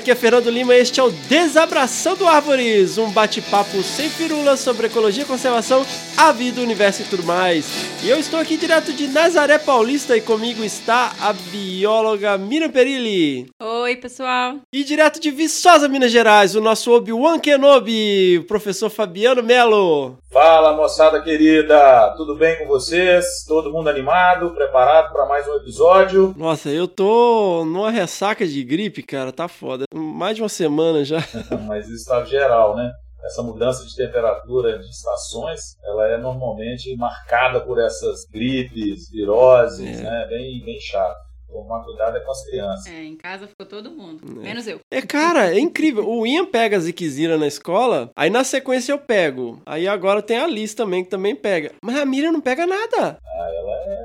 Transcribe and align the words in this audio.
Aqui 0.00 0.10
é 0.10 0.14
Fernando 0.14 0.48
Lima 0.48 0.74
e 0.74 0.80
este 0.80 0.98
é 0.98 1.02
o 1.02 1.10
Desabraçando 1.10 2.26
Árvores, 2.26 2.96
um 2.96 3.10
bate-papo 3.10 3.82
sem 3.82 4.08
firulas 4.08 4.60
sobre 4.60 4.86
ecologia, 4.86 5.26
conservação, 5.26 5.84
a 6.16 6.32
vida, 6.32 6.58
o 6.58 6.64
universo 6.64 7.02
e 7.02 7.04
tudo 7.04 7.22
mais. 7.22 7.89
E 8.02 8.08
eu 8.08 8.18
estou 8.18 8.40
aqui 8.40 8.56
direto 8.56 8.94
de 8.94 9.08
Nazaré 9.08 9.58
Paulista 9.58 10.16
e 10.16 10.22
comigo 10.22 10.64
está 10.64 11.12
a 11.20 11.34
bióloga 11.34 12.38
Miriam 12.38 12.70
Perilli. 12.70 13.46
Oi, 13.60 13.96
pessoal. 13.96 14.56
E 14.72 14.82
direto 14.82 15.20
de 15.20 15.30
Viçosa, 15.30 15.86
Minas 15.86 16.10
Gerais, 16.10 16.56
o 16.56 16.62
nosso 16.62 16.90
Obi-Wan 16.92 17.38
Kenobi, 17.38 18.38
o 18.38 18.46
professor 18.46 18.88
Fabiano 18.88 19.42
Melo. 19.42 20.16
Fala 20.32 20.74
moçada 20.74 21.20
querida, 21.20 22.14
tudo 22.16 22.36
bem 22.36 22.56
com 22.56 22.66
vocês? 22.66 23.44
Todo 23.46 23.70
mundo 23.70 23.90
animado, 23.90 24.54
preparado 24.54 25.12
para 25.12 25.26
mais 25.26 25.46
um 25.46 25.56
episódio? 25.56 26.34
Nossa, 26.38 26.70
eu 26.70 26.88
tô 26.88 27.66
numa 27.66 27.90
ressaca 27.90 28.46
de 28.46 28.64
gripe, 28.64 29.02
cara, 29.02 29.30
tá 29.30 29.46
foda. 29.46 29.84
Mais 29.94 30.36
de 30.36 30.42
uma 30.42 30.48
semana 30.48 31.04
já. 31.04 31.18
Mas 31.68 31.84
isso 31.84 31.96
está 31.96 32.24
geral, 32.24 32.74
né? 32.74 32.90
Essa 33.24 33.42
mudança 33.42 33.84
de 33.86 33.94
temperatura 33.94 34.78
de 34.78 34.88
estações, 34.88 35.76
ela 35.84 36.06
é 36.08 36.16
normalmente 36.18 36.94
marcada 36.96 37.60
por 37.60 37.78
essas 37.78 38.24
gripes, 38.32 39.10
viroses, 39.10 40.00
É. 40.00 40.02
né? 40.02 40.26
Bem, 40.28 40.62
bem 40.64 40.80
chato. 40.80 41.28
Tomar 41.48 41.82
cuidado 41.84 42.16
é 42.16 42.20
com 42.20 42.30
as 42.30 42.44
crianças. 42.46 42.86
É, 42.86 43.02
em 43.02 43.16
casa 43.16 43.48
ficou 43.48 43.66
todo 43.66 43.90
mundo, 43.90 44.22
menos 44.40 44.68
eu. 44.68 44.78
É, 44.88 45.02
cara, 45.02 45.52
é 45.52 45.58
incrível. 45.58 46.08
O 46.08 46.24
Ian 46.24 46.46
pega 46.46 46.76
a 46.76 46.80
Ziquezira 46.80 47.36
na 47.36 47.48
escola, 47.48 48.08
aí 48.16 48.30
na 48.30 48.44
sequência 48.44 48.92
eu 48.92 48.98
pego. 49.00 49.60
Aí 49.66 49.88
agora 49.88 50.22
tem 50.22 50.38
a 50.38 50.46
Liz 50.46 50.74
também, 50.74 51.02
que 51.02 51.10
também 51.10 51.34
pega. 51.34 51.72
Mas 51.84 51.96
a 51.98 52.06
Miriam 52.06 52.30
não 52.30 52.40
pega 52.40 52.66
nada. 52.68 53.18
Ah, 53.20 53.50
ela 53.52 53.72
é 53.84 53.98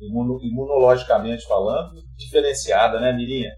imuno- 0.00 0.40
imunologicamente 0.42 1.46
falando, 1.46 1.92
diferenciada, 2.24 3.00
né, 3.00 3.12
Mirinha? 3.12 3.52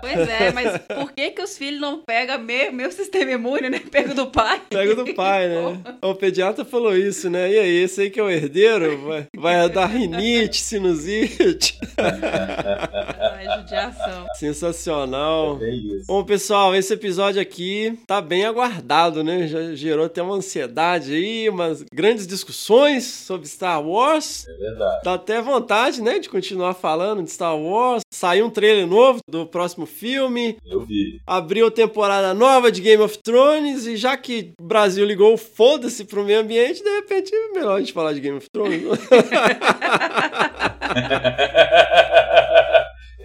Pois 0.00 0.28
é, 0.28 0.52
mas 0.52 0.78
por 0.78 1.12
que 1.12 1.30
que 1.30 1.42
os 1.42 1.56
filhos 1.56 1.80
não 1.80 2.02
pegam 2.02 2.38
meu, 2.38 2.72
meu 2.72 2.92
sistema 2.92 3.32
imune, 3.32 3.70
né? 3.70 3.80
Pega 3.90 4.14
do 4.14 4.26
pai? 4.26 4.62
Pega 4.68 4.94
do 4.94 5.14
pai, 5.14 5.48
né? 5.48 5.80
O 6.02 6.14
pediatra 6.14 6.64
falou 6.64 6.96
isso, 6.96 7.28
né? 7.30 7.50
E 7.50 7.58
aí, 7.58 7.82
esse 7.82 8.02
aí 8.02 8.10
que 8.10 8.20
é 8.20 8.22
o 8.22 8.30
herdeiro 8.30 8.98
vai, 9.02 9.26
vai 9.36 9.68
dar 9.68 9.86
rinite, 9.86 10.60
sinusite. 10.60 11.78
Ai, 11.98 13.58
judiação. 13.58 14.26
Sensacional. 14.34 15.58
É 15.62 15.70
isso. 15.70 16.06
Bom, 16.06 16.22
pessoal, 16.24 16.74
esse 16.74 16.92
episódio 16.92 17.40
aqui 17.40 17.98
tá 18.06 18.20
bem 18.20 18.44
aguardado, 18.44 19.24
né? 19.24 19.46
Já 19.46 19.74
gerou 19.74 20.06
até 20.06 20.22
uma 20.22 20.36
ansiedade 20.36 21.14
aí, 21.14 21.48
umas 21.48 21.82
grandes 21.92 22.26
discussões 22.26 23.04
sobre 23.04 23.48
Star 23.48 23.82
Wars. 23.82 24.46
É 24.48 24.52
verdade. 24.54 25.00
Dá 25.04 25.14
até 25.14 25.40
vontade, 25.40 26.02
né, 26.02 26.18
de 26.18 26.28
continuar 26.28 26.74
falando 26.74 27.22
de 27.22 27.30
Star 27.30 27.56
Wars. 27.56 27.65
Saiu 28.12 28.46
um 28.46 28.50
trailer 28.50 28.86
novo 28.86 29.20
do 29.28 29.46
próximo 29.46 29.86
filme. 29.86 30.56
Eu 30.64 30.80
vi. 30.80 31.20
Abriu 31.26 31.70
temporada 31.70 32.32
nova 32.34 32.70
de 32.72 32.80
Game 32.80 33.02
of 33.02 33.18
Thrones. 33.18 33.86
E 33.86 33.96
já 33.96 34.16
que 34.16 34.52
o 34.60 34.64
Brasil 34.64 35.04
ligou 35.04 35.36
foda-se 35.36 36.04
pro 36.04 36.24
meio 36.24 36.40
ambiente, 36.40 36.82
de 36.82 36.90
repente 36.90 37.34
é 37.34 37.48
melhor 37.52 37.76
a 37.76 37.78
gente 37.80 37.92
falar 37.92 38.12
de 38.12 38.20
Game 38.20 38.38
of 38.38 38.48
Thrones. 38.50 38.82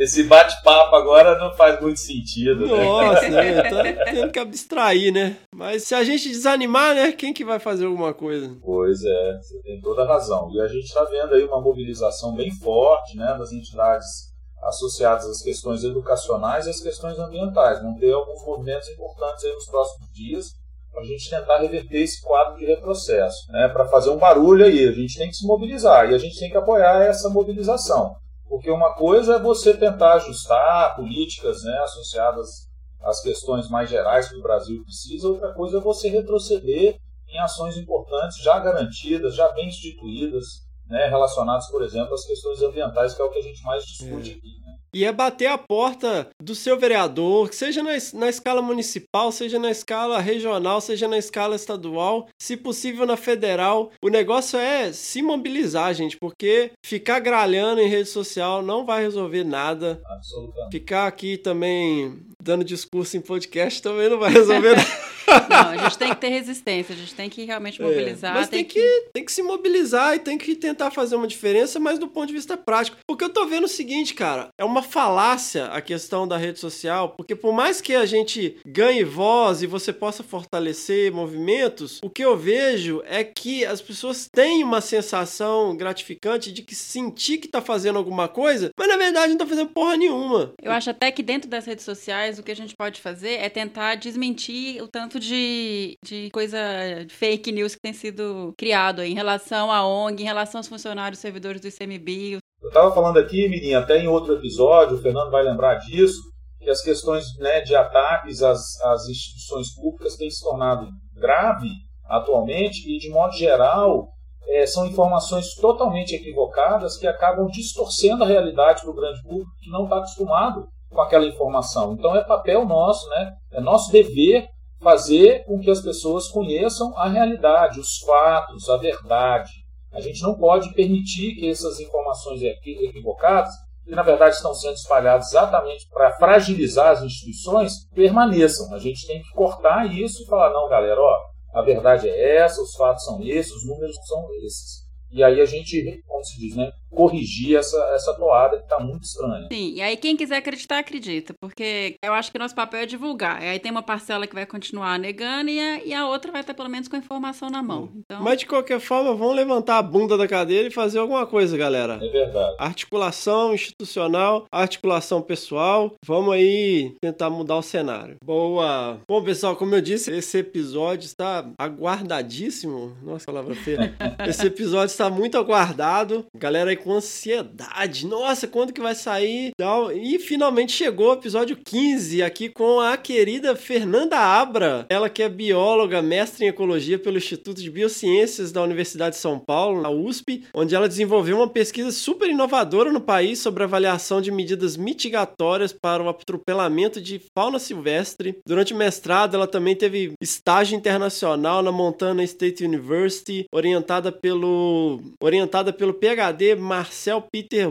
Esse 0.02 0.24
bate-papo 0.24 0.96
agora 0.96 1.38
não 1.38 1.54
faz 1.56 1.80
muito 1.80 2.00
sentido, 2.00 2.66
né? 2.66 2.84
Nossa, 2.84 3.30
né? 3.30 3.62
Tá 3.62 4.06
tendo 4.06 4.32
que 4.32 4.40
abstrair, 4.40 5.14
né? 5.14 5.38
Mas 5.54 5.84
se 5.84 5.94
a 5.94 6.04
gente 6.04 6.28
desanimar, 6.28 6.96
né? 6.96 7.12
Quem 7.12 7.32
que 7.32 7.46
vai 7.46 7.60
fazer 7.60 7.86
alguma 7.86 8.12
coisa? 8.12 8.58
Pois 8.64 9.04
é, 9.04 9.38
você 9.38 9.62
tem 9.62 9.80
toda 9.80 10.02
a 10.02 10.08
razão. 10.08 10.50
E 10.52 10.60
a 10.60 10.68
gente 10.68 10.86
está 10.86 11.04
vendo 11.04 11.36
aí 11.36 11.44
uma 11.44 11.62
mobilização 11.62 12.34
bem 12.34 12.50
forte 12.50 13.16
né, 13.16 13.36
das 13.38 13.52
entidades 13.52 14.31
associadas 14.62 15.26
às 15.26 15.42
questões 15.42 15.84
educacionais 15.84 16.68
e 16.68 16.70
às 16.70 16.80
questões 16.80 17.18
ambientais. 17.18 17.82
Vão 17.82 17.96
ter 17.98 18.12
alguns 18.12 18.46
movimentos 18.46 18.88
importantes 18.90 19.44
nos 19.44 19.66
próximos 19.66 20.12
dias 20.14 20.62
para 20.92 21.02
a 21.02 21.06
gente 21.06 21.30
tentar 21.30 21.58
reverter 21.60 22.02
esse 22.02 22.22
quadro 22.22 22.58
de 22.58 22.66
retrocesso. 22.66 23.52
Né, 23.52 23.68
para 23.70 23.88
fazer 23.88 24.10
um 24.10 24.18
barulho 24.18 24.66
aí, 24.66 24.88
a 24.88 24.92
gente 24.92 25.18
tem 25.18 25.30
que 25.30 25.36
se 25.36 25.48
mobilizar 25.48 26.10
e 26.10 26.16
a 26.16 26.18
gente 26.18 26.38
tem 26.38 26.50
que 26.50 26.58
apoiar 26.58 27.04
essa 27.04 27.30
mobilização. 27.30 28.16
Porque 28.48 28.70
uma 28.70 28.94
coisa 28.96 29.36
é 29.36 29.40
você 29.40 29.76
tentar 29.76 30.16
ajustar 30.16 30.96
políticas 30.96 31.64
né, 31.64 31.78
associadas 31.84 32.70
às 33.02 33.22
questões 33.22 33.70
mais 33.70 33.90
gerais 33.90 34.28
que 34.28 34.36
o 34.36 34.42
Brasil 34.42 34.84
precisa, 34.84 35.28
outra 35.28 35.54
coisa 35.54 35.78
é 35.78 35.82
você 35.82 36.10
retroceder 36.10 37.00
em 37.30 37.40
ações 37.40 37.78
importantes, 37.78 38.44
já 38.44 38.60
garantidas, 38.60 39.36
já 39.36 39.50
bem 39.54 39.70
instituídas, 39.70 40.46
né, 40.92 41.08
relacionadas, 41.08 41.68
por 41.68 41.82
exemplo, 41.82 42.14
às 42.14 42.26
questões 42.26 42.62
ambientais, 42.62 43.14
que 43.14 43.22
é 43.22 43.26
o 43.26 43.30
que 43.30 43.40
a 43.40 43.42
gente 43.42 43.64
mais 43.64 43.86
discute 43.86 44.32
aqui. 44.32 44.60
Né? 44.66 44.76
E 44.94 45.06
é 45.06 45.12
bater 45.12 45.46
a 45.48 45.58
porta 45.58 46.28
do 46.44 46.54
seu 46.54 46.78
vereador, 46.78 47.50
que 47.50 47.56
seja 47.56 47.82
na, 47.82 47.92
na 48.14 48.28
escala 48.28 48.62
municipal, 48.62 49.32
seja 49.32 49.58
na 49.58 49.72
escala 49.72 50.20
regional, 50.20 50.82
seja 50.82 51.08
na 51.08 51.18
escala 51.18 51.56
estadual, 51.56 52.28
se 52.38 52.58
possível 52.58 53.06
na 53.06 53.16
federal. 53.16 53.90
O 54.04 54.10
negócio 54.10 54.60
é 54.60 54.92
se 54.92 55.22
mobilizar, 55.22 55.94
gente, 55.94 56.18
porque 56.18 56.72
ficar 56.86 57.22
gralhando 57.22 57.80
em 57.80 57.88
rede 57.88 58.10
social 58.10 58.62
não 58.62 58.86
vai 58.86 59.02
resolver 59.02 59.46
nada. 59.46 60.02
Absolutamente. 60.06 60.72
Ficar 60.72 61.08
aqui 61.08 61.38
também 61.38 62.26
dando 62.42 62.64
discurso 62.64 63.16
em 63.18 63.22
podcast 63.22 63.82
também 63.82 64.10
não 64.10 64.20
vai 64.20 64.32
resolver 64.32 64.76
nada. 64.76 65.12
Não, 65.50 65.70
a 65.70 65.78
gente 65.78 65.98
tem 65.98 66.10
que 66.10 66.16
ter 66.16 66.30
resistência, 66.30 66.94
a 66.94 66.98
gente 66.98 67.14
tem 67.14 67.30
que 67.30 67.46
realmente 67.46 67.82
mobilizar. 67.82 68.36
É, 68.36 68.40
mas 68.40 68.50
tem 68.50 68.64
que, 68.66 69.06
tem 69.14 69.24
que 69.24 69.32
se 69.32 69.42
mobilizar 69.42 70.16
e 70.16 70.20
tem 70.20 70.38
que 70.38 70.56
tentar 70.56 70.92
fazer 70.92 71.16
uma 71.16 71.28
diferença, 71.28 71.80
mas 71.80 72.00
do 72.00 72.08
ponto 72.08 72.28
de 72.28 72.34
vista 72.34 72.58
prático. 72.58 72.98
Porque 73.08 73.24
eu 73.24 73.30
tô 73.30 73.46
vendo 73.46 73.66
o 73.66 73.70
seguinte, 73.70 74.14
cara, 74.14 74.50
é 74.58 74.66
uma 74.66 74.82
falácia 74.82 75.66
a 75.68 75.82
questão 75.82 76.28
da 76.28 76.38
rede 76.38 76.60
social, 76.60 77.10
porque 77.10 77.36
por 77.36 77.54
mais 77.54 77.80
que 77.80 77.96
a 77.96 78.06
gente 78.06 78.58
ganhe 78.66 79.04
voz 79.04 79.62
e 79.62 79.68
você 79.68 79.94
possa 79.94 80.24
fortalecer 80.24 81.12
movimentos, 81.12 82.00
o 82.04 82.10
que 82.10 82.24
eu 82.24 82.38
vejo 82.38 83.02
é 83.06 83.24
que 83.24 83.66
as 83.66 83.82
pessoas 83.82 84.28
têm 84.32 84.64
uma 84.64 84.82
sensação 84.82 85.76
gratificante 85.76 86.52
de 86.52 86.62
que 86.62 86.76
sentir 86.76 87.38
que 87.38 87.48
tá 87.48 87.62
fazendo 87.62 87.98
alguma 87.98 88.28
coisa, 88.28 88.72
mas 88.78 88.88
na 88.88 88.98
verdade 88.98 89.32
não 89.32 89.38
tá 89.38 89.46
fazendo 89.46 89.70
porra 89.70 89.96
nenhuma. 89.96 90.54
Eu 90.62 90.72
acho 90.72 90.90
até 90.90 91.12
que 91.12 91.24
dentro 91.24 91.50
das 91.50 91.66
redes 91.66 91.86
sociais 91.86 92.31
o 92.40 92.44
que 92.44 92.52
a 92.52 92.56
gente 92.56 92.76
pode 92.76 93.02
fazer 93.02 93.36
é 93.36 93.50
tentar 93.50 93.96
desmentir 93.96 94.82
o 94.82 94.88
tanto 94.88 95.20
de, 95.20 95.98
de 96.04 96.30
coisa 96.32 96.58
de 97.06 97.14
fake 97.14 97.52
news 97.52 97.76
que 97.76 97.82
tem 97.82 97.94
sido 97.94 98.54
criado 98.58 99.02
aí, 99.02 99.12
em 99.12 99.16
relação 99.16 99.72
à 99.72 99.86
ONG, 99.86 100.22
em 100.22 100.26
relação 100.26 100.60
aos 100.60 100.68
funcionários 100.68 101.20
servidores 101.20 101.62
do 101.62 101.68
ICMBio. 101.68 102.40
Eu 102.62 102.68
estava 102.68 102.94
falando 102.94 103.18
aqui, 103.18 103.48
Mirinha, 103.50 103.80
até 103.80 103.98
em 103.98 104.08
outro 104.08 104.34
episódio, 104.34 104.98
o 104.98 105.02
Fernando 105.02 105.32
vai 105.32 105.44
lembrar 105.44 105.76
disso, 105.76 106.20
que 106.60 106.70
as 106.70 106.82
questões 106.82 107.26
né, 107.40 107.62
de 107.62 107.76
ataques 107.76 108.42
às, 108.44 108.80
às 108.82 109.08
instituições 109.10 109.74
públicas 109.74 110.16
têm 110.16 110.30
se 110.30 110.44
tornado 110.44 110.88
grave 111.16 111.70
atualmente 112.06 112.88
e, 112.88 113.00
de 113.00 113.10
modo 113.10 113.34
geral, 113.34 114.10
é, 114.48 114.66
são 114.66 114.86
informações 114.86 115.56
totalmente 115.56 116.14
equivocadas 116.14 116.98
que 116.98 117.08
acabam 117.08 117.48
distorcendo 117.48 118.24
a 118.24 118.28
realidade 118.28 118.82
para 118.82 118.92
o 118.92 118.96
grande 118.96 119.22
público 119.24 119.52
que 119.60 119.70
não 119.70 119.86
está 119.86 119.98
acostumado 119.98 120.68
com 120.92 121.02
aquela 121.02 121.26
informação. 121.26 121.94
Então 121.94 122.16
é 122.16 122.24
papel 122.24 122.66
nosso, 122.66 123.08
né? 123.10 123.34
é 123.54 123.62
nosso 123.62 123.92
dever 123.92 124.48
fazer 124.82 125.46
com 125.46 125.60
que 125.60 125.70
as 125.70 125.80
pessoas 125.82 126.28
conheçam 126.28 126.96
a 126.98 127.08
realidade, 127.08 127.80
os 127.80 128.00
fatos, 128.00 128.70
a 128.70 128.78
verdade. 128.78 129.52
A 129.92 130.02
gente 130.02 130.22
não 130.22 130.36
pode 130.36 130.74
permitir 130.74 131.36
que 131.36 131.50
essas 131.50 131.80
informações 131.80 132.42
equi- 132.42 132.86
equivocadas, 132.86 133.54
que 133.86 133.96
na 133.96 134.04
verdade 134.04 134.36
estão 134.36 134.54
sendo 134.54 134.74
espalhadas 134.74 135.28
exatamente 135.28 135.88
para 135.90 136.14
fragilizar 136.14 136.92
as 136.92 137.04
instituições, 137.04 137.88
permaneçam. 137.94 138.74
A 138.74 138.80
gente 138.80 139.06
tem 139.06 139.22
que 139.22 139.30
cortar 139.32 139.86
isso 139.92 140.24
e 140.24 140.26
falar: 140.26 140.52
não, 140.52 140.68
galera, 140.70 141.00
ó, 141.00 141.18
a 141.54 141.62
verdade 141.62 142.10
é 142.10 142.38
essa, 142.38 142.62
os 142.62 142.74
fatos 142.76 143.04
são 143.04 143.22
esses, 143.22 143.52
os 143.54 143.68
números 143.68 143.96
são 144.08 144.26
esses. 144.44 144.81
E 145.12 145.24
aí 145.24 145.42
a 145.42 145.46
gente, 145.46 146.02
como 146.08 146.24
se 146.24 146.40
diz, 146.40 146.56
né, 146.56 146.72
corrigir 146.90 147.58
essa, 147.58 147.78
essa 147.96 148.14
toada 148.14 148.58
que 148.58 148.64
está 148.64 148.80
muito 148.80 149.04
estranha. 149.04 149.48
Sim, 149.52 149.74
e 149.76 149.82
aí 149.82 149.96
quem 149.96 150.18
quiser 150.18 150.38
acreditar, 150.38 150.80
acredita, 150.80 151.34
porque 151.40 151.96
eu 152.04 152.14
acho 152.14 152.32
que 152.32 152.38
nosso 152.38 152.54
papel 152.54 152.82
é 152.82 152.86
divulgar. 152.86 153.42
E 153.42 153.48
aí 153.48 153.60
tem 153.60 153.72
uma 153.72 153.82
parcela 153.82 154.28
que 154.28 154.36
vai 154.36 154.46
continuar 154.46 155.00
negando 155.00 155.50
e 155.50 155.60
a, 155.60 155.84
e 155.86 155.94
a 155.94 156.08
outra 156.08 156.32
vai 156.32 156.42
estar 156.42 156.54
pelo 156.54 156.70
menos 156.70 156.88
com 156.88 156.96
a 156.96 157.00
informação 157.00 157.50
na 157.50 157.64
mão. 157.64 157.90
Então, 157.96 158.22
Mas 158.22 158.40
de 158.40 158.46
qualquer 158.46 158.80
forma, 158.80 159.16
vamos 159.16 159.36
levantar 159.36 159.78
a 159.78 159.82
bunda 159.82 160.18
da 160.18 160.28
cadeira 160.28 160.68
e 160.68 160.72
fazer 160.72 161.00
alguma 161.00 161.26
coisa, 161.26 161.58
galera. 161.58 162.00
É 162.02 162.10
verdade. 162.10 162.56
Articulação 162.60 163.54
institucional, 163.54 164.46
articulação 164.52 165.22
pessoal. 165.22 165.94
Vamos 166.06 166.34
aí 166.34 166.96
tentar 167.02 167.30
mudar 167.30 167.56
o 167.56 167.62
cenário. 167.62 168.18
Boa. 168.24 169.00
Bom, 169.08 169.24
pessoal, 169.24 169.56
como 169.56 169.74
eu 169.76 169.82
disse, 169.82 170.12
esse 170.12 170.38
episódio 170.40 171.06
está 171.06 171.50
aguardadíssimo. 171.58 172.98
Nossa, 173.02 173.26
palavra 173.26 173.56
feia. 173.56 173.96
Esse 174.28 174.48
episódio 174.48 174.92
está 174.92 175.01
muito 175.10 175.38
aguardado. 175.38 176.26
Galera 176.36 176.70
aí 176.70 176.78
com 176.78 176.94
ansiedade. 176.94 178.06
Nossa, 178.06 178.48
quando 178.48 178.74
que 178.74 178.82
vai 178.82 178.96
sair? 178.96 179.52
E 179.96 180.20
finalmente 180.20 180.72
chegou 180.72 181.10
o 181.10 181.14
episódio 181.14 181.58
15 181.58 182.22
aqui 182.24 182.50
com 182.50 182.80
a 182.80 182.98
querida 182.98 183.56
Fernanda 183.56 184.18
Abra. 184.18 184.86
Ela 184.90 185.10
que 185.10 185.24
é 185.24 185.30
bióloga, 185.30 186.02
mestre 186.02 186.46
em 186.46 186.50
ecologia 186.50 187.00
pelo 187.00 187.18
Instituto 187.18 187.62
de 187.62 187.70
Biociências 187.70 188.52
da 188.52 188.62
Universidade 188.62 189.16
de 189.16 189.22
São 189.22 189.40
Paulo, 189.40 189.82
na 189.82 189.90
USP, 189.90 190.44
onde 190.54 190.76
ela 190.76 190.88
desenvolveu 190.88 191.38
uma 191.38 191.48
pesquisa 191.48 191.92
super 191.92 192.30
inovadora 192.30 192.92
no 192.92 193.02
país 193.02 193.40
sobre 193.40 193.64
avaliação 193.64 194.22
de 194.22 194.32
medidas 194.32 194.78
mitigatórias 194.78 195.72
para 195.74 196.04
o 196.04 196.10
atropelamento 196.10 197.02
de 197.02 197.22
fauna 197.34 197.60
silvestre. 197.60 198.38
Durante 198.46 198.74
o 198.74 198.78
mestrado, 198.78 199.36
ela 199.36 199.48
também 199.48 199.76
teve 199.76 200.14
estágio 200.22 200.78
internacional 200.78 201.62
na 201.62 201.72
Montana 201.72 202.24
State 202.24 202.64
University, 202.64 203.46
orientada 203.52 204.12
pelo 204.12 204.91
orientada 205.20 205.72
pelo 205.72 205.94
PhD 205.94 206.56
Marcel 206.56 207.22
Peter 207.22 207.70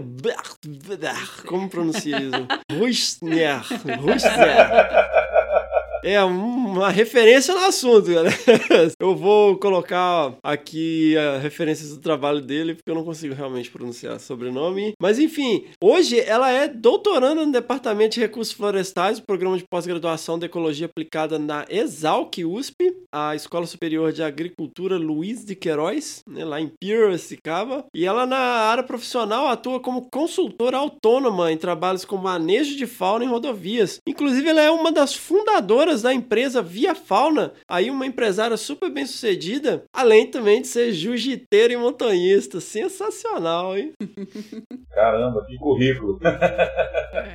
como 1.46 1.68
pronuncia 1.68 2.18
isso? 2.18 2.46
Ruisner. 2.72 3.60
Ruisner. 4.00 4.70
É 6.02 6.22
uma 6.22 6.88
referência 6.88 7.54
no 7.54 7.60
assunto, 7.60 8.10
galera. 8.10 8.34
Eu 8.98 9.14
vou 9.14 9.58
colocar 9.58 10.34
aqui 10.42 11.16
as 11.16 11.42
referências 11.42 11.90
do 11.90 12.00
trabalho 12.00 12.40
dele, 12.40 12.74
porque 12.74 12.90
eu 12.90 12.94
não 12.94 13.04
consigo 13.04 13.34
realmente 13.34 13.70
pronunciar 13.70 14.16
o 14.16 14.20
sobrenome. 14.20 14.94
Mas 15.00 15.18
enfim, 15.18 15.64
hoje 15.82 16.18
ela 16.20 16.50
é 16.50 16.68
doutoranda 16.68 17.44
no 17.44 17.52
Departamento 17.52 18.14
de 18.14 18.20
Recursos 18.20 18.54
Florestais, 18.54 19.18
do 19.18 19.26
Programa 19.26 19.58
de 19.58 19.64
Pós-Graduação 19.68 20.38
de 20.38 20.46
Ecologia 20.46 20.86
Aplicada 20.86 21.38
na 21.38 21.66
Exalc 21.68 22.38
USP, 22.44 22.94
a 23.12 23.34
Escola 23.34 23.66
Superior 23.66 24.12
de 24.12 24.22
Agricultura 24.22 24.96
Luiz 24.96 25.44
de 25.44 25.54
Queiroz, 25.54 26.22
né, 26.26 26.44
lá 26.44 26.60
em 26.60 26.68
Piracicaba. 26.68 27.84
E 27.94 28.06
ela, 28.06 28.26
na 28.26 28.38
área 28.38 28.82
profissional, 28.82 29.48
atua 29.48 29.80
como 29.80 30.08
consultora 30.10 30.78
autônoma 30.78 31.52
em 31.52 31.56
trabalhos 31.56 32.04
com 32.04 32.16
manejo 32.16 32.76
de 32.76 32.86
fauna 32.86 33.24
em 33.24 33.28
rodovias. 33.28 34.00
Inclusive, 34.06 34.48
ela 34.48 34.62
é 34.62 34.70
uma 34.70 34.92
das 34.92 35.14
fundadoras 35.14 35.89
da 35.96 36.14
empresa 36.14 36.62
Via 36.62 36.94
Fauna, 36.94 37.52
aí 37.68 37.90
uma 37.90 38.06
empresária 38.06 38.56
super 38.56 38.90
bem 38.90 39.04
sucedida, 39.04 39.84
além 39.92 40.26
também 40.26 40.62
de 40.62 40.68
ser 40.68 40.92
jiu-jiteira 40.92 41.72
e 41.72 41.76
montanhista. 41.76 42.60
Sensacional, 42.60 43.76
hein? 43.76 43.92
Caramba, 44.90 45.44
que 45.46 45.56
currículo. 45.56 46.18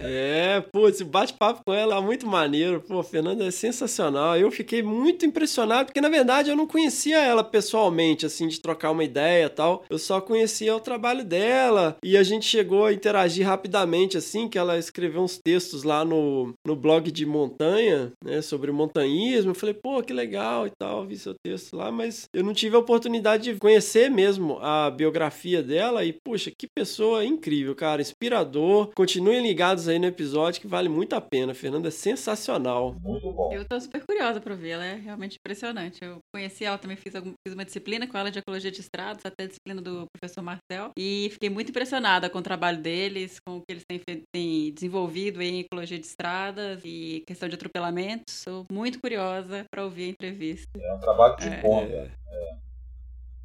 É, 0.01 0.61
pô, 0.71 0.87
esse 0.87 1.03
bate-papo 1.03 1.63
com 1.65 1.73
ela 1.73 1.97
é 1.97 2.01
muito 2.01 2.27
maneiro. 2.27 2.81
Pô, 2.81 2.99
a 2.99 3.03
Fernanda 3.03 3.45
é 3.45 3.51
sensacional. 3.51 4.37
Eu 4.37 4.51
fiquei 4.51 4.81
muito 4.81 5.25
impressionado, 5.25 5.87
porque 5.87 6.01
na 6.01 6.09
verdade 6.09 6.49
eu 6.49 6.55
não 6.55 6.67
conhecia 6.67 7.19
ela 7.19 7.43
pessoalmente, 7.43 8.25
assim, 8.25 8.47
de 8.47 8.59
trocar 8.59 8.91
uma 8.91 9.03
ideia 9.03 9.45
e 9.45 9.49
tal. 9.49 9.83
Eu 9.89 9.97
só 9.97 10.21
conhecia 10.21 10.75
o 10.75 10.79
trabalho 10.79 11.23
dela 11.23 11.97
e 12.03 12.17
a 12.17 12.23
gente 12.23 12.45
chegou 12.45 12.85
a 12.85 12.93
interagir 12.93 13.45
rapidamente, 13.45 14.17
assim, 14.17 14.47
que 14.47 14.57
ela 14.57 14.77
escreveu 14.77 15.21
uns 15.21 15.37
textos 15.37 15.83
lá 15.83 16.05
no, 16.05 16.53
no 16.65 16.75
blog 16.75 17.11
de 17.11 17.25
montanha, 17.25 18.11
né, 18.23 18.41
sobre 18.45 18.71
montanhismo. 18.71 19.51
Eu 19.51 19.55
falei, 19.55 19.73
pô, 19.73 20.01
que 20.01 20.13
legal 20.13 20.67
e 20.67 20.71
tal, 20.71 21.05
vi 21.05 21.17
seu 21.17 21.33
texto 21.43 21.75
lá, 21.75 21.91
mas 21.91 22.27
eu 22.33 22.43
não 22.43 22.53
tive 22.53 22.75
a 22.75 22.79
oportunidade 22.79 23.51
de 23.51 23.59
conhecer 23.59 24.09
mesmo 24.09 24.59
a 24.61 24.89
biografia 24.89 25.61
dela 25.61 26.03
e, 26.03 26.13
puxa, 26.13 26.51
que 26.51 26.67
pessoa 26.67 27.25
incrível, 27.25 27.75
cara, 27.75 28.01
inspirador. 28.01 28.91
Continuem 28.95 29.41
ligados 29.41 29.87
aí 29.87 29.99
no 29.99 30.05
episódio 30.05 30.61
que 30.61 30.67
vale 30.67 30.89
muito 30.89 31.13
a 31.15 31.21
pena. 31.21 31.53
Fernanda 31.53 31.87
é 31.87 31.91
sensacional. 31.91 32.95
Muito 33.01 33.31
bom. 33.31 33.53
eu 33.53 33.65
tô 33.65 33.79
super 33.79 34.03
curiosa 34.05 34.39
pra 34.39 34.55
ver, 34.55 34.69
ela 34.69 34.85
é 34.85 34.95
realmente 34.95 35.37
impressionante. 35.37 36.03
Eu 36.03 36.19
conheci 36.35 36.65
ela, 36.65 36.77
também 36.77 36.97
fiz, 36.97 37.15
algum- 37.15 37.31
fiz 37.47 37.53
uma 37.53 37.63
disciplina 37.63 38.05
com 38.07 38.17
ela 38.17 38.29
de 38.29 38.39
ecologia 38.39 38.69
de 38.69 38.81
estradas, 38.81 39.25
até 39.25 39.43
a 39.43 39.47
disciplina 39.47 39.81
do 39.81 40.05
professor 40.13 40.41
Marcel, 40.43 40.91
e 40.99 41.29
fiquei 41.31 41.49
muito 41.49 41.69
impressionada 41.69 42.29
com 42.29 42.39
o 42.39 42.41
trabalho 42.41 42.81
deles, 42.81 43.37
com 43.47 43.57
o 43.57 43.61
que 43.61 43.71
eles 43.71 43.83
têm, 43.89 43.99
fe- 43.99 44.23
têm 44.33 44.73
desenvolvido 44.73 45.41
em 45.41 45.61
ecologia 45.61 45.97
de 45.97 46.05
estradas 46.05 46.81
e 46.83 47.23
questão 47.25 47.47
de 47.47 47.55
atropelamentos. 47.55 48.33
Sou 48.33 48.65
muito 48.69 48.99
curiosa 48.99 49.65
pra 49.71 49.85
ouvir 49.85 50.03
a 50.03 50.09
entrevista. 50.09 50.67
É 50.77 50.93
um 50.93 50.99
trabalho 50.99 51.37
de 51.37 51.47
É. 51.47 51.61
ponta. 51.61 51.93
É. 51.93 52.11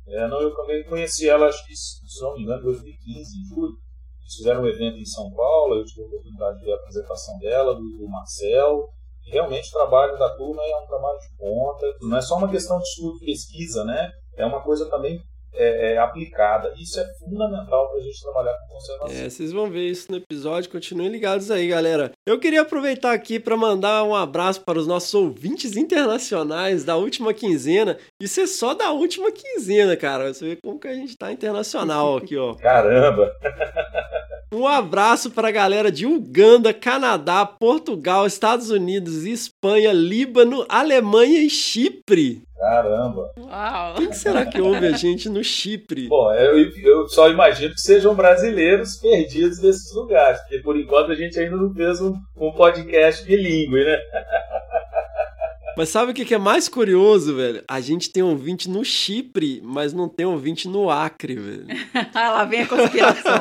É, 0.08 0.26
não, 0.26 0.40
eu 0.40 0.52
também 0.56 0.82
conheci 0.84 1.28
ela, 1.28 1.46
acho 1.46 1.64
que, 1.66 1.76
se 1.76 2.20
não 2.20 2.34
me 2.34 2.42
engano, 2.42 2.60
em 2.62 2.64
2015, 2.64 3.38
em 3.38 3.44
julho. 3.44 3.76
Eles 4.22 4.34
fizeram 4.34 4.62
um 4.62 4.66
evento 4.68 4.96
em 4.98 5.04
São 5.04 5.30
Paulo, 5.32 5.76
eu 5.76 5.84
tive 5.84 6.02
a 6.02 6.06
oportunidade 6.06 6.58
de 6.58 6.64
ver 6.64 6.72
a 6.72 6.76
apresentação 6.76 7.38
dela, 7.38 7.74
do, 7.76 7.80
do 7.98 8.08
Marcel. 8.08 8.88
Realmente 9.30 9.68
o 9.68 9.72
trabalho 9.72 10.18
da 10.18 10.28
turma 10.36 10.62
é 10.62 10.76
um 10.76 10.86
trabalho 10.86 11.18
de 11.20 11.36
ponta. 11.36 11.86
Não 12.02 12.16
é 12.16 12.20
só 12.20 12.36
uma 12.36 12.50
questão 12.50 12.78
de 12.78 12.88
estudo 12.88 13.18
e 13.22 13.26
pesquisa, 13.26 13.84
né? 13.84 14.10
É 14.36 14.44
uma 14.44 14.60
coisa 14.60 14.88
também 14.90 15.20
é, 15.54 15.94
é, 15.94 15.98
aplicada. 15.98 16.72
Isso 16.78 17.00
é 17.00 17.04
fundamental 17.18 17.90
para 17.90 17.98
a 17.98 18.02
gente 18.02 18.22
trabalhar 18.22 18.54
com 18.58 18.74
conservação. 18.74 19.16
É, 19.16 19.28
vocês 19.28 19.52
vão 19.52 19.70
ver 19.70 19.88
isso 19.88 20.10
no 20.10 20.18
episódio. 20.18 20.70
Continuem 20.70 21.08
ligados 21.08 21.50
aí, 21.50 21.68
galera. 21.68 22.12
Eu 22.26 22.38
queria 22.38 22.62
aproveitar 22.62 23.12
aqui 23.12 23.38
para 23.40 23.56
mandar 23.56 24.04
um 24.04 24.14
abraço 24.14 24.62
para 24.62 24.78
os 24.78 24.86
nossos 24.86 25.12
ouvintes 25.14 25.76
internacionais 25.76 26.84
da 26.84 26.96
última 26.96 27.34
quinzena. 27.34 27.98
Isso 28.20 28.40
é 28.40 28.46
só 28.46 28.74
da 28.74 28.90
última 28.92 29.30
quinzena, 29.30 29.96
cara. 29.96 30.32
Você 30.32 30.50
vê 30.50 30.56
como 30.56 30.78
que 30.78 30.88
a 30.88 30.94
gente 30.94 31.16
tá 31.16 31.32
internacional 31.32 32.16
aqui, 32.16 32.36
ó. 32.36 32.54
Caramba! 32.60 33.32
Um 34.52 34.66
abraço 34.66 35.30
para 35.30 35.46
a 35.46 35.52
galera 35.52 35.92
de 35.92 36.06
Uganda, 36.06 36.74
Canadá, 36.74 37.46
Portugal, 37.46 38.26
Estados 38.26 38.68
Unidos, 38.68 39.24
Espanha, 39.24 39.92
Líbano, 39.92 40.66
Alemanha 40.68 41.40
e 41.40 41.48
Chipre. 41.48 42.42
Caramba! 42.60 43.32
Uau! 43.38 43.94
Quem 43.94 44.10
que 44.10 44.16
será 44.16 44.44
que 44.44 44.60
ouve 44.60 44.86
a 44.86 44.92
gente 44.92 45.30
no 45.30 45.42
Chipre? 45.42 46.08
Bom, 46.08 46.30
eu, 46.34 46.58
eu 46.58 47.08
só 47.08 47.30
imagino 47.30 47.72
que 47.74 47.80
sejam 47.80 48.14
brasileiros 48.14 48.96
perdidos 48.96 49.62
nesses 49.62 49.94
lugares, 49.94 50.38
porque 50.42 50.58
por 50.58 50.78
enquanto 50.78 51.10
a 51.10 51.14
gente 51.14 51.40
ainda 51.40 51.56
não 51.56 51.72
fez 51.72 52.02
um, 52.02 52.14
um 52.36 52.52
podcast 52.52 53.24
bilíngue, 53.24 53.82
né? 53.82 53.98
Mas 55.74 55.88
sabe 55.88 56.10
o 56.10 56.14
que 56.14 56.34
é 56.34 56.38
mais 56.38 56.68
curioso, 56.68 57.34
velho? 57.34 57.64
A 57.66 57.80
gente 57.80 58.10
tem 58.12 58.22
ouvinte 58.22 58.68
no 58.68 58.84
Chipre, 58.84 59.62
mas 59.64 59.94
não 59.94 60.08
tem 60.08 60.26
ouvinte 60.26 60.68
no 60.68 60.90
Acre, 60.90 61.36
velho. 61.36 61.66
Ah, 62.12 62.32
lá 62.32 62.44
vem 62.44 62.62
a 62.62 62.66
conspiração. 62.66 63.40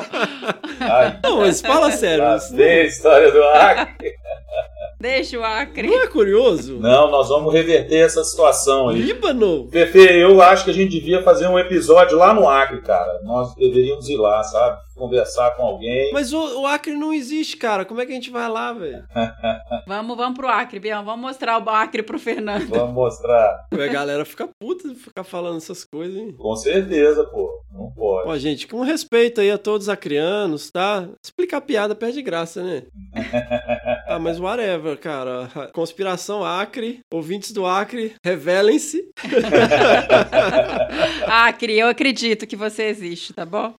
Ai, 0.80 1.20
Não, 1.22 1.38
mas 1.38 1.60
fala 1.60 1.90
sério, 1.90 2.24
lá 2.24 2.36
vem 2.52 2.80
a 2.80 2.84
história 2.84 3.30
do 3.30 3.42
Acre. 3.42 4.14
Deixa 5.00 5.38
o 5.38 5.42
Acre. 5.42 5.88
não 5.88 6.02
é 6.02 6.06
curioso? 6.06 6.78
Não, 6.78 7.10
nós 7.10 7.30
vamos 7.30 7.54
reverter 7.54 8.04
essa 8.04 8.22
situação 8.22 8.90
aí. 8.90 9.00
Líbano? 9.00 9.66
Fefe, 9.70 9.98
eu 9.98 10.42
acho 10.42 10.64
que 10.64 10.70
a 10.70 10.74
gente 10.74 10.90
devia 10.90 11.22
fazer 11.22 11.48
um 11.48 11.58
episódio 11.58 12.18
lá 12.18 12.34
no 12.34 12.46
Acre, 12.46 12.82
cara. 12.82 13.20
Nós 13.24 13.54
deveríamos 13.54 14.08
ir 14.10 14.18
lá, 14.18 14.42
sabe? 14.42 14.78
Conversar 15.00 15.56
com 15.56 15.62
alguém. 15.62 16.10
Mas 16.12 16.30
o, 16.30 16.60
o 16.60 16.66
Acre 16.66 16.94
não 16.94 17.10
existe, 17.10 17.56
cara. 17.56 17.86
Como 17.86 18.02
é 18.02 18.04
que 18.04 18.12
a 18.12 18.14
gente 18.14 18.30
vai 18.30 18.46
lá, 18.50 18.70
velho? 18.74 19.02
Vamos, 19.86 20.16
vamos 20.16 20.36
pro 20.36 20.46
Acre, 20.46 20.78
Bião. 20.78 21.04
Vamos 21.04 21.20
mostrar 21.20 21.58
o 21.58 21.68
Acre 21.68 22.02
pro 22.02 22.18
Fernando. 22.18 22.68
Vamos 22.68 22.94
mostrar. 22.94 23.66
A 23.72 23.86
galera 23.86 24.24
fica 24.24 24.48
puta 24.60 24.88
de 24.88 24.94
ficar 24.94 25.24
falando 25.24 25.56
essas 25.56 25.84
coisas, 25.84 26.16
hein? 26.16 26.32
Com 26.38 26.54
certeza, 26.54 27.24
pô. 27.24 27.60
Não 27.72 27.90
pode. 27.90 28.28
Ó, 28.28 28.36
gente, 28.36 28.66
com 28.66 28.82
respeito 28.82 29.40
aí 29.40 29.50
a 29.50 29.58
todos 29.58 29.86
os 29.86 29.88
acrianos, 29.88 30.70
tá? 30.70 31.08
Explicar 31.22 31.60
piada 31.60 31.94
perde 31.94 32.22
graça, 32.22 32.62
né? 32.62 32.82
ah, 34.06 34.18
mas 34.18 34.38
whatever, 34.38 34.98
cara. 34.98 35.48
Conspiração 35.72 36.44
Acre, 36.44 37.00
ouvintes 37.10 37.52
do 37.52 37.66
Acre, 37.66 38.14
revelem-se. 38.22 39.10
Acre, 41.26 41.78
eu 41.78 41.88
acredito 41.88 42.46
que 42.46 42.56
você 42.56 42.84
existe, 42.84 43.32
tá 43.32 43.46
bom? 43.46 43.72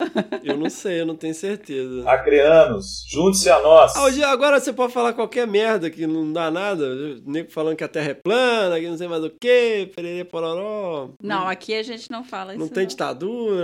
Eu 0.44 0.58
não 0.58 0.70
sei, 0.70 1.02
eu 1.02 1.06
não 1.06 1.11
tenho 1.16 1.34
certeza. 1.34 2.10
Acreanos, 2.10 3.04
junte-se 3.10 3.50
a 3.50 3.60
nós. 3.62 3.96
Ah, 3.96 4.04
hoje, 4.04 4.24
agora 4.24 4.60
você 4.60 4.72
pode 4.74 4.94
falar 4.94 5.14
qualquer 5.14 5.46
merda 5.48 5.90
que 5.90 6.06
não 6.08 6.32
dá 6.32 6.50
nada. 6.52 6.84
O 6.84 7.30
nego 7.32 7.52
falando 7.52 7.76
que 7.76 7.84
a 7.84 7.88
terra 7.88 8.12
é 8.12 8.14
plana, 8.14 8.80
que 8.80 8.88
não 8.88 8.98
sei 8.98 9.08
mais 9.08 9.24
o 9.24 9.30
que, 9.30 9.90
pererê 9.96 10.24
pororó. 10.24 11.10
Não, 11.22 11.48
aqui 11.48 11.74
a 11.74 11.84
gente 11.84 12.10
não 12.12 12.24
fala 12.24 12.54
isso. 12.54 12.60
Não 12.60 12.68
tem 12.68 12.86
ditadura, 12.88 13.64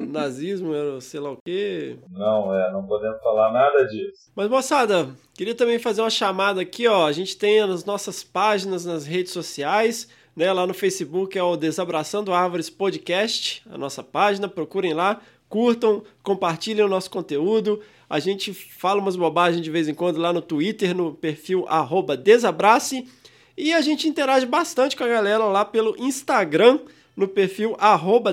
nazismo, 0.08 0.72
sei 1.00 1.20
lá 1.20 1.32
o 1.32 1.38
quê. 1.44 1.96
Não, 2.10 2.54
é, 2.54 2.72
não 2.72 2.84
podemos 2.86 3.20
falar 3.22 3.52
nada 3.52 3.84
disso. 3.84 4.30
Mas, 4.34 4.48
moçada, 4.48 5.08
queria 5.34 5.54
também 5.54 5.78
fazer 5.78 6.00
uma 6.00 6.10
chamada 6.10 6.60
aqui, 6.60 6.86
ó. 6.86 7.06
A 7.06 7.12
gente 7.12 7.36
tem 7.36 7.60
as 7.60 7.84
nossas 7.84 8.22
páginas 8.22 8.84
nas 8.84 9.04
redes 9.06 9.32
sociais. 9.32 10.08
né? 10.36 10.52
Lá 10.52 10.66
no 10.66 10.74
Facebook 10.74 11.36
é 11.38 11.42
o 11.42 11.56
Desabraçando 11.56 12.32
Árvores 12.32 12.70
Podcast, 12.70 13.62
a 13.70 13.76
nossa 13.76 14.02
página. 14.02 14.48
Procurem 14.48 14.94
lá, 14.94 15.20
curtam, 15.50 16.02
compartilhem 16.22 16.84
o 16.84 16.88
nosso 16.88 17.10
conteúdo. 17.10 17.80
A 18.08 18.18
gente 18.18 18.54
fala 18.54 19.00
umas 19.00 19.16
bobagens 19.16 19.62
de 19.62 19.70
vez 19.70 19.88
em 19.88 19.94
quando 19.94 20.18
lá 20.18 20.32
no 20.32 20.40
Twitter, 20.40 20.96
no 20.96 21.12
perfil 21.12 21.66
Desabrace. 22.22 23.06
E 23.58 23.74
a 23.74 23.82
gente 23.82 24.08
interage 24.08 24.46
bastante 24.46 24.96
com 24.96 25.04
a 25.04 25.08
galera 25.08 25.44
lá 25.44 25.64
pelo 25.64 25.94
Instagram, 25.98 26.78
no 27.14 27.28
perfil 27.28 27.76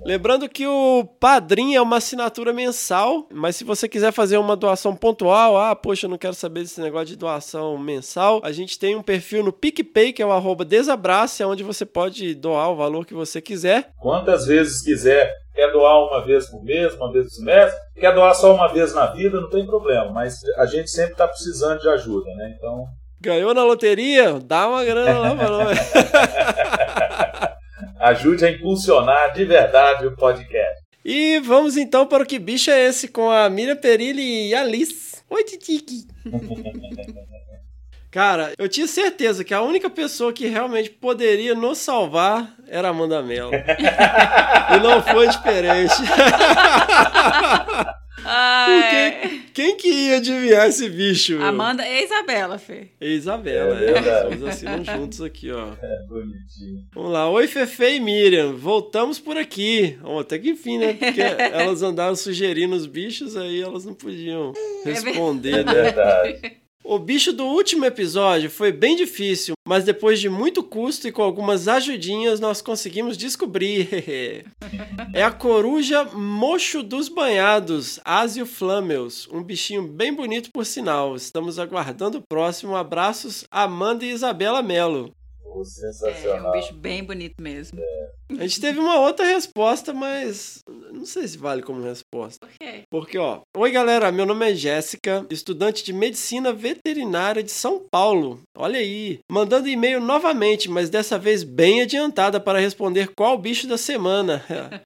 Lembrando 0.04 0.50
que 0.50 0.68
o 0.68 1.06
Padrim 1.20 1.76
é 1.76 1.82
uma 1.82 1.98
assinatura 1.98 2.52
mensal, 2.52 3.28
mas 3.32 3.56
se 3.56 3.64
você 3.64 3.88
quiser 3.88 4.12
fazer 4.12 4.38
uma 4.38 4.56
doação 4.56 4.94
pontual, 4.96 5.58
ah, 5.58 5.74
poxa, 5.76 6.06
eu 6.06 6.10
não 6.10 6.18
quero 6.18 6.34
saber 6.34 6.62
desse 6.62 6.82
negócio 6.82 7.08
de 7.08 7.16
doação 7.16 7.78
mensal, 7.78 8.42
a 8.44 8.52
gente 8.52 8.78
tem 8.78 8.96
um 8.96 9.02
perfil 9.02 9.44
no 9.44 9.54
PicPay, 9.54 10.12
que 10.12 10.22
é 10.22 10.26
o 10.26 10.32
arroba 10.32 10.66
desabrace, 10.66 11.44
onde 11.44 11.64
você 11.64 11.86
pode 11.86 12.36
doar 12.36 12.70
o 12.72 12.76
valor 12.76 13.06
que 13.06 13.14
você 13.14 13.40
quiser. 13.42 13.92
Quantas 13.98 14.46
vezes 14.46 14.82
quiser, 14.82 15.34
quer 15.56 15.72
doar 15.72 16.06
uma 16.06 16.26
vez 16.26 16.48
por 16.48 16.62
mês, 16.64 16.94
uma 16.96 17.12
vez 17.12 17.28
por 17.28 17.34
semestre, 17.36 17.80
quer 17.96 18.14
doar 18.14 18.36
só 18.36 18.54
uma 18.54 18.68
vez 18.68 18.94
na 18.94 19.08
vida, 19.08 19.40
não 19.40 19.50
tem 19.50 19.66
problema, 19.66 20.12
mas 20.12 20.42
a 20.58 20.66
gente 20.66 20.90
sempre 20.90 21.14
está 21.14 21.28
precisando 21.28 21.80
de 21.80 21.88
ajuda, 21.88 22.30
né? 22.36 22.54
Então. 22.58 22.86
Ganhou 23.22 23.54
na 23.54 23.64
loteria? 23.64 24.38
Dá 24.44 24.68
uma 24.68 24.84
grana 24.84 25.18
lá 25.18 25.34
pra 25.34 25.48
nós. 25.50 25.78
Ajude 28.04 28.44
a 28.44 28.52
impulsionar 28.52 29.32
de 29.32 29.46
verdade 29.46 30.06
o 30.06 30.14
podcast. 30.14 30.84
E 31.06 31.40
vamos 31.40 31.78
então 31.78 32.06
para 32.06 32.22
o 32.22 32.26
Que 32.26 32.38
Bicho 32.38 32.70
é 32.70 32.88
Esse 32.88 33.08
com 33.08 33.32
a 33.32 33.50
Miriam 33.50 33.78
Perilli 33.78 34.50
e 34.50 34.54
a 34.54 34.60
Alice. 34.60 35.22
Oi, 35.30 35.42
Titiki. 35.46 36.06
Cara, 38.14 38.54
eu 38.60 38.70
tinha 38.70 38.86
certeza 38.86 39.44
que 39.44 39.56
a 39.56 39.62
única 39.64 39.90
pessoa 39.90 40.32
que 40.32 40.46
realmente 40.46 40.88
poderia 40.92 41.56
nos 41.56 41.80
salvar 41.80 42.54
era 42.68 42.88
a 42.88 42.92
Amanda 42.92 43.24
Mello. 43.24 43.52
e 43.56 44.80
não 44.84 45.02
foi 45.02 45.28
diferente. 45.30 45.96
Ai. 48.26 49.12
Porque 49.18 49.42
quem 49.54 49.76
que 49.76 49.88
ia 49.90 50.18
adivinhar 50.18 50.68
esse 50.68 50.88
bicho? 50.90 51.34
meu? 51.38 51.46
Amanda 51.46 51.86
e 51.86 52.04
Isabela, 52.04 52.58
Fê. 52.58 52.90
É 53.02 53.08
Isabela, 53.08 53.78
É 53.82 53.92
é. 53.92 54.50
assinam 54.50 54.84
juntos 54.86 55.20
aqui, 55.22 55.52
ó. 55.52 55.74
É 55.82 56.06
bonitinho. 56.08 56.86
Vamos 56.94 57.12
lá. 57.12 57.30
Oi, 57.30 57.48
Fefe 57.48 57.96
e 57.96 58.00
Miriam. 58.00 58.54
Voltamos 58.54 59.20
por 59.20 59.38
aqui. 59.38 59.98
Ó, 60.04 60.20
até 60.20 60.38
que 60.40 60.52
enfim, 60.52 60.78
né? 60.78 60.94
Porque 60.94 61.20
elas 61.22 61.82
andaram 61.82 62.16
sugerindo 62.16 62.76
os 62.76 62.86
bichos, 62.86 63.36
aí 63.36 63.62
elas 63.62 63.84
não 63.86 63.94
podiam 63.94 64.54
responder, 64.86 65.60
É 65.60 65.64
né? 65.64 65.74
verdade. 65.74 66.63
O 66.86 67.00
bicho 67.00 67.32
do 67.32 67.46
último 67.46 67.86
episódio 67.86 68.50
foi 68.50 68.70
bem 68.72 68.96
difícil, 68.96 69.54
mas 69.66 69.86
depois 69.86 70.20
de 70.20 70.28
muito 70.28 70.62
custo 70.62 71.08
e 71.08 71.14
com 71.14 71.24
algumas 71.24 71.70
ajudinhas 71.70 72.42
nós 72.42 72.62
conseguimos 72.62 73.16
descobrir. 73.16 73.88
é 75.14 75.24
a 75.24 75.32
coruja 75.32 76.04
mocho 76.04 76.84
dos 76.84 77.08
banhados, 77.08 78.02
Asio 78.04 78.46
flameus, 78.46 79.30
um 79.32 79.42
bichinho 79.42 79.88
bem 79.88 80.14
bonito 80.14 80.52
por 80.52 80.66
sinal. 80.66 81.16
Estamos 81.16 81.58
aguardando 81.58 82.18
o 82.18 82.24
próximo. 82.28 82.76
Abraços, 82.76 83.46
Amanda 83.50 84.04
e 84.04 84.10
Isabela 84.10 84.62
Melo. 84.62 85.14
Pô, 85.54 85.60
É 85.60 85.62
um 85.62 85.66
sensacional. 85.66 86.52
bicho 86.52 86.74
bem 86.74 87.04
bonito 87.04 87.36
mesmo. 87.42 87.80
A 88.32 88.42
gente 88.42 88.60
teve 88.60 88.80
uma 88.80 89.00
outra 89.00 89.26
resposta, 89.26 89.94
mas 89.94 90.60
não 90.92 91.06
sei 91.06 91.28
se 91.28 91.38
vale 91.38 91.62
como 91.62 91.84
resposta. 91.84 92.46
Por 92.48 92.58
quê? 92.60 92.82
Porque, 92.90 93.18
ó, 93.18 93.42
oi 93.56 93.70
galera, 93.72 94.12
meu 94.12 94.26
nome 94.26 94.50
é 94.52 94.56
Jéssica, 94.56 95.26
estudante 95.30 95.84
de 95.84 95.94
medicina 95.94 96.52
veterinária 96.52 97.44
de 97.44 97.52
São 97.52 97.80
Paulo. 97.92 98.40
Olha 98.58 98.80
aí, 98.80 99.20
mandando 99.32 99.70
e-mail 99.70 100.00
novamente, 100.02 100.68
mas 100.70 100.90
dessa 100.90 101.20
vez 101.20 101.44
bem 101.44 101.82
adiantada 101.82 102.40
para 102.40 102.60
responder 102.60 103.12
qual 103.16 103.38
bicho 103.38 103.68
da 103.68 103.78
semana. 103.78 104.44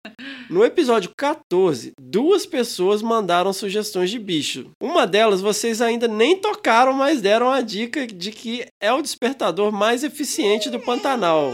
No 0.50 0.64
episódio 0.64 1.12
14, 1.16 1.92
duas 2.00 2.46
pessoas 2.46 3.02
mandaram 3.02 3.52
sugestões 3.52 4.10
de 4.10 4.18
bicho. 4.18 4.72
Uma 4.82 5.06
delas 5.06 5.42
vocês 5.42 5.82
ainda 5.82 6.08
nem 6.08 6.38
tocaram, 6.38 6.94
mas 6.94 7.20
deram 7.20 7.52
a 7.52 7.60
dica 7.60 8.08
de 8.08 8.32
que 8.32 8.66
é 8.82 8.92
o 8.94 9.02
despertador 9.02 9.74
mais 9.74 10.06
eficiente 10.06 10.57
do 10.66 10.80
Pantanal. 10.80 11.54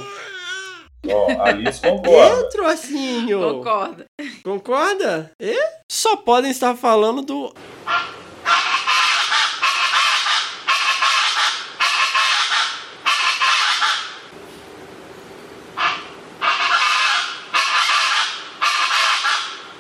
Ó, 1.06 1.32
a 1.32 1.50
Alice 1.50 1.82
concorda. 1.82 2.40
Ê, 2.40 2.50
trocinho! 2.50 3.40
Concorda. 3.40 4.06
Concorda? 4.44 5.32
E 5.40 5.56
só 5.92 6.16
podem 6.16 6.50
estar 6.50 6.76
falando 6.76 7.22
do. 7.22 7.54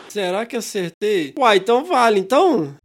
Será 0.09 0.45
que 0.45 0.57
acertei? 0.57 1.33
Uai, 1.39 1.57
então 1.57 1.83
vale, 1.85 2.19
então? 2.19 2.75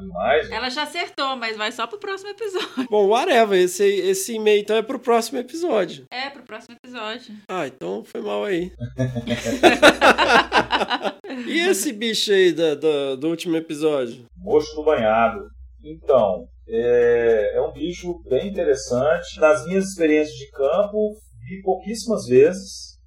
Demais. 0.00 0.50
Ela 0.50 0.68
já 0.70 0.82
acertou, 0.82 1.36
mas 1.36 1.56
vai 1.56 1.70
só 1.72 1.86
pro 1.86 1.98
próximo 1.98 2.30
episódio. 2.30 2.86
Bom, 2.90 3.06
whatever. 3.08 3.58
Esse, 3.60 3.84
esse 3.84 4.34
e-mail 4.34 4.60
então 4.60 4.76
é 4.76 4.82
pro 4.82 4.98
próximo 4.98 5.38
episódio. 5.38 6.06
É, 6.10 6.30
pro 6.30 6.42
próximo 6.42 6.76
episódio. 6.82 7.34
Ah, 7.48 7.66
então 7.66 8.04
foi 8.04 8.20
mal 8.20 8.44
aí. 8.44 8.72
e 11.46 11.58
esse 11.68 11.92
bicho 11.92 12.32
aí 12.32 12.52
da, 12.52 12.74
da- 12.74 13.14
do 13.16 13.28
último 13.28 13.56
episódio? 13.56 14.24
Mocho 14.36 14.74
do 14.74 14.84
banhado. 14.84 15.44
Então, 15.82 16.46
é, 16.68 17.52
é 17.56 17.60
um 17.62 17.72
bicho 17.72 18.20
bem 18.28 18.48
interessante. 18.48 19.38
Nas 19.40 19.64
minhas 19.66 19.84
experiências 19.86 20.36
de 20.36 20.50
campo, 20.50 21.14
vi 21.48 21.62
pouquíssimas 21.62 22.26
vezes. 22.26 22.98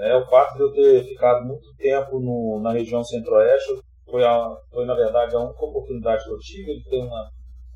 É, 0.00 0.16
o 0.16 0.24
fato 0.26 0.54
de 0.56 0.62
eu 0.62 0.72
ter 0.72 1.04
ficado 1.08 1.44
muito 1.44 1.74
tempo 1.76 2.20
no- 2.20 2.60
na 2.62 2.72
região 2.72 3.02
centro-oeste 3.02 3.72
foi, 4.10 4.24
a- 4.24 4.56
foi, 4.72 4.84
na 4.86 4.94
verdade, 4.94 5.34
a 5.34 5.40
única 5.40 5.64
oportunidade 5.64 6.24
que 6.24 6.30
eu 6.30 6.38
tive. 6.38 6.70
Ele 6.72 6.84
tem 6.84 7.04
uma, 7.06 7.30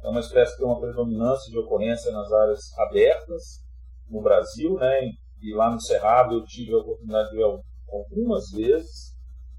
é 0.04 0.08
uma 0.08 0.20
espécie 0.20 0.52
que 0.52 0.58
tem 0.58 0.66
uma 0.66 0.80
predominância 0.80 1.50
de 1.50 1.58
ocorrência 1.58 2.10
nas 2.12 2.30
áreas 2.32 2.60
abertas 2.78 3.42
no 4.08 4.20
Brasil, 4.22 4.74
né? 4.74 5.00
E 5.40 5.54
lá 5.54 5.70
no 5.70 5.80
Cerrado 5.80 6.34
eu 6.34 6.44
tive 6.44 6.72
a 6.72 6.78
oportunidade 6.78 7.30
de 7.30 7.36
ver 7.36 7.44
algumas 7.90 8.50
vezes. 8.50 9.12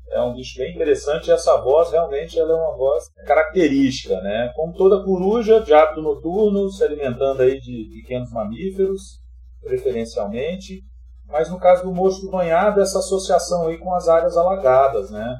É 0.10 0.22
um 0.22 0.34
bicho 0.34 0.58
bem 0.60 0.76
interessante 0.76 1.28
e 1.28 1.32
essa 1.32 1.58
voz 1.62 1.92
realmente 1.92 2.38
ela 2.40 2.52
é 2.52 2.56
uma 2.56 2.78
voz 2.78 3.10
característica, 3.26 4.22
né? 4.22 4.52
Como 4.56 4.74
toda 4.74 5.04
coruja 5.04 5.60
de 5.62 5.74
hábito 5.74 6.02
noturno, 6.02 6.70
se 6.70 6.84
alimentando 6.84 7.42
aí 7.42 7.60
de 7.60 7.90
pequenos 8.02 8.32
mamíferos, 8.32 9.20
preferencialmente. 9.62 10.82
Mas 11.26 11.50
no 11.50 11.58
caso 11.60 11.84
do 11.84 11.94
mocho 11.94 12.22
do 12.22 12.30
banhado, 12.30 12.80
essa 12.82 13.00
associação 13.00 13.68
aí 13.68 13.78
com 13.78 13.94
as 13.94 14.08
áreas 14.08 14.38
alagadas, 14.38 15.10
né? 15.10 15.36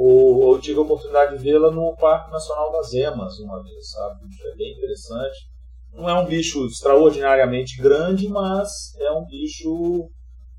O, 0.00 0.54
eu 0.54 0.60
tive 0.60 0.78
a 0.78 0.82
oportunidade 0.82 1.36
de 1.36 1.42
vê-la 1.42 1.70
no 1.72 1.96
Parque 1.96 2.30
Nacional 2.30 2.70
das 2.70 2.92
Emas 2.94 3.38
uma 3.40 3.60
vez, 3.62 3.90
sabe? 3.90 4.20
É 4.52 4.56
bem 4.56 4.72
interessante. 4.76 5.38
Não 5.92 6.08
é 6.08 6.14
um 6.14 6.24
bicho 6.26 6.64
extraordinariamente 6.66 7.80
grande, 7.82 8.28
mas 8.28 8.68
é 9.00 9.10
um 9.10 9.24
bicho 9.26 10.08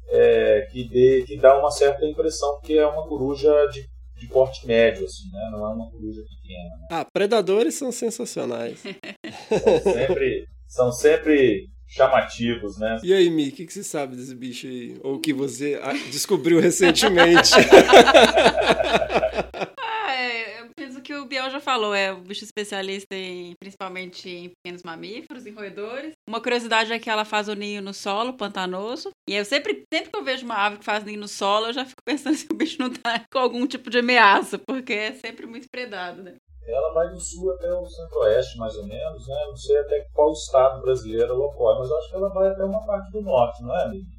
é, 0.10 0.67
que, 0.72 0.84
dê- 0.89 1.24
que 1.25 1.38
dá 1.38 1.58
uma 1.58 1.72
certa 1.72 2.05
impressão 2.05 2.55
porque 2.55 2.74
é 2.74 2.86
uma 2.86 3.08
coruja 3.08 3.53
de, 3.67 3.86
de 4.19 4.27
porte 4.27 4.67
médio, 4.67 5.05
assim, 5.05 5.29
né? 5.31 5.50
Não 5.51 5.65
é 5.65 5.69
uma 5.74 5.89
coruja 5.89 6.22
pequena. 6.24 6.75
né? 6.81 6.88
Ah, 6.91 7.05
predadores 7.05 7.75
são 7.75 7.91
sensacionais. 7.91 8.81
São 8.84 9.93
sempre, 9.93 10.46
são 10.67 10.91
sempre 10.91 11.67
chamativos, 11.89 12.77
né? 12.77 13.00
E 13.03 13.13
aí, 13.13 13.29
Mi, 13.29 13.50
o 13.50 13.51
que, 13.51 13.65
que 13.65 13.74
você 13.74 13.84
sabe 13.84 14.15
desse 14.15 14.36
bicho 14.36 14.67
aí? 14.67 14.98
Ou 15.03 15.19
que 15.19 15.34
você 15.34 15.79
ah, 15.84 15.93
descobriu 16.12 16.60
recentemente? 16.62 17.51
Ah, 19.77 20.15
é, 20.15 20.62
eu 20.62 20.69
penso 20.75 21.01
que 21.01 21.13
o 21.15 21.25
Biel 21.25 21.50
já 21.50 21.60
falou, 21.60 21.93
é 21.93 22.13
um 22.13 22.22
bicho 22.22 22.43
especialista 22.43 23.15
em, 23.15 23.53
principalmente 23.60 24.29
em 24.29 24.50
pequenos 24.50 24.84
mamíferos, 24.84 25.48
em 25.48 25.51
roedores. 25.51 26.13
Uma 26.27 26.39
curiosidade 26.39 26.93
é 26.93 27.00
que 27.00 27.10
ela 27.10 27.25
faz 27.25 27.48
o 27.48 27.55
ninho 27.55 27.81
no 27.81 27.93
solo, 27.93 28.34
pantanoso. 28.34 29.10
E 29.27 29.34
eu 29.34 29.43
sempre, 29.43 29.84
sempre 29.91 30.12
que 30.12 30.17
eu 30.17 30.24
vejo 30.24 30.46
uma 30.46 30.55
ave 30.55 30.77
que 30.77 30.86
faz 30.86 31.03
ninho 31.03 31.19
no 31.19 31.27
solo, 31.27 31.67
eu 31.67 31.74
já 31.74 31.86
fico 31.86 32.01
pensando 32.05 32.36
se 32.36 32.48
o 32.51 32.55
bicho 32.55 32.77
não 32.79 32.91
tá 32.91 33.24
com 33.31 33.39
algum 33.39 33.65
tipo 33.65 33.89
de 33.89 33.98
ameaça, 33.98 34.60
porque 34.60 34.93
é 34.93 35.13
sempre 35.13 35.48
muito 35.48 35.67
predado, 35.72 36.22
né? 36.22 36.36
Ela 36.71 36.93
vai 36.93 37.09
do 37.09 37.19
sul 37.19 37.51
até 37.51 37.71
o 37.73 37.85
centro-oeste, 37.85 38.57
mais 38.57 38.75
ou 38.75 38.85
menos, 38.85 39.27
né? 39.27 39.45
Não 39.47 39.55
sei 39.55 39.77
até 39.77 40.05
qual 40.13 40.31
estado 40.31 40.81
brasileiro 40.81 41.33
ela 41.33 41.45
ocorre, 41.45 41.79
mas 41.79 41.91
acho 41.91 42.09
que 42.09 42.15
ela 42.15 42.29
vai 42.29 42.47
até 42.49 42.63
uma 42.63 42.85
parte 42.85 43.11
do 43.11 43.21
norte, 43.21 43.63
não 43.63 43.75
é, 43.75 43.83
amigo? 43.83 44.18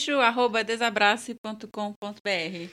bicho@desabrace.com.br. 0.00 2.70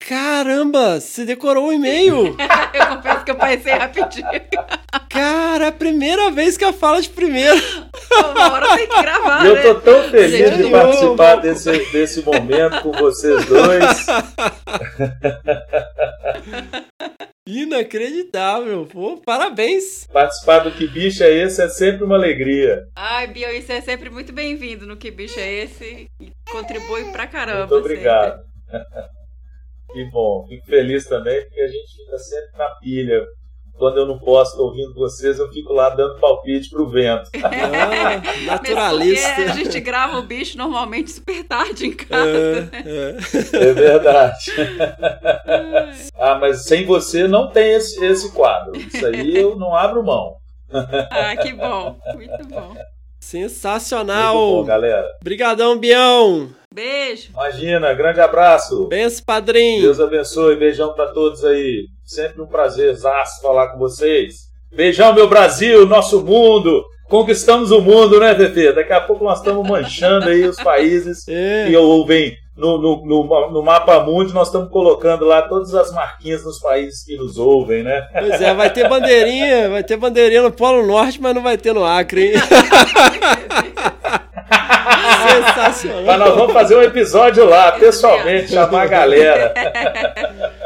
Caramba, 0.00 1.00
você 1.00 1.24
decorou 1.24 1.66
o 1.68 1.72
e-mail? 1.72 2.36
eu 2.72 2.86
confesso 2.86 3.24
que 3.24 3.30
eu 3.32 3.36
pensei 3.36 3.72
rapidinho. 3.72 4.28
Cara, 5.10 5.64
é 5.64 5.68
a 5.68 5.72
primeira 5.72 6.30
vez 6.30 6.56
que 6.56 6.64
eu 6.64 6.72
falo 6.72 7.00
de 7.02 7.10
primeiro. 7.10 7.60
Uma 8.30 8.52
hora 8.52 8.76
tem 8.76 8.86
que 8.86 9.02
gravar, 9.02 9.44
eu 9.44 9.54
né? 9.56 9.62
tô 9.62 9.74
tão 9.80 10.04
feliz 10.04 10.30
de 10.30 10.38
Gente, 10.62 10.70
participar 10.70 11.34
eu- 11.34 11.40
desse, 11.42 11.72
desse 11.92 12.22
momento 12.22 12.80
com 12.82 12.92
vocês 12.92 13.44
dois. 13.46 14.06
Inacreditável. 17.48 18.84
Pô, 18.84 19.16
parabéns. 19.24 20.06
Participar 20.12 20.58
do 20.58 20.70
Que 20.70 20.86
Bicho 20.86 21.24
é 21.24 21.32
Esse 21.32 21.62
é 21.62 21.68
sempre 21.68 22.04
uma 22.04 22.16
alegria. 22.16 22.84
Ai, 22.94 23.26
Biel, 23.26 23.56
isso 23.56 23.72
é 23.72 23.80
sempre 23.80 24.10
muito 24.10 24.34
bem-vindo 24.34 24.86
no 24.86 24.98
Que 24.98 25.10
Bicho 25.10 25.40
é 25.40 25.50
Esse? 25.50 26.06
E 26.20 26.30
contribui 26.50 27.10
pra 27.10 27.26
caramba. 27.26 27.66
Muito 27.66 27.86
obrigado. 27.86 28.42
Que 29.90 30.04
bom, 30.10 30.44
fico 30.46 30.66
feliz 30.66 31.06
também 31.06 31.40
porque 31.46 31.62
a 31.62 31.66
gente 31.66 31.96
fica 31.96 32.18
sempre 32.18 32.58
na 32.58 32.68
pilha. 32.74 33.24
Quando 33.78 33.98
eu 33.98 34.06
não 34.06 34.18
posso 34.18 34.52
estar 34.52 34.62
ouvindo 34.62 34.92
vocês, 34.92 35.38
eu 35.38 35.48
fico 35.50 35.72
lá 35.72 35.88
dando 35.90 36.18
palpite 36.18 36.68
pro 36.68 36.88
vento. 36.88 37.30
Ah, 37.48 38.20
naturalista. 38.44 39.42
a 39.42 39.46
gente 39.48 39.80
grava 39.80 40.18
o 40.18 40.22
bicho 40.22 40.56
normalmente 40.58 41.10
super 41.10 41.44
tarde 41.44 41.86
em 41.86 41.92
casa. 41.92 42.70
É, 42.72 43.16
é. 43.54 43.68
É 43.68 43.72
verdade. 43.72 44.52
ah, 46.18 46.38
mas 46.40 46.64
sem 46.64 46.84
você 46.84 47.28
não 47.28 47.48
tem 47.50 47.74
esse, 47.74 48.04
esse 48.04 48.32
quadro. 48.32 48.76
Isso 48.76 49.04
aí 49.06 49.36
eu 49.36 49.56
não 49.56 49.74
abro 49.74 50.02
mão. 50.02 50.36
Ah, 51.10 51.36
que 51.36 51.52
bom. 51.52 51.98
Muito 52.14 52.46
bom. 52.48 52.74
Sensacional. 53.20 54.34
Muito 54.34 54.56
bom, 54.56 54.64
galera. 54.64 55.06
Obrigadão, 55.20 55.78
Bião. 55.78 56.48
Beijo. 56.72 57.30
Imagina, 57.30 57.92
grande 57.94 58.20
abraço. 58.20 58.86
Benção, 58.86 59.24
padrinho. 59.24 59.82
Deus 59.82 60.00
abençoe, 60.00 60.56
beijão 60.56 60.92
pra 60.92 61.08
todos 61.08 61.44
aí. 61.44 61.88
Sempre 62.08 62.40
um 62.40 62.46
prazer 62.46 62.94
zaço 62.94 63.42
falar 63.42 63.68
com 63.68 63.78
vocês. 63.78 64.48
Beijão, 64.74 65.12
meu 65.12 65.28
Brasil, 65.28 65.84
nosso 65.86 66.24
mundo. 66.24 66.82
Conquistamos 67.06 67.70
o 67.70 67.82
mundo, 67.82 68.18
né, 68.18 68.34
TT? 68.34 68.72
Daqui 68.72 68.94
a 68.94 69.00
pouco 69.02 69.22
nós 69.24 69.40
estamos 69.40 69.68
manchando 69.68 70.26
aí 70.30 70.42
os 70.44 70.56
países 70.56 71.22
É. 71.28 71.66
que 71.68 71.76
ouvem 71.76 72.34
no, 72.56 72.78
no, 72.78 73.04
no, 73.04 73.50
no 73.50 73.62
mapa 73.62 74.00
mundo. 74.00 74.32
Nós 74.32 74.48
estamos 74.48 74.70
colocando 74.70 75.26
lá 75.26 75.42
todas 75.42 75.74
as 75.74 75.92
marquinhas 75.92 76.42
nos 76.46 76.58
países 76.58 77.04
que 77.04 77.14
nos 77.14 77.36
ouvem, 77.36 77.82
né? 77.82 78.08
Pois 78.10 78.40
é, 78.40 78.54
vai 78.54 78.72
ter 78.72 78.88
bandeirinha, 78.88 79.68
vai 79.68 79.84
ter 79.84 79.98
bandeirinha 79.98 80.40
no 80.40 80.50
Polo 80.50 80.86
Norte, 80.86 81.20
mas 81.20 81.34
não 81.34 81.42
vai 81.42 81.58
ter 81.58 81.74
no 81.74 81.84
Acre, 81.84 82.28
hein? 82.28 82.32
Sensacional. 85.28 86.04
Mas 86.04 86.18
nós 86.18 86.34
vamos 86.34 86.54
fazer 86.54 86.74
um 86.74 86.82
episódio 86.82 87.44
lá, 87.44 87.72
pessoalmente, 87.72 88.52
chamar 88.52 88.84
a 88.84 88.86
galera. 88.86 89.52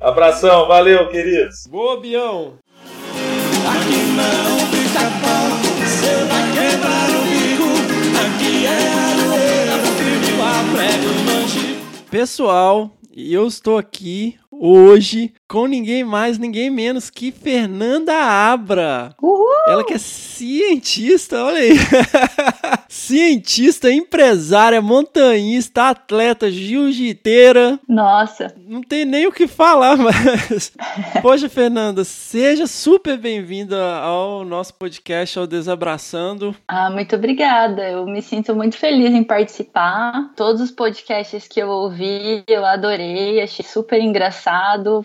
Abração, 0.00 0.66
valeu, 0.66 1.08
queridos. 1.08 1.66
Boa, 1.68 2.00
Bião. 2.00 2.54
Aqui 3.68 3.98
não 4.16 4.56
fica 4.68 5.00
pau, 5.20 5.50
você 5.76 6.24
vai 6.24 6.44
quebrar 6.52 7.10
o 7.10 7.22
bico. 7.28 7.68
Aqui 8.18 8.64
é 8.64 8.88
aroeira, 8.96 9.76
firme 9.98 10.32
com 10.38 10.42
a 10.42 10.64
prego 10.74 11.12
manche. 11.26 11.76
Pessoal, 12.10 12.90
eu 13.14 13.46
estou 13.46 13.76
aqui 13.76 14.38
hoje 14.50 15.32
com 15.48 15.66
ninguém 15.66 16.04
mais, 16.04 16.38
ninguém 16.38 16.70
menos 16.70 17.10
que 17.10 17.32
Fernanda 17.32 18.14
Abra. 18.14 19.14
Uhul! 19.20 19.40
Ela 19.66 19.84
que 19.84 19.94
é 19.94 19.98
cientista, 19.98 21.44
olha 21.44 21.58
aí. 21.58 21.70
cientista, 22.88 23.90
empresária, 23.92 24.80
montanhista, 24.80 25.90
atleta, 25.90 26.50
jiu-jiteira. 26.50 27.78
Nossa, 27.88 28.54
Não 28.66 28.80
tem 28.82 29.04
nem 29.04 29.26
o 29.26 29.32
que 29.32 29.46
falar, 29.46 29.96
mas. 29.96 30.72
Poxa, 31.22 31.48
Fernanda, 31.48 32.04
seja 32.04 32.66
super 32.66 33.16
bem-vinda 33.18 33.96
ao 33.96 34.44
nosso 34.44 34.74
podcast, 34.74 35.38
ao 35.38 35.46
Desabraçando. 35.46 36.54
ah, 36.68 36.90
muito 36.90 37.14
obrigada. 37.16 37.82
Eu 37.88 38.06
me 38.06 38.22
sinto 38.22 38.54
muito 38.54 38.76
feliz 38.76 39.10
em 39.12 39.24
participar. 39.24 40.30
Todos 40.36 40.60
os 40.60 40.70
podcasts 40.70 41.46
que 41.48 41.60
eu 41.60 41.68
ouvi, 41.68 42.42
eu 42.46 42.64
adorei, 42.64 43.40
achei 43.42 43.64
super 43.64 44.00
engraçado, 44.00 44.39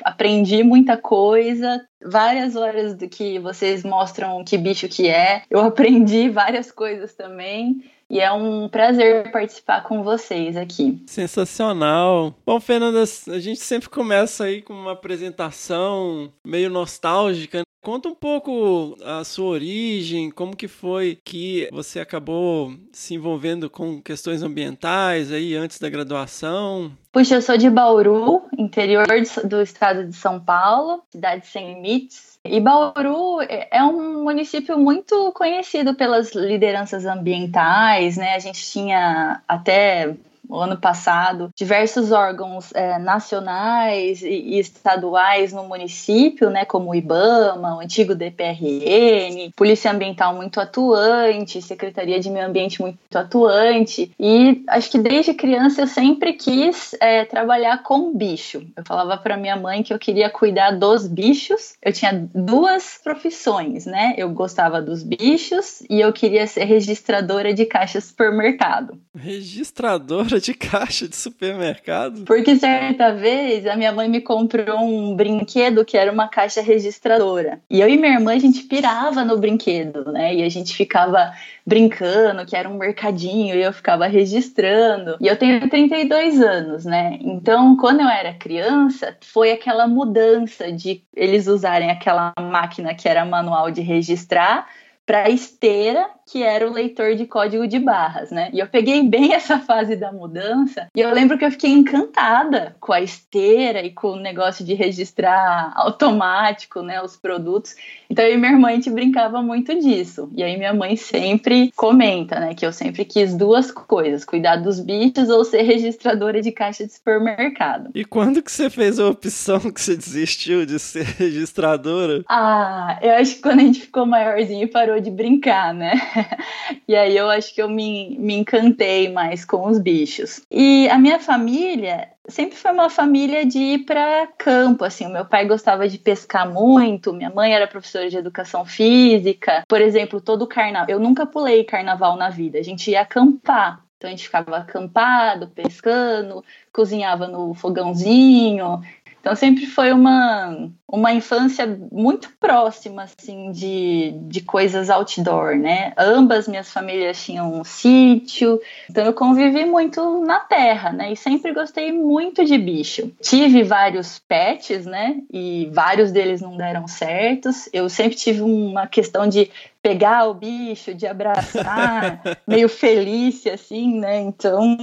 aprendi 0.03 0.63
muita 0.63 0.97
coisa. 0.97 1.85
Várias 2.03 2.55
horas 2.55 2.95
do 2.95 3.07
que 3.09 3.39
vocês 3.39 3.83
mostram 3.83 4.43
que 4.43 4.57
bicho 4.57 4.87
que 4.87 5.07
é. 5.07 5.43
Eu 5.49 5.61
aprendi 5.65 6.29
várias 6.29 6.71
coisas 6.71 7.13
também. 7.13 7.83
E 8.09 8.19
é 8.19 8.31
um 8.31 8.69
prazer 8.69 9.31
participar 9.31 9.81
com 9.81 10.03
vocês 10.03 10.55
aqui. 10.55 11.03
Sensacional. 11.07 12.35
Bom, 12.45 12.59
Fernanda, 12.59 13.01
a 13.01 13.39
gente 13.39 13.59
sempre 13.59 13.89
começa 13.89 14.43
aí 14.43 14.61
com 14.61 14.73
uma 14.73 14.91
apresentação 14.91 16.31
meio 16.45 16.69
nostálgica. 16.69 17.63
Conta 17.85 18.09
um 18.09 18.15
pouco 18.15 18.97
a 19.05 19.23
sua 19.23 19.45
origem, 19.45 20.31
como 20.31 20.55
que 20.55 20.67
foi 20.67 21.19
que 21.23 21.69
você 21.71 21.99
acabou 21.99 22.73
se 22.91 23.13
envolvendo 23.13 23.69
com 23.69 24.01
questões 24.01 24.41
ambientais 24.41 25.31
aí 25.31 25.55
antes 25.55 25.77
da 25.77 25.87
graduação. 25.87 26.91
Puxa, 27.11 27.35
eu 27.35 27.43
sou 27.43 27.55
de 27.55 27.69
Bauru, 27.69 28.41
interior 28.57 29.05
do 29.43 29.61
estado 29.61 30.03
de 30.03 30.15
São 30.15 30.39
Paulo, 30.39 31.03
cidade 31.11 31.45
sem 31.45 31.75
limites. 31.75 32.39
E 32.43 32.59
Bauru 32.59 33.39
é 33.41 33.67
é 33.71 33.83
um 33.83 34.23
município 34.23 34.79
muito 34.79 35.31
conhecido 35.33 35.93
pelas 35.93 36.33
lideranças 36.33 37.05
ambientais, 37.05 38.17
né? 38.17 38.33
A 38.33 38.39
gente 38.39 38.65
tinha 38.65 39.43
até 39.47 40.15
o 40.49 40.59
ano 40.59 40.77
passado 40.77 41.49
diversos 41.55 42.11
órgãos 42.11 42.71
eh, 42.73 42.97
nacionais 42.99 44.21
e, 44.21 44.59
estaduais 44.59 45.53
no 45.53 45.63
município, 45.63 46.49
né? 46.49 46.65
Como 46.65 46.91
o 46.91 46.95
IBAMA, 46.95 47.77
o 47.77 47.79
antigo 47.79 48.15
DPRN, 48.15 49.51
Polícia 49.55 49.91
Ambiental 49.91 50.35
muito 50.35 50.59
atuante, 50.59 51.61
Secretaria 51.61 52.19
de 52.19 52.29
Meio 52.29 52.47
Ambiente 52.47 52.81
muito 52.81 52.97
atuante. 53.15 54.11
E 54.19 54.63
acho 54.67 54.91
que 54.91 54.97
desde 54.97 55.33
criança 55.33 55.81
eu 55.81 55.87
sempre 55.87 56.33
quis 56.33 56.95
eh, 56.99 57.25
trabalhar 57.25 57.83
com 57.83 58.15
bicho. 58.15 58.65
Eu 58.75 58.83
falava 58.85 59.17
para 59.17 59.37
minha 59.37 59.55
mãe 59.55 59.83
que 59.83 59.93
eu 59.93 59.99
queria 59.99 60.29
cuidar 60.29 60.71
dos 60.71 61.07
bichos. 61.07 61.73
Eu 61.81 61.93
tinha 61.93 62.27
duas 62.33 62.99
profissões, 63.03 63.85
né? 63.85 64.13
Eu 64.17 64.29
gostava 64.29 64.81
dos 64.81 65.03
bichos 65.03 65.81
e 65.89 65.99
eu 65.99 66.11
queria 66.11 66.47
ser 66.47 66.65
registradora 66.65 67.53
de 67.53 67.65
caixa 67.65 67.99
supermercado. 68.01 68.97
Registradora 69.15 70.34
de 70.39 70.53
caixa 70.53 71.07
de 71.07 71.15
supermercado. 71.15 72.23
Porque 72.25 72.55
certa 72.55 73.13
vez 73.13 73.65
a 73.65 73.75
minha 73.75 73.91
mãe 73.91 74.09
me 74.09 74.21
comprou 74.21 74.79
um 74.79 75.15
brinquedo 75.15 75.85
que 75.85 75.97
era 75.97 76.11
uma 76.11 76.27
caixa 76.27 76.61
registradora. 76.61 77.59
E 77.69 77.81
eu 77.81 77.89
e 77.89 77.97
minha 77.97 78.13
irmã 78.13 78.33
a 78.33 78.39
gente 78.39 78.63
pirava 78.63 79.23
no 79.23 79.37
brinquedo, 79.37 80.11
né? 80.11 80.35
E 80.35 80.43
a 80.43 80.49
gente 80.49 80.75
ficava 80.75 81.31
brincando 81.65 82.45
que 82.45 82.55
era 82.55 82.69
um 82.69 82.77
mercadinho 82.77 83.55
e 83.55 83.61
eu 83.61 83.73
ficava 83.73 84.05
registrando. 84.05 85.17
E 85.19 85.27
eu 85.27 85.35
tenho 85.35 85.67
32 85.67 86.41
anos, 86.41 86.85
né? 86.85 87.17
Então, 87.21 87.75
quando 87.77 88.01
eu 88.01 88.07
era 88.07 88.33
criança, 88.33 89.17
foi 89.21 89.51
aquela 89.51 89.87
mudança 89.87 90.71
de 90.71 91.01
eles 91.15 91.47
usarem 91.47 91.89
aquela 91.89 92.33
máquina 92.39 92.93
que 92.93 93.09
era 93.09 93.25
manual 93.25 93.71
de 93.71 93.81
registrar 93.81 94.67
para 95.05 95.29
esteira, 95.29 96.09
que 96.25 96.41
era 96.41 96.67
o 96.67 96.73
leitor 96.73 97.15
de 97.15 97.25
código 97.25 97.67
de 97.67 97.77
barras, 97.77 98.31
né? 98.31 98.49
E 98.51 98.59
eu 98.59 98.67
peguei 98.67 99.03
bem 99.07 99.31
essa 99.33 99.59
fase 99.59 99.95
da 99.95 100.11
mudança, 100.11 100.87
e 100.95 100.99
eu 100.99 101.13
lembro 101.13 101.37
que 101.37 101.45
eu 101.45 101.51
fiquei 101.51 101.71
encantada 101.71 102.75
com 102.79 102.91
a 102.91 103.01
esteira 103.01 103.81
e 103.81 103.91
com 103.91 104.13
o 104.13 104.19
negócio 104.19 104.65
de 104.65 104.73
registrar 104.73 105.71
automático, 105.75 106.81
né, 106.81 107.01
os 107.01 107.15
produtos. 107.15 107.75
Então 108.09 108.25
eu 108.25 108.33
e 108.33 108.37
minha 108.37 108.51
irmã 108.51 108.69
a 108.69 108.71
gente 108.71 108.89
brincava 108.89 109.41
muito 109.41 109.77
disso. 109.79 110.29
E 110.35 110.43
aí 110.43 110.57
minha 110.57 110.73
mãe 110.73 110.95
sempre 110.95 111.71
comenta, 111.75 112.39
né, 112.39 112.53
que 112.55 112.65
eu 112.65 112.71
sempre 112.71 113.05
quis 113.05 113.35
duas 113.35 113.71
coisas, 113.71 114.25
cuidar 114.25 114.57
dos 114.57 114.79
bichos 114.79 115.29
ou 115.29 115.43
ser 115.43 115.61
registradora 115.61 116.41
de 116.41 116.51
caixa 116.51 116.85
de 116.85 116.93
supermercado. 116.93 117.91
E 117.93 118.03
quando 118.03 118.41
que 118.41 118.51
você 118.51 118.69
fez 118.69 118.99
a 118.99 119.09
opção 119.09 119.59
que 119.59 119.81
você 119.81 119.95
desistiu 119.95 120.65
de 120.65 120.79
ser 120.79 121.05
registradora? 121.17 122.23
Ah, 122.27 122.97
eu 123.01 123.13
acho 123.13 123.35
que 123.35 123.41
quando 123.41 123.59
a 123.59 123.63
gente 123.63 123.81
ficou 123.81 124.05
maiorzinho 124.05 124.63
e 124.63 124.67
parou 124.67 124.99
de 124.99 125.11
brincar, 125.11 125.73
né? 125.73 125.93
E 126.87 126.95
aí 126.95 127.15
eu 127.17 127.29
acho 127.29 127.53
que 127.53 127.61
eu 127.61 127.69
me, 127.69 128.17
me 128.19 128.35
encantei 128.35 129.11
mais 129.11 129.43
com 129.43 129.67
os 129.67 129.79
bichos. 129.79 130.41
E 130.51 130.87
a 130.89 130.97
minha 130.97 131.19
família 131.19 132.09
sempre 132.27 132.57
foi 132.57 132.71
uma 132.71 132.89
família 132.89 133.45
de 133.45 133.57
ir 133.57 133.79
para 133.85 134.27
campo, 134.37 134.83
assim. 134.83 135.05
O 135.05 135.11
meu 135.11 135.25
pai 135.25 135.45
gostava 135.45 135.87
de 135.87 135.97
pescar 135.97 136.51
muito, 136.51 137.13
minha 137.13 137.29
mãe 137.29 137.53
era 137.53 137.67
professora 137.67 138.09
de 138.09 138.17
educação 138.17 138.65
física. 138.65 139.63
Por 139.67 139.81
exemplo, 139.81 140.21
todo 140.21 140.47
carnaval. 140.47 140.89
Eu 140.89 140.99
nunca 140.99 141.25
pulei 141.25 141.63
carnaval 141.63 142.15
na 142.17 142.29
vida, 142.29 142.59
a 142.59 142.63
gente 142.63 142.91
ia 142.91 143.01
acampar. 143.01 143.83
Então 143.97 144.09
a 144.09 144.11
gente 144.11 144.25
ficava 144.25 144.57
acampado, 144.57 145.47
pescando, 145.47 146.43
cozinhava 146.71 147.27
no 147.27 147.53
fogãozinho. 147.53 148.81
Então 149.19 149.35
sempre 149.35 149.65
foi 149.65 149.91
uma, 149.91 150.69
uma 150.87 151.11
infância 151.11 151.65
muito 151.91 152.29
próxima, 152.39 153.03
assim, 153.03 153.51
de, 153.51 154.13
de 154.27 154.41
coisas 154.41 154.89
outdoor, 154.89 155.55
né? 155.55 155.93
Ambas 155.97 156.47
minhas 156.47 156.71
famílias 156.71 157.23
tinham 157.23 157.59
um 157.59 157.63
sítio, 157.63 158.61
então 158.89 159.03
eu 159.03 159.13
convivi 159.13 159.65
muito 159.65 160.23
na 160.23 160.39
terra, 160.39 160.91
né? 160.91 161.11
E 161.11 161.15
sempre 161.15 161.53
gostei 161.53 161.91
muito 161.91 162.45
de 162.45 162.57
bicho. 162.57 163.11
Tive 163.21 163.63
vários 163.63 164.19
pets, 164.19 164.85
né? 164.85 165.17
E 165.33 165.69
vários 165.73 166.11
deles 166.11 166.39
não 166.39 166.55
deram 166.55 166.87
certos. 166.87 167.67
Eu 167.73 167.89
sempre 167.89 168.15
tive 168.15 168.41
uma 168.41 168.85
questão 168.85 169.27
de 169.27 169.49
pegar 169.85 170.27
o 170.27 170.33
bicho, 170.33 170.95
de 170.95 171.05
abraçar, 171.05 172.19
meio 172.47 172.67
feliz, 172.67 173.45
assim, 173.45 173.99
né? 173.99 174.19
Então, 174.19 174.75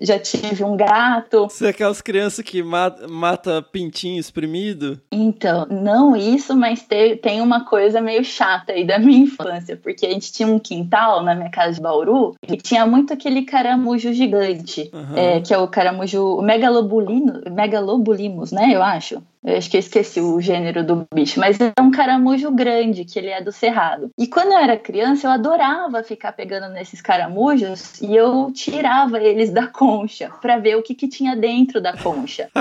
já 0.00 0.18
tive 0.18 0.64
um 0.64 0.76
gato. 0.76 1.44
Você 1.44 1.66
é 1.66 1.68
aquelas 1.68 2.02
crianças 2.02 2.44
que 2.44 2.60
mata, 2.60 3.06
mata 3.06 3.62
pintinho 3.62 4.18
espremido? 4.18 5.00
Então, 5.12 5.47
não 5.70 6.16
isso, 6.16 6.56
mas 6.56 6.82
te- 6.82 7.16
tem 7.16 7.40
uma 7.40 7.64
coisa 7.64 8.00
meio 8.00 8.24
chata 8.24 8.72
aí 8.72 8.84
da 8.86 8.98
minha 9.00 9.18
infância, 9.24 9.76
porque 9.76 10.06
a 10.06 10.10
gente 10.10 10.32
tinha 10.32 10.48
um 10.48 10.58
quintal 10.58 11.22
na 11.22 11.34
minha 11.34 11.50
casa 11.50 11.74
de 11.74 11.80
Bauru 11.80 12.34
e 12.48 12.56
tinha 12.56 12.86
muito 12.86 13.12
aquele 13.12 13.42
caramujo 13.42 14.12
gigante, 14.12 14.90
Aham. 14.92 15.16
é, 15.16 15.40
que 15.40 15.52
é 15.54 15.58
o 15.58 15.68
caramujo 15.68 16.38
o 16.38 16.42
megalobulino, 16.42 17.40
megalobulimos, 17.50 18.52
né? 18.52 18.70
Eu 18.72 18.82
acho. 18.82 19.22
Eu 19.44 19.56
acho 19.56 19.70
que 19.70 19.76
eu 19.76 19.80
esqueci 19.80 20.20
o 20.20 20.40
gênero 20.40 20.84
do 20.84 21.06
bicho, 21.14 21.38
mas 21.38 21.58
é 21.60 21.72
um 21.80 21.90
caramujo 21.90 22.50
grande, 22.50 23.04
que 23.04 23.18
ele 23.18 23.28
é 23.28 23.40
do 23.40 23.52
cerrado. 23.52 24.10
E 24.18 24.26
quando 24.26 24.52
eu 24.52 24.58
era 24.58 24.76
criança, 24.76 25.26
eu 25.26 25.30
adorava 25.30 26.02
ficar 26.02 26.32
pegando 26.32 26.68
nesses 26.72 27.00
caramujos 27.00 28.00
e 28.00 28.14
eu 28.14 28.50
tirava 28.52 29.20
eles 29.20 29.50
da 29.50 29.66
concha 29.66 30.30
para 30.40 30.58
ver 30.58 30.76
o 30.76 30.82
que, 30.82 30.94
que 30.94 31.08
tinha 31.08 31.36
dentro 31.36 31.80
da 31.80 31.96
concha. 31.96 32.48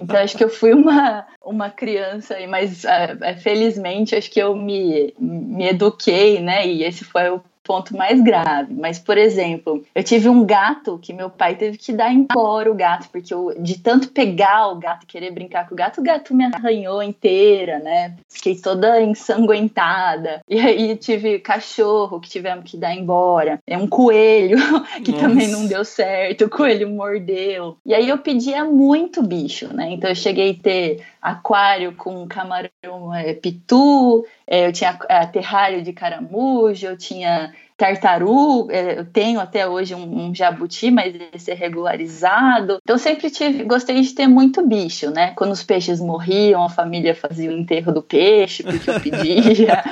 Então 0.00 0.16
acho 0.20 0.36
que 0.36 0.44
eu 0.44 0.48
fui 0.48 0.72
uma, 0.72 1.26
uma 1.44 1.70
criança, 1.70 2.36
mas 2.48 2.84
ah, 2.84 3.16
ah, 3.20 3.34
felizmente 3.36 4.14
acho 4.14 4.30
que 4.30 4.40
eu 4.40 4.56
me, 4.56 5.14
me 5.18 5.68
eduquei, 5.68 6.40
né? 6.40 6.66
E 6.66 6.82
esse 6.82 7.04
foi 7.04 7.30
o 7.30 7.42
ponto 7.68 7.94
mais 7.94 8.18
grave. 8.22 8.72
Mas, 8.72 8.98
por 8.98 9.18
exemplo, 9.18 9.84
eu 9.94 10.02
tive 10.02 10.26
um 10.26 10.42
gato 10.42 10.98
que 11.02 11.12
meu 11.12 11.28
pai 11.28 11.54
teve 11.54 11.76
que 11.76 11.92
dar 11.92 12.10
embora 12.10 12.72
o 12.72 12.74
gato, 12.74 13.10
porque 13.12 13.34
eu, 13.34 13.54
de 13.60 13.78
tanto 13.78 14.08
pegar 14.08 14.68
o 14.68 14.76
gato 14.76 15.04
e 15.04 15.06
querer 15.06 15.30
brincar 15.30 15.68
com 15.68 15.74
o 15.74 15.76
gato, 15.76 16.00
o 16.00 16.02
gato 16.04 16.34
me 16.34 16.46
arranhou 16.46 17.02
inteira, 17.02 17.78
né? 17.78 18.16
Fiquei 18.26 18.56
toda 18.56 19.02
ensanguentada. 19.02 20.40
E 20.48 20.58
aí 20.58 20.96
tive 20.96 21.38
cachorro 21.40 22.18
que 22.18 22.30
tivemos 22.30 22.70
que 22.70 22.78
dar 22.78 22.94
embora. 22.94 23.58
É 23.66 23.76
um 23.76 23.86
coelho 23.86 24.56
que 25.04 25.12
Nossa. 25.12 25.28
também 25.28 25.48
não 25.48 25.66
deu 25.66 25.84
certo, 25.84 26.46
o 26.46 26.50
coelho 26.50 26.88
mordeu. 26.88 27.76
E 27.84 27.92
aí 27.92 28.08
eu 28.08 28.16
pedia 28.16 28.64
muito 28.64 29.22
bicho, 29.22 29.68
né? 29.74 29.90
Então 29.90 30.08
eu 30.08 30.16
cheguei 30.16 30.52
a 30.52 30.62
ter 30.62 31.04
aquário 31.20 31.92
com 31.92 32.26
camarão 32.26 33.14
é, 33.14 33.34
pitu, 33.34 34.24
é, 34.46 34.66
eu 34.66 34.72
tinha 34.72 34.94
terrário 35.32 35.82
de 35.82 35.92
caramujo, 35.92 36.86
eu 36.86 36.96
tinha 36.96 37.52
tartaruga, 37.78 38.74
é, 38.74 38.98
eu 38.98 39.04
tenho 39.04 39.40
até 39.40 39.66
hoje 39.66 39.94
um, 39.94 40.26
um 40.26 40.34
jabuti, 40.34 40.90
mas 40.90 41.14
esse 41.32 41.52
é 41.52 41.54
regularizado. 41.54 42.78
Então 42.82 42.98
sempre 42.98 43.30
tive, 43.30 43.62
gostei 43.62 44.00
de 44.00 44.12
ter 44.12 44.26
muito 44.26 44.66
bicho, 44.66 45.10
né? 45.12 45.32
Quando 45.36 45.52
os 45.52 45.62
peixes 45.62 46.00
morriam, 46.00 46.64
a 46.64 46.68
família 46.68 47.14
fazia 47.14 47.48
o 47.48 47.52
enterro 47.56 47.92
do 47.92 48.02
peixe, 48.02 48.64
porque 48.64 48.90
eu 48.90 49.00
pedia. 49.00 49.84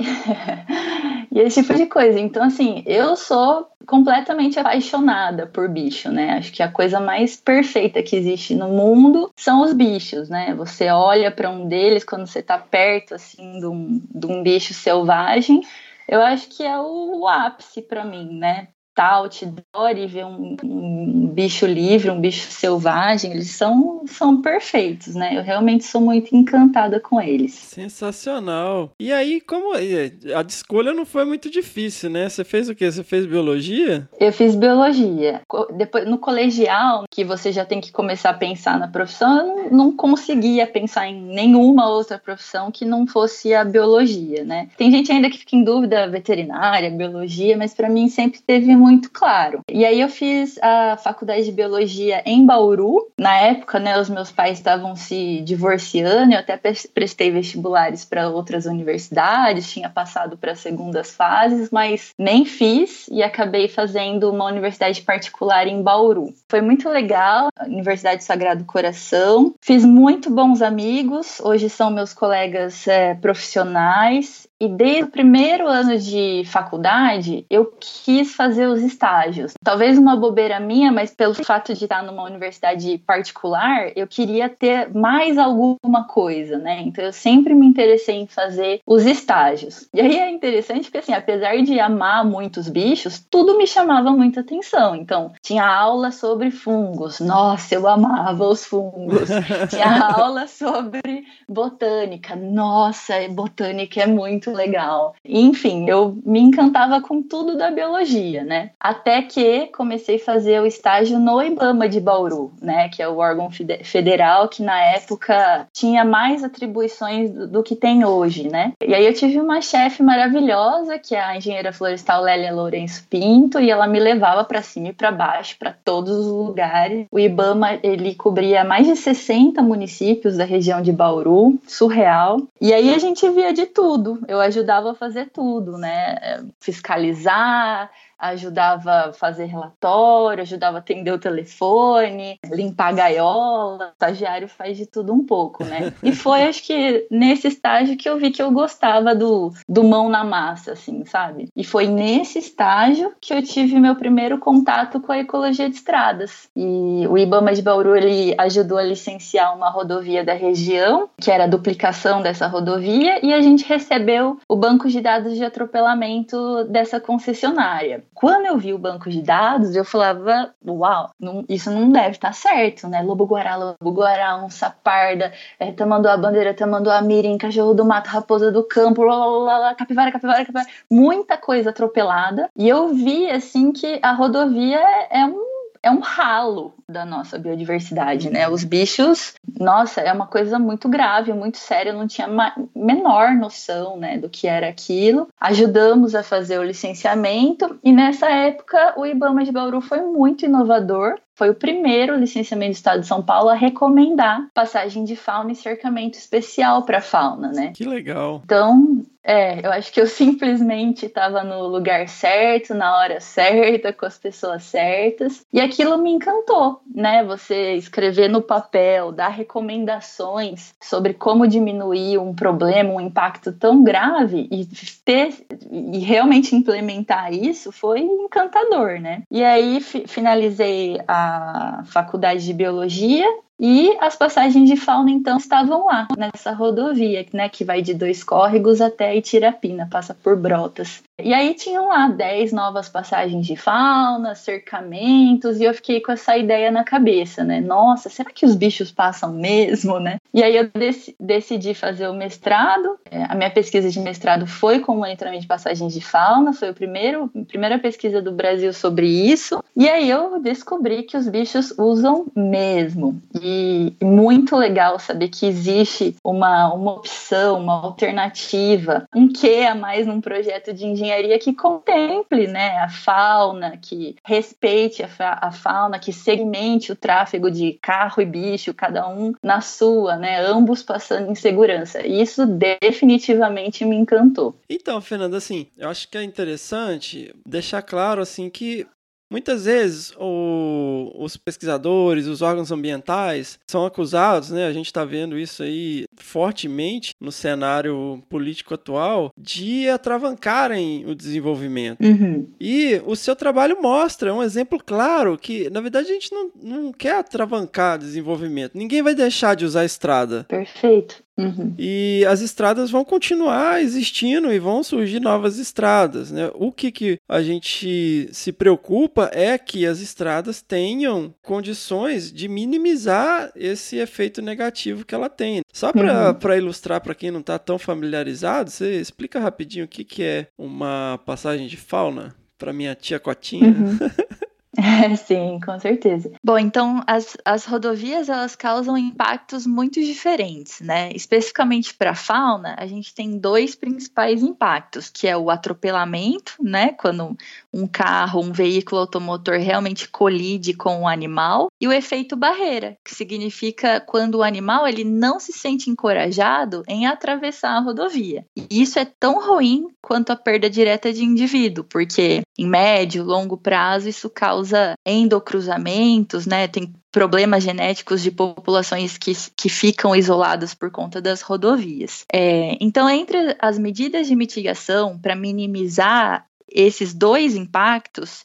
e 1.30 1.38
esse 1.40 1.60
tipo 1.62 1.74
de 1.74 1.84
coisa. 1.84 2.18
Então, 2.18 2.42
assim, 2.42 2.82
eu 2.86 3.14
sou 3.16 3.68
completamente 3.86 4.58
apaixonada 4.58 5.46
por 5.46 5.68
bicho, 5.68 6.10
né? 6.10 6.38
Acho 6.38 6.50
que 6.50 6.62
a 6.62 6.72
coisa 6.72 6.98
mais 6.98 7.36
perfeita 7.36 8.02
que 8.02 8.16
existe 8.16 8.54
no 8.54 8.68
mundo 8.68 9.30
são 9.36 9.60
os 9.60 9.74
bichos, 9.74 10.30
né? 10.30 10.54
Você 10.54 10.88
olha 10.88 11.30
para 11.30 11.50
um 11.50 11.68
deles 11.68 12.02
quando 12.02 12.26
você 12.26 12.42
tá 12.42 12.56
perto, 12.56 13.14
assim, 13.14 13.60
de 13.60 13.66
um, 13.66 14.02
de 14.14 14.26
um 14.26 14.42
bicho 14.42 14.72
selvagem. 14.72 15.60
Eu 16.08 16.20
acho 16.22 16.48
que 16.48 16.62
é 16.64 16.78
o 16.80 17.26
ápice 17.28 17.80
para 17.82 18.04
mim, 18.04 18.38
né? 18.38 18.74
Tá 18.96 19.12
outdoor 19.12 19.96
e 19.96 20.06
ver 20.06 20.24
um, 20.24 20.56
um, 20.64 21.30
bicho 21.32 21.66
livre, 21.66 22.10
um 22.10 22.18
bicho 22.18 22.50
selvagem, 22.50 23.32
eles 23.32 23.50
são, 23.50 24.04
são 24.06 24.40
perfeitos, 24.40 25.14
né? 25.14 25.36
Eu 25.36 25.42
realmente 25.42 25.84
sou 25.84 26.00
muito 26.00 26.34
encantada 26.34 26.98
com 26.98 27.20
eles. 27.20 27.52
Sensacional. 27.52 28.90
E 28.98 29.12
aí, 29.12 29.40
como 29.42 29.74
a 29.74 30.42
escolha 30.48 30.94
não 30.94 31.04
foi 31.04 31.26
muito 31.26 31.50
difícil, 31.50 32.08
né? 32.08 32.26
Você 32.28 32.42
fez 32.42 32.70
o 32.70 32.74
quê? 32.74 32.90
Você 32.90 33.04
fez 33.04 33.26
biologia? 33.26 34.08
Eu 34.18 34.32
fiz 34.32 34.54
biologia. 34.54 35.42
Depois, 35.76 36.08
no 36.08 36.16
colegial, 36.16 37.04
que 37.10 37.22
você 37.22 37.52
já 37.52 37.66
tem 37.66 37.82
que 37.82 37.92
começar 37.92 38.30
a 38.30 38.34
pensar 38.34 38.78
na 38.78 38.88
profissão, 38.88 39.36
eu 39.36 39.46
não, 39.46 39.70
não 39.70 39.92
conseguia 39.92 40.66
pensar 40.66 41.06
em 41.06 41.20
nenhuma 41.20 41.86
outra 41.90 42.18
profissão 42.18 42.70
que 42.70 42.86
não 42.86 43.06
fosse 43.06 43.52
a 43.52 43.62
biologia, 43.62 44.42
né? 44.42 44.68
Tem 44.78 44.90
gente 44.90 45.12
ainda 45.12 45.28
que 45.28 45.38
fica 45.38 45.54
em 45.54 45.62
dúvida 45.62 46.08
veterinária, 46.08 46.90
biologia, 46.90 47.58
mas 47.58 47.74
para 47.74 47.90
mim 47.90 48.08
sempre 48.08 48.40
teve 48.40 48.74
muito 48.86 49.10
claro. 49.10 49.62
E 49.68 49.84
aí 49.84 50.00
eu 50.00 50.08
fiz 50.08 50.56
a 50.62 50.96
faculdade 50.96 51.44
de 51.44 51.50
biologia 51.50 52.22
em 52.24 52.46
Bauru. 52.46 53.08
Na 53.18 53.36
época, 53.36 53.80
né, 53.80 53.98
os 53.98 54.08
meus 54.08 54.30
pais 54.30 54.58
estavam 54.58 54.94
se 54.94 55.40
divorciando, 55.40 56.32
eu 56.32 56.38
até 56.38 56.56
prestei 56.94 57.32
vestibulares 57.32 58.04
para 58.04 58.28
outras 58.28 58.64
universidades, 58.64 59.72
tinha 59.72 59.90
passado 59.90 60.36
para 60.36 60.54
segundas 60.54 61.10
fases, 61.12 61.68
mas 61.72 62.14
nem 62.16 62.44
fiz 62.44 63.08
e 63.10 63.24
acabei 63.24 63.66
fazendo 63.66 64.30
uma 64.30 64.46
universidade 64.46 65.02
particular 65.02 65.66
em 65.66 65.82
Bauru. 65.82 66.32
Foi 66.48 66.60
muito 66.60 66.88
legal, 66.88 67.48
Universidade 67.64 68.22
Sagrado 68.22 68.64
Coração. 68.64 69.52
Fiz 69.60 69.84
muito 69.84 70.30
bons 70.30 70.62
amigos, 70.62 71.40
hoje 71.40 71.68
são 71.68 71.90
meus 71.90 72.14
colegas 72.14 72.86
é, 72.86 73.14
profissionais 73.14 74.46
e 74.60 74.68
desde 74.68 75.04
o 75.04 75.08
primeiro 75.08 75.68
ano 75.68 75.98
de 75.98 76.42
faculdade, 76.46 77.44
eu 77.50 77.72
quis 77.78 78.34
fazer 78.34 78.66
os 78.66 78.82
estágios. 78.82 79.52
Talvez 79.62 79.98
uma 79.98 80.16
bobeira 80.16 80.58
minha, 80.58 80.90
mas 80.90 81.14
pelo 81.14 81.34
fato 81.34 81.74
de 81.74 81.84
estar 81.84 82.02
numa 82.02 82.24
universidade 82.24 82.98
particular, 83.06 83.92
eu 83.94 84.06
queria 84.06 84.48
ter 84.48 84.92
mais 84.94 85.36
alguma 85.36 86.06
coisa, 86.06 86.58
né? 86.58 86.80
Então 86.82 87.04
eu 87.04 87.12
sempre 87.12 87.54
me 87.54 87.66
interessei 87.66 88.16
em 88.16 88.26
fazer 88.26 88.80
os 88.86 89.04
estágios. 89.04 89.88
E 89.92 90.00
aí 90.00 90.16
é 90.16 90.30
interessante 90.30 90.84
porque, 90.84 90.98
assim, 90.98 91.12
apesar 91.12 91.56
de 91.62 91.78
amar 91.78 92.24
muitos 92.24 92.68
bichos, 92.68 93.24
tudo 93.30 93.58
me 93.58 93.66
chamava 93.66 94.10
muita 94.10 94.40
atenção. 94.40 94.96
Então, 94.96 95.32
tinha 95.42 95.66
aula 95.66 96.10
sobre 96.10 96.50
fungos. 96.50 97.20
Nossa, 97.20 97.74
eu 97.74 97.86
amava 97.86 98.46
os 98.48 98.64
fungos. 98.64 99.28
tinha 99.68 100.00
aula 100.00 100.46
sobre 100.46 101.24
botânica. 101.48 102.34
Nossa, 102.34 103.14
botânica 103.28 104.00
é 104.00 104.06
muito 104.06 104.45
muito 104.46 104.52
legal. 104.52 105.14
Enfim, 105.24 105.88
eu 105.88 106.16
me 106.24 106.40
encantava 106.40 107.00
com 107.00 107.22
tudo 107.22 107.56
da 107.56 107.70
biologia, 107.70 108.44
né? 108.44 108.70
Até 108.78 109.22
que 109.22 109.66
comecei 109.68 110.16
a 110.16 110.24
fazer 110.24 110.60
o 110.60 110.66
estágio 110.66 111.18
no 111.18 111.42
IBAMA 111.42 111.88
de 111.88 112.00
Bauru, 112.00 112.52
né? 112.60 112.88
Que 112.88 113.02
é 113.02 113.08
o 113.08 113.18
órgão 113.18 113.48
federal 113.82 114.48
que 114.48 114.62
na 114.62 114.80
época 114.80 115.66
tinha 115.72 116.04
mais 116.04 116.44
atribuições 116.44 117.30
do, 117.30 117.62
que 117.62 117.74
tem 117.74 118.04
hoje, 118.04 118.48
né? 118.48 118.72
E 118.84 118.94
aí 118.94 119.06
eu 119.06 119.14
tive 119.14 119.40
uma 119.40 119.60
chefe 119.60 120.02
maravilhosa, 120.02 120.98
que 120.98 121.14
é 121.14 121.20
a 121.20 121.36
engenheira 121.36 121.72
florestal 121.72 122.22
Lélia 122.22 122.54
Lourenço 122.54 123.04
Pinto, 123.08 123.58
e 123.58 123.70
ela 123.70 123.86
me 123.86 123.98
levava 123.98 124.44
para 124.44 124.62
cima 124.62 124.88
e 124.88 124.92
para 124.92 125.10
baixo, 125.10 125.56
para 125.58 125.74
todos 125.84 126.16
os 126.16 126.26
lugares. 126.26 127.06
O 127.10 127.18
IBAMA, 127.18 127.78
ele 127.82 128.14
cobria 128.14 128.64
mais 128.64 128.86
de 128.86 128.96
60 128.96 129.62
municípios 129.62 130.36
da 130.36 130.44
região 130.44 130.80
de 130.80 130.92
Bauru, 130.92 131.58
surreal. 131.66 132.42
E 132.60 132.72
aí 132.72 132.94
a 132.94 132.98
gente 132.98 133.28
via 133.30 133.52
de 133.52 133.66
tudo. 133.66 134.20
Eu 134.28 134.35
eu 134.36 134.40
ajudava 134.40 134.92
a 134.92 134.94
fazer 134.94 135.30
tudo, 135.30 135.78
né? 135.78 136.16
Fiscalizar, 136.60 137.90
ajudava 138.18 139.08
a 139.08 139.12
fazer 139.12 139.46
relatório, 139.46 140.42
ajudava 140.42 140.78
a 140.78 140.80
atender 140.80 141.12
o 141.12 141.18
telefone, 141.18 142.38
limpar 142.50 142.88
a 142.88 142.92
gaiola. 142.92 143.86
O 143.86 143.90
estagiário 143.92 144.48
faz 144.48 144.76
de 144.76 144.86
tudo 144.86 145.12
um 145.12 145.24
pouco, 145.24 145.64
né? 145.64 145.92
E 146.02 146.12
foi, 146.12 146.44
acho 146.44 146.62
que, 146.62 147.06
nesse 147.10 147.48
estágio 147.48 147.96
que 147.96 148.08
eu 148.08 148.16
vi 148.16 148.30
que 148.30 148.40
eu 148.40 148.50
gostava 148.52 149.14
do, 149.14 149.52
do 149.68 149.82
mão 149.82 150.08
na 150.08 150.22
massa, 150.22 150.72
assim, 150.72 151.04
sabe? 151.04 151.48
E 151.56 151.64
foi 151.64 151.88
nesse 151.88 152.38
estágio 152.38 153.12
que 153.20 153.34
eu 153.34 153.42
tive 153.42 153.80
meu 153.80 153.96
primeiro 153.96 154.38
contato 154.38 155.00
com 155.00 155.10
a 155.10 155.18
ecologia 155.18 155.68
de 155.68 155.76
estradas. 155.76 156.48
E 156.54 157.06
o 157.08 157.18
Ibama 157.18 157.52
de 157.52 157.62
Bauru, 157.62 157.96
ele 157.96 158.34
ajudou 158.38 158.78
a 158.78 158.82
licenciar 158.82 159.56
uma 159.56 159.68
rodovia 159.68 160.24
da 160.24 160.34
região, 160.34 161.08
que 161.20 161.30
era 161.30 161.44
a 161.44 161.48
duplicação 161.48 162.22
dessa 162.22 162.46
rodovia, 162.46 163.24
e 163.24 163.32
a 163.32 163.40
gente 163.40 163.64
recebeu 163.64 164.38
o 164.48 164.56
banco 164.56 164.88
de 164.88 165.00
dados 165.00 165.34
de 165.34 165.44
atropelamento 165.44 166.64
dessa 166.64 167.00
concessionária. 167.00 168.04
Quando 168.16 168.46
eu 168.46 168.56
vi 168.56 168.72
o 168.72 168.78
banco 168.78 169.10
de 169.10 169.20
dados, 169.20 169.76
eu 169.76 169.84
falava, 169.84 170.54
uau, 170.66 171.10
não, 171.20 171.44
isso 171.50 171.70
não 171.70 171.92
deve 171.92 172.12
estar 172.12 172.28
tá 172.28 172.32
certo, 172.32 172.88
né? 172.88 173.02
Lobo 173.02 173.26
Guará, 173.26 173.56
Lobo 173.56 173.92
Guará, 173.92 174.42
onça 174.42 174.70
parda, 174.70 175.34
é, 175.60 175.70
tamanduá 175.70 176.16
bandeira, 176.16 176.54
tamanduá 176.54 177.02
mirim, 177.02 177.36
cachorro 177.36 177.74
do 177.74 177.84
mato, 177.84 178.08
raposa 178.08 178.50
do 178.50 178.64
campo, 178.64 179.02
lalala, 179.02 179.74
capivara, 179.74 180.10
capivara, 180.10 180.38
capivara, 180.38 180.66
muita 180.90 181.36
coisa 181.36 181.68
atropelada. 181.68 182.48
E 182.56 182.66
eu 182.66 182.88
vi, 182.94 183.30
assim, 183.30 183.70
que 183.70 184.00
a 184.02 184.12
rodovia 184.12 184.80
é, 184.80 185.20
é 185.20 185.26
um 185.26 185.55
é 185.86 185.90
um 185.90 186.00
ralo 186.00 186.74
da 186.88 187.04
nossa 187.04 187.38
biodiversidade, 187.38 188.28
né? 188.28 188.48
Os 188.48 188.64
bichos, 188.64 189.34
nossa, 189.58 190.00
é 190.00 190.12
uma 190.12 190.26
coisa 190.26 190.58
muito 190.58 190.88
grave, 190.88 191.32
muito 191.32 191.58
séria. 191.58 191.90
Eu 191.90 191.96
não 191.96 192.08
tinha 192.08 192.28
menor 192.74 193.32
noção, 193.32 193.96
né, 193.96 194.18
do 194.18 194.28
que 194.28 194.48
era 194.48 194.68
aquilo. 194.68 195.28
Ajudamos 195.40 196.16
a 196.16 196.24
fazer 196.24 196.58
o 196.58 196.64
licenciamento 196.64 197.78
e 197.84 197.92
nessa 197.92 198.28
época 198.28 198.94
o 198.96 199.06
IBAMA 199.06 199.44
de 199.44 199.52
Bauru 199.52 199.80
foi 199.80 200.00
muito 200.00 200.44
inovador 200.44 201.14
foi 201.36 201.50
o 201.50 201.54
primeiro 201.54 202.16
licenciamento 202.16 202.72
do 202.72 202.76
Estado 202.76 203.00
de 203.00 203.06
São 203.06 203.22
Paulo 203.22 203.50
a 203.50 203.54
recomendar 203.54 204.48
passagem 204.54 205.04
de 205.04 205.14
fauna 205.14 205.52
e 205.52 205.54
cercamento 205.54 206.14
especial 206.14 206.82
para 206.82 207.02
fauna, 207.02 207.52
né? 207.52 207.72
Que 207.74 207.84
legal. 207.84 208.40
Então, 208.42 209.04
é, 209.26 209.66
eu 209.66 209.72
acho 209.72 209.92
que 209.92 210.00
eu 210.00 210.06
simplesmente 210.06 211.06
estava 211.06 211.42
no 211.42 211.66
lugar 211.66 212.08
certo, 212.08 212.74
na 212.74 212.96
hora 212.96 213.20
certa, 213.20 213.92
com 213.92 214.06
as 214.06 214.16
pessoas 214.16 214.62
certas, 214.62 215.44
e 215.52 215.60
aquilo 215.60 215.98
me 215.98 216.10
encantou, 216.10 216.80
né? 216.94 217.24
Você 217.24 217.74
escrever 217.74 218.28
no 218.28 218.40
papel, 218.40 219.10
dar 219.10 219.28
recomendações 219.28 220.74
sobre 220.80 221.12
como 221.12 221.48
diminuir 221.48 222.18
um 222.18 222.32
problema, 222.32 222.94
um 222.94 223.00
impacto 223.00 223.52
tão 223.52 223.82
grave 223.82 224.48
e 224.50 224.64
ter 225.04 225.34
e 225.70 225.98
realmente 225.98 226.54
implementar 226.54 227.32
isso 227.32 227.72
foi 227.72 228.00
encantador, 228.00 229.00
né? 229.00 229.22
E 229.30 229.42
aí 229.42 229.80
finalizei 229.80 231.00
a 231.08 231.82
faculdade 231.86 232.44
de 232.44 232.52
biologia 232.52 233.26
e 233.58 233.96
as 234.00 234.14
passagens 234.16 234.68
de 234.68 234.76
fauna, 234.76 235.10
então, 235.10 235.38
estavam 235.38 235.86
lá, 235.86 236.06
nessa 236.16 236.52
rodovia, 236.52 237.24
né, 237.32 237.48
que 237.48 237.64
vai 237.64 237.80
de 237.80 237.94
dois 237.94 238.22
córregos 238.22 238.80
até 238.80 239.16
Itirapina, 239.16 239.88
passa 239.90 240.14
por 240.14 240.36
Brotas. 240.36 241.02
E 241.22 241.32
aí 241.32 241.54
tinham 241.54 241.88
lá 241.88 242.08
10 242.08 242.52
novas 242.52 242.90
passagens 242.90 243.46
de 243.46 243.56
fauna, 243.56 244.34
cercamentos, 244.34 245.58
e 245.58 245.64
eu 245.64 245.72
fiquei 245.72 245.98
com 245.98 246.12
essa 246.12 246.36
ideia 246.36 246.70
na 246.70 246.84
cabeça, 246.84 247.42
né? 247.42 247.58
Nossa, 247.58 248.10
será 248.10 248.30
que 248.30 248.44
os 248.44 248.54
bichos 248.54 248.92
passam 248.92 249.32
mesmo, 249.32 249.98
né? 249.98 250.18
E 250.34 250.42
aí 250.42 250.54
eu 250.54 250.68
dec 250.68 251.16
decidi 251.18 251.72
fazer 251.72 252.06
o 252.08 252.12
mestrado. 252.12 252.98
É, 253.10 253.24
a 253.24 253.34
minha 253.34 253.50
pesquisa 253.50 253.88
de 253.88 253.98
mestrado 253.98 254.46
foi 254.46 254.80
com 254.80 254.94
monitoramento 254.94 255.40
de 255.40 255.48
passagens 255.48 255.94
de 255.94 256.02
fauna, 256.02 256.52
foi 256.52 256.68
o 256.68 256.72
a 256.72 257.44
primeira 257.46 257.78
pesquisa 257.78 258.20
do 258.20 258.32
Brasil 258.32 258.72
sobre 258.74 259.06
isso. 259.06 259.64
E 259.74 259.88
aí 259.88 260.10
eu 260.10 260.38
descobri 260.38 261.02
que 261.02 261.16
os 261.16 261.26
bichos 261.28 261.72
usam 261.78 262.26
mesmo. 262.36 263.22
E 263.40 263.94
muito 264.02 264.54
legal 264.54 264.98
saber 264.98 265.28
que 265.28 265.46
existe 265.46 266.14
uma, 266.22 266.72
uma 266.74 266.92
opção, 266.92 267.58
uma 267.58 267.84
alternativa, 267.84 269.08
um 269.14 269.32
quê 269.32 269.66
a 269.68 269.74
mais 269.74 270.06
num 270.06 270.20
projeto 270.20 270.74
de 270.74 270.84
engenharia 270.84 271.05
engenharia 271.06 271.38
que 271.38 271.52
contemple 271.52 272.46
né, 272.46 272.78
a 272.78 272.88
fauna, 272.88 273.76
que 273.76 274.16
respeite 274.24 275.02
a, 275.02 275.08
fa 275.08 275.38
a, 275.40 275.50
fauna, 275.50 275.98
que 275.98 276.12
segmente 276.12 276.92
o 276.92 276.96
tráfego 276.96 277.50
de 277.50 277.78
carro 277.80 278.20
e 278.22 278.26
bicho, 278.26 278.74
cada 278.74 279.08
um 279.08 279.32
na 279.42 279.60
sua, 279.60 280.16
né, 280.16 280.40
ambos 280.40 280.82
passando 280.82 281.30
em 281.30 281.34
segurança. 281.34 282.06
Isso 282.06 282.46
definitivamente 282.46 283.84
me 283.84 283.96
encantou. 283.96 284.56
Então, 284.68 285.00
Fernanda, 285.00 285.36
assim, 285.36 285.68
eu 285.76 285.88
acho 285.88 286.08
que 286.08 286.18
é 286.18 286.22
interessante 286.22 287.34
deixar 287.44 287.82
claro 287.82 288.20
assim 288.20 288.50
que 288.50 288.86
Muitas 289.30 289.64
vezes 289.64 290.12
o, 290.18 291.12
os 291.16 291.36
pesquisadores, 291.36 292.26
os 292.26 292.42
órgãos 292.42 292.70
ambientais 292.70 293.58
são 293.66 293.84
acusados, 293.84 294.50
né? 294.50 294.66
A 294.66 294.72
gente 294.72 294.86
está 294.86 295.04
vendo 295.04 295.38
isso 295.38 295.62
aí 295.62 296.04
fortemente 296.16 297.14
no 297.20 297.32
cenário 297.32 298.22
político 298.28 298.74
atual, 298.74 299.30
de 299.36 299.88
atravancarem 299.88 301.04
o 301.06 301.14
desenvolvimento. 301.14 302.04
Uhum. 302.04 302.48
E 302.60 303.00
o 303.04 303.16
seu 303.16 303.34
trabalho 303.34 303.80
mostra, 303.82 304.30
é 304.30 304.32
um 304.32 304.42
exemplo 304.42 304.78
claro 304.84 305.36
que, 305.36 305.68
na 305.70 305.80
verdade, 305.80 306.10
a 306.10 306.14
gente 306.14 306.32
não, 306.32 306.50
não 306.62 306.92
quer 306.92 307.16
atravancar 307.16 307.98
desenvolvimento. 307.98 308.76
Ninguém 308.76 309.02
vai 309.02 309.14
deixar 309.14 309.54
de 309.54 309.64
usar 309.64 309.80
a 309.80 309.84
estrada. 309.86 310.44
Perfeito. 310.48 311.25
Uhum. 311.38 311.74
E 311.78 312.24
as 312.28 312.40
estradas 312.40 312.90
vão 312.90 313.04
continuar 313.04 313.82
existindo 313.82 314.52
e 314.52 314.58
vão 314.58 314.82
surgir 314.82 315.20
novas 315.20 315.58
estradas. 315.58 316.30
Né? 316.30 316.50
O 316.54 316.72
que, 316.72 316.90
que 316.90 317.18
a 317.28 317.42
gente 317.42 318.28
se 318.32 318.52
preocupa 318.52 319.30
é 319.32 319.58
que 319.58 319.86
as 319.86 320.00
estradas 320.00 320.62
tenham 320.62 321.34
condições 321.42 322.32
de 322.32 322.48
minimizar 322.48 323.52
esse 323.54 323.96
efeito 323.96 324.40
negativo 324.40 325.04
que 325.04 325.14
ela 325.14 325.28
tem. 325.28 325.60
Só 325.72 325.92
para 325.92 326.30
Uhum. 326.32 326.56
ilustrar 326.56 327.00
para 327.00 327.14
quem 327.14 327.30
não 327.30 327.40
está 327.40 327.58
tão 327.58 327.78
familiarizado, 327.78 328.70
você 328.70 328.98
explica 329.00 329.38
rapidinho 329.40 329.84
o 329.84 329.88
que, 329.88 330.04
que 330.04 330.22
é 330.22 330.46
uma 330.56 331.20
passagem 331.26 331.66
de 331.66 331.76
fauna 331.76 332.34
para 332.58 332.72
minha 332.72 332.94
tia 332.94 333.20
Cotinha. 333.20 333.68
Uhum. 333.68 333.98
Sim, 335.26 335.58
com 335.64 335.78
certeza. 335.78 336.30
Bom, 336.42 336.58
então 336.58 337.02
as, 337.06 337.36
as 337.44 337.64
rodovias 337.64 338.28
elas 338.28 338.54
causam 338.54 338.96
impactos 338.96 339.66
muito 339.66 340.00
diferentes, 340.00 340.80
né? 340.80 341.10
Especificamente 341.14 341.94
para 341.94 342.10
a 342.10 342.14
fauna, 342.14 342.74
a 342.78 342.86
gente 342.86 343.14
tem 343.14 343.38
dois 343.38 343.74
principais 343.74 344.42
impactos, 344.42 345.08
que 345.08 345.26
é 345.26 345.36
o 345.36 345.50
atropelamento, 345.50 346.54
né? 346.60 346.92
Quando 346.92 347.36
um 347.72 347.86
carro, 347.86 348.40
um 348.40 348.52
veículo 348.52 349.00
automotor 349.00 349.58
realmente 349.58 350.08
colide 350.08 350.74
com 350.74 351.02
o 351.02 351.08
animal, 351.08 351.68
e 351.80 351.88
o 351.88 351.92
efeito 351.92 352.36
barreira, 352.36 352.96
que 353.04 353.14
significa 353.14 354.00
quando 354.00 354.36
o 354.36 354.42
animal 354.42 354.86
ele 354.86 355.04
não 355.04 355.38
se 355.38 355.52
sente 355.52 355.90
encorajado 355.90 356.82
em 356.88 357.06
atravessar 357.06 357.76
a 357.76 357.80
rodovia. 357.80 358.44
E 358.56 358.82
isso 358.82 358.98
é 358.98 359.04
tão 359.04 359.44
ruim 359.46 359.86
quanto 360.00 360.30
a 360.30 360.36
perda 360.36 360.68
direta 360.68 361.12
de 361.12 361.24
indivíduo, 361.24 361.84
porque 361.84 362.42
em 362.58 362.66
médio, 362.66 363.24
longo 363.24 363.56
prazo 363.56 364.08
isso 364.08 364.30
causa 364.30 364.65
endocruzamentos, 365.04 366.46
né? 366.46 366.68
Tem 366.68 366.92
problemas 367.10 367.62
genéticos 367.62 368.22
de 368.22 368.30
populações 368.30 369.16
que, 369.16 369.32
que 369.56 369.68
ficam 369.68 370.14
isoladas 370.14 370.74
por 370.74 370.90
conta 370.90 371.20
das 371.20 371.40
rodovias. 371.40 372.24
É, 372.32 372.76
então, 372.80 373.08
entre 373.08 373.56
as 373.58 373.78
medidas 373.78 374.26
de 374.26 374.36
mitigação 374.36 375.18
para 375.18 375.34
minimizar 375.34 376.46
esses 376.70 377.14
dois 377.14 377.54
impactos, 377.54 378.44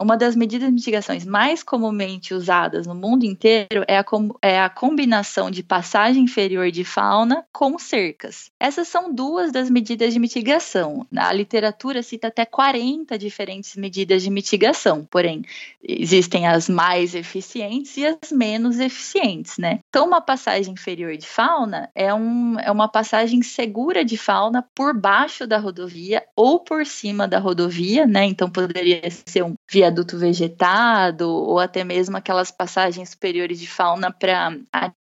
uma 0.00 0.16
das 0.16 0.36
medidas 0.36 0.68
de 0.68 0.74
mitigações 0.74 1.24
mais 1.24 1.62
comumente 1.62 2.34
usadas 2.34 2.86
no 2.86 2.94
mundo 2.94 3.24
inteiro 3.24 3.84
é 3.86 3.98
a, 3.98 4.04
é 4.42 4.60
a 4.60 4.68
combinação 4.68 5.50
de 5.50 5.62
passagem 5.62 6.24
inferior 6.24 6.70
de 6.70 6.84
fauna 6.84 7.44
com 7.52 7.78
cercas. 7.78 8.50
Essas 8.58 8.88
são 8.88 9.12
duas 9.12 9.52
das 9.52 9.70
medidas 9.70 10.12
de 10.12 10.18
mitigação. 10.18 11.06
A 11.16 11.32
literatura 11.32 12.02
cita 12.02 12.28
até 12.28 12.44
40 12.44 13.18
diferentes 13.18 13.76
medidas 13.76 14.22
de 14.22 14.30
mitigação, 14.30 15.06
porém, 15.10 15.42
existem 15.82 16.46
as 16.46 16.68
mais 16.68 17.14
eficientes 17.14 17.96
e 17.96 18.06
as 18.06 18.32
menos 18.32 18.78
eficientes, 18.78 19.58
né? 19.58 19.80
Então, 19.88 20.06
uma 20.06 20.20
passagem 20.20 20.72
inferior 20.72 21.16
de 21.16 21.26
fauna 21.26 21.90
é, 21.94 22.12
um, 22.12 22.58
é 22.58 22.70
uma 22.70 22.88
passagem 22.88 23.42
segura 23.42 24.04
de 24.04 24.16
fauna 24.16 24.64
por 24.74 24.94
baixo 24.98 25.46
da 25.46 25.58
rodovia 25.58 26.22
ou 26.34 26.60
por 26.60 26.84
cima 26.86 27.26
da 27.26 27.38
rodovia, 27.38 28.06
né? 28.06 28.24
Então, 28.24 28.50
poderia 28.50 29.02
ser 29.26 29.44
um 29.44 29.54
viaduto 29.86 30.18
vegetado 30.18 31.28
ou 31.28 31.58
até 31.58 31.84
mesmo 31.84 32.16
aquelas 32.16 32.50
passagens 32.50 33.10
superiores 33.10 33.58
de 33.60 33.68
fauna 33.68 34.10
para 34.10 34.56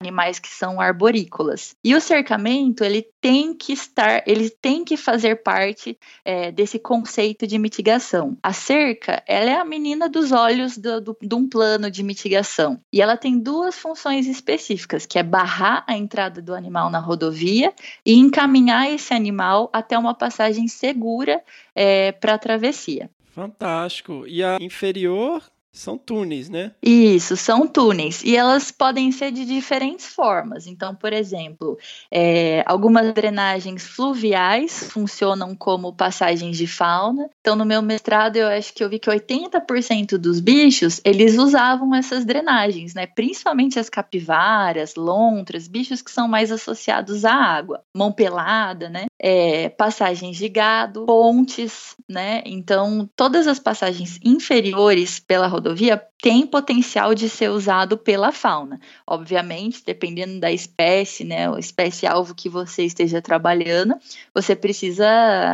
animais 0.01 0.39
que 0.39 0.49
são 0.49 0.79
arborícolas. 0.79 1.75
E 1.83 1.95
o 1.95 2.01
cercamento, 2.01 2.83
ele 2.83 3.07
tem 3.21 3.53
que 3.53 3.71
estar, 3.73 4.23
ele 4.27 4.49
tem 4.49 4.83
que 4.83 4.97
fazer 4.97 5.37
parte 5.37 5.97
é, 6.23 6.51
desse 6.51 6.77
conceito 6.77 7.47
de 7.47 7.57
mitigação. 7.57 8.37
A 8.43 8.51
cerca, 8.51 9.23
ela 9.25 9.49
é 9.49 9.55
a 9.55 9.65
menina 9.65 10.09
dos 10.09 10.31
olhos 10.31 10.77
do, 10.77 10.99
do, 11.01 11.17
de 11.19 11.33
um 11.33 11.47
plano 11.47 11.89
de 11.89 12.03
mitigação. 12.03 12.79
E 12.91 13.01
ela 13.01 13.17
tem 13.17 13.39
duas 13.39 13.75
funções 13.75 14.27
específicas, 14.27 15.05
que 15.05 15.17
é 15.17 15.23
barrar 15.23 15.83
a 15.87 15.97
entrada 15.97 16.41
do 16.41 16.53
animal 16.53 16.89
na 16.89 16.99
rodovia 16.99 17.73
e 18.05 18.15
encaminhar 18.15 18.91
esse 18.91 19.13
animal 19.13 19.69
até 19.71 19.97
uma 19.97 20.13
passagem 20.13 20.67
segura 20.67 21.41
é, 21.73 22.11
para 22.11 22.33
a 22.33 22.37
travessia. 22.37 23.09
Fantástico. 23.35 24.25
E 24.25 24.41
a 24.41 24.57
inferior 24.61 25.43
são 25.75 25.97
túneis, 25.97 26.47
né? 26.49 26.71
Isso, 26.81 27.35
são 27.35 27.67
túneis. 27.67 28.23
E 28.23 28.35
elas 28.35 28.71
podem 28.71 29.11
ser 29.11 29.31
de 29.31 29.45
diferentes 29.45 30.07
formas. 30.07 30.67
Então, 30.67 30.95
por 30.95 31.11
exemplo, 31.11 31.77
é, 32.09 32.63
algumas 32.65 33.13
drenagens 33.13 33.85
fluviais 33.85 34.89
funcionam 34.89 35.53
como 35.53 35.93
passagens 35.93 36.57
de 36.57 36.65
fauna. 36.65 37.29
Então, 37.41 37.57
no 37.57 37.65
meu 37.65 37.81
mestrado, 37.81 38.37
eu 38.37 38.47
acho 38.47 38.73
que 38.73 38.83
eu 38.83 38.89
vi 38.89 38.99
que 38.99 39.09
80% 39.09 40.17
dos 40.17 40.39
bichos, 40.39 41.01
eles 41.03 41.37
usavam 41.37 41.93
essas 41.93 42.23
drenagens, 42.23 42.93
né? 42.93 43.05
Principalmente 43.05 43.77
as 43.77 43.89
capivaras, 43.89 44.95
lontras, 44.95 45.67
bichos 45.67 46.01
que 46.01 46.11
são 46.11 46.27
mais 46.27 46.53
associados 46.53 47.25
à 47.25 47.33
água. 47.33 47.83
Mão 47.93 48.13
pelada, 48.13 48.89
né? 48.89 49.07
É, 49.17 49.69
passagens 49.69 50.35
de 50.37 50.49
gado, 50.49 51.05
pontes, 51.05 51.95
né? 52.07 52.41
Então, 52.45 53.09
todas 53.15 53.47
as 53.47 53.59
passagens 53.59 54.19
inferiores 54.23 55.19
pela 55.19 55.47
rodovia 55.47 56.01
tem 56.25 56.47
potencial 56.47 57.13
de 57.13 57.29
ser 57.29 57.51
usado 57.51 57.99
pela 57.99 58.31
fauna. 58.31 58.79
Obviamente, 59.05 59.83
dependendo 59.85 60.39
da 60.39 60.51
espécie, 60.51 61.23
né, 61.23 61.47
a 61.47 61.59
espécie 61.59 62.07
alvo 62.07 62.33
que 62.33 62.49
você 62.49 62.83
esteja 62.83 63.21
trabalhando, 63.21 63.93
você 64.33 64.55
precisa 64.55 65.07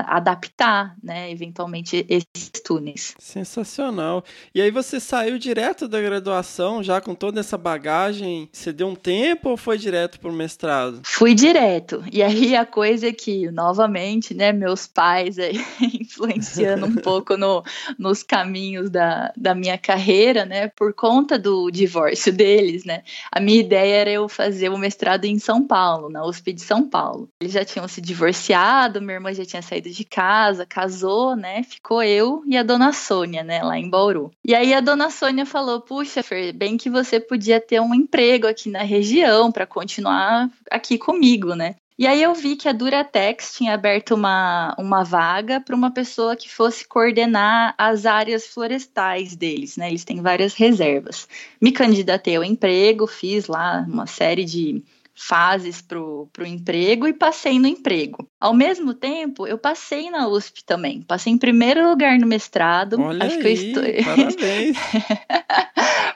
adaptar, 0.07 0.95
né, 1.03 1.29
eventualmente 1.29 2.05
esses 2.07 2.49
túneis. 2.63 3.15
Sensacional. 3.19 4.23
E 4.55 4.61
aí 4.61 4.71
você 4.71 4.97
saiu 4.97 5.37
direto 5.37 5.89
da 5.89 5.99
graduação 5.99 6.81
já 6.81 7.01
com 7.01 7.13
toda 7.13 7.41
essa 7.41 7.57
bagagem? 7.57 8.47
Você 8.49 8.71
deu 8.71 8.87
um 8.87 8.95
tempo 8.95 9.49
ou 9.49 9.57
foi 9.57 9.77
direto 9.77 10.21
para 10.21 10.29
o 10.29 10.33
mestrado? 10.33 11.01
Fui 11.03 11.33
direto. 11.33 12.01
E 12.09 12.23
aí 12.23 12.55
a 12.55 12.65
coisa 12.65 13.09
é 13.09 13.11
que, 13.11 13.50
novamente, 13.51 14.33
né, 14.33 14.51
meus 14.51 14.87
pais 14.87 15.37
aí, 15.37 15.59
influenciando 15.99 16.85
um 16.85 16.95
pouco 17.01 17.37
no, 17.37 17.63
nos 17.97 18.23
caminhos 18.23 18.89
da, 18.89 19.31
da 19.35 19.53
minha 19.53 19.77
carreira, 19.77 20.45
né, 20.45 20.67
por 20.69 20.93
conta 20.93 21.37
do 21.37 21.69
divórcio 21.69 22.31
deles, 22.31 22.85
né, 22.85 23.03
a 23.31 23.39
minha 23.39 23.59
ideia 23.59 24.01
era 24.01 24.09
eu 24.09 24.27
fazer 24.29 24.69
o 24.69 24.77
mestrado 24.77 25.25
em 25.25 25.39
São 25.39 25.65
Paulo, 25.65 26.09
na 26.09 26.25
USP 26.25 26.53
de 26.53 26.61
São 26.61 26.87
Paulo. 26.87 27.29
Eles 27.41 27.53
já 27.53 27.65
tinham 27.65 27.87
se 27.87 28.01
divorciado, 28.01 29.01
minha 29.01 29.15
irmã 29.15 29.33
já 29.33 29.45
tinha 29.45 29.61
saído 29.61 29.89
de 29.89 30.03
casa, 30.03 30.65
casou, 30.65 31.35
né, 31.35 31.63
ficou 31.63 32.01
eu 32.03 32.43
e 32.47 32.57
a 32.57 32.63
dona 32.63 32.93
Sônia, 32.93 33.43
né, 33.43 33.61
lá 33.61 33.77
em 33.77 33.89
Bauru. 33.89 34.31
E 34.43 34.55
aí 34.55 34.73
a 34.73 34.81
dona 34.81 35.09
Sônia 35.09 35.45
falou: 35.45 35.81
Puxa, 35.81 36.23
Fer, 36.23 36.53
bem 36.53 36.77
que 36.77 36.89
você 36.89 37.19
podia 37.19 37.59
ter 37.59 37.79
um 37.79 37.93
emprego 37.93 38.47
aqui 38.47 38.69
na 38.69 38.83
região 38.83 39.51
para 39.51 39.65
continuar 39.65 40.49
aqui 40.69 40.97
comigo, 40.97 41.55
né? 41.55 41.75
E 42.01 42.07
aí 42.07 42.23
eu 42.23 42.33
vi 42.33 42.55
que 42.55 42.67
a 42.67 42.71
Duratex 42.71 43.53
tinha 43.53 43.75
aberto 43.75 44.15
uma, 44.15 44.75
uma 44.79 45.03
vaga 45.03 45.61
para 45.61 45.75
uma 45.75 45.91
pessoa 45.91 46.35
que 46.35 46.49
fosse 46.49 46.83
coordenar 46.87 47.75
as 47.77 48.07
áreas 48.07 48.47
florestais 48.47 49.35
deles, 49.35 49.77
né? 49.77 49.87
Eles 49.87 50.03
têm 50.03 50.19
várias 50.19 50.55
reservas. 50.55 51.27
Me 51.61 51.71
candidatei 51.71 52.37
ao 52.37 52.43
emprego, 52.43 53.05
fiz 53.05 53.45
lá 53.45 53.85
uma 53.87 54.07
série 54.07 54.45
de 54.45 54.83
fases 55.13 55.79
para 55.79 56.01
o 56.01 56.27
emprego 56.43 57.07
e 57.07 57.13
passei 57.13 57.59
no 57.59 57.67
emprego. 57.67 58.27
Ao 58.39 58.51
mesmo 58.51 58.95
tempo, 58.95 59.45
eu 59.45 59.59
passei 59.59 60.09
na 60.09 60.27
USP 60.27 60.63
também. 60.63 61.03
Passei 61.03 61.31
em 61.31 61.37
primeiro 61.37 61.87
lugar 61.87 62.17
no 62.17 62.25
mestrado. 62.25 62.99
Olha 62.99 63.27
Acho 63.27 63.35
aí, 63.35 63.41
que 63.43 63.47
eu 63.47 63.51
estou... 63.51 63.83
parabéns. 64.03 64.77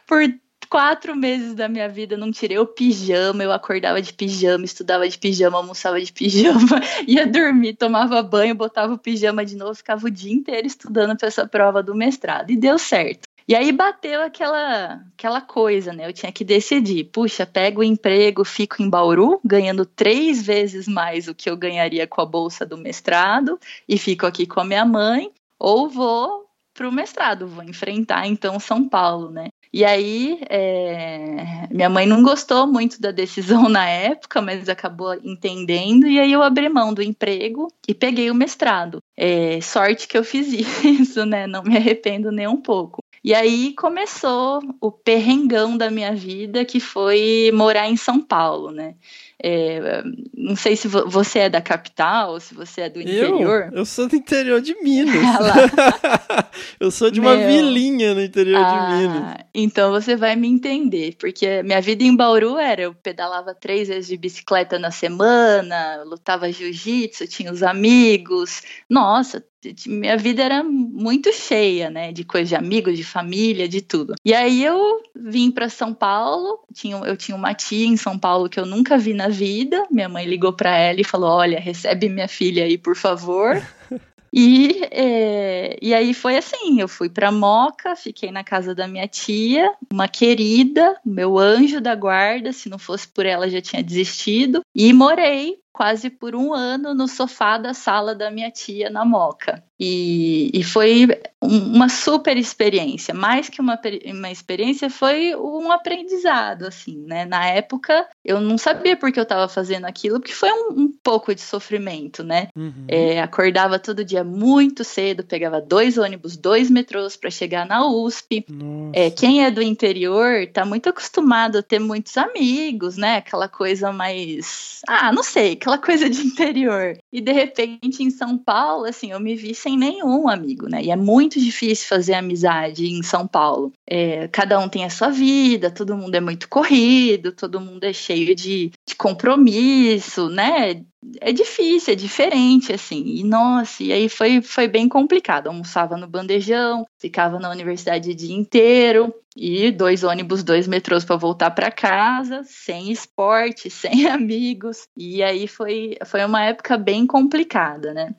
Por 0.08 0.34
quatro 0.76 1.16
meses 1.16 1.54
da 1.54 1.70
minha 1.70 1.88
vida 1.88 2.18
não 2.18 2.30
tirei 2.30 2.60
o 2.60 2.68
pijama, 2.68 3.42
eu 3.42 3.54
acordava 3.54 4.02
de 4.02 4.12
pijama, 4.12 4.66
estudava 4.66 5.08
de 5.08 5.18
pijama, 5.18 5.56
almoçava 5.56 6.02
de 6.02 6.12
pijama, 6.12 6.82
ia 7.08 7.26
dormir, 7.26 7.76
tomava 7.76 8.22
banho, 8.22 8.54
botava 8.54 8.94
o 8.94 8.98
pijama 8.98 9.46
de 9.46 9.56
novo, 9.56 9.74
ficava 9.74 10.06
o 10.06 10.12
dia 10.12 10.34
inteiro 10.34 10.68
estudando 10.68 11.16
para 11.18 11.30
essa 11.30 11.48
prova 11.48 11.82
do 11.82 11.96
mestrado. 11.96 12.52
E 12.52 12.58
deu 12.58 12.78
certo. 12.78 13.26
E 13.48 13.56
aí 13.56 13.72
bateu 13.72 14.22
aquela, 14.22 15.02
aquela 15.14 15.40
coisa, 15.40 15.94
né? 15.94 16.10
Eu 16.10 16.12
tinha 16.12 16.32
que 16.32 16.44
decidir. 16.44 17.06
Puxa, 17.06 17.46
pego 17.46 17.80
o 17.80 17.84
emprego, 17.84 18.44
fico 18.44 18.84
em 18.84 18.90
Bauru, 18.90 19.40
ganhando 19.46 19.86
três 19.86 20.46
vezes 20.46 20.90
mais 20.90 21.30
o 21.30 21.34
que 21.34 21.50
eu 21.50 21.56
ganharia 21.56 22.06
com 22.06 22.20
a 22.20 22.26
bolsa 22.26 22.66
do 22.66 22.78
mestrado, 22.78 23.58
e 23.88 23.98
fico 23.98 24.26
aqui 24.26 24.46
com 24.46 24.60
a 24.60 24.66
minha 24.66 24.84
mãe, 24.84 25.32
ou 25.58 25.88
vou 25.88 26.46
para 26.76 26.90
o 26.90 26.92
mestrado, 26.92 27.48
vou 27.48 27.64
enfrentar 27.64 28.28
então 28.28 28.60
São 28.60 28.88
Paulo, 28.90 29.32
né? 29.32 29.48
E 29.76 29.84
aí, 29.84 30.40
é... 30.50 31.68
minha 31.70 31.90
mãe 31.90 32.06
não 32.06 32.24
gostou 32.24 32.66
muito 32.66 33.02
da 33.02 33.12
decisão 33.12 33.68
na 33.68 33.86
época, 33.86 34.42
mas 34.42 34.70
acabou 34.70 35.14
entendendo, 35.22 36.08
e 36.08 36.18
aí 36.18 36.32
eu 36.32 36.42
abri 36.42 36.70
mão 36.70 36.94
do 36.94 37.04
emprego 37.04 37.68
e 37.86 37.94
peguei 37.94 38.32
o 38.32 38.36
mestrado. 38.36 39.00
É... 39.18 39.60
Sorte 39.60 40.08
que 40.08 40.18
eu 40.18 40.24
fiz 40.24 40.48
isso, 40.82 41.26
né? 41.26 41.46
Não 41.46 41.62
me 41.62 41.76
arrependo 41.76 42.32
nem 42.32 42.48
um 42.48 42.56
pouco. 42.56 43.04
E 43.22 43.34
aí 43.34 43.74
começou 43.74 44.62
o 44.80 44.90
perrengão 44.90 45.76
da 45.76 45.92
minha 45.92 46.16
vida, 46.16 46.64
que 46.64 46.80
foi 46.80 47.52
morar 47.54 47.90
em 47.90 47.98
São 47.98 48.22
Paulo, 48.22 48.72
né? 48.72 48.96
É, 49.44 50.02
não 50.34 50.56
sei 50.56 50.76
se 50.76 50.88
vo 50.88 51.10
você 51.10 51.40
é 51.40 51.50
da 51.50 51.62
capital, 51.62 52.40
se 52.40 52.54
você 52.54 52.82
é 52.82 52.90
do 52.90 53.02
interior. 53.02 53.70
Eu, 53.72 53.80
eu 53.80 53.86
sou 53.86 54.08
do 54.08 54.16
interior 54.16 54.62
de 54.62 54.74
Minas. 54.82 55.16
Ah 55.36 56.50
eu 56.80 56.90
sou 56.92 57.12
de 57.12 57.20
Meu. 57.20 57.30
uma 57.32 57.46
vilinha 57.46 58.14
no 58.14 58.22
interior 58.22 58.60
de 58.60 58.66
Ah, 58.66 58.98
Minas. 58.98 59.36
então 59.54 59.92
você 59.92 60.16
vai 60.16 60.36
me 60.36 60.48
entender, 60.48 61.16
porque 61.20 61.62
minha 61.64 61.82
vida 61.82 62.04
em 62.04 62.16
Bauru 62.16 62.58
era 62.58 62.84
eu 62.84 62.94
pedalava 62.96 63.54
três 63.54 63.88
vezes 63.88 64.08
de 64.08 64.18
bicicleta 64.18 64.80
na 64.80 64.92
semana, 64.92 66.04
lutava 66.06 66.52
jiu-jitsu, 66.52 67.28
tinha 67.28 67.52
os 67.52 67.62
amigos. 67.64 68.62
Nossa, 68.90 69.44
minha 69.88 70.18
vida 70.18 70.44
era 70.44 70.64
muito 70.64 71.32
cheia, 71.34 71.90
né, 71.90 72.12
de 72.12 72.24
coisa 72.24 72.50
de 72.50 72.56
amigos, 72.56 72.98
de 72.98 73.04
família, 73.04 73.68
de 73.68 73.82
tudo. 73.82 74.16
E 74.24 74.34
aí 74.34 74.64
eu 74.64 75.02
vim 75.16 75.52
para 75.52 75.70
São 75.70 75.94
Paulo, 75.94 76.60
tinha, 76.74 76.98
eu 76.98 77.16
tinha 77.18 77.36
uma 77.36 77.54
tia 77.54 77.86
em 77.86 77.98
São 77.98 78.18
Paulo 78.18 78.50
que 78.50 78.60
eu 78.60 78.66
nunca 78.66 78.98
vi 78.98 79.14
na 79.14 79.28
vida. 79.28 79.86
Minha 79.92 80.10
mãe 80.10 80.26
ligou 80.26 80.54
para 80.54 80.78
ela 80.78 81.00
e 81.00 81.04
falou: 81.04 81.30
"Olha, 81.30 81.60
recebe 81.60 82.10
minha 82.10 82.28
filha 82.28 82.66
aí, 82.66 82.78
por 82.78 82.96
favor". 82.96 83.62
E, 84.38 84.82
é, 84.92 85.78
e 85.82 85.94
aí 85.94 86.14
foi 86.14 86.36
assim, 86.36 86.82
eu 86.82 86.90
fui 86.90 87.08
pra 87.08 87.32
Moca, 87.32 87.96
fiquei 87.96 88.34
na 88.34 88.44
casa 88.44 88.76
da 88.76 88.86
minha 88.86 89.08
tia, 89.08 89.72
uma 89.90 90.10
querida, 90.10 90.94
meu 91.06 91.40
anjo 91.40 91.80
da 91.80 91.96
guarda, 91.96 92.52
se 92.52 92.68
não 92.68 92.78
fosse 92.78 93.08
por 93.08 93.26
ela 93.26 93.50
já 93.50 93.62
tinha 93.62 93.82
desistido, 93.82 94.62
e 94.76 94.92
morei 94.92 95.58
quase 95.76 96.10
por 96.10 96.34
um 96.36 96.54
ano 96.54 96.94
no 96.94 97.06
sofá 97.06 97.58
da 97.58 97.74
sala 97.74 98.16
da 98.16 98.32
minha 98.32 98.50
tia 98.50 98.90
na 98.90 99.04
Moca. 99.04 99.62
E, 99.78 100.50
e 100.54 100.64
foi 100.64 101.06
um- 101.42 101.74
uma 101.76 101.90
super 101.90 102.38
experiência, 102.38 103.14
mais 103.14 103.50
que 103.50 103.60
uma, 103.60 103.78
uma 104.06 104.32
experiência, 104.32 104.90
foi 104.90 105.36
um 105.36 105.70
aprendizado, 105.70 106.64
assim, 106.66 107.04
né? 107.06 107.26
Na 107.26 107.46
época 107.48 108.08
eu 108.24 108.40
não 108.40 108.58
sabia 108.58 108.96
por 108.96 109.12
que 109.12 109.20
eu 109.20 109.24
estava 109.24 109.50
fazendo 109.50 109.84
aquilo, 109.84 110.22
porque 110.22 110.34
foi 110.34 110.50
um, 110.50 110.70
um 110.84 110.94
pouco 111.04 111.36
de 111.36 111.42
sofrimento, 111.42 112.24
né? 112.24 112.48
Uhum. 112.56 112.86
É, 112.88 113.22
acordava 113.22 113.78
todo 113.78 114.06
dia 114.06 114.24
muito 114.24 114.86
cedo, 114.86 115.26
pegava 115.26 115.60
dois 115.60 115.98
ônibus, 115.98 116.38
dois 116.38 116.70
metrôs 116.70 117.18
para 117.18 117.30
chegar 117.30 117.66
na 117.66 117.86
USP. 117.86 118.46
É, 118.94 119.10
quem 119.10 119.44
é 119.44 119.52
do 119.52 119.62
interior 119.62 120.48
tá 120.54 120.64
muito 120.66 120.88
acostumado 120.88 121.58
a 121.58 121.62
ter 121.62 121.80
muitos 121.80 122.16
amigos, 122.18 122.96
né? 122.96 123.18
Aquela 123.18 123.50
coisa 123.50 123.92
mais. 123.92 124.80
Ah, 124.88 125.12
não 125.12 125.22
sei, 125.22 125.58
aquela 125.66 125.78
coisa 125.80 126.10
de 126.10 126.22
interior. 126.22 126.98
E 127.12 127.20
de 127.20 127.32
repente 127.32 128.04
em 128.04 128.12
São 128.12 128.38
Paulo, 128.38 128.86
assim, 128.86 129.12
eu 129.12 129.20
me 129.20 129.36
vi 129.36 129.56
sem 129.56 129.78
nenhum 129.78 130.30
amigo, 130.30 130.68
né? 130.68 130.84
E 130.84 130.92
é 130.92 130.96
muito 130.96 131.40
difícil 131.40 131.88
fazer 131.88 132.14
amizade 132.14 132.86
em 132.86 133.02
São 133.02 133.28
Paulo. 133.28 133.72
É, 133.90 134.28
cada 134.28 134.60
um 134.60 134.70
tem 134.70 134.86
a 134.86 134.90
sua 134.90 135.10
vida, 135.10 135.72
todo 135.72 135.98
mundo 135.98 136.14
é 136.16 136.22
muito 136.22 136.48
corrido, 136.48 137.32
todo 137.32 137.60
mundo 137.60 137.84
é 137.84 137.94
cheio 137.94 138.36
de, 138.36 138.72
de 138.88 138.96
compromisso, 138.96 140.30
né? 140.30 140.84
é 141.22 141.32
difícil, 141.32 141.94
é 141.94 141.96
diferente, 141.96 142.74
assim. 142.74 143.04
E 143.06 143.24
nossa, 143.24 143.84
e 143.84 143.94
aí 143.94 144.10
foi, 144.10 144.42
foi 144.42 144.68
bem 144.68 144.90
complicado. 144.90 145.48
Almoçava 145.48 145.98
no 145.98 146.08
bandejão, 146.08 146.86
ficava 147.00 147.40
na 147.40 147.50
universidade 147.50 148.10
o 148.12 148.16
dia 148.16 148.36
inteiro, 148.36 149.14
e 149.36 149.70
dois 149.72 150.04
ônibus, 150.04 150.44
dois 150.44 150.68
metrôs 150.68 151.04
para 151.04 151.16
voltar 151.18 151.52
para 151.52 151.72
casa, 151.72 152.42
sem 152.46 152.92
esporte, 152.92 153.70
sem 153.72 154.08
amigos. 154.08 154.88
E 154.96 155.22
aí 155.22 155.48
foi, 155.48 155.98
foi 156.06 156.24
uma 156.24 156.44
época 156.46 156.78
bem 156.78 157.06
complicada, 157.06 157.94
né? 157.94 158.16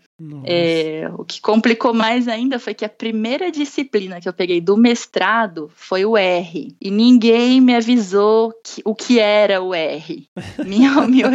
É, 0.46 1.10
o 1.18 1.24
que 1.26 1.40
complicou 1.42 1.92
mais 1.92 2.26
ainda 2.26 2.58
foi 2.58 2.72
que 2.72 2.84
a 2.86 2.88
primeira 2.88 3.50
disciplina 3.50 4.18
que 4.18 4.26
eu 4.26 4.32
peguei 4.32 4.62
do 4.62 4.74
mestrado 4.76 5.70
foi 5.74 6.06
o 6.06 6.16
R. 6.16 6.74
E 6.80 6.90
ninguém 6.90 7.60
me 7.60 7.74
avisou 7.74 8.50
que- 8.64 8.80
o 8.84 8.94
que 8.94 9.18
era 9.20 9.60
o 9.62 9.74
R. 9.74 10.26
Minha, 10.66 11.06
minha, 11.06 11.28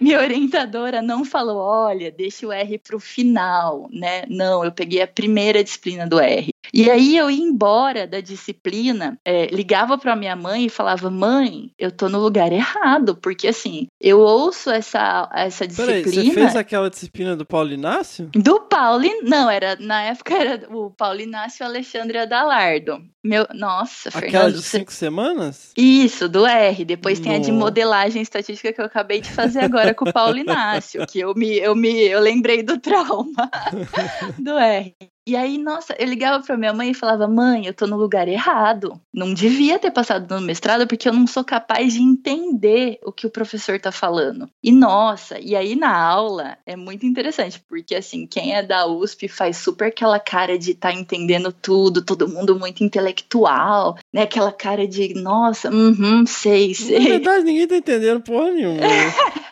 minha 0.00 0.20
orientadora 0.20 1.00
não 1.00 1.24
falou: 1.24 1.56
olha, 1.58 2.10
deixa 2.10 2.46
o 2.46 2.52
R 2.52 2.78
para 2.78 2.96
o 2.96 3.00
final, 3.00 3.88
né? 3.90 4.24
Não, 4.28 4.62
eu 4.64 4.70
peguei 4.72 5.00
a 5.00 5.06
primeira 5.06 5.64
disciplina 5.64 6.06
do 6.06 6.20
R. 6.20 6.50
E 6.72 6.90
aí 6.90 7.16
eu 7.16 7.30
ia 7.30 7.42
embora 7.42 8.06
da 8.06 8.20
disciplina, 8.20 9.18
é, 9.24 9.46
ligava 9.46 9.98
para 9.98 10.16
minha 10.16 10.36
mãe 10.36 10.66
e 10.66 10.70
falava: 10.70 11.10
mãe, 11.10 11.70
eu 11.78 11.90
tô 11.90 12.08
no 12.08 12.20
lugar 12.20 12.52
errado, 12.52 13.16
porque 13.16 13.48
assim, 13.48 13.86
eu 14.00 14.20
ouço 14.20 14.70
essa, 14.70 15.28
essa 15.34 15.66
Peraí, 15.66 16.02
disciplina. 16.02 16.34
você 16.34 16.40
fez 16.40 16.56
aquela 16.56 16.90
disciplina 16.90 17.36
do 17.36 17.44
Paulo 17.44 17.72
Inácio? 17.72 18.30
Do 18.34 18.60
Paulo, 18.60 19.04
não, 19.22 19.50
era, 19.50 19.76
na 19.80 20.02
época 20.02 20.34
era 20.34 20.66
o 20.70 20.90
Paulo 20.90 21.20
Inácio 21.20 21.62
e 21.62 21.64
o 21.64 21.68
Alexandre 21.68 22.18
Adalardo. 22.18 23.02
Meu, 23.26 23.46
nossa, 23.54 24.08
Aquela 24.10 24.22
Fernando. 24.30 24.52
de 24.54 24.62
você- 24.62 24.78
cinco 24.78 24.92
semanas? 24.92 25.72
Isso, 25.76 26.28
do 26.28 26.46
R. 26.46 26.84
Depois 26.84 27.18
tem 27.18 27.34
a 27.34 27.38
de 27.38 27.50
modelagem 27.50 28.22
estatística 28.22 28.72
que 28.72 28.80
eu 28.80 28.84
acabei 28.84 29.20
de 29.20 29.30
fazer 29.32 29.60
agora 29.60 29.92
com 29.94 30.08
o 30.08 30.12
Paulo 30.12 30.38
Inácio, 30.38 31.04
que 31.06 31.18
eu 31.20 31.34
me, 31.34 31.56
eu 31.58 31.74
me, 31.74 31.92
eu 32.06 32.20
lembrei 32.20 32.62
do 32.62 32.78
trauma 32.78 33.50
do 34.38 34.56
R. 34.58 34.94
E 35.28 35.34
aí, 35.34 35.58
nossa, 35.58 35.92
eu 35.98 36.06
ligava 36.06 36.40
pra 36.44 36.56
minha 36.56 36.72
mãe 36.72 36.90
e 36.90 36.94
falava: 36.94 37.26
Mãe, 37.26 37.66
eu 37.66 37.74
tô 37.74 37.84
no 37.84 37.96
lugar 37.96 38.28
errado. 38.28 39.00
Não 39.12 39.34
devia 39.34 39.76
ter 39.76 39.90
passado 39.90 40.32
no 40.32 40.40
mestrado 40.40 40.86
porque 40.86 41.08
eu 41.08 41.12
não 41.12 41.26
sou 41.26 41.42
capaz 41.42 41.94
de 41.94 42.00
entender 42.00 43.00
o 43.04 43.10
que 43.10 43.26
o 43.26 43.30
professor 43.30 43.80
tá 43.80 43.90
falando. 43.90 44.48
E 44.62 44.70
nossa, 44.70 45.36
e 45.40 45.56
aí 45.56 45.74
na 45.74 45.98
aula 45.98 46.56
é 46.64 46.76
muito 46.76 47.04
interessante, 47.04 47.60
porque 47.68 47.96
assim, 47.96 48.24
quem 48.24 48.54
é 48.54 48.62
da 48.62 48.86
USP 48.86 49.26
faz 49.26 49.56
super 49.56 49.88
aquela 49.88 50.20
cara 50.20 50.56
de 50.56 50.74
tá 50.74 50.92
entendendo 50.92 51.52
tudo, 51.52 52.04
todo 52.04 52.28
mundo 52.28 52.56
muito 52.56 52.84
intelectual, 52.84 53.15
intelectual 53.16 53.98
né? 54.16 54.22
Aquela 54.22 54.50
cara 54.50 54.88
de, 54.88 55.12
nossa, 55.12 55.70
uhum, 55.70 56.24
sei, 56.24 56.68
Na 56.68 56.74
sei. 56.74 57.00
verdade, 57.00 57.44
ninguém 57.44 57.68
tá 57.68 57.76
entendendo 57.76 58.22
porra 58.22 58.50
nenhuma. 58.50 58.80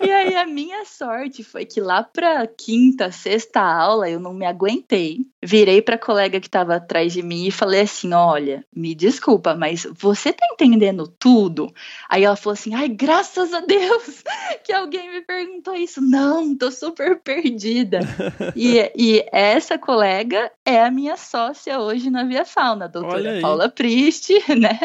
E 0.00 0.10
aí 0.10 0.36
a 0.36 0.46
minha 0.46 0.84
sorte 0.84 1.42
foi 1.42 1.64
que 1.64 1.80
lá 1.80 2.02
pra 2.02 2.46
quinta, 2.46 3.10
sexta 3.10 3.60
aula 3.60 4.08
eu 4.08 4.20
não 4.20 4.32
me 4.32 4.46
aguentei. 4.46 5.26
Virei 5.42 5.82
pra 5.82 5.98
colega 5.98 6.40
que 6.40 6.48
tava 6.48 6.76
atrás 6.76 7.12
de 7.12 7.22
mim 7.22 7.46
e 7.46 7.50
falei 7.50 7.82
assim: 7.82 8.12
"Olha, 8.12 8.64
me 8.74 8.94
desculpa, 8.94 9.54
mas 9.54 9.86
você 9.98 10.32
tá 10.32 10.46
entendendo 10.52 11.08
tudo?" 11.18 11.72
Aí 12.08 12.24
ela 12.24 12.36
falou 12.36 12.54
assim: 12.54 12.74
"Ai, 12.74 12.88
graças 12.88 13.52
a 13.52 13.60
Deus 13.60 14.22
que 14.64 14.72
alguém 14.72 15.10
me 15.10 15.22
perguntou 15.22 15.74
isso. 15.74 16.00
Não, 16.00 16.56
tô 16.56 16.70
super 16.70 17.18
perdida." 17.20 18.00
e, 18.54 18.78
e 18.96 19.26
essa 19.32 19.76
colega 19.76 20.50
é 20.64 20.82
a 20.82 20.90
minha 20.90 21.16
sócia 21.16 21.80
hoje 21.80 22.10
na 22.10 22.24
Via 22.24 22.44
Fauna, 22.44 22.88
doutora 22.88 23.32
aí. 23.32 23.40
Paula 23.60 23.68
Priste, 23.68 24.42
né? 24.56 24.78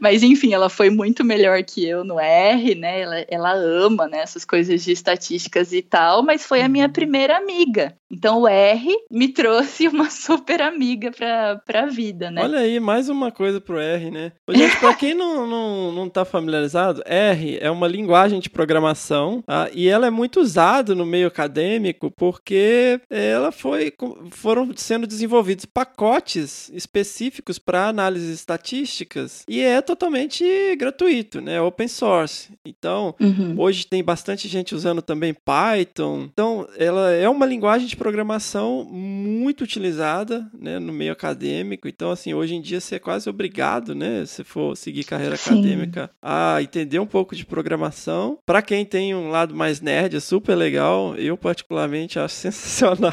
Mas 0.00 0.22
enfim, 0.22 0.52
ela 0.52 0.68
foi 0.68 0.90
muito 0.90 1.24
melhor 1.24 1.62
que 1.62 1.86
eu 1.86 2.04
no 2.04 2.20
R, 2.20 2.74
né? 2.74 3.00
Ela, 3.00 3.26
ela 3.28 3.52
ama 3.52 4.06
né, 4.06 4.18
essas 4.18 4.44
coisas 4.44 4.84
de 4.84 4.92
estatísticas 4.92 5.72
e 5.72 5.80
tal, 5.80 6.22
mas 6.22 6.44
foi 6.44 6.60
a 6.60 6.68
minha 6.68 6.88
primeira 6.88 7.38
amiga. 7.38 7.96
Então 8.10 8.42
o 8.42 8.48
R 8.48 8.94
me 9.10 9.28
trouxe 9.28 9.88
uma 9.88 10.08
super 10.10 10.60
amiga 10.60 11.10
pra, 11.10 11.60
pra 11.64 11.86
vida, 11.86 12.30
né? 12.30 12.42
Olha 12.42 12.58
aí, 12.58 12.80
mais 12.80 13.08
uma 13.08 13.30
coisa 13.30 13.60
pro 13.60 13.78
R, 13.78 14.10
né? 14.10 14.32
Ô, 14.46 14.54
Gente, 14.54 14.78
pra 14.78 14.94
quem 14.94 15.14
não, 15.14 15.46
não, 15.46 15.92
não 15.92 16.08
tá 16.08 16.24
familiarizado, 16.24 17.02
R 17.06 17.58
é 17.60 17.70
uma 17.70 17.86
linguagem 17.86 18.40
de 18.40 18.50
programação 18.50 19.42
tá? 19.46 19.68
e 19.72 19.88
ela 19.88 20.06
é 20.06 20.10
muito 20.10 20.40
usada 20.40 20.94
no 20.94 21.06
meio 21.06 21.28
acadêmico 21.28 22.10
porque 22.10 23.00
ela 23.08 23.52
foi, 23.52 23.92
foram 24.30 24.70
sendo 24.76 25.06
desenvolvidos 25.06 25.64
pacotes 25.64 26.70
específicos 26.74 27.58
para 27.58 27.92
análises 28.08 28.34
estatísticas 28.34 29.44
e 29.48 29.60
é 29.60 29.80
totalmente 29.80 30.44
gratuito, 30.76 31.40
né? 31.40 31.60
Open 31.60 31.88
source. 31.88 32.48
Então, 32.66 33.14
Uhum. 33.20 33.54
Hoje 33.58 33.86
tem 33.86 34.02
bastante 34.02 34.48
gente 34.48 34.74
usando 34.74 35.02
também 35.02 35.34
Python. 35.34 36.28
Então, 36.32 36.66
ela 36.78 37.10
é 37.12 37.28
uma 37.28 37.44
linguagem 37.44 37.86
de 37.86 37.96
programação 37.96 38.84
muito 38.84 39.64
utilizada 39.64 40.48
né, 40.58 40.78
no 40.78 40.92
meio 40.92 41.12
acadêmico. 41.12 41.88
Então, 41.88 42.10
assim, 42.10 42.32
hoje 42.34 42.54
em 42.54 42.60
dia 42.60 42.80
você 42.80 42.96
é 42.96 42.98
quase 42.98 43.28
obrigado, 43.28 43.94
né? 43.94 44.24
Se 44.26 44.44
for 44.44 44.76
seguir 44.76 45.04
carreira 45.04 45.36
Sim. 45.36 45.50
acadêmica, 45.50 46.10
a 46.22 46.62
entender 46.62 46.98
um 46.98 47.06
pouco 47.06 47.34
de 47.34 47.44
programação. 47.44 48.38
Para 48.46 48.62
quem 48.62 48.84
tem 48.84 49.14
um 49.14 49.30
lado 49.30 49.54
mais 49.54 49.80
nerd, 49.80 50.16
é 50.16 50.20
super 50.20 50.54
legal. 50.54 51.16
Eu, 51.16 51.36
particularmente, 51.36 52.18
acho 52.18 52.34
sensacional. 52.36 53.12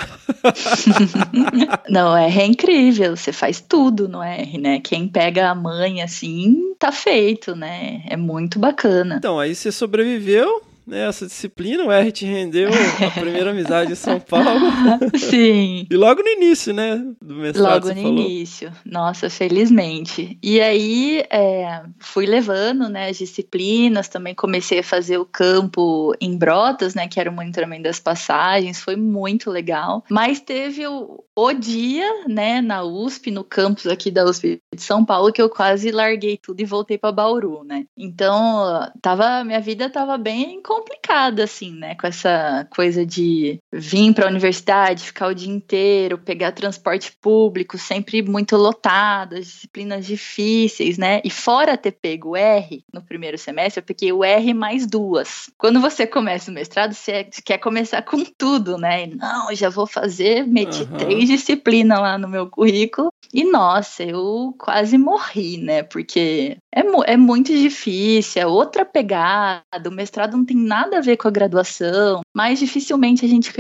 Não, 1.89 2.15
R 2.15 2.39
é 2.39 2.45
incrível, 2.45 3.15
você 3.15 3.31
faz 3.31 3.59
tudo 3.59 4.07
no 4.07 4.21
R, 4.21 4.57
né? 4.57 4.79
Quem 4.85 5.07
pega 5.07 5.49
a 5.49 5.55
mãe 5.55 6.03
assim, 6.03 6.75
tá 6.77 6.91
feito, 6.91 7.55
né? 7.55 8.03
É 8.07 8.15
muito 8.15 8.59
bacana. 8.59 9.15
Então, 9.17 9.39
aí 9.39 9.55
você 9.55 9.71
sobreviveu. 9.71 10.61
Né, 10.87 11.07
essa 11.07 11.25
disciplina, 11.25 11.83
o 11.83 11.91
R 11.91 12.11
te 12.11 12.27
rendeu 12.27 12.69
a 12.69 13.09
primeira 13.19 13.49
amizade 13.49 13.91
em 13.91 13.95
São 13.95 14.19
Paulo. 14.19 14.69
Sim. 15.17 15.87
E 15.89 15.95
logo 15.95 16.21
no 16.21 16.29
início, 16.29 16.75
né? 16.75 17.03
Do 17.19 17.33
mestrado 17.33 17.85
Logo 17.85 17.87
no 17.87 17.95
falou. 17.95 18.19
início, 18.19 18.71
nossa, 18.85 19.27
felizmente. 19.27 20.37
E 20.43 20.61
aí 20.61 21.23
é, 21.31 21.81
fui 21.97 22.27
levando 22.27 22.87
né, 22.87 23.09
as 23.09 23.17
disciplinas, 23.17 24.07
também 24.07 24.35
comecei 24.35 24.77
a 24.77 24.83
fazer 24.83 25.17
o 25.17 25.25
campo 25.25 26.13
em 26.21 26.37
Brotas, 26.37 26.93
né? 26.93 27.07
Que 27.07 27.19
era 27.19 27.31
o 27.31 27.33
monitoramento 27.33 27.81
das 27.81 27.99
passagens, 27.99 28.79
foi 28.79 28.95
muito 28.95 29.49
legal. 29.49 30.03
Mas 30.07 30.39
teve 30.39 30.85
o, 30.85 31.23
o 31.35 31.51
dia, 31.51 32.25
né, 32.27 32.61
na 32.61 32.83
USP, 32.83 33.29
no 33.29 33.43
campus 33.43 33.87
aqui 33.87 34.09
da 34.09 34.23
USP 34.23 34.61
de 34.73 34.81
São 34.81 35.03
Paulo, 35.03 35.33
que 35.33 35.41
eu 35.41 35.49
quase 35.49 35.91
larguei 35.91 36.37
tudo 36.37 36.61
e 36.61 36.65
voltei 36.65 36.97
para 36.97 37.11
Bauru, 37.11 37.63
né? 37.63 37.85
Então, 37.97 38.89
tava, 39.01 39.43
minha 39.43 39.59
vida 39.59 39.89
tava 39.89 40.17
bem 40.17 40.61
complicada, 40.61 41.43
assim, 41.43 41.73
né, 41.73 41.95
com 41.95 42.07
essa 42.07 42.65
coisa 42.73 43.05
de 43.05 43.59
vir 43.71 44.13
para 44.13 44.25
a 44.25 44.29
universidade, 44.29 45.03
ficar 45.03 45.27
o 45.27 45.35
dia 45.35 45.51
inteiro, 45.51 46.17
pegar 46.17 46.53
transporte 46.53 47.11
público, 47.21 47.77
sempre 47.77 48.21
muito 48.21 48.55
lotado, 48.55 49.35
disciplinas 49.35 50.05
difíceis, 50.05 50.97
né? 50.97 51.21
E 51.23 51.29
fora 51.29 51.77
ter 51.77 51.91
pego 51.91 52.35
R 52.35 52.83
no 52.93 53.01
primeiro 53.01 53.37
semestre, 53.37 53.79
eu 53.79 53.85
peguei 53.85 54.13
o 54.13 54.23
R 54.23 54.53
mais 54.53 54.87
duas. 54.87 55.49
Quando 55.57 55.81
você 55.81 56.07
começa 56.07 56.49
o 56.49 56.53
mestrado, 56.53 56.93
você 56.93 57.27
quer 57.43 57.57
começar 57.57 58.01
com 58.03 58.23
tudo, 58.23 58.77
né? 58.77 59.07
Não, 59.07 59.53
já 59.53 59.69
vou 59.69 59.85
fazer, 59.85 60.47
meti 60.47 60.83
uhum. 60.83 60.97
três 60.97 61.24
disciplinas 61.27 61.99
lá 61.99 62.17
no 62.17 62.27
meu 62.27 62.49
currículo. 62.49 63.09
E 63.33 63.43
nossa, 63.43 64.03
eu 64.03 64.53
quase 64.57 64.97
morri, 64.97 65.57
né? 65.57 65.83
Porque 65.83 66.57
é, 66.73 66.81
é 67.13 67.17
muito 67.17 67.53
difícil, 67.53 68.41
é 68.41 68.45
outra 68.45 68.83
pegada. 68.83 69.63
O 69.87 69.91
mestrado 69.91 70.35
não 70.35 70.45
tem 70.45 70.57
nada 70.57 70.97
a 70.97 71.01
ver 71.01 71.17
com 71.17 71.27
a 71.27 71.31
graduação, 71.31 72.21
mas 72.33 72.59
dificilmente 72.59 73.25
a 73.25 73.27
gente, 73.27 73.51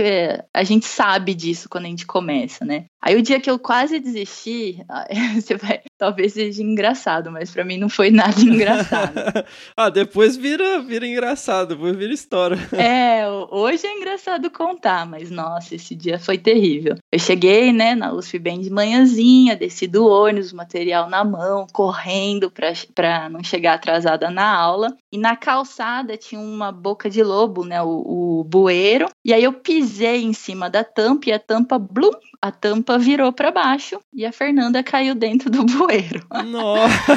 a 0.53 0.63
gente 0.63 0.85
sabe 0.85 1.33
disso 1.33 1.69
quando 1.69 1.85
a 1.85 1.89
gente 1.89 2.05
começa, 2.05 2.65
né? 2.65 2.85
Aí 3.01 3.15
o 3.15 3.21
dia 3.21 3.39
que 3.39 3.49
eu 3.49 3.59
quase 3.59 3.99
desisti, 3.99 4.83
você 5.35 5.55
vai, 5.55 5.81
talvez 5.97 6.33
seja 6.33 6.63
engraçado, 6.63 7.31
mas 7.31 7.51
para 7.51 7.63
mim 7.63 7.77
não 7.77 7.87
foi 7.87 8.09
nada 8.09 8.37
engraçado. 8.41 9.13
ah, 9.77 9.89
depois 9.89 10.35
vira, 10.35 10.81
vira 10.81 11.05
engraçado, 11.07 11.75
depois 11.75 11.95
vira 11.95 12.11
história. 12.11 12.57
é, 12.73 13.23
hoje 13.51 13.85
é 13.85 13.95
engraçado 13.95 14.49
contar, 14.49 15.05
mas 15.05 15.29
nossa, 15.29 15.75
esse 15.75 15.93
dia 15.93 16.17
foi 16.17 16.37
terrível. 16.37 16.95
Eu 17.11 17.19
cheguei, 17.19 17.71
né, 17.71 17.93
na 17.93 18.11
USP 18.11 18.39
bem 18.39 18.59
de 18.59 18.69
manhãzinha, 18.69 19.54
desci 19.55 19.87
do 19.87 20.07
ônibus, 20.07 20.53
material 20.53 21.09
na 21.09 21.23
mão, 21.23 21.67
correndo 21.71 22.51
para 22.51 23.29
não 23.29 23.43
chegar 23.43 23.73
atrasada 23.73 24.29
na 24.29 24.55
aula. 24.55 24.95
E 25.11 25.17
na 25.17 25.35
calçada 25.35 26.17
tinha 26.17 26.39
uma 26.39 26.71
boca 26.71 27.09
de 27.09 27.23
lobo, 27.23 27.65
né, 27.65 27.81
o, 27.81 28.39
o 28.39 28.43
bueiro. 28.43 29.07
E 29.23 29.33
aí 29.33 29.43
eu 29.43 29.53
pisei 29.53 30.23
em 30.23 30.33
cima 30.33 30.69
da 30.69 30.83
tampa 30.83 31.29
e 31.29 31.33
a 31.33 31.39
tampa, 31.39 31.79
blum, 31.79 32.11
a 32.41 32.51
tampa 32.51 32.97
virou 32.99 33.33
para 33.33 33.51
baixo 33.51 33.99
e 34.13 34.23
a 34.23 34.31
Fernanda 34.31 34.83
caiu 34.83 35.15
dentro 35.15 35.49
do 35.49 35.63
bueiro. 35.65 36.25
Nossa! 36.45 37.15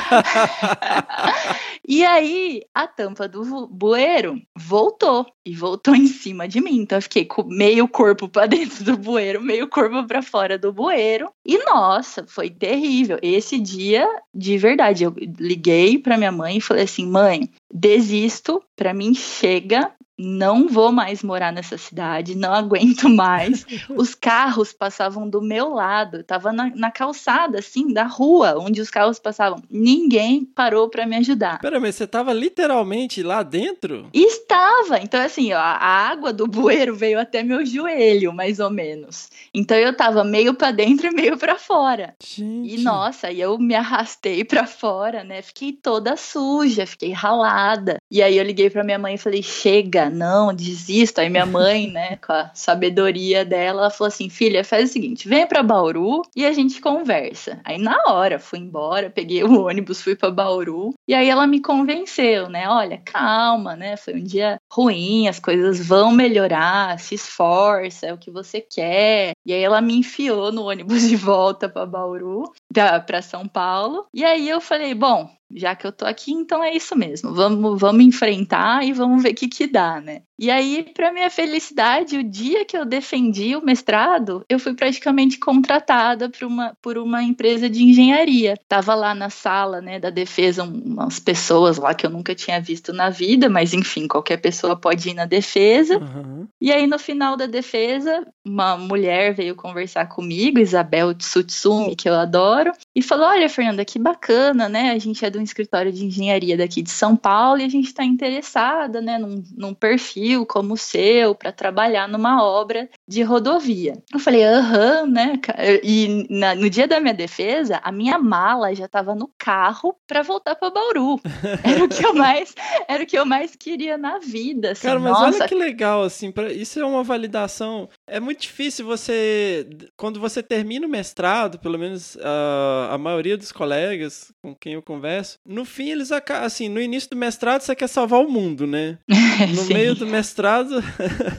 e 1.86 2.05
aí 2.05 2.62
a 2.74 2.86
tampa 2.86 3.28
do 3.28 3.66
bueiro 3.66 4.41
voltou 4.57 5.26
e 5.45 5.55
voltou 5.55 5.95
em 5.95 6.07
cima 6.07 6.49
de 6.49 6.61
mim. 6.61 6.76
Então 6.76 6.97
eu 6.97 7.03
fiquei 7.03 7.24
com 7.24 7.45
meio 7.45 7.86
corpo 7.89 8.28
para 8.28 8.47
dentro 8.47 8.84
do 8.84 8.97
bueiro, 8.97 9.43
meio 9.43 9.68
corpo 9.68 10.07
para 10.07 10.22
fora 10.22 10.59
do 10.59 10.72
bueiro. 10.72 11.30
E 11.45 11.59
nossa, 11.64 12.18
foi 12.27 12.51
terrível. 12.51 13.19
Esse 13.23 13.59
dia, 13.59 14.07
de 14.35 14.57
verdade, 14.59 15.05
eu 15.05 15.14
liguei 15.39 15.99
para 15.99 16.16
minha 16.16 16.33
mãe 16.33 16.59
e 16.59 16.61
falei 16.61 16.85
assim: 16.85 17.07
"Mãe, 17.07 17.49
desisto, 17.73 18.62
para 18.77 18.95
mim 18.95 19.14
chega, 19.14 19.93
não 20.19 20.66
vou 20.66 20.91
mais 20.91 21.23
morar 21.23 21.53
nessa 21.53 21.79
cidade, 21.79 22.37
não 22.37 22.53
aguento 22.53 23.09
mais. 23.09 23.64
os 23.89 24.14
carros 24.14 24.73
passavam 24.73 25.29
do 25.29 25.41
meu 25.41 25.69
lado, 25.69 26.25
tava 26.25 26.53
na, 26.53 26.73
na, 26.75 26.91
calçada, 26.91 27.61
assim, 27.61 27.93
da 27.93 28.05
rua, 28.05 28.57
onde 28.59 28.81
os 28.81 28.91
carros 28.91 29.21
passavam. 29.21 29.62
Ninguém 29.71 30.45
parou 30.45 30.89
para 30.89 31.07
me 31.07 31.16
ajudar. 31.16 31.61
Pera, 31.61 31.79
mas 31.79 31.95
você 31.95 32.07
tava 32.07 32.33
literalmente 32.33 33.23
lá 33.23 33.45
dentro? 33.45 34.09
Estava. 34.12 34.99
Então, 34.99 35.21
assim, 35.21 35.53
ó, 35.53 35.59
a 35.59 36.09
água 36.11 36.33
do 36.33 36.49
bueiro 36.49 36.97
veio 36.97 37.21
até 37.21 37.45
meu 37.45 37.64
joelho, 37.64 38.33
mais 38.33 38.59
ou 38.59 38.71
menos. 38.71 39.31
Então, 39.55 39.77
eu 39.77 39.95
tava 39.95 40.25
meio 40.25 40.55
para 40.55 40.73
dentro 40.73 41.07
e 41.07 41.14
meio 41.14 41.39
para 41.39 41.57
fora. 41.57 42.14
Gente. 42.21 42.75
E, 42.75 42.83
nossa, 42.83 43.31
eu 43.31 43.57
me 43.59 43.75
arrastei 43.75 44.45
para 44.45 44.66
fora, 44.66 45.23
né? 45.23 45.43
Fiquei 45.43 45.73
toda 45.73 46.16
suja, 46.16 46.87
fiquei 46.87 47.12
ralada. 47.12 47.99
E 48.11 48.21
aí, 48.21 48.37
eu 48.37 48.45
liguei 48.45 48.69
para 48.69 48.83
minha 48.83 48.99
mãe 48.99 49.14
e 49.14 49.19
falei: 49.19 49.43
chega 49.43 50.08
não, 50.09 50.55
desisto. 50.55 51.21
Aí 51.21 51.29
minha 51.29 51.47
mãe, 51.47 51.91
né, 51.91 52.17
com 52.17 52.33
a 52.33 52.51
sabedoria 52.55 53.45
dela, 53.45 53.83
ela 53.83 53.91
falou 53.91 54.09
assim: 54.09 54.29
filha, 54.29 54.65
faz 54.65 54.91
o 54.91 54.93
seguinte, 54.93 55.29
vem 55.29 55.47
para 55.47 55.63
Bauru 55.63 56.23
e 56.35 56.45
a 56.45 56.53
gente 56.53 56.81
conversa. 56.81 57.61
Aí 57.65 57.79
na 57.79 57.97
hora, 58.07 58.39
fui 58.39 58.59
embora, 58.59 59.11
peguei 59.11 59.43
o 59.45 59.67
ônibus, 59.67 60.03
fui 60.03 60.17
para 60.17 60.31
Bauru. 60.31 60.95
E 61.07 61.15
aí 61.15 61.29
ela 61.29 61.47
me 61.47 61.61
convenceu, 61.61 62.49
né? 62.49 62.69
Olha, 62.69 63.01
calma, 63.05 63.77
né? 63.77 63.97
Foi 63.97 64.15
um 64.15 64.23
dia 64.23 64.61
ruim, 64.71 65.29
as 65.29 65.39
coisas 65.39 65.85
vão 65.87 66.13
melhorar, 66.13 66.99
se 66.99 67.15
esforça, 67.15 68.07
é 68.07 68.13
o 68.13 68.19
que 68.19 68.31
você 68.31 68.61
quer. 68.61 69.33
E 69.45 69.53
aí 69.53 69.63
ela 69.63 69.81
me 69.81 69.97
enfiou 69.97 70.53
no 70.53 70.65
ônibus 70.65 71.09
de 71.09 71.17
volta 71.17 71.69
para 71.69 71.87
Bauru, 71.87 72.53
para 72.73 73.23
São 73.23 73.47
Paulo. 73.47 74.07
E 74.13 74.25
aí 74.25 74.49
eu 74.49 74.61
falei, 74.61 74.95
bom, 74.95 75.31
já 75.55 75.75
que 75.75 75.87
eu 75.87 75.93
tô 75.93 76.05
aqui, 76.05 76.33
então 76.33 76.63
é 76.63 76.75
isso 76.75 76.97
mesmo. 76.97 77.33
Vamos, 77.33 77.81
vamos 77.81 78.05
enfrentar 78.05 78.85
e 78.85 78.93
vamos 78.93 79.23
ver 79.23 79.31
o 79.31 79.35
que 79.35 79.49
que 79.49 79.67
dá, 79.67 79.97
né? 80.01 80.22
E 80.38 80.51
aí, 80.51 80.86
para 80.94 81.12
minha 81.12 81.30
felicidade, 81.30 82.16
o 82.16 82.22
dia 82.22 82.64
que 82.64 82.76
eu 82.76 82.84
defendi 82.84 83.57
o 83.57 83.64
mestrado, 83.64 84.44
eu 84.49 84.59
fui 84.59 84.74
praticamente 84.74 85.38
contratada 85.38 86.28
por 86.28 86.44
uma, 86.44 86.76
por 86.80 86.96
uma 86.96 87.22
empresa 87.22 87.68
de 87.68 87.82
engenharia. 87.82 88.55
Tava 88.68 88.94
lá 88.94 89.14
na 89.14 89.30
sala, 89.30 89.80
né, 89.80 89.99
da 89.99 90.11
defesa, 90.11 90.62
umas 90.62 91.18
pessoas 91.18 91.76
lá 91.76 91.92
que 91.94 92.07
eu 92.07 92.11
nunca 92.11 92.34
tinha 92.34 92.61
visto 92.61 92.92
na 92.92 93.11
vida, 93.11 93.49
mas 93.49 93.74
enfim, 93.74 94.07
qualquer 94.07 94.36
pessoa 94.36 94.76
pode 94.76 95.11
ir 95.11 95.14
na 95.14 95.24
defesa. 95.24 95.99
Uhum. 95.99 96.46
E 96.61 96.70
aí, 96.70 96.86
no 96.86 96.99
final 96.99 97.36
da 97.36 97.46
defesa, 97.46 98.26
uma 98.44 98.76
mulher 98.76 99.34
veio 99.34 99.55
conversar 99.55 100.07
comigo, 100.07 100.59
Isabel 100.59 101.14
Tsutsumi, 101.14 101.96
que 101.96 102.09
eu 102.09 102.14
adoro, 102.14 102.72
e 102.94 103.03
falou: 103.03 103.26
Olha, 103.26 103.49
Fernanda, 103.49 103.84
que 103.84 103.99
bacana, 103.99 104.68
né? 104.68 104.90
A 104.92 104.99
gente 104.99 105.24
é 105.24 105.30
de 105.30 105.38
um 105.38 105.42
escritório 105.42 105.92
de 105.92 106.05
engenharia 106.05 106.57
daqui 106.57 106.82
de 106.82 106.90
São 106.90 107.16
Paulo 107.16 107.61
e 107.61 107.64
a 107.64 107.68
gente 107.68 107.86
está 107.86 108.05
interessada, 108.05 109.01
né, 109.01 109.18
num, 109.18 109.42
num 109.57 109.74
perfil 109.89 110.45
como 110.45 110.74
o 110.74 110.76
seu 110.76 111.34
para 111.34 111.51
trabalhar 111.51 112.07
numa 112.09 112.45
obra 112.45 112.89
de 113.07 113.22
rodovia. 113.22 113.95
Eu 114.12 114.18
falei, 114.18 114.45
aham, 114.45 115.07
né? 115.07 115.41
E 115.82 116.26
na, 116.28 116.55
no 116.55 116.68
dia 116.68 116.86
da 116.86 117.01
minha 117.01 117.14
defesa, 117.14 117.80
a 117.82 117.91
minha 117.91 118.18
mala 118.18 118.74
já 118.74 118.84
estava 118.84 119.14
no 119.14 119.30
carro 119.39 119.97
para 120.07 120.22
voltar 120.22 120.55
para 120.55 120.70
Bauru. 120.70 121.20
Era 121.64 121.84
o 121.84 121.89
que 121.89 122.05
eu 122.05 122.14
mais, 122.14 122.55
era 122.89 123.03
o 123.03 123.07
que 123.07 123.18
eu 123.18 123.24
mais 123.24 123.55
queria 123.55 123.97
na 123.97 124.18
vida. 124.18 124.72
Assim, 124.72 124.86
Cara, 124.86 124.99
mas 124.99 125.12
nossa. 125.12 125.39
olha 125.39 125.49
que 125.49 125.55
legal, 125.55 126.03
assim, 126.03 126.30
pra, 126.30 126.53
isso 126.53 126.78
é 126.80 126.84
uma 126.84 127.03
validação. 127.03 127.89
É 128.07 128.20
muito 128.20 128.41
difícil 128.41 128.84
você, 128.84 129.66
quando 129.97 130.20
você 130.20 130.43
termina 130.43 130.86
o 130.86 130.91
mestrado, 130.91 131.59
pelo 131.59 131.78
menos 131.78 132.16
uh, 132.16 132.91
a 132.91 132.99
maioria 132.99 133.36
dos 133.36 133.53
colegas 133.53 134.32
com 134.43 134.55
quem 134.55 134.74
eu 134.74 134.82
converso, 134.82 135.39
no 135.47 135.64
fim 135.64 135.91
eles 135.91 136.11
assim, 136.12 136.68
no 136.68 136.80
início 136.80 137.11
do 137.11 137.16
mestrado 137.16 137.62
você 137.62 137.74
quer 137.74 137.89
salvar 137.89 138.20
o 138.20 138.30
mundo, 138.30 138.66
né? 138.66 138.99
No 139.55 139.64
meio 139.79 139.95
do 139.95 140.07
mestrado, 140.07 140.83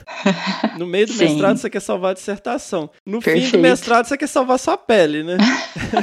no 0.78 0.88
meio 0.88 1.06
do 1.06 1.14
Sim. 1.14 1.26
mestrado 1.26 1.58
você 1.58 1.70
quer 1.70 1.82
salvar 1.82 2.12
a 2.12 2.14
dissertação. 2.14 2.90
No 3.06 3.20
Perfeito. 3.20 3.46
fim 3.46 3.58
do 3.58 3.62
mestrado 3.62 4.06
você 4.06 4.18
quer 4.18 4.28
salvar 4.28 4.58
sua 4.58 4.78
pele, 4.78 5.24
né? 5.24 5.38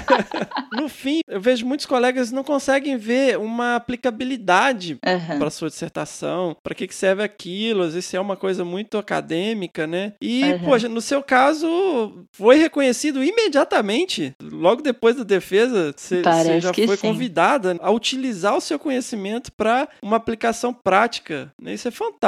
no 0.72 0.88
fim, 0.88 1.20
eu 1.26 1.40
vejo 1.40 1.64
muitos 1.66 1.86
colegas 1.86 2.30
não 2.30 2.44
conseguem 2.44 2.96
ver 2.96 3.38
uma 3.38 3.76
aplicabilidade 3.76 4.98
uhum. 5.04 5.38
para 5.38 5.50
sua 5.50 5.68
dissertação, 5.68 6.56
para 6.62 6.74
que, 6.74 6.86
que 6.86 6.94
serve 6.94 7.22
aquilo, 7.22 7.82
às 7.82 7.94
vezes 7.94 8.12
é 8.12 8.20
uma 8.20 8.36
coisa 8.36 8.64
muito 8.64 8.98
acadêmica, 8.98 9.86
né? 9.86 10.12
E, 10.20 10.44
uhum. 10.44 10.58
poxa, 10.60 10.88
no 10.88 11.00
seu 11.00 11.22
caso, 11.22 12.26
foi 12.32 12.56
reconhecido 12.56 13.24
imediatamente, 13.24 14.34
logo 14.42 14.82
depois 14.82 15.16
da 15.16 15.24
defesa, 15.24 15.94
você 15.96 16.22
já 16.60 16.74
foi 16.74 16.96
sim. 16.96 17.08
convidada 17.08 17.76
a 17.80 17.90
utilizar 17.90 18.56
o 18.56 18.60
seu 18.60 18.78
conhecimento 18.78 19.50
para 19.52 19.88
uma 20.02 20.16
aplicação 20.16 20.72
prática. 20.72 21.52
Né? 21.60 21.74
Isso 21.74 21.88
é 21.88 21.90
fantástico. 21.90 22.25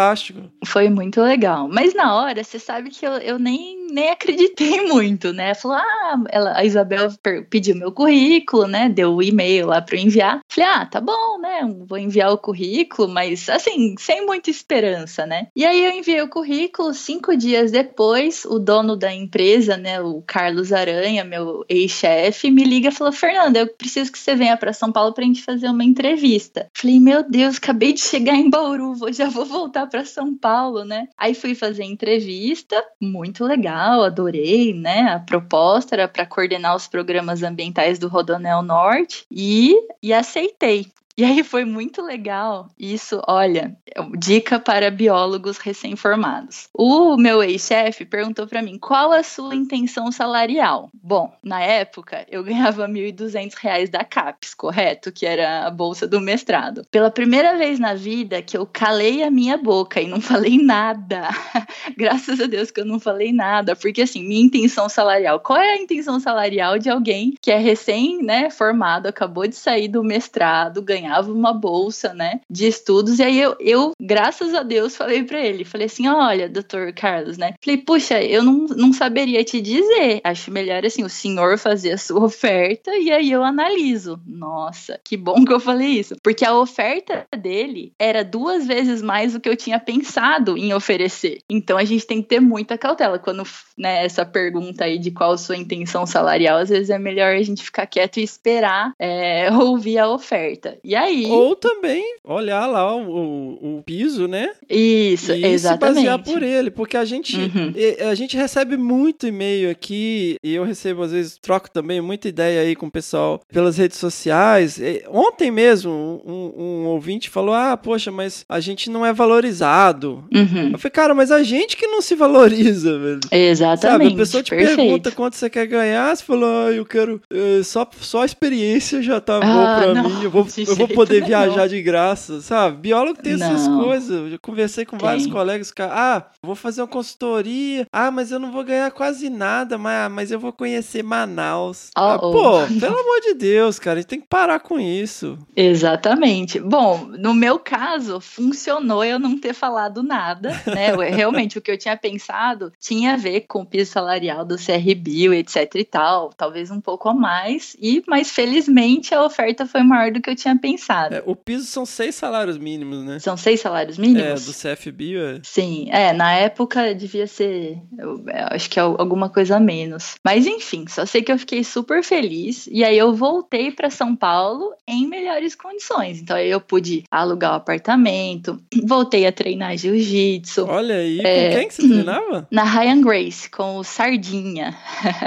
Foi 0.64 0.88
muito 0.88 1.20
legal. 1.20 1.68
Mas 1.68 1.92
na 1.92 2.14
hora, 2.14 2.44
você 2.44 2.58
sabe 2.58 2.90
que 2.90 3.04
eu, 3.04 3.14
eu 3.14 3.38
nem, 3.38 3.86
nem 3.90 4.10
acreditei 4.10 4.82
muito, 4.86 5.32
né? 5.32 5.54
Falou, 5.54 5.76
ah, 5.76 6.22
ela, 6.28 6.56
a 6.56 6.64
Isabel 6.64 7.08
pediu 7.50 7.74
meu 7.74 7.90
currículo, 7.90 8.68
né? 8.68 8.88
Deu 8.88 9.14
o 9.14 9.22
e-mail 9.22 9.66
lá 9.66 9.82
para 9.82 9.96
eu 9.96 10.00
enviar. 10.00 10.40
Falei, 10.48 10.70
ah, 10.70 10.86
tá 10.86 11.00
bom, 11.00 11.38
né? 11.40 11.68
Vou 11.86 11.98
enviar 11.98 12.32
o 12.32 12.38
currículo, 12.38 13.08
mas 13.08 13.48
assim, 13.48 13.96
sem 13.98 14.24
muita 14.24 14.50
esperança, 14.50 15.26
né? 15.26 15.48
E 15.56 15.64
aí 15.64 15.84
eu 15.84 15.90
enviei 15.90 16.22
o 16.22 16.28
currículo. 16.28 16.94
Cinco 16.94 17.36
dias 17.36 17.72
depois, 17.72 18.44
o 18.44 18.58
dono 18.60 18.96
da 18.96 19.12
empresa, 19.12 19.76
né? 19.76 20.00
O 20.00 20.22
Carlos 20.22 20.72
Aranha, 20.72 21.24
meu 21.24 21.64
ex-chefe, 21.68 22.52
me 22.52 22.62
liga 22.62 22.88
e 22.88 22.92
falou: 22.92 23.12
Fernanda, 23.12 23.58
eu 23.58 23.66
preciso 23.66 24.12
que 24.12 24.18
você 24.18 24.36
venha 24.36 24.56
para 24.56 24.72
São 24.72 24.92
Paulo 24.92 25.12
pra 25.12 25.24
gente 25.24 25.42
fazer 25.42 25.68
uma 25.68 25.84
entrevista. 25.84 26.68
Falei, 26.72 27.00
meu 27.00 27.28
Deus, 27.28 27.56
acabei 27.56 27.92
de 27.92 28.00
chegar 28.00 28.34
em 28.34 28.48
Bauru, 28.48 28.94
já 29.12 29.28
vou 29.28 29.44
voltar 29.44 29.77
para 29.86 30.04
São 30.04 30.28
são 30.28 30.36
Paulo, 30.36 30.84
né? 30.84 31.08
Aí 31.16 31.34
fui 31.34 31.54
fazer 31.54 31.84
entrevista, 31.84 32.82
muito 33.00 33.44
legal, 33.44 34.02
adorei, 34.02 34.74
né? 34.74 35.12
A 35.12 35.20
proposta 35.20 35.94
era 35.94 36.08
para 36.08 36.26
coordenar 36.26 36.76
os 36.76 36.86
programas 36.86 37.42
ambientais 37.42 37.98
do 37.98 38.08
Rodonel 38.08 38.62
Norte 38.62 39.24
e, 39.30 39.74
e 40.02 40.12
aceitei. 40.12 40.86
E 41.18 41.24
aí 41.24 41.42
foi 41.42 41.64
muito 41.64 42.00
legal. 42.00 42.68
Isso, 42.78 43.20
olha, 43.26 43.76
dica 44.16 44.60
para 44.60 44.88
biólogos 44.88 45.58
recém-formados. 45.58 46.68
O 46.72 47.16
meu 47.16 47.42
ex-chefe 47.42 48.04
perguntou 48.04 48.46
para 48.46 48.62
mim 48.62 48.78
qual 48.78 49.10
a 49.10 49.24
sua 49.24 49.56
intenção 49.56 50.12
salarial. 50.12 50.88
Bom, 50.94 51.32
na 51.42 51.60
época 51.60 52.24
eu 52.30 52.44
ganhava 52.44 52.86
R$ 52.86 52.92
1.200 53.12 53.90
da 53.90 54.04
CAPES, 54.04 54.54
correto? 54.54 55.10
Que 55.10 55.26
era 55.26 55.66
a 55.66 55.70
bolsa 55.72 56.06
do 56.06 56.20
mestrado. 56.20 56.86
Pela 56.88 57.10
primeira 57.10 57.58
vez 57.58 57.80
na 57.80 57.94
vida 57.94 58.40
que 58.40 58.56
eu 58.56 58.64
calei 58.64 59.24
a 59.24 59.30
minha 59.30 59.56
boca 59.56 60.00
e 60.00 60.06
não 60.06 60.20
falei 60.20 60.56
nada. 60.56 61.30
Graças 61.98 62.40
a 62.40 62.46
Deus 62.46 62.70
que 62.70 62.80
eu 62.80 62.86
não 62.86 63.00
falei 63.00 63.32
nada, 63.32 63.74
porque 63.74 64.02
assim, 64.02 64.22
minha 64.22 64.44
intenção 64.44 64.88
salarial, 64.88 65.40
qual 65.40 65.58
é 65.58 65.72
a 65.72 65.82
intenção 65.82 66.20
salarial 66.20 66.78
de 66.78 66.88
alguém 66.88 67.34
que 67.42 67.50
é 67.50 67.58
recém, 67.58 68.22
né, 68.22 68.50
formado, 68.50 69.08
acabou 69.08 69.48
de 69.48 69.56
sair 69.56 69.88
do 69.88 70.04
mestrado, 70.04 70.80
ganhava 71.08 71.32
uma 71.32 71.52
bolsa, 71.52 72.12
né, 72.12 72.40
de 72.48 72.66
estudos, 72.66 73.18
e 73.18 73.22
aí 73.22 73.40
eu, 73.40 73.56
eu 73.58 73.92
graças 74.00 74.54
a 74.54 74.62
Deus, 74.62 74.94
falei 74.94 75.24
para 75.24 75.40
ele, 75.40 75.64
falei 75.64 75.86
assim, 75.86 76.06
olha, 76.06 76.48
doutor 76.48 76.92
Carlos, 76.92 77.38
né, 77.38 77.54
falei, 77.64 77.78
puxa, 77.78 78.22
eu 78.22 78.42
não, 78.42 78.66
não 78.66 78.92
saberia 78.92 79.42
te 79.42 79.60
dizer, 79.60 80.20
acho 80.22 80.50
melhor, 80.50 80.84
assim, 80.84 81.02
o 81.02 81.08
senhor 81.08 81.58
fazer 81.58 81.92
a 81.92 81.98
sua 81.98 82.24
oferta 82.24 82.94
e 82.96 83.10
aí 83.10 83.32
eu 83.32 83.42
analiso. 83.42 84.20
Nossa, 84.26 85.00
que 85.02 85.16
bom 85.16 85.44
que 85.44 85.52
eu 85.52 85.60
falei 85.60 85.88
isso, 85.88 86.16
porque 86.22 86.44
a 86.44 86.54
oferta 86.54 87.26
dele 87.36 87.92
era 87.98 88.22
duas 88.22 88.66
vezes 88.66 89.00
mais 89.00 89.32
do 89.32 89.40
que 89.40 89.48
eu 89.48 89.56
tinha 89.56 89.80
pensado 89.80 90.56
em 90.58 90.74
oferecer. 90.74 91.38
Então 91.48 91.78
a 91.78 91.84
gente 91.84 92.06
tem 92.06 92.20
que 92.20 92.28
ter 92.28 92.40
muita 92.40 92.76
cautela 92.76 93.18
quando, 93.18 93.44
né, 93.76 94.04
essa 94.04 94.26
pergunta 94.26 94.84
aí 94.84 94.98
de 94.98 95.10
qual 95.10 95.38
sua 95.38 95.56
intenção 95.56 96.06
salarial, 96.06 96.58
às 96.58 96.68
vezes 96.68 96.90
é 96.90 96.98
melhor 96.98 97.34
a 97.34 97.42
gente 97.42 97.62
ficar 97.62 97.86
quieto 97.86 98.18
e 98.18 98.22
esperar 98.22 98.92
é, 98.98 99.50
ouvir 99.52 99.98
a 99.98 100.08
oferta. 100.08 100.78
E 100.88 100.94
aí. 100.94 101.26
Ou 101.26 101.54
também 101.54 102.02
olhar 102.24 102.64
lá 102.66 102.96
o, 102.96 103.02
o, 103.02 103.78
o 103.78 103.82
piso, 103.82 104.26
né? 104.26 104.52
Isso, 104.70 105.32
e 105.34 105.44
exatamente. 105.44 105.98
se 105.98 106.06
basear 106.06 106.18
por 106.22 106.42
ele, 106.42 106.70
porque 106.70 106.96
a 106.96 107.04
gente, 107.04 107.36
Uhum. 107.36 107.72
e- 107.76 108.02
a 108.02 108.14
gente 108.14 108.36
recebe 108.38 108.76
muito 108.78 109.26
e-mail 109.26 109.70
aqui, 109.70 110.36
e 110.42 110.54
eu 110.54 110.64
recebo, 110.64 111.02
às 111.02 111.12
vezes, 111.12 111.36
troco 111.36 111.70
também 111.70 112.00
muita 112.00 112.26
ideia 112.28 112.62
aí 112.62 112.74
com 112.74 112.86
o 112.86 112.90
pessoal 112.90 113.40
pelas 113.52 113.76
redes 113.76 113.98
sociais. 113.98 114.78
E 114.78 115.04
Ontem 115.10 115.50
mesmo, 115.50 116.22
um, 116.24 116.52
um 116.56 116.86
ouvinte 116.86 117.28
falou: 117.28 117.54
Ah, 117.54 117.76
poxa, 117.76 118.10
mas 118.10 118.44
a 118.48 118.58
gente 118.58 118.88
não 118.88 119.04
é 119.04 119.12
valorizado. 119.12 120.24
Uhum. 120.34 120.70
Eu 120.72 120.78
falei, 120.78 120.90
cara, 120.92 121.14
mas 121.14 121.30
a 121.30 121.42
gente 121.42 121.76
que 121.76 121.86
não 121.86 122.00
se 122.00 122.14
valoriza, 122.14 122.98
velho. 122.98 123.20
Exatamente. 123.30 123.80
Sabe, 124.10 124.14
a 124.14 124.16
pessoa 124.16 124.42
te 124.42 124.50
perfeito. 124.50 124.76
pergunta 124.76 125.10
quanto 125.10 125.36
você 125.36 125.50
quer 125.50 125.66
ganhar, 125.66 126.16
você 126.16 126.24
falou, 126.24 126.48
ah, 126.66 126.72
eu 126.72 126.84
quero. 126.86 127.20
eh, 127.30 127.62
só, 127.62 127.88
só 128.00 128.22
a 128.22 128.26
experiência 128.26 129.02
já 129.02 129.20
tá 129.20 129.38
Ah, 129.38 129.40
bom 129.40 129.82
pra 129.92 129.94
não, 130.02 130.08
mim. 130.10 130.24
Eu 130.24 130.30
vou, 130.30 130.44
de 130.44 130.62
eu 130.68 130.76
vou 130.78 130.88
poder 130.88 131.24
viajar 131.24 131.68
de 131.68 131.82
graça, 131.82 132.40
sabe? 132.40 132.78
Biólogo 132.78 133.20
tem 133.22 133.34
essas 133.34 133.66
Não. 133.68 133.82
coisas. 133.84 134.32
Eu 134.32 134.38
conversei 134.40 134.84
com 134.84 134.96
vários 134.98 135.24
Tem. 135.24 135.32
colegas, 135.32 135.70
cara. 135.70 135.92
Ah, 135.94 136.26
vou 136.42 136.54
fazer 136.54 136.80
uma 136.80 136.86
consultoria. 136.88 137.86
Ah, 137.92 138.10
mas 138.10 138.30
eu 138.30 138.38
não 138.38 138.50
vou 138.52 138.64
ganhar 138.64 138.90
quase 138.90 139.28
nada, 139.28 139.76
mas, 139.76 140.10
mas 140.10 140.30
eu 140.30 140.38
vou 140.40 140.52
conhecer 140.52 141.02
Manaus. 141.02 141.90
Ah, 141.96 142.18
Oh, 142.20 142.28
oh. 142.28 142.32
pô, 142.32 142.80
pelo 142.80 142.98
amor 142.98 143.20
de 143.20 143.34
Deus, 143.34 143.78
cara, 143.78 143.98
a 143.98 144.00
gente 144.00 144.08
tem 144.08 144.20
que 144.20 144.26
parar 144.26 144.60
com 144.60 144.78
isso. 144.80 145.38
Exatamente. 145.54 146.58
Bom, 146.60 147.06
no 147.18 147.32
meu 147.34 147.58
caso, 147.58 148.20
funcionou 148.20 149.04
eu 149.04 149.18
não 149.18 149.38
ter 149.38 149.52
falado 149.54 150.02
nada, 150.02 150.50
né? 150.66 150.92
Eu- 150.92 150.98
Realmente, 151.18 151.58
o 151.58 151.60
que 151.62 151.70
eu 151.70 151.78
tinha 151.78 151.96
pensado 151.96 152.72
tinha 152.80 153.14
a 153.14 153.16
ver 153.16 153.42
com 153.48 153.62
o 153.62 153.66
piso 153.66 153.90
salarial 153.92 154.44
do 154.44 154.56
CRBio, 154.56 155.32
etc 155.34 155.74
e 155.76 155.84
tal, 155.84 156.30
talvez 156.36 156.70
um 156.70 156.80
pouco 156.80 157.08
a 157.08 157.14
mais, 157.14 157.76
e 157.80 158.02
mas 158.06 158.30
felizmente 158.30 159.14
a 159.14 159.24
oferta 159.24 159.66
foi 159.66 159.82
maior 159.82 160.10
do 160.12 160.20
que 160.20 160.30
eu 160.30 160.36
tinha 160.36 160.56
pensado. 160.56 160.67
É, 161.16 161.22
o 161.26 161.34
piso 161.36 161.64
são 161.66 161.84
seis 161.86 162.14
salários 162.14 162.58
mínimos, 162.58 163.04
né? 163.04 163.18
São 163.18 163.36
seis 163.36 163.60
salários 163.60 163.98
É, 163.98 164.00
mínimos? 164.02 164.46
do 164.46 164.52
CFBio 164.52 165.20
é. 165.22 165.40
Sim, 165.42 165.88
é, 165.90 166.12
na 166.12 166.32
época 166.34 166.94
devia 166.94 167.26
ser, 167.26 167.78
eu, 167.98 168.18
eu 168.26 168.46
acho 168.50 168.68
que 168.68 168.78
é 168.78 168.82
alguma 168.82 169.28
coisa 169.28 169.56
a 169.56 169.60
menos. 169.60 170.14
Mas 170.24 170.46
enfim, 170.46 170.84
só 170.88 171.04
sei 171.06 171.22
que 171.22 171.30
eu 171.32 171.38
fiquei 171.38 171.62
super 171.64 172.02
feliz 172.02 172.68
e 172.70 172.84
aí 172.84 172.96
eu 172.98 173.14
voltei 173.14 173.70
para 173.70 173.90
São 173.90 174.14
Paulo 174.16 174.72
em 174.86 175.06
melhores 175.06 175.54
condições. 175.54 176.20
Então 176.20 176.36
aí 176.36 176.50
eu 176.50 176.60
pude 176.60 177.04
alugar 177.10 177.52
o 177.52 177.56
apartamento, 177.56 178.60
voltei 178.84 179.26
a 179.26 179.32
treinar 179.32 179.76
jiu-jitsu. 179.76 180.66
Olha 180.68 180.96
aí, 180.96 181.20
É. 181.20 181.50
com 181.50 181.56
quem 181.58 181.68
que 181.68 181.74
você 181.74 181.82
treinava? 181.88 182.46
Na 182.50 182.64
Ryan 182.64 183.00
Grace, 183.00 183.48
com 183.50 183.76
o 183.78 183.84
Sardinha. 183.84 184.76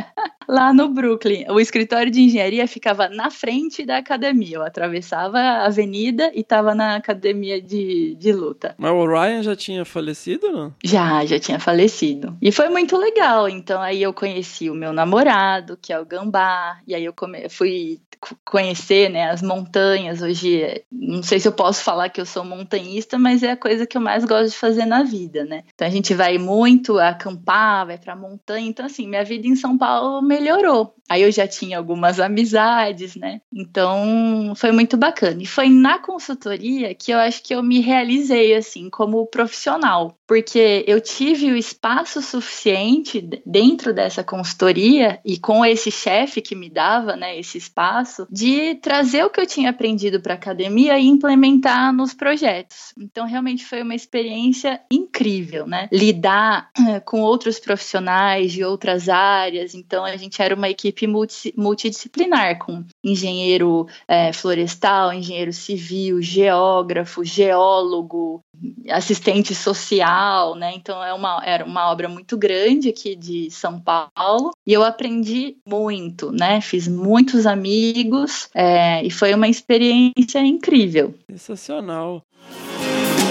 Lá 0.47 0.73
no 0.73 0.89
Brooklyn, 0.89 1.45
o 1.49 1.59
escritório 1.61 2.11
de 2.11 2.21
engenharia 2.21 2.67
ficava 2.67 3.07
na 3.07 3.29
frente 3.29 3.85
da 3.85 3.97
academia. 3.97 4.57
Eu 4.57 4.63
atravessava 4.63 5.30
a 5.39 5.65
avenida 5.65 6.31
e 6.33 6.41
estava 6.41 6.73
na 6.75 6.95
academia 6.95 7.61
de, 7.61 8.15
de 8.15 8.31
luta. 8.33 8.75
Mas 8.77 8.91
o 8.91 9.05
Ryan 9.05 9.43
já 9.43 9.55
tinha 9.55 9.85
falecido 9.85 10.49
não? 10.51 10.73
Já, 10.83 11.25
já 11.25 11.39
tinha 11.39 11.59
falecido. 11.59 12.35
E 12.41 12.51
foi 12.51 12.69
muito 12.69 12.97
legal. 12.97 13.47
Então 13.49 13.81
aí 13.81 14.01
eu 14.01 14.13
conheci 14.13 14.69
o 14.69 14.75
meu 14.75 14.91
namorado, 14.93 15.77
que 15.81 15.91
é 15.93 15.99
o 15.99 16.05
Gambá, 16.05 16.79
e 16.87 16.93
aí 16.95 17.03
eu 17.05 17.13
come- 17.13 17.47
fui 17.49 17.99
conhecer, 18.45 19.09
né, 19.09 19.29
as 19.31 19.41
montanhas. 19.41 20.21
Hoje, 20.21 20.61
é- 20.61 20.83
não 20.91 21.23
sei 21.23 21.39
se 21.39 21.47
eu 21.47 21.51
posso 21.51 21.83
falar 21.83 22.09
que 22.09 22.21
eu 22.21 22.25
sou 22.25 22.43
montanhista, 22.43 23.17
mas 23.17 23.41
é 23.41 23.51
a 23.51 23.57
coisa 23.57 23.87
que 23.87 23.97
eu 23.97 24.01
mais 24.01 24.23
gosto 24.25 24.51
de 24.51 24.57
fazer 24.57 24.85
na 24.85 25.01
vida, 25.03 25.43
né? 25.43 25.63
Então 25.73 25.87
a 25.87 25.91
gente 25.91 26.13
vai 26.13 26.37
muito 26.37 26.99
acampar, 26.99 27.87
vai 27.87 27.97
pra 27.97 28.15
montanha. 28.15 28.67
Então 28.67 28.85
assim, 28.85 29.07
minha 29.07 29.23
vida 29.23 29.47
em 29.47 29.55
São 29.55 29.75
Paulo 29.77 30.21
melhorou. 30.21 30.93
Aí 31.09 31.23
eu 31.23 31.31
já 31.31 31.47
tinha 31.47 31.77
algumas 31.77 32.19
amizades, 32.19 33.15
né? 33.15 33.41
Então 33.53 34.53
foi 34.55 34.71
muito 34.71 34.95
bacana. 34.97 35.20
E 35.29 35.45
foi 35.45 35.69
na 35.69 35.99
consultoria 35.99 36.95
que 36.95 37.11
eu 37.11 37.19
acho 37.19 37.43
que 37.43 37.53
eu 37.53 37.61
me 37.63 37.79
realizei 37.79 38.55
assim 38.55 38.89
como 38.89 39.27
profissional, 39.27 40.17
porque 40.31 40.85
eu 40.87 41.01
tive 41.01 41.51
o 41.51 41.57
espaço 41.57 42.21
suficiente 42.21 43.19
dentro 43.45 43.93
dessa 43.93 44.23
consultoria 44.23 45.19
e 45.25 45.37
com 45.37 45.65
esse 45.65 45.91
chefe 45.91 46.39
que 46.39 46.55
me 46.55 46.69
dava, 46.69 47.17
né, 47.17 47.37
esse 47.37 47.57
espaço 47.57 48.25
de 48.31 48.75
trazer 48.75 49.25
o 49.25 49.29
que 49.29 49.41
eu 49.41 49.45
tinha 49.45 49.71
aprendido 49.71 50.21
para 50.21 50.35
academia 50.35 50.97
e 50.97 51.05
implementar 51.05 51.91
nos 51.91 52.13
projetos. 52.13 52.93
Então 52.97 53.27
realmente 53.27 53.65
foi 53.65 53.81
uma 53.81 53.93
experiência 53.93 54.79
incrível, 54.89 55.67
né? 55.67 55.89
Lidar 55.91 56.69
eh, 56.79 57.01
com 57.01 57.19
outros 57.19 57.59
profissionais 57.59 58.53
de 58.53 58.63
outras 58.63 59.09
áreas. 59.09 59.75
Então 59.75 60.05
a 60.05 60.15
gente 60.15 60.41
era 60.41 60.55
uma 60.55 60.69
equipe 60.69 61.07
multi- 61.07 61.53
multidisciplinar 61.57 62.57
com 62.57 62.85
engenheiro 63.03 63.85
eh, 64.07 64.31
florestal, 64.31 65.11
engenheiro 65.11 65.51
civil, 65.51 66.21
geógrafo, 66.21 67.21
geólogo, 67.25 68.41
assistente 68.89 69.53
social, 69.55 70.20
né? 70.55 70.73
Então 70.75 71.03
é 71.03 71.13
uma, 71.13 71.41
era 71.45 71.65
uma 71.65 71.89
obra 71.91 72.07
muito 72.07 72.37
grande 72.37 72.89
aqui 72.89 73.15
de 73.15 73.49
São 73.51 73.79
Paulo 73.79 74.51
e 74.65 74.73
eu 74.73 74.83
aprendi 74.83 75.57
muito, 75.67 76.31
né? 76.31 76.61
Fiz 76.61 76.87
muitos 76.87 77.45
amigos 77.45 78.49
eh, 78.53 79.03
e 79.05 79.11
foi 79.11 79.33
uma 79.33 79.47
experiência 79.47 80.39
incrível. 80.39 81.13
Sensacional. 81.29 82.23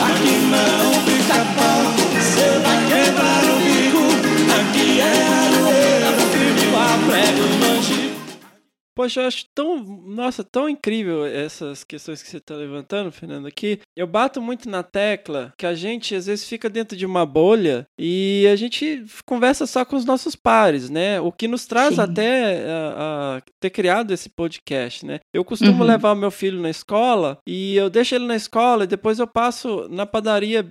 Aqui 0.01 0.35
não 0.49 0.93
fica 1.05 1.35
pão, 1.57 1.81
você 2.15 2.59
vai 2.61 2.81
quebrar 2.89 3.45
o 3.45 3.57
bico. 3.59 4.03
Aqui 4.61 5.01
é 5.01 5.27
aroeira, 5.27 6.11
firme 6.33 6.67
a 6.75 6.99
prego. 7.07 7.80
Poxa, 8.95 9.21
eu 9.23 9.27
acho 9.27 9.45
tão, 9.55 9.83
nossa, 9.83 10.43
tão 10.45 10.69
incrível 10.69 11.25
essas 11.25 11.85
questões 11.85 12.23
que 12.23 12.29
você 12.29 12.37
está 12.39 12.55
levantando, 12.55 13.11
Fernando, 13.13 13.47
aqui. 13.47 13.79
Eu 13.97 14.07
bato 14.07 14.43
muito 14.43 14.69
na 14.69 14.83
tecla 14.83 15.53
que 15.57 15.65
a 15.65 15.75
gente 15.75 16.15
às 16.15 16.27
vezes 16.27 16.47
fica 16.49 16.69
dentro 16.69 16.97
de 16.97 17.07
uma 17.07 17.25
bolha 17.25 17.87
e 17.99 18.47
a 18.53 18.57
gente 18.57 19.05
conversa 19.27 19.67
só 19.67 19.85
com 19.85 19.97
os 19.97 20.05
nossos 20.05 20.35
pares, 20.35 20.91
né? 20.91 21.21
O 21.21 21.31
que 21.33 21.47
nos 21.49 21.67
traz 21.67 21.95
Sim. 21.95 22.01
até 22.01 22.65
a, 22.67 23.37
a 23.39 23.43
ter 23.61 23.71
criado 23.71 24.13
esse 24.13 24.29
podcast, 24.29 25.07
né? 25.07 25.21
Eu 25.33 25.45
costumo 25.45 25.83
Uhum. 25.83 25.89
levar 25.89 26.13
o 26.13 26.17
meu 26.17 26.31
filho 26.31 26.61
na 26.61 26.69
escola 26.71 27.39
e 27.47 27.77
eu 27.77 27.89
deixo 27.89 28.15
ele 28.15 28.27
na 28.27 28.37
escola 28.37 28.85
e 28.85 28.89
depois 28.89 29.19
eu 29.19 29.27
passo 29.27 29.87
na 29.89 30.05
padaria 30.05 30.67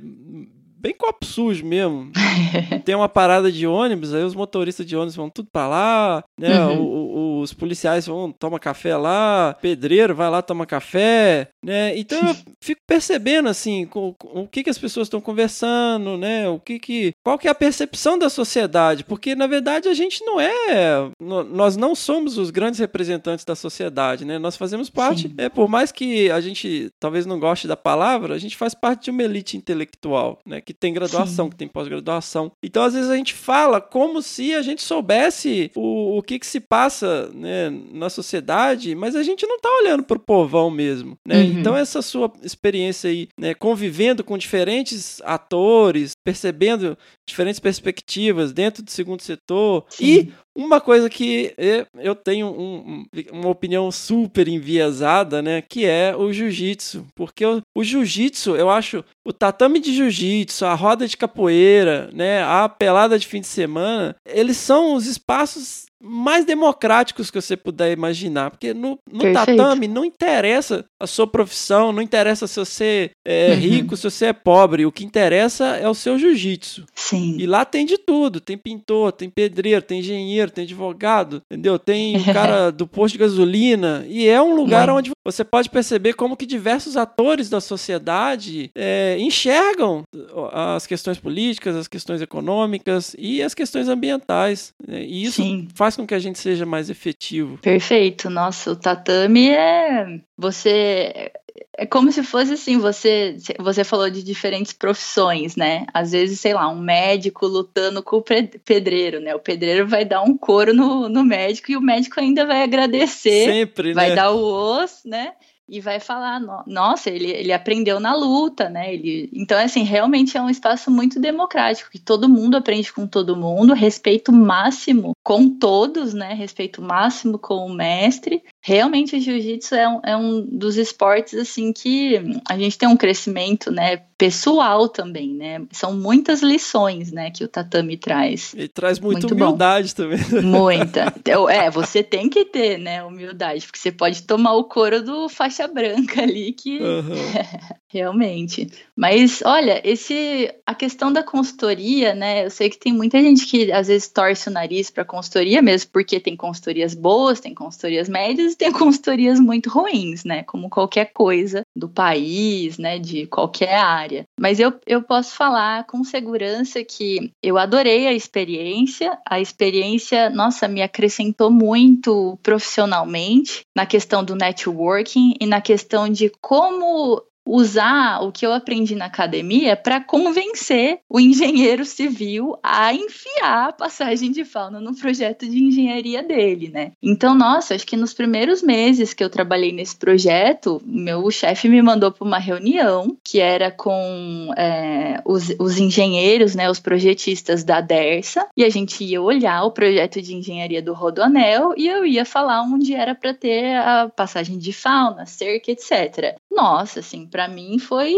bem 0.82 0.94
copo 0.98 1.26
sujo 1.26 1.66
mesmo. 1.66 2.12
Tem 2.86 2.96
uma 2.96 3.10
parada 3.10 3.52
de 3.52 3.68
ônibus, 3.68 4.14
aí 4.14 4.24
os 4.24 4.34
motoristas 4.36 4.86
de 4.86 4.96
ônibus 4.96 5.16
vão 5.16 5.30
tudo 5.30 5.50
pra 5.52 5.68
lá, 5.68 6.24
né? 6.40 6.66
Uhum. 6.68 6.80
O- 6.82 7.39
o- 7.39 7.39
os 7.40 7.54
policiais 7.54 8.06
vão 8.06 8.32
tomar 8.32 8.60
café 8.60 8.96
lá, 8.96 9.56
pedreiro 9.62 10.16
vai 10.16 10.30
lá 10.30 10.42
tomar 10.42 10.66
café, 10.66 11.50
né? 11.64 11.98
Então 11.98 12.20
eu 12.28 12.36
fico 12.62 12.82
percebendo 12.88 13.50
assim 13.50 13.86
com, 13.86 14.14
com 14.14 14.44
o 14.44 14.48
que, 14.48 14.64
que 14.64 14.70
as 14.70 14.78
pessoas 14.78 15.08
estão 15.08 15.22
conversando, 15.22 16.18
né? 16.18 16.48
O 16.50 16.60
que 16.60 16.80
que 16.80 17.14
qual 17.24 17.38
que 17.38 17.48
é 17.48 17.52
a 17.52 17.56
percepção 17.56 18.18
da 18.18 18.30
sociedade? 18.30 19.04
Porque 19.04 19.36
na 19.36 19.48
verdade 19.48 19.88
a 19.88 19.94
gente 19.94 20.24
não 20.26 20.40
é, 20.40 21.10
nós 21.20 21.76
não 21.76 21.96
somos 21.96 22.38
os 22.38 22.50
grandes 22.50 22.80
representantes 22.80 23.46
da 23.46 23.56
sociedade, 23.56 24.26
né? 24.26 24.38
Nós 24.38 24.58
fazemos 24.58 24.90
parte, 24.90 25.28
Sim. 25.28 25.36
é 25.38 25.50
por 25.50 25.68
mais 25.68 25.92
que 25.92 26.30
a 26.32 26.42
gente 26.42 26.90
talvez 27.00 27.26
não 27.26 27.40
goste 27.40 27.68
da 27.68 27.78
palavra, 27.78 28.36
a 28.36 28.40
gente 28.40 28.58
faz 28.58 28.74
parte 28.74 29.06
de 29.06 29.12
uma 29.12 29.24
elite 29.24 29.58
intelectual, 29.58 30.40
né? 30.46 30.62
Que 30.62 30.74
tem 30.74 30.94
graduação, 30.94 31.46
Sim. 31.46 31.52
que 31.52 31.56
tem 31.58 31.68
pós-graduação. 31.68 32.52
Então 32.64 32.84
às 32.84 32.94
vezes 32.94 33.10
a 33.10 33.16
gente 33.16 33.34
fala 33.34 33.82
como 33.82 34.22
se 34.22 34.54
a 34.54 34.62
gente 34.62 34.82
soubesse 34.82 35.72
o, 35.76 36.18
o 36.18 36.24
que 36.24 36.40
que 36.40 36.48
se 36.48 36.60
passa 36.60 37.29
né, 37.34 37.70
na 37.92 38.10
sociedade, 38.10 38.96
mas 38.96 39.16
a 39.16 39.24
gente 39.24 39.46
não 39.46 39.60
tá 39.60 39.70
olhando 39.82 40.04
pro 40.04 40.20
povão 40.20 40.70
mesmo, 40.70 41.18
né? 41.26 41.38
Uhum. 41.42 41.60
Então 41.60 41.76
essa 41.76 42.02
sua 42.02 42.32
experiência 42.44 43.10
aí, 43.10 43.28
né, 43.38 43.54
convivendo 43.54 44.24
com 44.24 44.38
diferentes 44.38 45.22
atores, 45.24 46.12
percebendo 46.24 46.98
diferentes 47.28 47.60
perspectivas 47.60 48.52
dentro 48.52 48.84
do 48.84 48.92
segundo 48.92 49.22
setor 49.22 49.86
e 50.00 50.32
uma 50.66 50.82
coisa 50.82 51.10
que 51.10 51.54
é, 51.58 51.86
eu 52.00 52.16
tenho 52.16 52.48
um- 52.48 52.78
um- 52.78 53.06
uma 53.40 53.50
opinião 53.50 53.92
super 53.92 54.48
enviesada, 54.48 55.42
né? 55.42 55.62
Que 55.62 55.86
é 55.86 56.16
o 56.16 56.32
jiu-jitsu. 56.32 57.06
Porque 57.16 57.46
o, 57.46 57.62
o 57.76 57.84
jiu-jitsu, 57.84 58.56
eu 58.56 58.70
acho, 58.70 59.04
o 59.26 59.34
tatame 59.34 59.80
de 59.80 59.94
jiu-jitsu, 59.94 60.66
a 60.66 60.74
roda 60.74 61.08
de 61.08 61.18
capoeira, 61.18 62.10
né? 62.14 62.44
A 62.44 62.68
pelada 62.70 63.18
de 63.18 63.28
fim 63.28 63.42
de 63.42 63.48
semana, 63.48 64.16
eles 64.28 64.58
são 64.58 64.94
os 64.94 65.06
espaços 65.08 65.88
mais 66.02 66.46
democráticos 66.46 67.30
que 67.30 67.42
você 67.42 67.58
puder 67.58 67.92
imaginar. 67.92 68.52
Porque 68.52 68.74
no, 68.74 68.98
no 69.12 69.34
tatame 69.34 69.86
não 69.86 70.06
interessa 70.06 70.86
a 70.98 71.06
sua 71.06 71.28
profissão, 71.28 71.92
não 71.92 72.02
interessa 72.02 72.48
se 72.48 72.58
você 72.58 73.10
é 73.28 73.50
Uhum. 73.50 73.56
rico, 73.60 73.98
se 73.98 74.04
você 74.04 74.28
é 74.28 74.34
pobre. 74.34 74.86
O 74.86 74.92
que 74.94 75.04
interessa 75.04 75.76
é 75.76 75.90
o 75.90 75.94
seu 75.94 76.18
jiu-jitsu. 76.18 76.86
Sim. 76.96 77.36
E 77.38 77.46
lá 77.46 77.66
tem 77.66 77.86
de 77.86 77.98
tudo. 77.98 78.40
Tem 78.40 78.58
pintor, 78.58 79.12
tem 79.12 79.30
pedreiro, 79.30 79.82
tem 79.82 80.00
engenheiro, 80.00 80.49
tem 80.50 80.64
advogado, 80.64 81.42
entendeu? 81.52 81.78
Tem 81.78 82.18
o 82.18 82.26
cara 82.26 82.72
do 82.72 82.88
posto 82.88 83.14
de 83.14 83.20
gasolina. 83.20 84.06
E 84.08 84.28
é 84.28 84.42
um 84.42 84.56
lugar 84.56 84.88
Muito. 84.88 84.98
onde 84.98 85.12
você 85.26 85.44
pode 85.44 85.70
perceber 85.70 86.14
como 86.14 86.38
que 86.38 86.46
diversos 86.46 86.98
atores 86.98 87.50
da 87.50 87.62
sociedade 87.62 88.72
é, 88.76 89.18
enxergam 89.20 90.04
as 90.52 90.88
questões 90.88 91.20
políticas, 91.20 91.76
as 91.76 91.88
questões 91.88 92.22
econômicas 92.22 93.16
e 93.18 93.42
as 93.42 93.54
questões 93.54 93.88
ambientais. 93.88 94.74
né? 94.88 95.04
E 95.04 95.24
isso 95.24 95.42
Sim. 95.42 95.68
faz 95.74 95.96
com 95.96 96.06
que 96.06 96.14
a 96.14 96.20
gente 96.20 96.40
seja 96.40 96.66
mais 96.66 96.90
efetivo. 96.90 97.58
Perfeito. 97.60 98.30
Nossa, 98.30 98.72
o 98.72 98.76
tatame 98.76 99.50
é. 99.50 100.20
Você. 100.40 101.32
É 101.78 101.86
como 101.86 102.12
se 102.12 102.24
fosse 102.24 102.54
assim, 102.54 102.78
você, 102.78 103.36
você 103.60 103.84
falou 103.84 104.10
de 104.10 104.24
diferentes 104.24 104.72
profissões, 104.72 105.56
né? 105.56 105.86
Às 105.94 106.12
vezes, 106.12 106.40
sei 106.40 106.54
lá, 106.54 106.70
um 106.70 106.80
médico 106.80 107.46
lutando 107.48 108.02
com 108.02 108.18
o 108.18 108.24
pedreiro, 108.24 109.20
né? 109.20 109.36
O 109.36 109.40
pedreiro 109.40 109.86
vai 109.88 110.06
dar 110.06 110.22
um 110.22 110.38
couro 110.38 110.74
no, 110.74 111.10
no 111.10 111.24
médico 111.24 111.72
e 111.72 111.78
o 111.78 111.82
médico 111.82 112.20
ainda 112.20 112.46
vai 112.46 112.64
agradecer, 112.64 113.46
Sempre, 113.46 113.94
vai 113.94 114.10
né? 114.10 114.16
dar 114.16 114.32
o 114.32 114.42
osso, 114.42 115.08
né? 115.08 115.34
E 115.72 115.80
vai 115.80 116.00
falar, 116.00 116.40
"No- 116.40 116.64
nossa, 116.66 117.12
ele, 117.12 117.30
ele 117.30 117.54
aprendeu 117.54 118.00
na 118.00 118.16
luta, 118.16 118.68
né? 118.68 118.92
Ele, 118.92 119.30
então, 119.32 119.56
assim, 119.60 119.84
realmente 119.84 120.36
é 120.36 120.42
um 120.42 120.50
espaço 120.50 120.90
muito 120.90 121.20
democrático, 121.20 121.92
que 121.92 122.00
todo 122.00 122.28
mundo 122.28 122.58
aprende 122.58 122.92
com 122.92 123.06
todo 123.06 123.36
mundo, 123.36 123.74
respeito 123.74 124.32
máximo 124.34 125.12
com 125.24 125.48
todos, 125.48 126.12
né? 126.14 126.34
Respeito 126.34 126.82
máximo 126.82 127.38
com 127.38 127.68
o 127.68 127.74
mestre. 127.74 128.42
Realmente 128.62 129.16
o 129.16 129.20
jiu-jitsu 129.20 129.74
é 129.74 129.88
um, 129.88 130.02
é 130.04 130.18
um 130.18 130.42
dos 130.42 130.76
esportes, 130.76 131.34
assim, 131.36 131.72
que 131.72 132.20
a 132.48 132.58
gente 132.58 132.78
tem 132.78 132.90
um 132.90 132.98
crescimento, 132.98 133.72
né? 133.72 134.02
Pessoal 134.18 134.90
também, 134.90 135.34
né? 135.34 135.62
São 135.72 135.96
muitas 135.96 136.42
lições, 136.42 137.10
né? 137.10 137.32
Que 137.32 137.46
o 137.46 137.48
tatame 137.48 137.96
traz. 137.96 138.54
E 138.58 138.68
traz 138.68 139.00
muita 139.00 139.22
Muito 139.22 139.36
bom. 139.36 139.46
humildade 139.46 139.96
também. 139.96 140.20
Muita. 140.44 141.14
Então, 141.20 141.50
É, 141.50 141.70
você 141.70 142.02
tem 142.02 142.30
que 142.30 142.44
ter, 142.46 142.78
né, 142.78 143.04
humildade, 143.04 143.66
porque 143.66 143.78
você 143.78 143.92
pode 143.92 144.24
tomar 144.24 144.54
o 144.54 144.64
couro 144.64 145.04
do 145.04 145.30
faixa 145.30 145.68
branca 145.68 146.22
ali, 146.22 146.54
que 146.54 146.80
Aham. 146.82 147.14
realmente. 147.88 148.68
Mas, 148.96 149.42
olha, 149.44 149.82
esse 149.84 150.54
a 150.66 150.74
questão 150.76 151.12
da 151.12 151.24
consultoria, 151.24 152.14
né, 152.14 152.46
eu 152.46 152.50
sei 152.50 152.70
que 152.70 152.78
tem 152.78 152.94
muita 152.94 153.22
gente 153.22 153.46
que 153.46 153.72
às 153.72 153.88
vezes 153.88 154.08
torce 154.08 154.48
o 154.50 154.52
nariz 154.52 154.90
para 154.90 155.06
consultoria 155.06 155.62
mesmo, 155.62 155.90
porque 155.92 156.20
tem 156.20 156.36
consultorias 156.36 156.94
boas, 156.94 157.40
tem 157.40 157.54
consultorias 157.54 158.08
médias 158.10 158.49
tem 158.56 158.72
consultorias 158.74 159.40
muito 159.40 159.70
ruins, 159.70 160.24
né, 160.24 160.44
como 160.44 160.70
qualquer 160.70 161.12
coisa 161.14 161.62
do 161.76 161.90
país, 161.90 162.78
né, 162.78 163.00
de 163.00 163.26
qualquer 163.28 163.76
área. 163.76 164.26
Mas 164.40 164.60
eu, 164.60 164.74
eu 164.86 165.02
posso 165.02 165.36
falar 165.36 165.86
com 165.86 166.04
segurança 166.04 166.84
que 166.84 167.32
eu 167.42 167.58
adorei 167.58 168.08
a 168.08 168.14
experiência, 168.14 169.18
a 169.28 169.40
experiência, 169.40 170.30
nossa, 170.30 170.68
me 170.68 170.82
acrescentou 170.82 171.52
muito 171.52 172.38
profissionalmente 172.42 173.62
na 173.76 173.86
questão 173.86 174.24
do 174.24 174.36
networking 174.36 175.36
e 175.40 175.46
na 175.46 175.62
questão 175.62 176.10
de 176.10 176.32
como 176.42 177.22
usar 177.50 178.22
o 178.22 178.32
que 178.32 178.46
eu 178.46 178.54
aprendi 178.54 178.96
na 178.96 179.06
academia 179.06 179.76
para 179.76 180.00
convencer 180.00 181.00
o 181.10 181.20
engenheiro 181.20 181.84
civil 181.84 182.58
a 182.62 182.94
enfiar 182.94 183.70
a 183.70 183.74
passagem 183.74 184.32
de 184.32 184.46
fauna 184.46 184.80
no 184.80 184.96
projeto 184.96 185.50
de 185.50 185.64
engenharia 185.64 186.22
dele, 186.22 186.70
né? 186.70 186.92
Então, 187.02 187.34
nossa, 187.34 187.74
acho 187.74 187.88
que 187.88 187.98
nos 187.98 188.14
primeiros 188.14 188.62
meses 188.62 189.14
que 189.14 189.24
eu 189.24 189.30
trabalhei 189.30 189.72
nesse 189.72 189.96
projeto, 189.96 190.82
meu 190.86 191.30
chefe 191.32 191.68
me 191.68 191.82
mandou 191.82 192.12
para 192.12 192.26
uma 192.26 192.38
reunião 192.38 193.18
que 193.24 193.40
era 193.40 193.72
com 193.72 194.54
é, 194.56 195.22
os, 195.26 195.50
os 195.60 195.80
engenheiros, 195.80 196.54
né, 196.56 196.70
os 196.70 196.80
projetistas 196.80 197.64
da 197.64 197.82
Dersa, 197.82 198.48
e 198.56 198.64
a 198.64 198.70
gente 198.70 199.04
ia 199.04 199.22
olhar 199.22 199.64
o 199.64 199.72
projeto 199.72 200.22
de 200.22 200.36
engenharia 200.36 200.82
do 200.82 200.94
Rodoanel 200.94 201.74
e 201.76 201.88
eu 201.88 202.06
ia 202.06 202.26
falar 202.26 202.62
onde 202.62 202.94
era 202.94 203.16
para 203.16 203.34
ter 203.34 203.76
a 203.78 204.10
passagem 204.10 204.58
de 204.58 204.72
fauna, 204.72 205.26
cerca, 205.26 205.72
etc. 205.72 206.39
Nossa, 206.52 207.00
assim, 207.02 207.28
para 207.28 207.48
mim 207.48 207.78
foi 207.78 208.14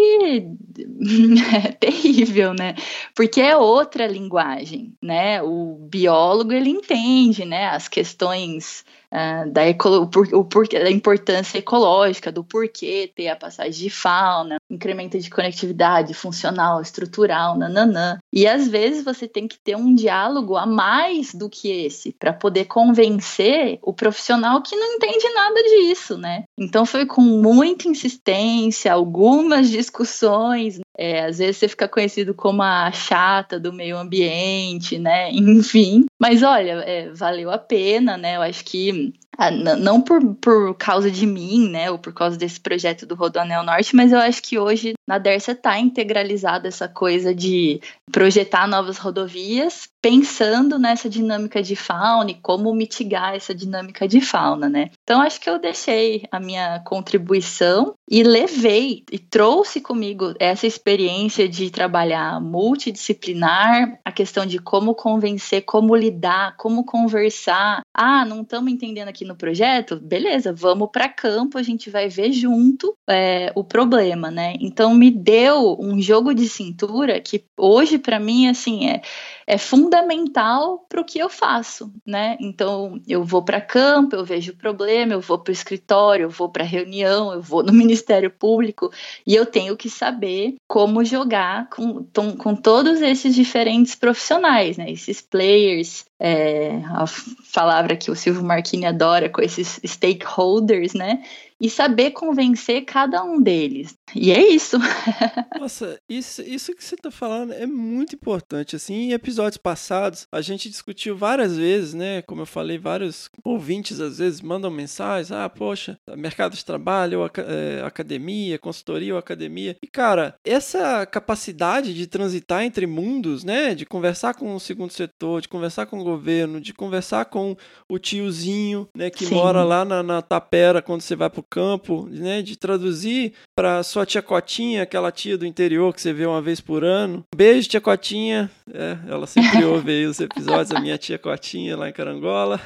terrível, 1.79 2.53
né? 2.53 2.75
Porque 3.13 3.41
é 3.41 3.57
outra 3.57 4.07
linguagem, 4.07 4.95
né? 5.01 5.41
O 5.43 5.75
biólogo 5.89 6.53
ele 6.53 6.69
entende, 6.69 7.43
né, 7.45 7.67
as 7.67 7.87
questões 7.87 8.85
ah, 9.11 9.45
da, 9.45 9.61
o 9.63 10.39
o 10.39 10.45
porquê- 10.45 10.79
da 10.79 10.89
importância 10.91 11.57
ecológica, 11.57 12.31
do 12.31 12.43
porquê 12.43 13.11
ter 13.15 13.27
a 13.27 13.35
passagem 13.35 13.71
de 13.83 13.89
fauna, 13.89 14.57
incremento 14.69 15.19
de 15.19 15.29
conectividade 15.29 16.13
funcional, 16.13 16.81
estrutural, 16.81 17.57
nananã. 17.57 18.17
E 18.33 18.47
às 18.47 18.67
vezes 18.67 19.03
você 19.03 19.27
tem 19.27 19.47
que 19.47 19.57
ter 19.59 19.75
um 19.75 19.93
diálogo 19.93 20.55
a 20.55 20.65
mais 20.65 21.33
do 21.33 21.49
que 21.49 21.69
esse 21.69 22.13
para 22.19 22.33
poder 22.33 22.65
convencer 22.65 23.79
o 23.81 23.93
profissional 23.93 24.61
que 24.61 24.75
não 24.75 24.93
entende 24.95 25.27
nada 25.33 25.61
disso, 25.63 26.17
né? 26.17 26.43
Então 26.57 26.85
foi 26.85 27.05
com 27.05 27.21
muita 27.21 27.87
insistência, 27.87 28.93
algumas 28.93 29.69
discussões. 29.69 30.79
é, 30.97 31.25
às 31.25 31.37
vezes 31.39 31.57
você 31.57 31.67
fica 31.67 31.87
conhecido 31.87 32.33
como 32.33 32.61
a 32.61 32.91
chata 32.91 33.59
do 33.59 33.73
meio 33.73 33.97
ambiente, 33.97 34.97
né? 34.99 35.31
Enfim. 35.33 36.05
Mas 36.19 36.43
olha, 36.43 36.73
é, 36.85 37.09
valeu 37.09 37.49
a 37.49 37.57
pena, 37.57 38.17
né? 38.17 38.35
Eu 38.37 38.41
acho 38.41 38.63
que 38.63 39.00
ah, 39.01 39.07
n- 39.07 39.30
não 39.49 40.01
por, 40.01 40.35
por 40.35 40.75
causa 40.75 41.09
de 41.09 41.25
mim, 41.25 41.69
né, 41.69 41.89
ou 41.89 41.97
por 41.97 42.13
causa 42.13 42.37
desse 42.37 42.59
projeto 42.59 43.05
do 43.05 43.15
Rodoanel 43.15 43.63
Norte, 43.63 43.95
mas 43.95 44.11
eu 44.11 44.19
acho 44.19 44.43
que 44.43 44.59
hoje 44.59 44.93
na 45.07 45.17
Dersa 45.17 45.53
está 45.53 45.79
integralizada 45.79 46.67
essa 46.67 46.87
coisa 46.87 47.33
de 47.33 47.81
projetar 48.11 48.67
novas 48.67 48.97
rodovias, 48.97 49.89
pensando 50.01 50.77
nessa 50.77 51.09
dinâmica 51.09 51.61
de 51.63 51.75
fauna 51.75 52.31
e 52.31 52.35
como 52.35 52.73
mitigar 52.73 53.35
essa 53.35 53.53
dinâmica 53.53 54.07
de 54.07 54.19
fauna, 54.19 54.67
né? 54.67 54.89
Então 55.03 55.21
acho 55.21 55.39
que 55.39 55.49
eu 55.49 55.59
deixei 55.59 56.23
a 56.31 56.39
minha 56.39 56.79
contribuição 56.81 57.93
e 58.09 58.23
levei 58.23 59.03
e 59.11 59.17
trouxe 59.17 59.79
comigo 59.79 60.33
essa 60.39 60.67
experiência 60.67 61.47
de 61.47 61.69
trabalhar 61.69 62.41
multidisciplinar, 62.41 63.99
a 64.03 64.11
questão 64.11 64.45
de 64.45 64.59
como 64.59 64.93
convencer, 64.93 65.61
como 65.61 65.95
lidar, 65.95 66.55
como 66.57 66.83
conversar. 66.83 67.81
Ah, 67.93 68.25
não 68.25 68.41
estamos 68.41 68.71
entendendo 68.71 69.07
aqui 69.07 69.23
no 69.31 69.35
projeto? 69.37 69.99
Beleza, 69.99 70.53
vamos 70.53 70.89
para 70.91 71.09
campo, 71.09 71.57
a 71.57 71.63
gente 71.63 71.89
vai 71.89 72.07
ver 72.07 72.31
junto 72.31 72.95
é, 73.09 73.51
o 73.55 73.63
problema, 73.63 74.29
né? 74.29 74.55
Então 74.59 74.93
me 74.93 75.09
deu 75.09 75.77
um 75.79 75.99
jogo 76.01 76.33
de 76.33 76.47
cintura 76.47 77.19
que 77.19 77.45
hoje 77.57 77.97
para 77.97 78.19
mim 78.19 78.47
assim 78.47 78.89
é 78.89 79.01
é 79.45 79.57
fundamental 79.57 80.85
para 80.87 81.01
o 81.01 81.05
que 81.05 81.19
eu 81.19 81.29
faço, 81.29 81.91
né? 82.05 82.37
Então 82.39 83.01
eu 83.07 83.23
vou 83.23 83.43
para 83.43 83.61
campo, 83.61 84.15
eu 84.15 84.23
vejo 84.23 84.51
o 84.51 84.55
problema, 84.55 85.13
eu 85.13 85.21
vou 85.21 85.39
para 85.39 85.51
o 85.51 85.53
escritório, 85.53 86.23
eu 86.23 86.29
vou 86.29 86.49
para 86.49 86.63
reunião, 86.63 87.33
eu 87.33 87.41
vou 87.41 87.63
no 87.63 87.73
Ministério 87.73 88.29
Público 88.29 88.91
e 89.25 89.35
eu 89.35 89.45
tenho 89.45 89.75
que 89.75 89.89
saber 89.89 90.55
como 90.67 91.03
jogar 91.03 91.69
com, 91.69 92.05
com 92.37 92.55
todos 92.55 93.01
esses 93.01 93.35
diferentes 93.35 93.95
profissionais, 93.95 94.77
né? 94.77 94.91
Esses 94.91 95.21
players, 95.21 96.05
é, 96.19 96.81
a 96.85 97.05
palavra 97.53 97.95
que 97.95 98.11
o 98.11 98.15
Silvio 98.15 98.43
Marchini 98.43 98.85
adora, 98.85 99.29
com 99.29 99.41
esses 99.41 99.79
stakeholders, 99.83 100.93
né? 100.93 101.23
E 101.61 101.69
saber 101.69 102.11
convencer 102.11 102.83
cada 102.85 103.23
um 103.23 103.39
deles. 103.39 103.93
E 104.15 104.31
é 104.31 104.51
isso. 104.51 104.77
Nossa, 105.59 105.99
isso, 106.09 106.41
isso 106.41 106.75
que 106.75 106.83
você 106.83 106.95
tá 106.97 107.11
falando 107.11 107.53
é 107.53 107.67
muito 107.67 108.15
importante. 108.15 108.75
Assim, 108.75 108.95
em 108.95 109.11
episódios 109.13 109.57
passados, 109.57 110.25
a 110.31 110.41
gente 110.41 110.69
discutiu 110.69 111.15
várias 111.15 111.55
vezes, 111.55 111.93
né? 111.93 112.23
Como 112.23 112.41
eu 112.41 112.45
falei, 112.45 112.77
vários 112.77 113.29
ouvintes 113.43 113.99
às 113.99 114.17
vezes 114.17 114.41
mandam 114.41 114.71
mensagens: 114.71 115.31
ah, 115.31 115.47
poxa, 115.47 115.97
mercado 116.17 116.55
de 116.55 116.65
trabalho, 116.65 117.29
eh, 117.37 117.83
academia, 117.85 118.57
consultoria 118.57 119.13
ou 119.13 119.19
academia. 119.19 119.77
E, 119.83 119.87
cara, 119.87 120.35
essa 120.43 121.05
capacidade 121.05 121.93
de 121.93 122.07
transitar 122.07 122.63
entre 122.63 122.87
mundos, 122.87 123.43
né? 123.43 123.75
De 123.75 123.85
conversar 123.85 124.33
com 124.33 124.55
o 124.55 124.59
segundo 124.59 124.91
setor, 124.91 125.41
de 125.41 125.47
conversar 125.47 125.85
com 125.85 125.99
o 125.99 126.03
governo, 126.03 126.59
de 126.59 126.73
conversar 126.73 127.25
com 127.25 127.55
o 127.87 127.99
tiozinho, 127.99 128.87
né, 128.95 129.09
que 129.09 129.25
Sim. 129.25 129.35
mora 129.35 129.63
lá 129.63 129.85
na, 129.85 130.01
na 130.01 130.21
tapera 130.21 130.81
quando 130.81 131.01
você 131.01 131.15
vai 131.15 131.29
pro 131.29 131.43
campo, 131.51 132.07
né, 132.09 132.41
de 132.41 132.55
traduzir 132.55 133.33
para 133.53 133.83
sua 133.83 134.05
tia 134.05 134.21
Cotinha, 134.21 134.83
aquela 134.83 135.11
tia 135.11 135.37
do 135.37 135.45
interior 135.45 135.93
que 135.93 136.01
você 136.01 136.13
vê 136.13 136.25
uma 136.25 136.41
vez 136.41 136.61
por 136.61 136.85
ano. 136.85 137.25
Beijo, 137.35 137.69
tia 137.69 137.81
Cotinha. 137.81 138.49
É, 138.73 138.97
ela 139.09 139.27
sempre 139.27 139.63
ouve 139.65 139.91
aí 139.91 140.05
os 140.05 140.21
episódios, 140.21 140.71
a 140.71 140.79
minha 140.79 140.97
tia 140.97 141.19
Cotinha 141.19 141.75
lá 141.75 141.89
em 141.89 141.93
Carangola. 141.93 142.59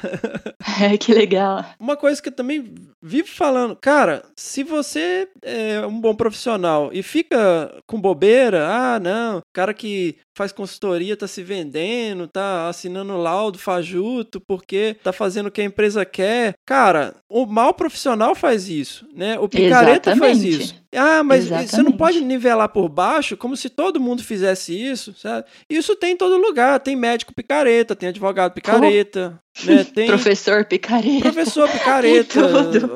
que 1.00 1.12
legal. 1.12 1.64
Uma 1.80 1.96
coisa 1.96 2.22
que 2.22 2.28
eu 2.28 2.34
também 2.34 2.72
vivo 3.02 3.28
falando, 3.28 3.74
cara, 3.74 4.24
se 4.36 4.62
você 4.62 5.28
é 5.42 5.84
um 5.84 6.00
bom 6.00 6.14
profissional 6.14 6.90
e 6.92 7.02
fica 7.02 7.74
com 7.86 8.00
bobeira, 8.00 8.68
ah, 8.68 9.00
não, 9.00 9.40
cara 9.52 9.74
que 9.74 10.16
faz 10.36 10.52
consultoria 10.52 11.16
tá 11.16 11.26
se 11.26 11.42
vendendo, 11.42 12.28
tá 12.28 12.68
assinando 12.68 13.16
laudo 13.16 13.58
fajuto 13.58 14.38
porque 14.38 14.94
tá 15.02 15.10
fazendo 15.10 15.46
o 15.46 15.50
que 15.50 15.62
a 15.62 15.64
empresa 15.64 16.04
quer. 16.04 16.54
Cara, 16.66 17.14
o 17.28 17.46
mal 17.46 17.72
profissional 17.72 18.34
faz 18.34 18.68
isso, 18.68 18.75
né? 19.14 19.38
O 19.38 19.48
picareta 19.48 20.14
faz 20.16 20.38
Exatamente. 20.38 20.62
isso. 20.62 20.74
Ah, 20.94 21.22
mas 21.22 21.44
você 21.44 21.50
não 21.54 21.60
Exatamente. 21.62 21.96
pode 21.98 22.20
nivelar 22.20 22.68
por 22.68 22.88
baixo 22.88 23.36
como 23.36 23.56
se 23.56 23.68
todo 23.68 24.00
mundo 24.00 24.22
fizesse 24.22 24.72
isso, 24.74 25.14
sabe? 25.16 25.46
Isso 25.70 25.94
tem 25.96 26.12
em 26.12 26.16
todo 26.16 26.36
lugar. 26.36 26.80
Tem 26.80 26.94
médico 26.96 27.34
picareta, 27.34 27.94
tem 27.96 28.08
advogado 28.08 28.52
picareta, 28.52 29.40
né? 29.64 29.84
Tem 29.94 30.06
Professor 30.06 30.66
picareta. 30.66 31.20
professor 31.22 31.66
picareta, 31.72 32.40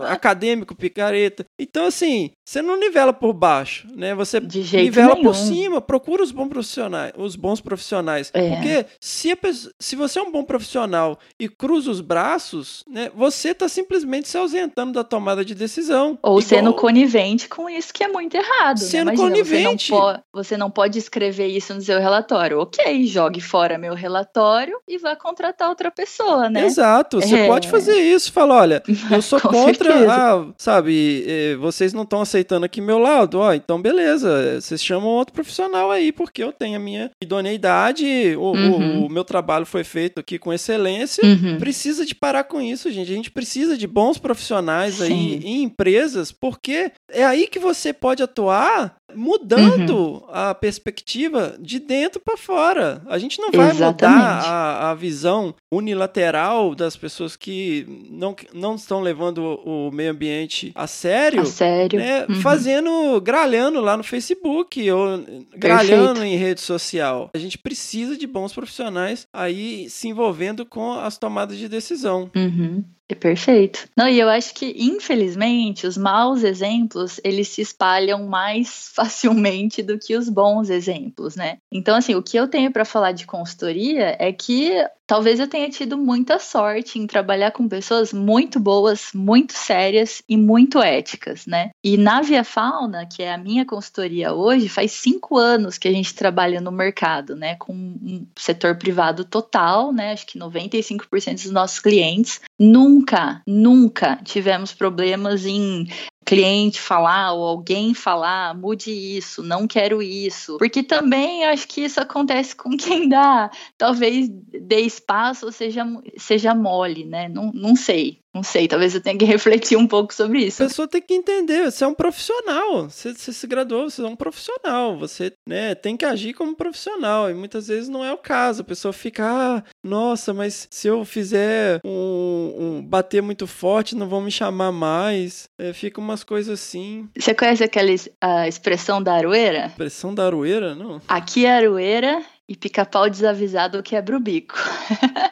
acadêmico 0.09 0.75
picareta. 0.75 1.45
Então, 1.59 1.87
assim, 1.87 2.31
você 2.47 2.61
não 2.61 2.79
nivela 2.79 3.15
por 3.15 3.33
baixo, 3.33 3.89
né? 3.97 4.15
Você 4.15 4.39
nivela 4.41 5.15
nenhum. 5.15 5.23
por 5.25 5.35
cima, 5.35 5.81
procura 5.81 6.23
os 6.23 6.31
bons 6.31 6.49
profissionais, 6.49 7.13
os 7.17 7.35
bons 7.35 7.63
profissionais. 7.63 8.31
É. 8.35 8.51
Porque 8.51 8.87
se, 9.01 9.31
a 9.31 9.37
pessoa- 9.37 9.73
se 9.81 9.97
você 9.97 10.19
é 10.19 10.23
um 10.23 10.31
bom 10.31 10.45
profissional 10.45 11.19
e 11.41 11.49
cruza 11.49 11.91
os 11.91 12.03
braços, 12.03 12.85
né? 12.87 13.11
Você 13.17 13.55
tá 13.55 13.67
simplesmente 13.67 14.29
se 14.29 14.37
ausentando 14.37 14.93
da 14.93 15.03
tomada 15.03 15.43
de 15.43 15.55
decisão. 15.55 16.19
Ou 16.23 16.33
Igual- 16.39 16.43
sendo 16.43 16.75
conivente 16.75 17.49
com 17.49 17.71
isso 17.71 17.80
que 17.93 18.03
é 18.05 18.09
muito 18.09 18.35
errado. 18.37 18.79
Sendo 18.79 19.07
né? 19.09 19.15
Imagina, 19.15 19.29
conivente. 19.45 19.91
Você 19.91 19.95
não, 19.95 20.23
você 20.33 20.57
não 20.57 20.71
pode 20.71 20.99
escrever 20.99 21.47
isso 21.47 21.73
no 21.75 21.81
seu 21.81 22.01
relatório. 22.01 22.59
Ok, 22.59 23.07
jogue 23.07 23.41
fora 23.41 23.79
meu 23.79 23.95
relatório 23.95 24.77
e 24.89 24.99
vá 24.99 25.15
contratar 25.15 25.69
outra 25.69 25.91
pessoa, 25.91 26.51
né? 26.51 26.65
Exato, 26.67 27.21
você 27.21 27.37
É. 27.37 27.47
pode 27.47 27.69
fazer 27.69 27.97
isso. 28.01 28.33
Fala, 28.33 28.55
olha, 28.57 28.83
eu 29.11 29.23
sou 29.23 29.41
contra, 29.41 30.11
ah, 30.13 30.47
sabe, 30.59 31.25
eh, 31.27 31.57
vocês 31.57 31.93
não 31.93 32.03
estão 32.03 32.21
aceitando 32.21 32.67
aqui 32.67 32.81
meu 32.81 32.99
laudo, 32.99 33.39
ó, 33.39 33.53
então 33.55 33.81
beleza, 33.81 34.61
vocês 34.61 34.83
chamam 34.83 35.09
outro 35.11 35.33
profissional 35.35 35.91
aí, 35.91 36.11
porque 36.13 36.43
eu 36.43 36.53
tenho 36.53 36.77
a 36.77 36.81
minha 36.81 37.11
idoneidade, 37.23 38.35
o, 38.37 38.41
o- 38.43 38.57
Uhum. 38.71 39.07
o 39.07 39.09
meu 39.09 39.25
trabalho 39.25 39.65
foi 39.67 39.85
feito 39.85 40.19
aqui 40.21 40.39
com 40.39 40.53
excelência. 40.53 41.25
Uhum. 41.25 41.59
Precisa 41.59 42.05
de 42.05 42.15
parar 42.15 42.45
com 42.45 42.61
isso, 42.61 42.91
gente. 42.91 43.11
A 43.11 43.15
gente 43.15 43.31
precisa 43.31 43.77
de 43.77 43.87
bons 43.87 44.19
profissionais 44.19 45.01
aí 45.01 45.09
Sim. 45.09 45.41
em 45.45 45.63
empresas, 45.63 46.31
porque 46.33 46.93
é 47.11 47.25
aí 47.25 47.47
que 47.47 47.59
você 47.59 47.70
pode 47.93 48.23
atuar 48.23 48.97
mudando 49.15 49.91
Uhum. 49.91 50.23
a 50.33 50.55
perspectiva 50.55 51.57
de 51.61 51.79
dentro 51.79 52.21
para 52.21 52.37
fora. 52.37 53.03
A 53.07 53.19
gente 53.19 53.39
não 53.41 53.51
vai 53.51 53.67
mudar 53.67 53.75
Exatamente. 53.75 54.47
a, 54.47 54.91
a 54.91 54.95
visão 54.95 55.55
unilateral 55.71 56.75
das 56.75 56.97
pessoas 56.97 57.37
que 57.37 57.87
não, 58.11 58.35
não 58.53 58.75
estão 58.75 59.01
levando 59.01 59.39
o, 59.65 59.89
o 59.89 59.93
meio 59.93 60.11
ambiente 60.13 60.73
a 60.75 60.87
sério. 60.87 61.43
A 61.43 61.45
sério. 61.47 61.99
Né, 61.99 62.21
Uhum. 62.29 62.41
Fazendo, 62.41 63.21
gralhando 63.21 63.81
lá 63.81 63.97
no 63.97 64.03
Facebook 64.05 64.91
ou 64.91 65.25
gralhando 65.57 66.23
em 66.25 66.37
rede 66.37 66.61
social. 66.61 67.31
A 67.35 67.39
gente 67.39 67.57
precisa 67.59 68.17
de 68.17 68.27
bons 68.27 68.53
profissionais 68.53 69.27
aí 69.33 69.89
se 69.91 70.09
envolvendo 70.09 70.65
com 70.67 70.93
as 70.93 71.17
tomadas 71.19 71.57
de 71.59 71.69
decisão. 71.69 72.31
Uhum. 72.37 72.85
É 73.09 73.15
perfeito. 73.15 73.89
Não, 73.97 74.09
e 74.09 74.21
eu 74.21 74.29
acho 74.29 74.55
que, 74.55 74.73
infelizmente, 74.79 75.85
os 75.85 75.97
maus 75.97 76.45
exemplos, 76.45 77.21
eles 77.25 77.49
se 77.49 77.61
espalham 77.61 78.25
mais 78.29 78.93
facilmente 79.01 79.83
do 79.83 79.99
que 79.99 80.15
os 80.15 80.29
bons 80.29 80.69
exemplos, 80.69 81.35
né? 81.35 81.57
Então, 81.73 81.97
assim, 81.97 82.15
o 82.15 82.23
que 82.23 82.37
eu 82.37 82.47
tenho 82.47 82.71
para 82.71 82.85
falar 82.85 83.13
de 83.13 83.27
consultoria 83.27 84.15
é 84.19 84.31
que 84.31 84.73
talvez 85.11 85.41
eu 85.41 85.49
tenha 85.49 85.69
tido 85.69 85.99
muita 85.99 86.39
sorte 86.39 86.97
em 86.97 87.05
trabalhar 87.05 87.51
com 87.51 87.69
pessoas 87.69 88.13
muito 88.13 88.61
boas, 88.61 89.11
muito 89.13 89.55
sérias 89.55 90.23
e 90.29 90.37
muito 90.37 90.79
éticas, 90.79 91.47
né? 91.47 91.71
E 91.83 91.97
na 91.97 92.23
Via 92.23 92.45
Fauna, 92.45 93.05
que 93.07 93.21
é 93.21 93.35
a 93.35 93.37
minha 93.37 93.67
consultoria 93.67 94.33
hoje, 94.33 94.69
faz 94.69 94.93
cinco 94.93 95.37
anos 95.37 95.79
que 95.79 95.89
a 95.89 95.91
gente 95.91 96.15
trabalha 96.15 96.61
no 96.61 96.71
mercado, 96.71 97.35
né? 97.35 97.57
Com 97.57 97.73
um 97.73 98.25
setor 98.37 98.77
privado 98.77 99.25
total, 99.25 99.93
né? 99.93 100.13
Acho 100.13 100.29
que 100.29 100.39
95% 100.39 101.43
dos 101.43 101.51
nossos 101.51 101.81
clientes 101.81 102.41
nunca, 102.57 103.43
nunca 103.45 104.15
tivemos 104.23 104.73
problemas 104.73 105.45
em 105.45 105.89
cliente 106.31 106.81
falar 106.81 107.33
ou 107.33 107.45
alguém 107.45 107.93
falar, 107.93 108.55
mude 108.55 108.93
isso, 108.93 109.43
não 109.43 109.67
quero 109.67 110.01
isso. 110.01 110.59
Porque 110.59 110.81
também 110.81 111.45
acho 111.45 111.67
que 111.67 111.81
isso 111.81 112.01
acontece 112.01 112.55
com 112.55 112.77
quem 112.77 113.09
dá, 113.09 113.51
talvez 113.77 114.29
dê 114.29 114.81
espaço 115.01 115.51
seja, 115.51 115.85
seja 116.17 116.55
mole, 116.55 117.05
né? 117.05 117.29
Não, 117.29 117.51
não 117.53 117.75
sei. 117.75 118.21
Não 118.33 118.45
sei, 118.45 118.69
talvez 118.69 118.95
eu 118.95 119.01
tenha 119.01 119.19
que 119.19 119.25
refletir 119.25 119.77
um 119.77 119.89
pouco 119.89 120.15
sobre 120.15 120.45
isso. 120.45 120.63
A 120.63 120.67
pessoa 120.67 120.87
tem 120.87 121.03
que 121.03 121.13
entender, 121.13 121.69
você 121.69 121.83
é 121.83 121.87
um 121.87 121.95
profissional, 121.95 122.89
você, 122.89 123.13
você 123.13 123.33
se 123.33 123.45
graduou, 123.45 123.91
você 123.91 124.03
é 124.03 124.07
um 124.07 124.15
profissional, 124.15 124.97
você 124.97 125.33
né, 125.49 125.75
tem 125.75 125.97
que 125.97 126.05
agir 126.05 126.33
como 126.35 126.55
profissional, 126.55 127.29
e 127.29 127.35
muitas 127.35 127.67
vezes 127.67 127.89
não 127.89 128.05
é 128.05 128.13
o 128.13 128.19
caso. 128.19 128.63
A 128.63 128.65
pessoa 128.65 128.93
fica, 128.93 129.27
ah, 129.27 129.63
nossa, 129.83 130.33
mas 130.33 130.69
se 130.71 130.87
eu 130.87 131.05
fizer 131.05 131.81
um, 131.85 132.55
um 132.57 132.87
bater 132.87 133.21
muito 133.21 133.49
forte, 133.49 133.97
não 133.97 134.09
vão 134.09 134.21
me 134.21 134.31
chamar 134.31 134.71
mais. 134.71 135.49
É, 135.59 135.73
fica 135.73 136.01
umas 136.01 136.23
coisas 136.23 136.61
assim. 136.61 137.09
Você 137.19 137.35
conhece 137.35 137.65
aquela 137.65 137.91
a 138.21 138.47
expressão 138.47 139.03
da 139.03 139.15
aroeira? 139.15 139.73
Pressão 139.77 140.15
da 140.15 140.25
aroeira, 140.27 140.77
não? 140.77 141.01
Aqui 141.09 141.47
é 141.47 141.57
aroeira 141.57 142.25
e 142.51 142.57
pica-pau 142.57 143.09
desavisado 143.09 143.81
quebra 143.81 144.17
o 144.17 144.21
bico. 144.21 144.57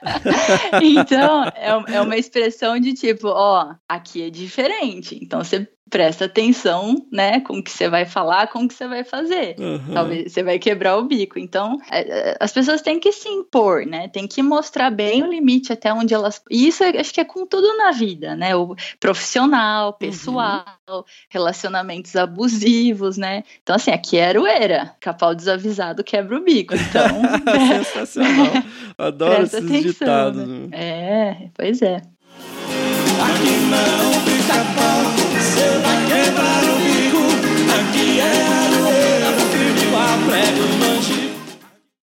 então, 0.80 1.42
é, 1.46 1.96
é 1.96 2.00
uma 2.00 2.16
expressão 2.16 2.78
de 2.78 2.94
tipo, 2.94 3.26
ó, 3.26 3.74
aqui 3.88 4.22
é 4.22 4.30
diferente. 4.30 5.18
Então 5.20 5.42
você 5.42 5.68
presta 5.88 6.26
atenção, 6.26 7.06
né, 7.10 7.40
com 7.40 7.58
o 7.58 7.62
que 7.62 7.70
você 7.70 7.88
vai 7.88 8.04
falar, 8.04 8.48
com 8.48 8.64
o 8.64 8.68
que 8.68 8.74
você 8.74 8.86
vai 8.86 9.04
fazer. 9.04 9.56
Aham. 9.58 9.94
Talvez 9.94 10.32
você 10.32 10.42
vai 10.42 10.58
quebrar 10.58 10.96
o 10.96 11.04
bico. 11.04 11.38
Então, 11.38 11.78
é, 11.90 12.30
é, 12.30 12.36
as 12.40 12.52
pessoas 12.52 12.82
têm 12.82 13.00
que 13.00 13.12
se 13.12 13.28
impor, 13.28 13.86
né? 13.86 14.08
Tem 14.08 14.26
que 14.26 14.42
mostrar 14.42 14.90
bem 14.90 15.22
o 15.22 15.26
limite 15.26 15.72
até 15.72 15.92
onde 15.92 16.14
elas. 16.14 16.42
E 16.50 16.68
isso 16.68 16.84
eu 16.84 17.00
acho 17.00 17.12
que 17.12 17.20
é 17.20 17.24
com 17.24 17.46
tudo 17.46 17.76
na 17.76 17.90
vida, 17.92 18.34
né? 18.36 18.54
O 18.54 18.74
profissional, 19.00 19.92
pessoal, 19.92 20.64
relacionamentos 21.28 22.14
abusivos, 22.16 23.16
né? 23.16 23.42
Então, 23.62 23.76
assim, 23.76 23.90
aqui 23.90 24.18
é 24.18 24.28
aroeira. 24.28 24.94
Capau 25.00 25.34
desavisado 25.34 26.04
quebra 26.04 26.36
o 26.36 26.44
bico. 26.44 26.74
Então, 26.74 27.22
Sensacional. 27.84 28.52
Adoro 28.98 29.36
presta 29.36 29.58
esses 29.58 29.70
atenção. 29.70 29.92
ditados. 29.92 30.48
né? 30.48 30.66
né? 30.68 30.68
É, 30.72 31.50
pois 31.54 31.82
é. 31.82 31.96
Aqui 33.20 33.50
não 33.70 34.12
fica 34.24 35.27
você 35.58 35.78
vai 35.78 36.06
quebrar 36.06 36.62
o 36.62 36.76
bico. 36.76 37.18
Aqui 37.80 38.20
é 38.20 38.46
aroeira, 38.46 39.32
firme 39.50 39.96
a 39.96 40.18
prego. 40.26 40.87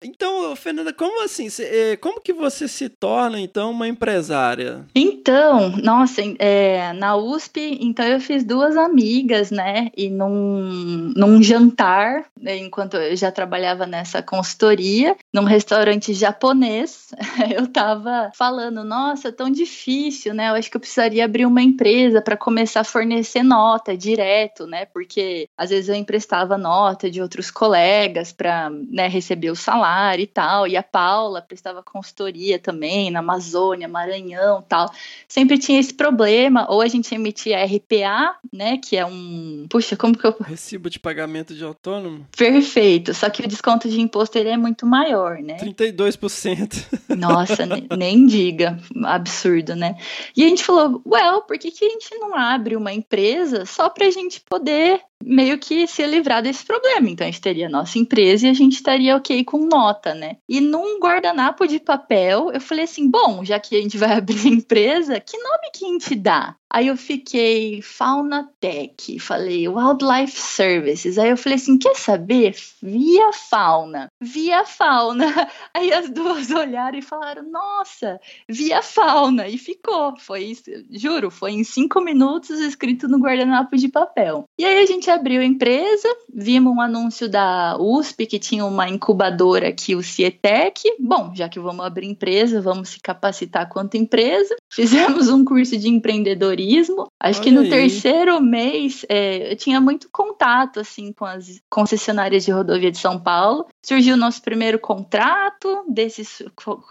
Então, 0.06 0.56
Fernanda, 0.56 0.94
como 0.94 1.24
assim? 1.24 1.48
eh, 1.60 1.98
como 1.98 2.22
que 2.22 2.32
você 2.32 2.68
se 2.68 2.88
torna, 2.88 3.40
então, 3.40 3.72
uma 3.72 3.88
empresária? 3.88 4.86
Então, 4.94 5.72
nossa, 5.78 6.22
é, 6.38 6.94
na 6.94 7.16
USP, 7.16 7.80
então 7.82 8.06
eu 8.06 8.20
fiz 8.20 8.44
duas 8.44 8.78
amigas, 8.78 9.50
né? 9.50 9.90
E 9.98 10.08
num, 10.10 11.12
num 11.16 11.42
jantar, 11.42 12.26
né, 12.40 12.56
enquanto 12.58 12.98
eu 12.98 13.16
já 13.16 13.32
trabalhava 13.32 13.88
nessa 13.88 14.22
consultoria, 14.22 15.16
num 15.34 15.44
restaurante 15.44 16.14
japonês, 16.14 17.10
eu 17.58 17.66
tava 17.68 18.32
falando, 18.36 18.84
nossa, 18.84 19.32
tão 19.32 19.50
difícil, 19.50 20.36
né? 20.36 20.50
Eu 20.50 20.54
acho 20.54 20.70
que 20.70 20.78
eu 20.78 20.82
precisaria 20.82 21.26
abrir 21.26 21.48
uma 21.48 21.64
empresa 21.64 22.22
para 22.22 22.38
começar 22.38 22.82
a 22.82 22.84
fornecer 22.84 23.42
nota 23.42 23.98
direto, 23.98 24.68
né? 24.68 24.86
Porque 24.86 25.50
às 25.58 25.72
vezes 25.72 25.90
eu 25.90 25.96
emprestava 25.96 26.60
nota 26.60 27.10
de 27.10 27.24
outros 27.24 27.50
colegas 27.50 28.32
para 28.32 28.70
né, 28.70 29.08
receber 29.08 29.50
o 29.50 29.56
salário 29.56 29.95
e 30.20 30.28
tal, 30.28 30.68
e 30.68 30.76
a 30.76 30.84
Paula 30.84 31.42
prestava 31.42 31.82
consultoria 31.84 32.60
também 32.60 33.10
na 33.12 33.20
Amazônia, 33.20 33.88
Maranhão, 33.88 34.62
tal. 34.68 34.92
Sempre 35.28 35.58
tinha 35.58 35.80
esse 35.80 35.94
problema, 35.94 36.66
ou 36.70 36.82
a 36.82 36.88
gente 36.88 37.14
emitia 37.14 37.64
RPA, 37.66 38.36
né, 38.52 38.78
que 38.78 38.98
é 38.98 39.06
um, 39.06 39.66
puxa, 39.70 39.96
como 39.96 40.18
que 40.18 40.26
eu 40.26 40.36
Recibo 40.42 40.90
de 40.90 41.00
pagamento 41.00 41.54
de 41.56 41.64
autônomo? 41.64 42.26
perfeito, 42.36 43.14
só 43.14 43.30
que 43.30 43.42
o 43.44 43.48
desconto 43.48 43.90
de 43.90 44.00
imposto 44.02 44.38
ele 44.38 44.50
é 44.50 44.58
muito 44.58 44.86
maior, 44.86 45.38
né? 45.40 45.58
32%. 45.58 46.86
Nossa, 47.18 47.66
ne- 47.66 47.88
nem 47.98 48.26
diga, 48.26 48.78
absurdo, 49.04 49.76
né? 49.76 49.96
E 50.36 50.44
a 50.44 50.48
gente 50.48 50.64
falou, 50.64 51.02
well, 51.06 51.42
por 51.42 51.58
que, 51.58 51.72
que 51.72 51.86
a 51.86 51.90
gente 51.90 52.16
não 52.16 52.36
abre 52.36 52.76
uma 52.76 52.94
empresa 52.94 53.66
só 53.66 53.90
pra 53.90 54.10
gente 54.10 54.42
poder 54.42 55.02
meio 55.24 55.58
que 55.58 55.88
se 55.88 56.06
livrar 56.06 56.42
desse 56.42 56.66
problema. 56.66 57.10
Então 57.10 57.26
a 57.26 57.32
gente 57.32 57.42
teria 57.42 57.68
a 57.68 57.70
nossa 57.70 57.98
empresa 57.98 58.48
e 58.48 58.50
a 58.50 58.54
gente 58.54 58.74
estaria 58.74 59.16
ok 59.16 59.44
com 59.44 59.68
nota, 59.68 60.14
né? 60.14 60.38
E 60.48 60.62
num 60.62 61.00
guardanapo 61.00 61.68
de 61.68 61.80
papel, 61.80 62.52
eu 62.52 62.62
falei 62.62 62.86
assim: 62.86 63.10
bom, 63.10 63.44
já 63.44 63.60
que 63.60 63.76
a 63.76 63.82
gente 63.82 63.98
vai 63.98 64.14
abrir 64.18 64.48
a 64.48 64.50
empresa, 64.50 65.20
que 65.20 65.38
nome 65.38 65.72
que 65.74 65.86
a 65.86 65.90
gente 65.90 66.16
dá? 66.16 66.56
Aí 66.76 66.88
eu 66.88 66.98
fiquei 66.98 67.82
Fauna 67.82 68.50
Tech, 68.60 69.18
falei 69.18 69.66
Wildlife 69.66 70.38
Services. 70.38 71.18
Aí 71.18 71.30
eu 71.30 71.38
falei 71.38 71.56
assim: 71.56 71.78
quer 71.78 71.96
saber? 71.96 72.54
Via 72.84 73.32
Fauna. 73.32 74.10
Via 74.20 74.66
Fauna. 74.66 75.26
Aí 75.74 75.94
as 75.94 76.10
duas 76.10 76.52
olharam 76.52 77.00
e 77.00 77.02
falaram: 77.02 77.50
nossa, 77.50 78.20
Via 78.50 78.82
Fauna. 78.82 79.48
E 79.48 79.58
ficou. 79.58 80.20
Foi, 80.20 80.52
juro, 80.92 81.32
foi 81.32 81.54
em 81.54 81.64
cinco 81.64 82.02
minutos 82.02 82.60
escrito 82.60 83.08
no 83.08 83.20
guardanapo 83.20 83.78
de 83.78 83.88
papel. 83.88 84.44
E 84.60 84.66
aí 84.66 84.84
a 84.84 84.86
gente 84.86 85.10
abriu 85.10 85.40
a 85.40 85.46
empresa, 85.46 86.10
vimos 86.34 86.74
um 86.74 86.82
anúncio 86.82 87.30
da 87.30 87.78
USP 87.80 88.26
que 88.26 88.38
tinha 88.38 88.66
uma 88.66 88.90
incubadora 88.90 89.70
aqui, 89.70 89.96
o 89.96 90.04
Cietec. 90.04 90.82
Bom, 91.00 91.32
já 91.34 91.48
que 91.48 91.58
vamos 91.58 91.86
abrir 91.86 92.08
empresa, 92.08 92.60
vamos 92.60 92.90
se 92.90 93.00
capacitar 93.00 93.70
quanto 93.70 93.96
empresa. 93.96 94.54
Fizemos 94.76 95.30
um 95.30 95.46
curso 95.46 95.78
de 95.78 95.88
empreendedorismo 95.90 97.08
Acho 97.26 97.40
Olha 97.40 97.44
que 97.44 97.52
no 97.52 97.62
aí. 97.62 97.70
terceiro 97.70 98.40
mês 98.40 99.04
é, 99.10 99.52
eu 99.52 99.56
tinha 99.56 99.82
muito 99.82 100.08
contato 100.12 100.80
assim 100.80 101.12
com 101.12 101.26
as 101.26 101.60
concessionárias 101.70 102.46
de 102.46 102.52
rodovia 102.52 102.92
de 102.92 103.00
São 103.00 103.20
Paulo. 103.20 103.66
Surgiu 103.84 104.14
o 104.14 104.18
nosso 104.18 104.44
primeiro 104.44 104.78
contrato, 104.78 105.84
desses 105.90 106.44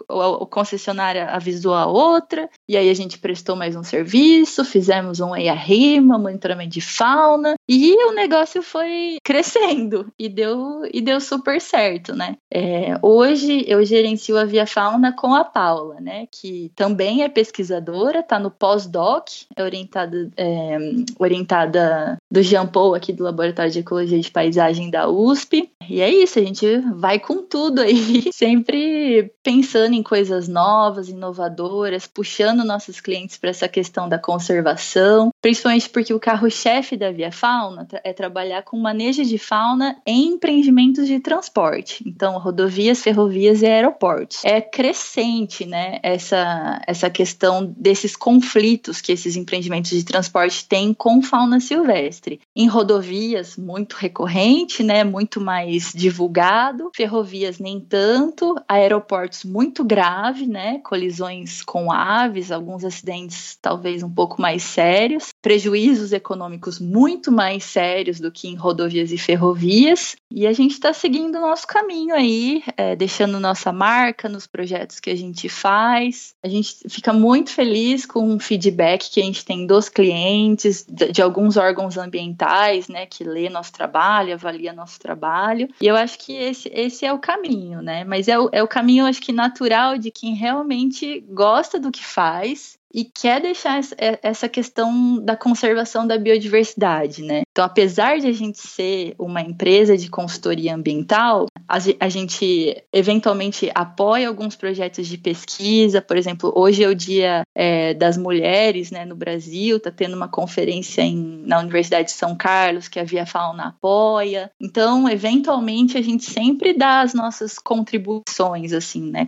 o, 0.09 0.43
o 0.43 0.45
concessionária 0.45 1.27
avisou 1.29 1.73
a 1.73 1.85
outra, 1.85 2.49
e 2.67 2.75
aí 2.75 2.89
a 2.89 2.93
gente 2.93 3.17
prestou 3.17 3.55
mais 3.55 3.77
um 3.77 3.83
serviço, 3.83 4.65
fizemos 4.65 5.21
um 5.21 5.33
EIA-RIMA, 5.33 6.17
monitoramento 6.17 6.71
de 6.71 6.81
fauna, 6.81 7.53
e 7.67 7.95
o 8.05 8.13
negócio 8.13 8.61
foi 8.61 9.17
crescendo 9.23 10.11
e 10.17 10.29
deu, 10.29 10.83
e 10.93 11.01
deu 11.01 11.19
super 11.19 11.59
certo, 11.59 12.15
né? 12.15 12.37
É, 12.51 12.97
hoje 13.01 13.65
eu 13.67 13.83
gerencio 13.83 14.37
a 14.37 14.45
Via 14.45 14.67
Fauna 14.67 15.13
com 15.15 15.33
a 15.33 15.43
Paula, 15.43 15.99
né? 15.99 16.27
Que 16.31 16.71
também 16.75 17.23
é 17.23 17.29
pesquisadora, 17.29 18.19
está 18.19 18.37
no 18.37 18.51
pós-doc, 18.51 19.29
é 19.55 19.63
orientada, 19.63 20.29
é, 20.37 20.77
orientada 21.17 22.17
do 22.35 22.43
Jean 22.43 22.67
Paul 22.67 22.93
aqui 22.93 23.13
do 23.13 23.23
Laboratório 23.23 23.71
de 23.71 23.79
Ecologia 23.79 24.19
de 24.19 24.29
Paisagem 24.29 24.89
da 24.89 25.07
USP. 25.07 25.71
E 25.89 26.01
é 26.01 26.09
isso, 26.09 26.37
a 26.37 26.41
gente 26.41 26.65
vai 26.93 27.17
com 27.17 27.41
tudo 27.41 27.79
aí, 27.79 28.29
sempre 28.33 29.31
pensando 29.41 29.93
em 29.93 30.03
coisas 30.03 30.47
novas, 30.49 31.07
inovadoras, 31.07 32.07
puxando 32.07 32.65
nossos 32.65 32.99
clientes 32.99 33.37
para 33.37 33.51
essa 33.51 33.69
questão 33.69 34.09
da 34.09 34.19
conservação, 34.19 35.29
principalmente 35.41 35.89
porque 35.89 36.13
o 36.13 36.19
carro-chefe 36.19 36.97
da 36.97 37.09
Via 37.09 37.31
Fauna 37.31 37.87
é 38.03 38.11
trabalhar 38.11 38.63
com 38.63 38.77
manejo 38.77 39.23
de 39.23 39.37
fauna 39.37 39.95
em 40.05 40.33
empreendimentos 40.33 41.07
de 41.07 41.19
transporte. 41.21 42.03
Então, 42.05 42.37
rodovias, 42.37 43.01
ferrovias 43.01 43.61
e 43.61 43.65
aeroportos. 43.65 44.43
É 44.43 44.59
crescente, 44.59 45.65
né, 45.65 45.99
essa, 46.03 46.81
essa 46.85 47.09
questão 47.09 47.73
desses 47.77 48.13
conflitos 48.13 48.99
que 48.99 49.13
esses 49.13 49.37
empreendimentos 49.37 49.91
de 49.91 50.03
transporte 50.03 50.67
têm 50.67 50.93
com 50.93 51.21
fauna 51.21 51.61
silvestre. 51.61 52.24
Em 52.55 52.67
rodovias, 52.67 53.57
muito 53.57 53.93
recorrente, 53.93 54.83
né, 54.83 55.03
muito 55.03 55.39
mais 55.39 55.91
divulgado, 55.93 56.91
ferrovias 56.95 57.59
nem 57.59 57.79
tanto, 57.79 58.55
aeroportos 58.67 59.43
muito 59.43 59.83
grave, 59.83 60.47
né, 60.47 60.79
colisões 60.79 61.61
com 61.61 61.91
aves, 61.91 62.51
alguns 62.51 62.83
acidentes 62.83 63.57
talvez 63.61 64.03
um 64.03 64.09
pouco 64.09 64.41
mais 64.41 64.63
sérios, 64.63 65.29
prejuízos 65.41 66.11
econômicos 66.11 66.79
muito 66.79 67.31
mais 67.31 67.63
sérios 67.63 68.19
do 68.19 68.31
que 68.31 68.47
em 68.47 68.55
rodovias 68.55 69.11
e 69.11 69.17
ferrovias, 69.17 70.15
e 70.31 70.45
a 70.45 70.53
gente 70.53 70.71
está 70.71 70.91
seguindo 70.91 71.37
o 71.37 71.41
nosso 71.41 71.65
caminho 71.65 72.13
aí, 72.13 72.63
é, 72.75 72.95
deixando 72.95 73.39
nossa 73.39 73.71
marca 73.71 74.27
nos 74.27 74.47
projetos 74.47 74.99
que 74.99 75.09
a 75.09 75.15
gente 75.15 75.47
faz. 75.47 76.33
A 76.43 76.47
gente 76.47 76.75
fica 76.89 77.13
muito 77.13 77.51
feliz 77.51 78.05
com 78.05 78.35
o 78.35 78.39
feedback 78.39 79.09
que 79.09 79.21
a 79.21 79.23
gente 79.23 79.45
tem 79.45 79.65
dos 79.65 79.87
clientes, 79.87 80.85
de, 80.89 81.11
de 81.11 81.21
alguns 81.21 81.57
órgãos 81.57 81.97
ambientais, 82.05 82.87
né, 82.87 83.05
que 83.05 83.23
lê 83.23 83.49
nosso 83.49 83.73
trabalho, 83.73 84.33
avalia 84.33 84.73
nosso 84.73 84.99
trabalho. 84.99 85.67
E 85.81 85.87
eu 85.87 85.95
acho 85.95 86.17
que 86.19 86.33
esse, 86.33 86.69
esse 86.73 87.05
é 87.05 87.11
o 87.11 87.19
caminho, 87.19 87.81
né? 87.81 88.03
Mas 88.03 88.27
é 88.27 88.39
o, 88.39 88.49
é 88.51 88.63
o 88.63 88.67
caminho, 88.67 89.05
acho 89.05 89.21
que 89.21 89.31
natural 89.31 89.97
de 89.97 90.11
quem 90.11 90.35
realmente 90.35 91.21
gosta 91.29 91.79
do 91.79 91.91
que 91.91 92.03
faz 92.03 92.79
e 92.95 93.03
quer 93.03 93.41
deixar 93.41 93.81
essa 94.23 94.47
questão 94.47 95.19
da 95.21 95.35
conservação 95.35 96.07
da 96.07 96.17
biodiversidade, 96.17 97.21
né? 97.23 97.41
Então, 97.51 97.65
apesar 97.65 98.19
de 98.19 98.27
a 98.27 98.31
gente 98.31 98.57
ser 98.59 99.13
uma 99.19 99.41
empresa 99.41 99.97
de 99.97 100.09
consultoria 100.09 100.73
ambiental, 100.73 101.47
a 101.67 102.09
gente 102.09 102.81
eventualmente 102.93 103.69
apoia 103.75 104.29
alguns 104.29 104.55
projetos 104.55 105.07
de 105.07 105.17
pesquisa. 105.17 106.01
Por 106.01 106.15
exemplo, 106.15 106.53
hoje 106.55 106.83
é 106.83 106.87
o 106.87 106.95
Dia 106.95 107.43
é, 107.53 107.93
das 107.93 108.17
Mulheres, 108.17 108.91
né, 108.91 109.03
no 109.03 109.15
Brasil, 109.15 109.75
está 109.75 109.91
tendo 109.91 110.15
uma 110.15 110.29
conferência 110.29 111.01
em, 111.01 111.43
na 111.45 111.59
Universidade 111.59 112.09
de 112.09 112.13
São 112.13 112.35
Carlos 112.35 112.87
que 112.87 112.99
a 112.99 113.03
Via 113.03 113.25
Fauna 113.25 113.69
apoia. 113.69 114.49
Então, 114.61 115.09
eventualmente, 115.09 115.97
a 115.97 116.01
gente 116.01 116.31
sempre 116.31 116.73
dá 116.73 117.01
as 117.01 117.13
nossas 117.13 117.59
contribuições, 117.59 118.71
assim, 118.71 119.11
né, 119.11 119.27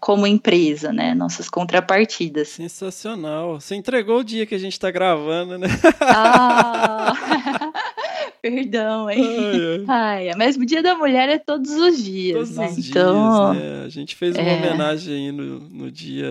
como 0.00 0.26
empresa, 0.26 0.92
né, 0.92 1.14
nossas 1.14 1.48
contrapartidas. 1.48 2.58
Sensacional. 2.68 3.60
Você 3.60 3.74
entregou 3.74 4.20
o 4.20 4.24
dia 4.24 4.46
que 4.46 4.54
a 4.54 4.58
gente 4.58 4.78
tá 4.78 4.90
gravando, 4.90 5.58
né? 5.58 5.68
Ah, 6.00 7.12
perdão, 8.40 9.10
hein? 9.10 9.84
Ai, 9.86 10.28
ai, 10.30 10.34
mas 10.36 10.56
o 10.56 10.64
Dia 10.64 10.82
da 10.82 10.94
Mulher 10.94 11.28
é 11.28 11.38
todos 11.38 11.70
os 11.72 12.02
dias, 12.02 12.50
Todos 12.50 12.56
né? 12.56 12.66
os 12.68 12.88
então, 12.88 13.52
dias, 13.52 13.62
né? 13.62 13.84
A 13.84 13.88
gente 13.88 14.16
fez 14.16 14.34
uma 14.34 14.48
é. 14.48 14.56
homenagem 14.56 15.14
aí 15.14 15.32
no, 15.32 15.60
no 15.60 15.90
dia 15.90 16.28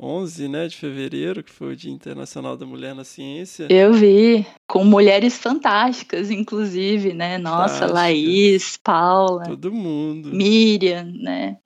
11, 0.00 0.48
né, 0.48 0.66
de 0.68 0.76
fevereiro, 0.76 1.42
que 1.42 1.52
foi 1.52 1.72
o 1.72 1.76
Dia 1.76 1.92
Internacional 1.92 2.56
da 2.56 2.66
Mulher 2.66 2.94
na 2.94 3.04
Ciência. 3.04 3.66
eu 3.70 3.92
vi 3.92 4.44
com 4.66 4.84
mulheres 4.84 5.38
fantásticas, 5.38 6.30
inclusive, 6.30 7.12
né? 7.12 7.38
Nossa, 7.38 7.86
Fantásticas. 7.86 7.92
Laís, 7.92 8.76
Paula, 8.82 9.44
Todo 9.44 9.72
mundo. 9.72 10.30
Miriam, 10.32 11.04
né? 11.04 11.56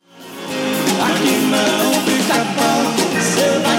Aqui 1.00 1.30
não 1.50 2.99
é. 3.40 3.70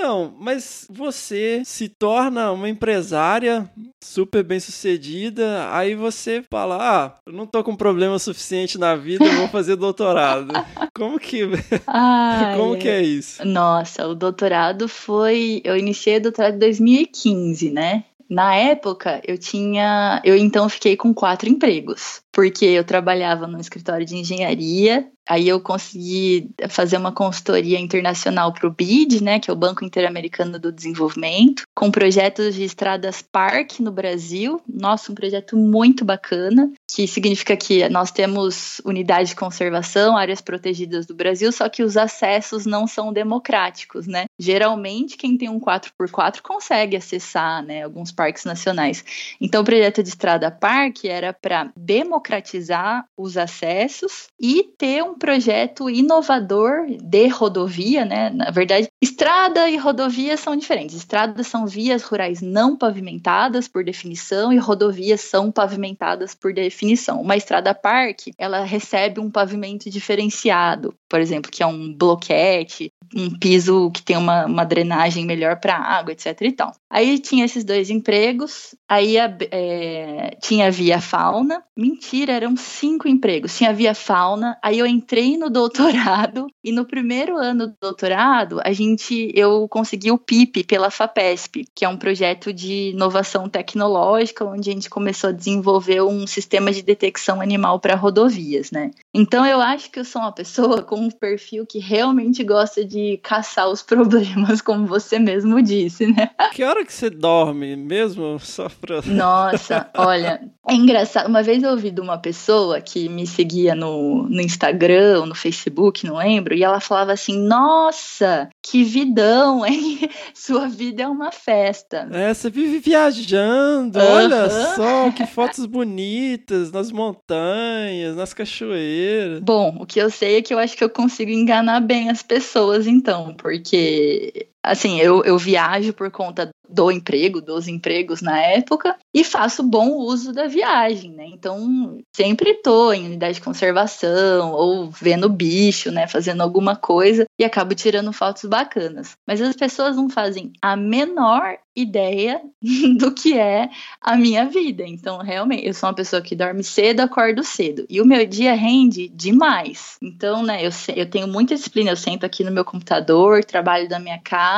Então, 0.00 0.34
mas 0.40 0.86
você 0.90 1.62
se 1.64 1.88
torna 1.88 2.50
uma 2.52 2.68
empresária 2.68 3.70
super 4.02 4.42
bem 4.42 4.58
sucedida, 4.58 5.68
aí 5.70 5.94
você 5.94 6.42
fala, 6.50 6.78
ah, 6.80 7.18
eu 7.26 7.32
não 7.32 7.46
tô 7.46 7.62
com 7.62 7.76
problema 7.76 8.18
suficiente 8.18 8.78
na 8.78 8.96
vida, 8.96 9.24
eu 9.24 9.36
vou 9.36 9.48
fazer 9.48 9.76
doutorado. 9.76 10.52
Como 10.96 11.18
que, 11.18 11.42
Ai, 11.86 12.56
como 12.58 12.76
que 12.76 12.88
é 12.88 13.00
isso? 13.00 13.44
Nossa, 13.44 14.06
o 14.06 14.14
doutorado 14.14 14.88
foi. 14.88 15.60
Eu 15.64 15.76
iniciei 15.76 16.16
o 16.16 16.22
doutorado 16.22 16.56
em 16.56 16.58
2015, 16.58 17.70
né? 17.70 18.04
Na 18.30 18.54
época, 18.54 19.20
eu 19.26 19.36
tinha. 19.36 20.22
Eu 20.24 20.36
então 20.36 20.68
fiquei 20.68 20.96
com 20.96 21.12
quatro 21.12 21.48
empregos. 21.48 22.22
Porque 22.32 22.64
eu 22.64 22.84
trabalhava 22.84 23.48
no 23.48 23.58
escritório 23.58 24.06
de 24.06 24.16
engenharia, 24.16 25.10
aí 25.28 25.48
eu 25.48 25.60
consegui 25.60 26.48
fazer 26.68 26.96
uma 26.96 27.10
consultoria 27.10 27.78
internacional 27.78 28.52
para 28.52 28.68
o 28.68 28.70
BID, 28.70 29.20
né, 29.20 29.40
que 29.40 29.50
é 29.50 29.52
o 29.52 29.56
Banco 29.56 29.84
Interamericano 29.84 30.58
do 30.58 30.70
Desenvolvimento, 30.70 31.64
com 31.74 31.90
projetos 31.90 32.54
de 32.54 32.62
estradas 32.62 33.20
parque 33.20 33.82
no 33.82 33.90
Brasil. 33.90 34.60
Nossa, 34.68 35.10
um 35.10 35.14
projeto 35.14 35.56
muito 35.56 36.04
bacana, 36.04 36.70
que 36.88 37.06
significa 37.08 37.56
que 37.56 37.88
nós 37.88 38.12
temos 38.12 38.80
unidade 38.84 39.30
de 39.30 39.36
conservação, 39.36 40.16
áreas 40.16 40.40
protegidas 40.40 41.06
do 41.06 41.14
Brasil, 41.14 41.50
só 41.50 41.68
que 41.68 41.82
os 41.82 41.96
acessos 41.96 42.64
não 42.64 42.86
são 42.86 43.12
democráticos, 43.12 44.06
né? 44.06 44.26
Geralmente, 44.40 45.18
quem 45.18 45.36
tem 45.36 45.50
um 45.50 45.60
4x4 45.60 46.40
consegue 46.42 46.96
acessar, 46.96 47.62
né, 47.62 47.82
alguns 47.82 48.10
parques 48.10 48.46
nacionais. 48.46 49.04
Então, 49.38 49.60
o 49.60 49.64
projeto 49.64 50.02
de 50.02 50.08
estrada 50.08 50.50
parque 50.50 51.08
era 51.08 51.32
para 51.32 51.70
democratizar 51.76 53.04
os 53.16 53.36
acessos 53.36 54.28
e 54.40 54.64
ter 54.78 55.04
um 55.04 55.14
projeto 55.18 55.90
inovador 55.90 56.86
de 56.88 57.28
rodovia, 57.28 58.06
né? 58.06 58.30
Na 58.30 58.50
verdade, 58.50 58.88
estrada 59.02 59.68
e 59.68 59.76
rodovia 59.76 60.38
são 60.38 60.56
diferentes. 60.56 60.96
Estradas 60.96 61.46
são 61.46 61.66
vias 61.66 62.02
rurais 62.02 62.40
não 62.40 62.76
pavimentadas 62.76 63.68
por 63.68 63.84
definição 63.84 64.52
e 64.52 64.58
rodovias 64.58 65.20
são 65.20 65.52
pavimentadas 65.52 66.34
por 66.34 66.54
definição. 66.54 67.20
Uma 67.20 67.36
estrada 67.36 67.74
parque, 67.74 68.32
ela 68.38 68.64
recebe 68.64 69.20
um 69.20 69.30
pavimento 69.30 69.90
diferenciado, 69.90 70.94
por 71.08 71.20
exemplo, 71.20 71.50
que 71.50 71.62
é 71.62 71.66
um 71.66 71.92
bloquete. 71.92 72.90
um 73.14 73.30
piso 73.38 73.90
que 73.90 74.02
tem 74.02 74.16
uma, 74.16 74.29
uma 74.46 74.64
drenagem 74.64 75.24
melhor 75.24 75.60
para 75.60 75.76
água, 75.76 76.12
etc 76.12 76.40
e 76.42 76.52
tal. 76.52 76.72
Aí 76.88 77.18
tinha 77.18 77.44
esses 77.44 77.64
dois 77.64 77.90
empregos, 77.90 78.74
aí 78.88 79.18
a, 79.18 79.34
é, 79.50 80.36
tinha 80.40 80.70
via 80.70 81.00
fauna. 81.00 81.62
Mentira, 81.76 82.32
eram 82.32 82.56
cinco 82.56 83.08
empregos. 83.08 83.56
Tinha 83.56 83.72
via 83.72 83.94
fauna, 83.94 84.58
aí 84.62 84.78
eu 84.78 84.86
entrei 84.86 85.36
no 85.36 85.48
doutorado 85.50 86.46
e 86.62 86.72
no 86.72 86.84
primeiro 86.84 87.36
ano 87.36 87.68
do 87.68 87.76
doutorado, 87.80 88.60
a 88.64 88.72
gente 88.72 89.32
eu 89.34 89.66
consegui 89.68 90.10
o 90.10 90.18
PIP 90.18 90.64
pela 90.64 90.90
FAPESP, 90.90 91.66
que 91.74 91.84
é 91.84 91.88
um 91.88 91.96
projeto 91.96 92.52
de 92.52 92.90
inovação 92.90 93.48
tecnológica 93.48 94.44
onde 94.44 94.70
a 94.70 94.72
gente 94.72 94.90
começou 94.90 95.30
a 95.30 95.32
desenvolver 95.32 96.02
um 96.02 96.26
sistema 96.26 96.72
de 96.72 96.82
detecção 96.82 97.40
animal 97.40 97.80
para 97.80 97.94
rodovias, 97.94 98.70
né? 98.70 98.90
Então 99.14 99.46
eu 99.46 99.60
acho 99.60 99.90
que 99.90 99.98
eu 99.98 100.04
sou 100.04 100.22
uma 100.22 100.32
pessoa 100.32 100.82
com 100.82 100.96
um 100.96 101.10
perfil 101.10 101.66
que 101.66 101.78
realmente 101.78 102.44
gosta 102.44 102.84
de 102.84 103.18
caçar 103.22 103.68
os 103.68 103.82
problemas, 103.82 104.19
como 104.64 104.86
você 104.86 105.18
mesmo 105.18 105.62
disse, 105.62 106.06
né? 106.06 106.30
Que 106.52 106.64
hora 106.64 106.84
que 106.84 106.92
você 106.92 107.10
dorme 107.10 107.76
mesmo? 107.76 108.38
Só 108.40 108.68
pra... 108.68 109.00
Nossa, 109.02 109.88
olha, 109.96 110.40
é 110.68 110.74
engraçado. 110.74 111.28
Uma 111.28 111.42
vez 111.42 111.62
eu 111.62 111.70
ouvi 111.70 111.90
de 111.90 112.00
uma 112.00 112.18
pessoa 112.18 112.80
que 112.80 113.08
me 113.08 113.26
seguia 113.26 113.74
no, 113.74 114.28
no 114.28 114.40
Instagram 114.40 115.20
ou 115.20 115.26
no 115.26 115.34
Facebook, 115.34 116.06
não 116.06 116.16
lembro, 116.16 116.54
e 116.54 116.62
ela 116.62 116.80
falava 116.80 117.12
assim: 117.12 117.36
Nossa, 117.36 118.48
que 118.62 118.84
vidão, 118.84 119.64
hein? 119.66 120.08
Sua 120.34 120.68
vida 120.68 121.02
é 121.02 121.08
uma 121.08 121.32
festa. 121.32 122.08
É, 122.12 122.32
você 122.32 122.50
vive 122.50 122.78
viajando, 122.78 123.98
Aham. 123.98 124.14
olha 124.14 124.50
só, 124.50 125.10
que 125.10 125.26
fotos 125.26 125.66
bonitas 125.66 126.70
nas 126.70 126.92
montanhas, 126.92 128.16
nas 128.16 128.34
cachoeiras. 128.34 129.40
Bom, 129.40 129.76
o 129.80 129.86
que 129.86 130.00
eu 130.00 130.10
sei 130.10 130.36
é 130.36 130.42
que 130.42 130.52
eu 130.52 130.58
acho 130.58 130.76
que 130.76 130.84
eu 130.84 130.90
consigo 130.90 131.30
enganar 131.30 131.80
bem 131.80 132.10
as 132.10 132.22
pessoas, 132.22 132.86
então, 132.86 133.34
porque 133.34 134.09
是 134.10 134.46
assim, 134.62 135.00
eu, 135.00 135.24
eu 135.24 135.38
viajo 135.38 135.92
por 135.92 136.10
conta 136.10 136.50
do 136.68 136.90
emprego, 136.90 137.40
dos 137.40 137.66
empregos 137.66 138.22
na 138.22 138.38
época, 138.38 138.96
e 139.12 139.24
faço 139.24 139.60
bom 139.62 139.90
uso 139.96 140.32
da 140.32 140.46
viagem, 140.46 141.10
né? 141.10 141.26
Então, 141.26 141.98
sempre 142.14 142.54
tô 142.62 142.92
em 142.92 143.06
unidade 143.06 143.34
de 143.34 143.40
conservação, 143.40 144.52
ou 144.52 144.88
vendo 144.88 145.28
bicho, 145.28 145.90
né? 145.90 146.06
Fazendo 146.06 146.42
alguma 146.42 146.76
coisa, 146.76 147.24
e 147.36 147.44
acabo 147.44 147.74
tirando 147.74 148.12
fotos 148.12 148.44
bacanas. 148.44 149.16
Mas 149.26 149.40
as 149.40 149.56
pessoas 149.56 149.96
não 149.96 150.08
fazem 150.08 150.52
a 150.62 150.76
menor 150.76 151.58
ideia 151.74 152.40
do 152.98 153.12
que 153.12 153.36
é 153.36 153.68
a 154.00 154.16
minha 154.16 154.44
vida. 154.44 154.84
Então, 154.86 155.18
realmente, 155.18 155.66
eu 155.66 155.74
sou 155.74 155.88
uma 155.88 155.94
pessoa 155.94 156.22
que 156.22 156.36
dorme 156.36 156.62
cedo, 156.62 157.00
acordo 157.00 157.42
cedo. 157.42 157.84
E 157.88 158.00
o 158.00 158.06
meu 158.06 158.24
dia 158.24 158.54
rende 158.54 159.08
demais. 159.08 159.96
Então, 160.00 160.44
né, 160.44 160.64
eu, 160.64 160.70
eu 160.94 161.10
tenho 161.10 161.26
muita 161.26 161.56
disciplina. 161.56 161.90
Eu 161.90 161.96
sento 161.96 162.24
aqui 162.24 162.44
no 162.44 162.52
meu 162.52 162.64
computador, 162.64 163.44
trabalho 163.44 163.88
da 163.88 163.98
minha 163.98 164.20
casa 164.22 164.49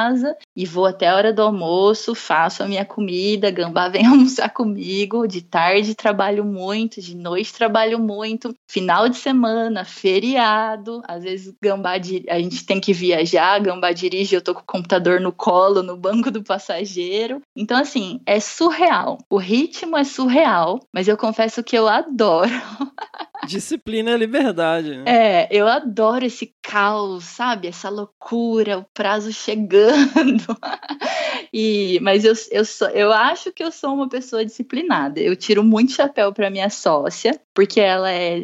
e 0.57 0.67
vou 0.67 0.87
até 0.87 1.09
a 1.09 1.17
hora 1.17 1.33
do 1.33 1.43
almoço, 1.43 2.15
faço 2.15 2.63
a 2.63 2.67
minha 2.67 2.85
comida, 2.85 3.51
Gambá 3.51 3.89
vem 3.89 4.05
almoçar 4.07 4.49
comigo. 4.51 5.27
De 5.27 5.43
tarde 5.43 5.95
trabalho 5.95 6.45
muito, 6.45 7.01
de 7.01 7.17
noite 7.17 7.53
trabalho 7.53 7.99
muito. 7.99 8.55
Final 8.69 9.09
de 9.09 9.17
semana, 9.17 9.85
feriado. 9.85 11.03
Às 11.07 11.25
vezes, 11.25 11.55
Gambá, 11.63 11.93
a 11.93 12.39
gente 12.39 12.65
tem 12.65 12.81
que 12.81 12.93
viajar, 12.93 13.61
Gambá 13.61 13.93
dirige, 13.93 14.35
eu 14.35 14.43
tô 14.43 14.55
com 14.55 14.61
o 14.61 14.67
computador 14.67 15.21
no 15.21 15.33
colo, 15.33 15.83
no 15.83 15.97
banco 15.97 16.31
do 16.31 16.43
passageiro. 16.43 17.41
Então, 17.57 17.79
assim, 17.79 18.21
é 18.27 18.41
surreal. 18.41 19.19
O 19.31 19.37
ritmo 19.37 19.97
é 19.97 20.05
surreal, 20.05 20.81
mas 20.93 21.09
eu 21.09 21.17
confesso 21.17 21.63
que 21.63 21.77
eu 21.77 21.89
adoro. 21.89 22.51
Disciplina 23.47 24.13
é 24.13 24.17
liberdade. 24.17 24.97
né? 24.97 25.05
É, 25.07 25.49
eu 25.51 25.67
adoro 25.67 26.25
esse 26.25 26.55
caos, 26.63 27.25
sabe? 27.25 27.69
Essa 27.69 27.89
loucura, 27.89 28.79
o 28.79 28.85
prazo 28.95 29.33
chegando. 29.33 30.45
E, 31.55 32.01
mas 32.01 32.25
eu, 32.25 32.33
eu, 32.51 32.65
sou, 32.65 32.89
eu 32.89 33.13
acho 33.13 33.53
que 33.53 33.63
eu 33.63 33.71
sou 33.71 33.93
uma 33.95 34.09
pessoa 34.09 34.43
disciplinada. 34.43 35.21
Eu 35.21 35.37
tiro 35.37 35.63
muito 35.63 35.93
chapéu 35.93 36.33
para 36.33 36.49
minha 36.49 36.71
sócia, 36.71 37.39
porque 37.55 37.81
ela 37.81 38.11
é 38.11 38.43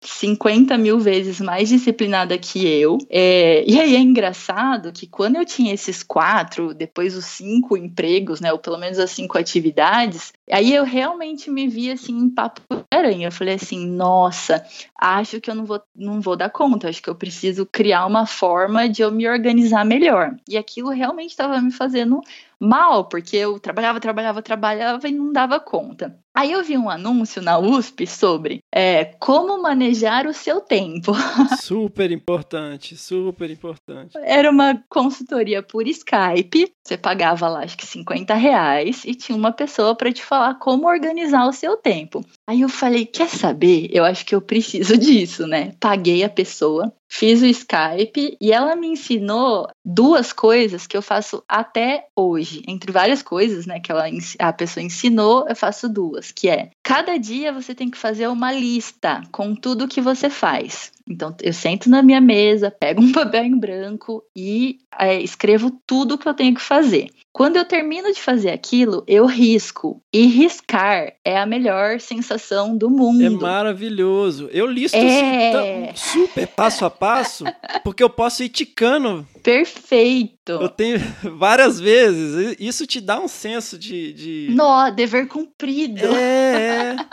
50 0.00 0.78
mil 0.78 0.98
vezes 0.98 1.40
mais 1.40 1.68
disciplinada 1.68 2.38
que 2.38 2.66
eu. 2.66 2.98
É, 3.10 3.64
e 3.66 3.80
aí 3.80 3.96
é 3.96 3.98
engraçado 3.98 4.92
que 4.92 5.06
quando 5.06 5.36
eu 5.36 5.44
tinha 5.44 5.74
esses 5.74 6.02
quatro, 6.02 6.72
depois 6.72 7.16
os 7.16 7.24
cinco 7.24 7.76
empregos, 7.76 8.40
né? 8.40 8.52
Ou 8.52 8.58
pelo 8.58 8.78
menos 8.78 8.98
as 8.98 9.10
cinco 9.10 9.36
atividades, 9.36 10.32
aí 10.50 10.74
eu 10.74 10.84
realmente 10.84 11.50
me 11.50 11.68
vi 11.68 11.90
assim 11.90 12.16
em 12.16 12.30
papo 12.30 12.62
aranha. 12.90 13.28
Eu 13.28 13.32
falei 13.32 13.54
assim, 13.54 13.86
nossa, 13.86 14.64
acho 14.98 15.40
que 15.40 15.50
eu 15.50 15.54
não 15.54 15.64
vou, 15.64 15.82
não 15.94 16.20
vou 16.20 16.36
dar 16.36 16.50
conta, 16.50 16.88
acho 16.88 17.02
que 17.02 17.10
eu 17.10 17.14
preciso 17.14 17.66
criar 17.66 18.06
uma 18.06 18.26
forma 18.26 18.88
de 18.88 19.02
eu 19.02 19.10
me 19.10 19.28
organizar 19.28 19.84
melhor. 19.84 20.34
E 20.48 20.56
aquilo 20.56 20.90
realmente 20.90 21.30
estava 21.30 21.60
me 21.60 21.72
fazendo 21.72 22.20
mal, 22.58 23.04
porque 23.04 23.36
eu 23.36 23.58
trabalhava, 23.58 24.00
trabalhava, 24.00 24.42
trabalhava 24.42 25.08
e 25.08 25.12
não 25.12 25.32
dava 25.32 25.60
conta. 25.60 26.18
Aí 26.36 26.52
eu 26.52 26.62
vi 26.62 26.76
um 26.76 26.90
anúncio 26.90 27.40
na 27.40 27.58
USP 27.58 28.06
sobre 28.06 28.58
é, 28.70 29.06
como 29.06 29.62
manejar 29.62 30.26
o 30.26 30.34
seu 30.34 30.60
tempo. 30.60 31.12
Super 31.58 32.12
importante, 32.12 32.94
super 32.94 33.50
importante. 33.50 34.18
Era 34.18 34.50
uma 34.50 34.78
consultoria 34.90 35.62
por 35.62 35.88
Skype. 35.88 36.70
Você 36.84 36.98
pagava 36.98 37.48
lá, 37.48 37.60
acho 37.60 37.76
que 37.78 37.86
50 37.86 38.34
reais, 38.34 39.02
e 39.06 39.14
tinha 39.14 39.36
uma 39.36 39.50
pessoa 39.50 39.94
para 39.94 40.12
te 40.12 40.22
falar 40.22 40.56
como 40.56 40.86
organizar 40.86 41.46
o 41.46 41.52
seu 41.52 41.74
tempo. 41.74 42.22
Aí 42.46 42.60
eu 42.60 42.68
falei: 42.68 43.06
quer 43.06 43.28
saber? 43.28 43.88
Eu 43.90 44.04
acho 44.04 44.26
que 44.26 44.34
eu 44.34 44.40
preciso 44.42 44.96
disso, 44.98 45.46
né? 45.46 45.72
Paguei 45.80 46.22
a 46.22 46.28
pessoa, 46.28 46.92
fiz 47.08 47.42
o 47.42 47.46
Skype 47.46 48.36
e 48.40 48.52
ela 48.52 48.76
me 48.76 48.88
ensinou 48.88 49.68
duas 49.84 50.32
coisas 50.32 50.86
que 50.86 50.96
eu 50.96 51.02
faço 51.02 51.42
até 51.48 52.06
hoje. 52.14 52.62
Entre 52.68 52.92
várias 52.92 53.22
coisas, 53.22 53.66
né, 53.66 53.80
que 53.80 53.90
ela, 53.90 54.04
a 54.38 54.52
pessoa 54.52 54.84
ensinou, 54.84 55.46
eu 55.48 55.56
faço 55.56 55.88
duas, 55.88 56.25
que 56.32 56.48
é 56.48 56.70
cada 56.82 57.16
dia 57.18 57.52
você 57.52 57.74
tem 57.74 57.90
que 57.90 57.98
fazer 57.98 58.28
uma 58.28 58.52
lista 58.52 59.22
com 59.30 59.54
tudo 59.54 59.88
que 59.88 60.00
você 60.00 60.30
faz. 60.30 60.92
Então, 61.08 61.34
eu 61.42 61.52
sento 61.52 61.88
na 61.88 62.02
minha 62.02 62.20
mesa, 62.20 62.70
pego 62.70 63.00
um 63.02 63.10
papel 63.12 63.44
em 63.44 63.56
branco 63.58 64.22
e 64.34 64.78
é, 64.98 65.20
escrevo 65.20 65.70
tudo 65.86 66.18
que 66.18 66.28
eu 66.28 66.34
tenho 66.34 66.54
que 66.54 66.60
fazer. 66.60 67.08
Quando 67.32 67.56
eu 67.56 67.66
termino 67.66 68.10
de 68.14 68.20
fazer 68.20 68.48
aquilo, 68.50 69.04
eu 69.06 69.26
risco. 69.26 70.00
E 70.10 70.24
riscar 70.26 71.12
é 71.22 71.36
a 71.38 71.44
melhor 71.44 72.00
sensação 72.00 72.74
do 72.74 72.88
mundo. 72.88 73.22
É 73.22 73.28
maravilhoso. 73.28 74.48
Eu 74.50 74.66
listo 74.66 74.96
É. 74.96 75.52
tão- 75.52 75.96
super 75.96 76.46
passo 76.48 76.86
a 76.86 76.90
passo, 76.90 77.44
porque 77.84 78.02
eu 78.02 78.08
posso 78.08 78.42
ir 78.42 78.48
ticando. 78.48 79.26
Perfeito. 79.42 80.52
Eu 80.52 80.68
tenho 80.70 80.98
várias 81.36 81.78
vezes. 81.78 82.56
Isso 82.58 82.86
te 82.86 83.02
dá 83.02 83.20
um 83.20 83.28
senso 83.28 83.78
de. 83.78 84.12
de... 84.14 84.48
Nó, 84.54 84.88
dever 84.90 85.28
cumprido. 85.28 86.06
É, 86.16 86.94
é. 86.94 86.96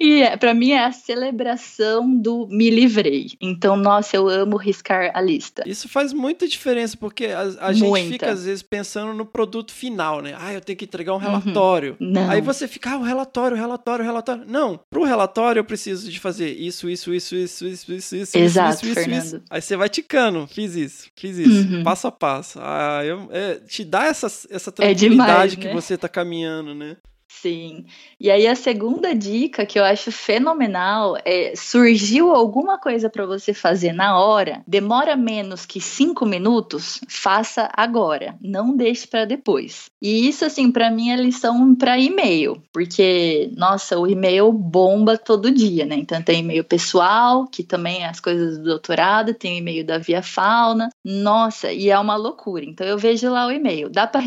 E 0.00 0.22
é, 0.22 0.36
para 0.36 0.54
mim 0.54 0.70
é 0.70 0.84
a 0.84 0.92
celebração 0.92 2.08
do 2.16 2.46
me 2.48 2.70
livrei. 2.78 3.30
Então, 3.40 3.76
nossa, 3.76 4.16
eu 4.16 4.28
amo 4.28 4.56
riscar 4.56 5.10
a 5.14 5.20
lista. 5.20 5.62
Isso 5.66 5.88
faz 5.88 6.12
muita 6.12 6.46
diferença, 6.46 6.96
porque 6.96 7.26
a, 7.26 7.40
a 7.66 7.72
gente 7.72 8.08
fica, 8.08 8.30
às 8.30 8.44
vezes, 8.44 8.62
pensando 8.62 9.12
no 9.14 9.24
produto 9.26 9.72
final, 9.72 10.20
né? 10.22 10.34
Ah, 10.38 10.52
eu 10.52 10.60
tenho 10.60 10.76
que 10.76 10.84
entregar 10.84 11.14
um 11.14 11.18
relatório. 11.18 11.96
Não. 11.98 12.28
Aí 12.30 12.40
você 12.40 12.66
fica, 12.68 12.92
ah, 12.92 12.98
o 12.98 13.02
relatório, 13.02 13.56
o 13.56 13.60
relatório, 13.60 14.02
o 14.04 14.06
relatório. 14.06 14.44
Não, 14.46 14.78
pro 14.90 15.04
relatório 15.04 15.60
eu 15.60 15.64
preciso 15.64 16.10
de 16.10 16.20
fazer 16.20 16.50
isso, 16.52 16.88
isso, 16.88 17.12
isso, 17.12 17.34
isso, 17.36 17.66
isso, 17.66 17.92
isso, 17.92 18.16
isso, 18.16 18.38
Exato, 18.38 18.76
isso, 18.76 18.86
isso, 18.86 18.94
Fernando. 18.94 19.24
isso. 19.24 19.42
Aí 19.50 19.60
você 19.62 19.76
vai 19.76 19.88
ticando, 19.88 20.46
fiz 20.46 20.74
isso, 20.74 21.08
fiz 21.16 21.36
isso, 21.38 21.74
Uhum. 21.74 21.82
passo 21.82 22.06
a 22.06 22.12
passo. 22.12 22.58
Ah, 22.62 23.02
eu, 23.04 23.28
é, 23.30 23.54
te 23.56 23.84
dá 23.84 24.04
essa, 24.06 24.26
essa 24.26 24.70
É 24.70 24.72
tranquilidade 24.72 25.10
demais, 25.10 25.54
que 25.56 25.64
né? 25.66 25.72
você 25.74 25.96
tá 25.96 26.08
caminhando, 26.08 26.74
né? 26.74 26.96
Sim. 27.30 27.84
E 28.18 28.30
aí 28.30 28.46
a 28.46 28.56
segunda 28.56 29.14
dica 29.14 29.66
que 29.66 29.78
eu 29.78 29.84
acho 29.84 30.10
fenomenal 30.10 31.16
é 31.24 31.54
surgiu 31.54 32.32
alguma 32.32 32.78
coisa 32.78 33.10
para 33.10 33.26
você 33.26 33.52
fazer 33.52 33.92
na 33.92 34.18
hora, 34.18 34.62
demora 34.66 35.14
menos 35.14 35.66
que 35.66 35.78
cinco 35.80 36.24
minutos, 36.24 37.00
faça 37.06 37.68
agora, 37.74 38.34
não 38.40 38.74
deixe 38.74 39.06
para 39.06 39.26
depois. 39.26 39.90
E 40.00 40.26
isso 40.26 40.44
assim 40.44 40.72
para 40.72 40.90
mim 40.90 41.10
é 41.10 41.16
lição 41.16 41.74
para 41.74 41.98
e-mail, 41.98 42.62
porque 42.72 43.50
nossa, 43.56 43.98
o 43.98 44.06
e-mail 44.06 44.50
bomba 44.50 45.18
todo 45.18 45.50
dia, 45.50 45.84
né? 45.84 45.96
Então 45.96 46.22
tem 46.22 46.40
e-mail 46.40 46.64
pessoal, 46.64 47.46
que 47.46 47.62
também 47.62 48.04
é 48.04 48.08
as 48.08 48.20
coisas 48.20 48.56
do 48.58 48.64
doutorado, 48.64 49.34
tem 49.34 49.58
e-mail 49.58 49.84
da 49.84 49.98
Via 49.98 50.22
Fauna, 50.22 50.88
nossa, 51.04 51.72
e 51.72 51.90
é 51.90 51.98
uma 51.98 52.16
loucura. 52.16 52.64
Então 52.64 52.86
eu 52.86 52.98
vejo 52.98 53.30
lá 53.30 53.46
o 53.46 53.52
e-mail, 53.52 53.88
dá 53.88 54.06
para 54.06 54.20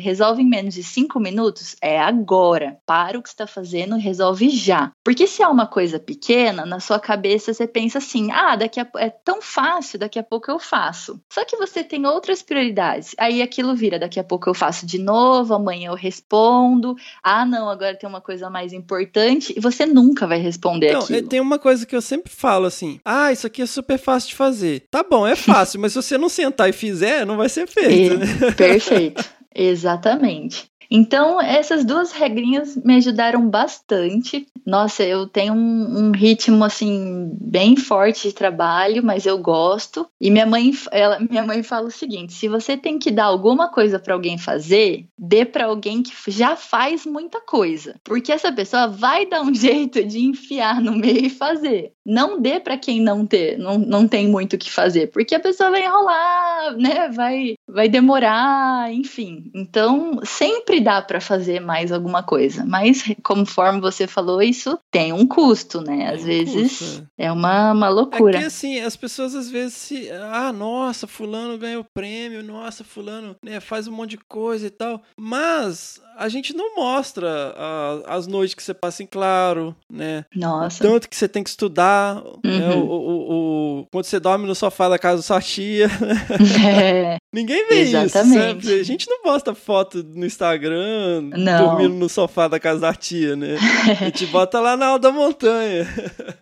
resolve 0.00 0.42
em 0.42 0.48
menos 0.48 0.74
de 0.74 0.82
cinco 0.82 1.20
minutos, 1.20 1.76
é 1.80 2.00
agora. 2.00 2.78
Para 2.86 3.18
o 3.18 3.22
que 3.22 3.28
está 3.28 3.46
fazendo, 3.46 3.96
resolve 3.96 4.48
já. 4.50 4.92
Porque 5.04 5.26
se 5.26 5.42
é 5.42 5.48
uma 5.48 5.66
coisa 5.66 5.98
pequena, 5.98 6.64
na 6.64 6.80
sua 6.80 6.98
cabeça 6.98 7.52
você 7.52 7.66
pensa 7.66 7.98
assim: 7.98 8.30
ah, 8.32 8.56
daqui 8.56 8.80
a, 8.80 8.88
é 8.96 9.10
tão 9.10 9.40
fácil, 9.40 9.98
daqui 9.98 10.18
a 10.18 10.22
pouco 10.22 10.50
eu 10.50 10.58
faço. 10.58 11.20
Só 11.32 11.44
que 11.44 11.56
você 11.56 11.84
tem 11.84 12.06
outras 12.06 12.42
prioridades. 12.42 13.14
Aí 13.18 13.42
aquilo 13.42 13.74
vira: 13.74 13.98
daqui 13.98 14.18
a 14.18 14.24
pouco 14.24 14.48
eu 14.48 14.54
faço 14.54 14.86
de 14.86 14.98
novo, 14.98 15.54
amanhã 15.54 15.90
eu 15.90 15.94
respondo. 15.94 16.96
Ah, 17.22 17.44
não, 17.44 17.68
agora 17.68 17.96
tem 17.96 18.08
uma 18.08 18.20
coisa 18.20 18.50
mais 18.50 18.72
importante. 18.72 19.54
E 19.56 19.60
você 19.60 19.86
nunca 19.86 20.26
vai 20.26 20.38
responder 20.38 20.92
Não, 20.92 21.00
aquilo. 21.00 21.28
tem 21.28 21.40
uma 21.40 21.58
coisa 21.58 21.86
que 21.86 21.94
eu 21.94 22.02
sempre 22.02 22.32
falo 22.32 22.66
assim: 22.66 23.00
ah, 23.04 23.32
isso 23.32 23.46
aqui 23.46 23.62
é 23.62 23.66
super 23.66 23.98
fácil 23.98 24.30
de 24.30 24.36
fazer. 24.36 24.86
Tá 24.90 25.02
bom, 25.02 25.26
é 25.26 25.36
fácil, 25.36 25.80
mas 25.80 25.94
você 25.94 26.13
você 26.14 26.18
não 26.18 26.28
sentar 26.28 26.68
e 26.68 26.72
fizer, 26.72 27.26
não 27.26 27.36
vai 27.36 27.48
ser 27.48 27.66
feito. 27.66 28.18
Né? 28.18 28.26
Perfeito. 28.56 29.24
Exatamente. 29.54 30.66
Então, 30.90 31.40
essas 31.40 31.84
duas 31.84 32.12
regrinhas 32.12 32.76
me 32.76 32.96
ajudaram 32.96 33.48
bastante. 33.48 34.46
Nossa, 34.66 35.02
eu 35.02 35.26
tenho 35.26 35.54
um, 35.54 36.08
um, 36.08 36.10
ritmo 36.12 36.64
assim 36.64 37.30
bem 37.40 37.76
forte 37.76 38.28
de 38.28 38.34
trabalho, 38.34 39.02
mas 39.04 39.26
eu 39.26 39.38
gosto. 39.38 40.06
E 40.20 40.30
minha 40.30 40.46
mãe, 40.46 40.72
ela, 40.90 41.18
minha 41.18 41.42
mãe 41.42 41.62
fala 41.62 41.88
o 41.88 41.90
seguinte: 41.90 42.32
se 42.32 42.48
você 42.48 42.76
tem 42.76 42.98
que 42.98 43.10
dar 43.10 43.24
alguma 43.24 43.68
coisa 43.68 43.98
para 43.98 44.14
alguém 44.14 44.38
fazer, 44.38 45.06
dê 45.18 45.44
para 45.44 45.66
alguém 45.66 46.02
que 46.02 46.12
já 46.30 46.56
faz 46.56 47.04
muita 47.04 47.40
coisa, 47.40 47.96
porque 48.02 48.32
essa 48.32 48.52
pessoa 48.52 48.88
vai 48.88 49.26
dar 49.26 49.42
um 49.42 49.52
jeito 49.54 50.04
de 50.04 50.20
enfiar 50.20 50.80
no 50.80 50.92
meio 50.92 51.26
e 51.26 51.30
fazer. 51.30 51.92
Não 52.04 52.40
dê 52.40 52.60
para 52.60 52.76
quem 52.76 53.00
não 53.00 53.26
ter, 53.26 53.58
não, 53.58 53.78
não 53.78 54.06
tem 54.06 54.28
muito 54.28 54.54
o 54.54 54.58
que 54.58 54.70
fazer, 54.70 55.10
porque 55.10 55.34
a 55.34 55.40
pessoa 55.40 55.70
vai 55.70 55.84
enrolar, 55.84 56.76
né? 56.76 57.08
Vai, 57.08 57.54
vai 57.68 57.88
demorar, 57.88 58.92
enfim. 58.92 59.50
Então, 59.54 60.20
sempre 60.24 60.80
dá 60.80 61.00
para 61.00 61.20
fazer 61.20 61.60
mais 61.60 61.92
alguma 61.92 62.22
coisa, 62.22 62.64
mas 62.64 63.04
conforme 63.22 63.80
você 63.80 64.06
falou, 64.06 64.42
isso 64.42 64.78
tem 64.90 65.12
um 65.12 65.26
custo, 65.26 65.80
né? 65.80 66.10
Às 66.12 66.24
tem 66.24 66.44
vezes 66.44 66.78
custo. 66.78 67.08
É. 67.18 67.26
é 67.26 67.32
uma, 67.32 67.72
uma 67.72 67.88
loucura. 67.88 68.38
É 68.38 68.40
que 68.40 68.46
assim, 68.46 68.80
as 68.80 68.96
pessoas 68.96 69.34
às 69.34 69.50
vezes 69.50 69.74
se, 69.74 70.10
ah, 70.10 70.52
nossa, 70.52 71.06
fulano 71.06 71.58
ganhou 71.58 71.84
prêmio, 71.94 72.42
nossa, 72.42 72.84
fulano, 72.84 73.36
né, 73.42 73.60
faz 73.60 73.88
um 73.88 73.92
monte 73.92 74.10
de 74.10 74.18
coisa 74.18 74.66
e 74.66 74.70
tal, 74.70 75.02
mas 75.18 76.00
a 76.16 76.28
gente 76.28 76.54
não 76.54 76.76
mostra 76.76 77.54
a, 77.56 78.16
as 78.16 78.26
noites 78.26 78.54
que 78.54 78.62
você 78.62 78.74
passa 78.74 79.02
em 79.02 79.06
claro, 79.06 79.74
né? 79.90 80.24
Nossa. 80.34 80.82
Tanto 80.82 81.08
que 81.08 81.16
você 81.16 81.28
tem 81.28 81.42
que 81.42 81.50
estudar, 81.50 82.16
né? 82.16 82.22
uhum. 82.44 82.58
né? 82.58 82.74
o, 82.74 82.80
o, 82.80 83.80
o, 83.80 83.86
quando 83.90 84.04
você 84.04 84.20
dorme 84.20 84.46
no 84.46 84.54
sofá 84.54 84.88
da 84.88 84.98
casa 84.98 85.16
da 85.16 85.22
sua 85.22 85.40
tia. 85.40 85.88
É. 86.64 87.18
Ninguém 87.34 87.68
vê 87.68 87.80
Exatamente. 87.80 88.58
isso, 88.58 88.68
sabe? 88.68 88.80
A 88.80 88.84
gente 88.84 89.10
não 89.10 89.22
posta 89.22 89.54
foto 89.54 90.02
no 90.02 90.24
Instagram 90.24 91.30
não. 91.36 91.66
dormindo 91.66 91.94
no 91.94 92.08
sofá 92.08 92.48
da 92.48 92.60
casa 92.60 92.80
da 92.80 92.94
tia, 92.94 93.34
né? 93.36 93.56
A 94.00 94.04
gente 94.04 94.26
bota 94.26 94.60
lá 94.60 94.76
na 94.76 94.86
alta 94.86 95.10
montanha. 95.10 95.86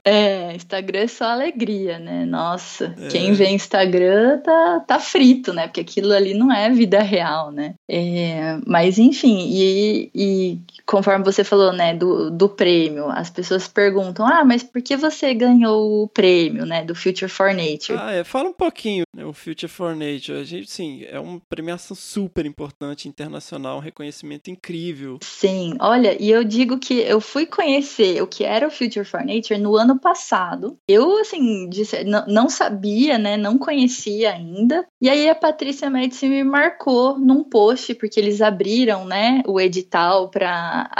É, 0.05 0.55
Instagram 0.55 1.01
é 1.01 1.06
só 1.06 1.24
alegria, 1.24 1.98
né? 1.98 2.24
Nossa, 2.24 2.94
é. 3.01 3.09
quem 3.09 3.32
vê 3.32 3.48
Instagram 3.48 4.39
tá, 4.39 4.81
tá 4.86 4.98
frito, 4.98 5.52
né? 5.52 5.66
Porque 5.66 5.81
aquilo 5.81 6.12
ali 6.12 6.35
não 6.35 6.52
é 6.52 6.70
vida 6.70 7.01
real, 7.02 7.51
né? 7.51 7.74
É, 7.89 8.59
mas 8.66 8.98
enfim, 8.98 9.48
e 9.51 10.10
e, 10.14 10.59
conforme 10.86 11.24
você 11.24 11.44
falou, 11.44 11.73
né, 11.73 11.94
do, 11.94 12.31
do 12.31 12.48
prêmio, 12.48 13.09
as 13.10 13.31
pessoas 13.31 13.69
perguntam, 13.69 14.27
ah, 14.27 14.44
mas 14.44 14.62
por 14.62 14.82
que 14.82 14.97
você 14.97 15.32
ganhou 15.35 16.02
o 16.02 16.09
prêmio, 16.09 16.66
né, 16.66 16.85
do 16.85 16.94
Future 16.94 17.31
for 17.31 17.55
Nature? 17.55 17.98
Ah, 17.98 18.12
é, 18.12 18.24
fala 18.24 18.48
um 18.48 18.52
pouquinho, 18.52 19.05
né, 19.14 19.24
o 19.24 19.32
Future 19.32 19.70
for 19.70 19.94
Nature, 19.94 20.39
a 20.39 20.44
gente, 20.44 20.70
sim, 20.82 21.04
é 21.09 21.18
uma 21.20 21.40
premiação 21.48 21.96
super 21.96 22.44
importante, 22.44 23.09
internacional, 23.09 23.76
um 23.76 23.80
reconhecimento 23.80 24.50
incrível. 24.50 25.18
Sim, 25.22 25.74
olha, 25.80 26.20
e 26.20 26.28
eu 26.30 26.42
digo 26.42 26.78
que 26.78 26.94
eu 26.94 27.20
fui 27.20 27.46
conhecer 27.46 28.20
o 28.20 28.26
que 28.26 28.42
era 28.42 28.66
o 28.66 28.70
Future 28.70 29.04
for 29.04 29.24
Nature 29.24 29.59
no 29.59 29.76
ano 29.76 29.98
passado, 29.98 30.76
eu, 30.88 31.18
assim, 31.18 31.68
disse, 31.68 32.02
não, 32.04 32.48
sabia, 32.48 33.16
né, 33.16 33.36
não 33.36 33.56
conhecia 33.56 34.32
ainda, 34.32 34.84
e 35.00 35.09
aí 35.09 35.28
a 35.30 35.34
Patrícia 35.34 35.88
Médici 35.88 36.28
me 36.28 36.42
marcou 36.42 37.18
num 37.18 37.44
post, 37.44 37.94
porque 37.94 38.18
eles 38.18 38.40
abriram, 38.40 39.04
né, 39.04 39.42
o 39.46 39.60
edital 39.60 40.30
para 40.30 40.90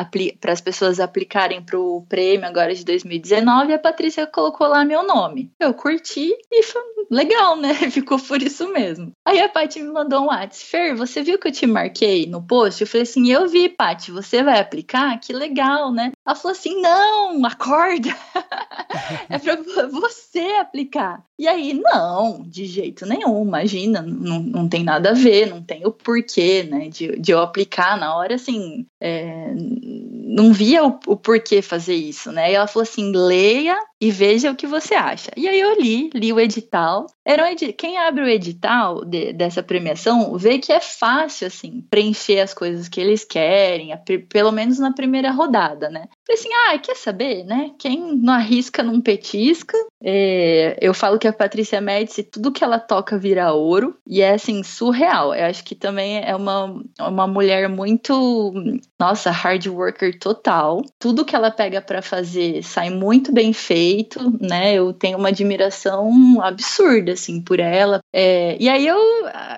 as 0.47 0.61
pessoas 0.61 1.01
aplicarem 1.01 1.63
para 1.63 1.79
o 1.79 2.07
prêmio 2.09 2.47
agora 2.47 2.75
de 2.75 2.85
2019 2.85 3.73
e 3.73 3.75
a 3.75 3.79
Patrícia 3.79 4.27
colocou 4.27 4.69
lá 4.69 4.85
meu 4.85 5.05
nome. 5.05 5.51
Eu 5.59 5.75
curti 5.75 6.33
e 6.51 6.63
foi 6.63 6.83
legal, 7.11 7.57
né? 7.57 7.75
Ficou 7.91 8.19
por 8.19 8.43
isso 8.43 8.73
mesmo. 8.73 9.13
Aí 9.25 9.41
a 9.41 9.49
Me 9.81 9.91
mandou 9.91 10.23
um 10.23 10.27
WhatsApp. 10.27 10.65
Fer, 10.65 10.95
você 10.95 11.23
viu 11.23 11.39
que 11.39 11.49
eu 11.49 11.53
te 11.53 11.67
marquei 11.67 12.27
no 12.27 12.43
post? 12.43 12.81
Eu 12.81 12.87
falei 12.87 13.03
assim, 13.03 13.31
eu 13.31 13.49
vi, 13.49 13.69
Paty, 13.69 14.11
você 14.11 14.43
vai 14.43 14.61
aplicar? 14.61 15.19
Que 15.21 15.33
legal, 15.33 15.93
né? 15.93 16.13
Ela 16.27 16.37
falou 16.37 16.53
assim, 16.53 16.81
não, 16.81 17.45
acorda. 17.45 18.11
é 19.29 19.39
para 19.39 19.57
você 19.89 20.41
aplicar. 20.61 21.25
E 21.43 21.49
aí, 21.49 21.75
não, 21.75 22.43
de 22.47 22.67
jeito 22.67 23.05
nenhum, 23.05 23.45
imagina, 23.45 24.01
não, 24.01 24.39
não 24.41 24.69
tem 24.69 24.85
nada 24.85 25.11
a 25.11 25.13
ver, 25.15 25.51
não 25.51 25.61
tem 25.61 25.85
o 25.85 25.91
porquê, 25.91 26.63
né, 26.63 26.89
de, 26.89 27.19
de 27.19 27.33
eu 27.33 27.41
aplicar 27.41 27.99
na 27.99 28.15
hora, 28.15 28.37
assim, 28.37 28.87
é, 29.01 29.53
não 29.57 30.53
via 30.53 30.85
o, 30.85 31.01
o, 31.07 31.17
porquê 31.17 31.61
fazer 31.61 31.97
isso, 31.97 32.31
né, 32.31 32.53
e 32.53 32.55
ela 32.55 32.69
falou 32.69 32.85
assim, 32.85 33.11
leia 33.11 33.77
e 34.03 34.11
veja 34.11 34.51
o 34.51 34.57
que 34.57 34.67
você 34.67 34.97
acha. 34.97 35.31
E 35.37 35.47
aí 35.49 35.61
eu 35.61 35.81
li, 35.81 36.11
li 36.13 36.33
o 36.33 36.41
edital, 36.41 37.07
era 37.25 37.45
um 37.45 37.47
edi 37.47 37.73
quem 37.73 37.97
abre 37.99 38.25
o 38.25 38.29
edital 38.29 39.05
de, 39.05 39.33
dessa 39.33 39.63
premiação 39.63 40.37
vê 40.37 40.59
que 40.59 40.73
é 40.73 40.81
fácil, 40.81 41.47
assim, 41.47 41.87
preencher 41.89 42.41
as 42.41 42.53
coisas 42.53 42.89
que 42.89 43.01
eles 43.01 43.25
querem, 43.25 43.97
pelo 44.29 44.51
menos 44.51 44.81
na 44.81 44.93
primeira 44.93 45.31
rodada, 45.31 45.89
né. 45.89 46.09
Falei 46.27 46.41
assim, 46.41 46.49
ah, 46.53 46.79
quer 46.81 46.97
saber, 46.97 47.45
né, 47.45 47.71
quem 47.79 48.17
não 48.17 48.33
arrisca 48.33 48.83
não 48.83 49.01
petisca, 49.01 49.79
é, 50.05 50.77
eu 50.81 50.93
falo 50.93 51.19
que 51.19 51.29
a 51.29 51.33
Patrícia 51.33 51.81
Médici, 51.81 52.25
tudo 52.25 52.51
que 52.51 52.65
ela 52.65 52.81
toca 52.81 53.17
vira 53.17 53.53
ouro, 53.53 53.97
e 54.07 54.21
é 54.21 54.35
assim, 54.35 54.63
surreal. 54.63 55.33
Eu 55.35 55.47
acho 55.47 55.63
que 55.63 55.75
também 55.75 56.21
é 56.21 56.35
uma, 56.35 56.83
uma 56.99 57.27
mulher 57.27 57.69
muito, 57.69 58.53
nossa, 58.99 59.31
hard 59.31 59.67
worker 59.69 60.19
total. 60.19 60.83
Tudo 60.99 61.25
que 61.25 61.37
ela 61.37 61.51
pega 61.51 61.81
para 61.81 62.03
fazer 62.03 62.63
sai 62.65 62.91
muito 62.91 63.33
bem 63.33 63.53
feito, 63.53 63.92
né? 64.41 64.75
Eu 64.75 64.93
tenho 64.93 65.19
uma 65.19 65.29
admiração 65.29 66.41
absurda, 66.41 67.13
assim, 67.13 67.41
por 67.41 67.61
ela. 67.61 68.01
É, 68.13 68.57
e 68.61 68.69
aí 68.69 68.87
eu 68.87 68.99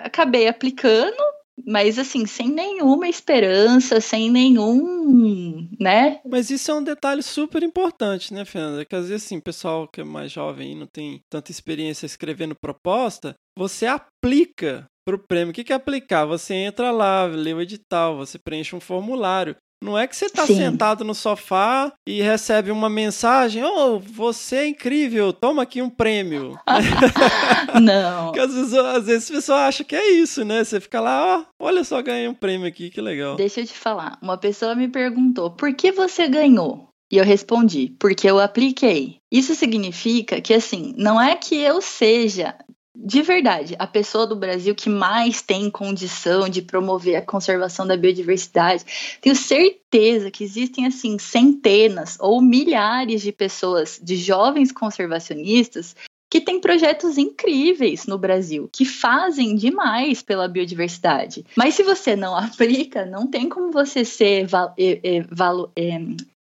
acabei 0.03 0.47
aplicando, 0.47 1.21
mas 1.65 1.97
assim, 1.97 2.25
sem 2.25 2.49
nenhuma 2.49 3.07
esperança, 3.07 4.01
sem 4.01 4.29
nenhum, 4.29 5.69
né? 5.79 6.19
Mas 6.29 6.49
isso 6.49 6.69
é 6.71 6.73
um 6.73 6.83
detalhe 6.83 7.23
super 7.23 7.63
importante, 7.63 8.33
né, 8.33 8.43
Fernanda? 8.43 8.85
Que 8.85 8.95
às 8.95 9.07
vezes, 9.09 9.25
assim, 9.25 9.39
pessoal 9.39 9.87
que 9.87 10.01
é 10.01 10.03
mais 10.03 10.31
jovem 10.31 10.73
e 10.73 10.75
não 10.75 10.87
tem 10.87 11.21
tanta 11.29 11.51
experiência 11.51 12.05
escrevendo 12.05 12.55
proposta, 12.55 13.35
você 13.57 13.85
aplica 13.85 14.85
para 15.05 15.15
o 15.15 15.19
prêmio. 15.19 15.51
O 15.51 15.53
que 15.53 15.71
é 15.71 15.75
aplicar? 15.75 16.25
Você 16.25 16.53
entra 16.55 16.91
lá, 16.91 17.25
lê 17.25 17.53
o 17.53 17.61
edital, 17.61 18.17
você 18.17 18.39
preenche 18.39 18.75
um 18.75 18.79
formulário. 18.79 19.55
Não 19.83 19.97
é 19.97 20.07
que 20.07 20.15
você 20.15 20.25
está 20.25 20.45
sentado 20.47 21.03
no 21.03 21.13
sofá 21.13 21.91
e 22.07 22.21
recebe 22.21 22.71
uma 22.71 22.89
mensagem: 22.89 23.63
Oh, 23.63 23.99
você 23.99 24.55
é 24.57 24.67
incrível, 24.67 25.31
toma 25.31 25.63
aqui 25.63 25.81
um 25.81 25.89
prêmio. 25.89 26.57
Não. 27.81 28.25
Porque 28.25 28.39
às 28.39 28.53
vezes, 28.53 28.73
às 28.73 29.05
vezes 29.05 29.31
a 29.31 29.33
pessoa 29.33 29.67
acha 29.67 29.83
que 29.83 29.95
é 29.95 30.11
isso, 30.11 30.43
né? 30.43 30.63
Você 30.63 30.79
fica 30.79 30.99
lá, 30.99 31.37
ó, 31.37 31.45
oh, 31.59 31.65
olha 31.65 31.83
só, 31.83 32.01
ganhei 32.01 32.27
um 32.27 32.33
prêmio 32.33 32.67
aqui, 32.67 32.89
que 32.89 33.01
legal. 33.01 33.35
Deixa 33.35 33.61
eu 33.61 33.65
te 33.65 33.73
falar. 33.73 34.17
Uma 34.21 34.37
pessoa 34.37 34.75
me 34.75 34.87
perguntou: 34.87 35.51
por 35.51 35.73
que 35.73 35.91
você 35.91 36.27
ganhou? 36.27 36.89
E 37.11 37.17
eu 37.17 37.23
respondi, 37.23 37.95
porque 37.99 38.27
eu 38.27 38.39
apliquei. 38.39 39.17
Isso 39.31 39.53
significa 39.53 40.41
que, 40.41 40.53
assim, 40.53 40.93
não 40.97 41.21
é 41.21 41.35
que 41.35 41.55
eu 41.55 41.79
seja 41.79 42.55
de 42.95 43.21
verdade, 43.21 43.75
a 43.77 43.85
pessoa 43.85 44.25
do 44.25 44.35
Brasil 44.35 44.73
que 44.73 44.89
mais 44.89 45.41
tem 45.41 45.69
condição 45.69 46.47
de 46.47 46.61
promover 46.61 47.15
a 47.15 47.21
conservação 47.21 47.85
da 47.85 47.97
biodiversidade. 47.97 49.17
Tenho 49.21 49.35
certeza 49.35 50.31
que 50.31 50.43
existem 50.43 50.85
assim 50.85 51.19
centenas 51.19 52.17
ou 52.19 52.41
milhares 52.41 53.21
de 53.21 53.31
pessoas, 53.31 53.99
de 54.01 54.15
jovens 54.15 54.71
conservacionistas 54.71 55.95
que 56.29 56.41
têm 56.41 56.59
projetos 56.59 57.17
incríveis 57.17 58.05
no 58.05 58.17
Brasil, 58.17 58.69
que 58.71 58.83
fazem 58.83 59.55
demais 59.55 60.21
pela 60.21 60.47
biodiversidade. 60.47 61.45
Mas 61.55 61.75
se 61.75 61.83
você 61.83 62.15
não 62.15 62.35
aplica, 62.37 63.05
não 63.05 63.27
tem 63.27 63.47
como 63.47 63.71
você 63.71 64.03
ser 64.03 64.47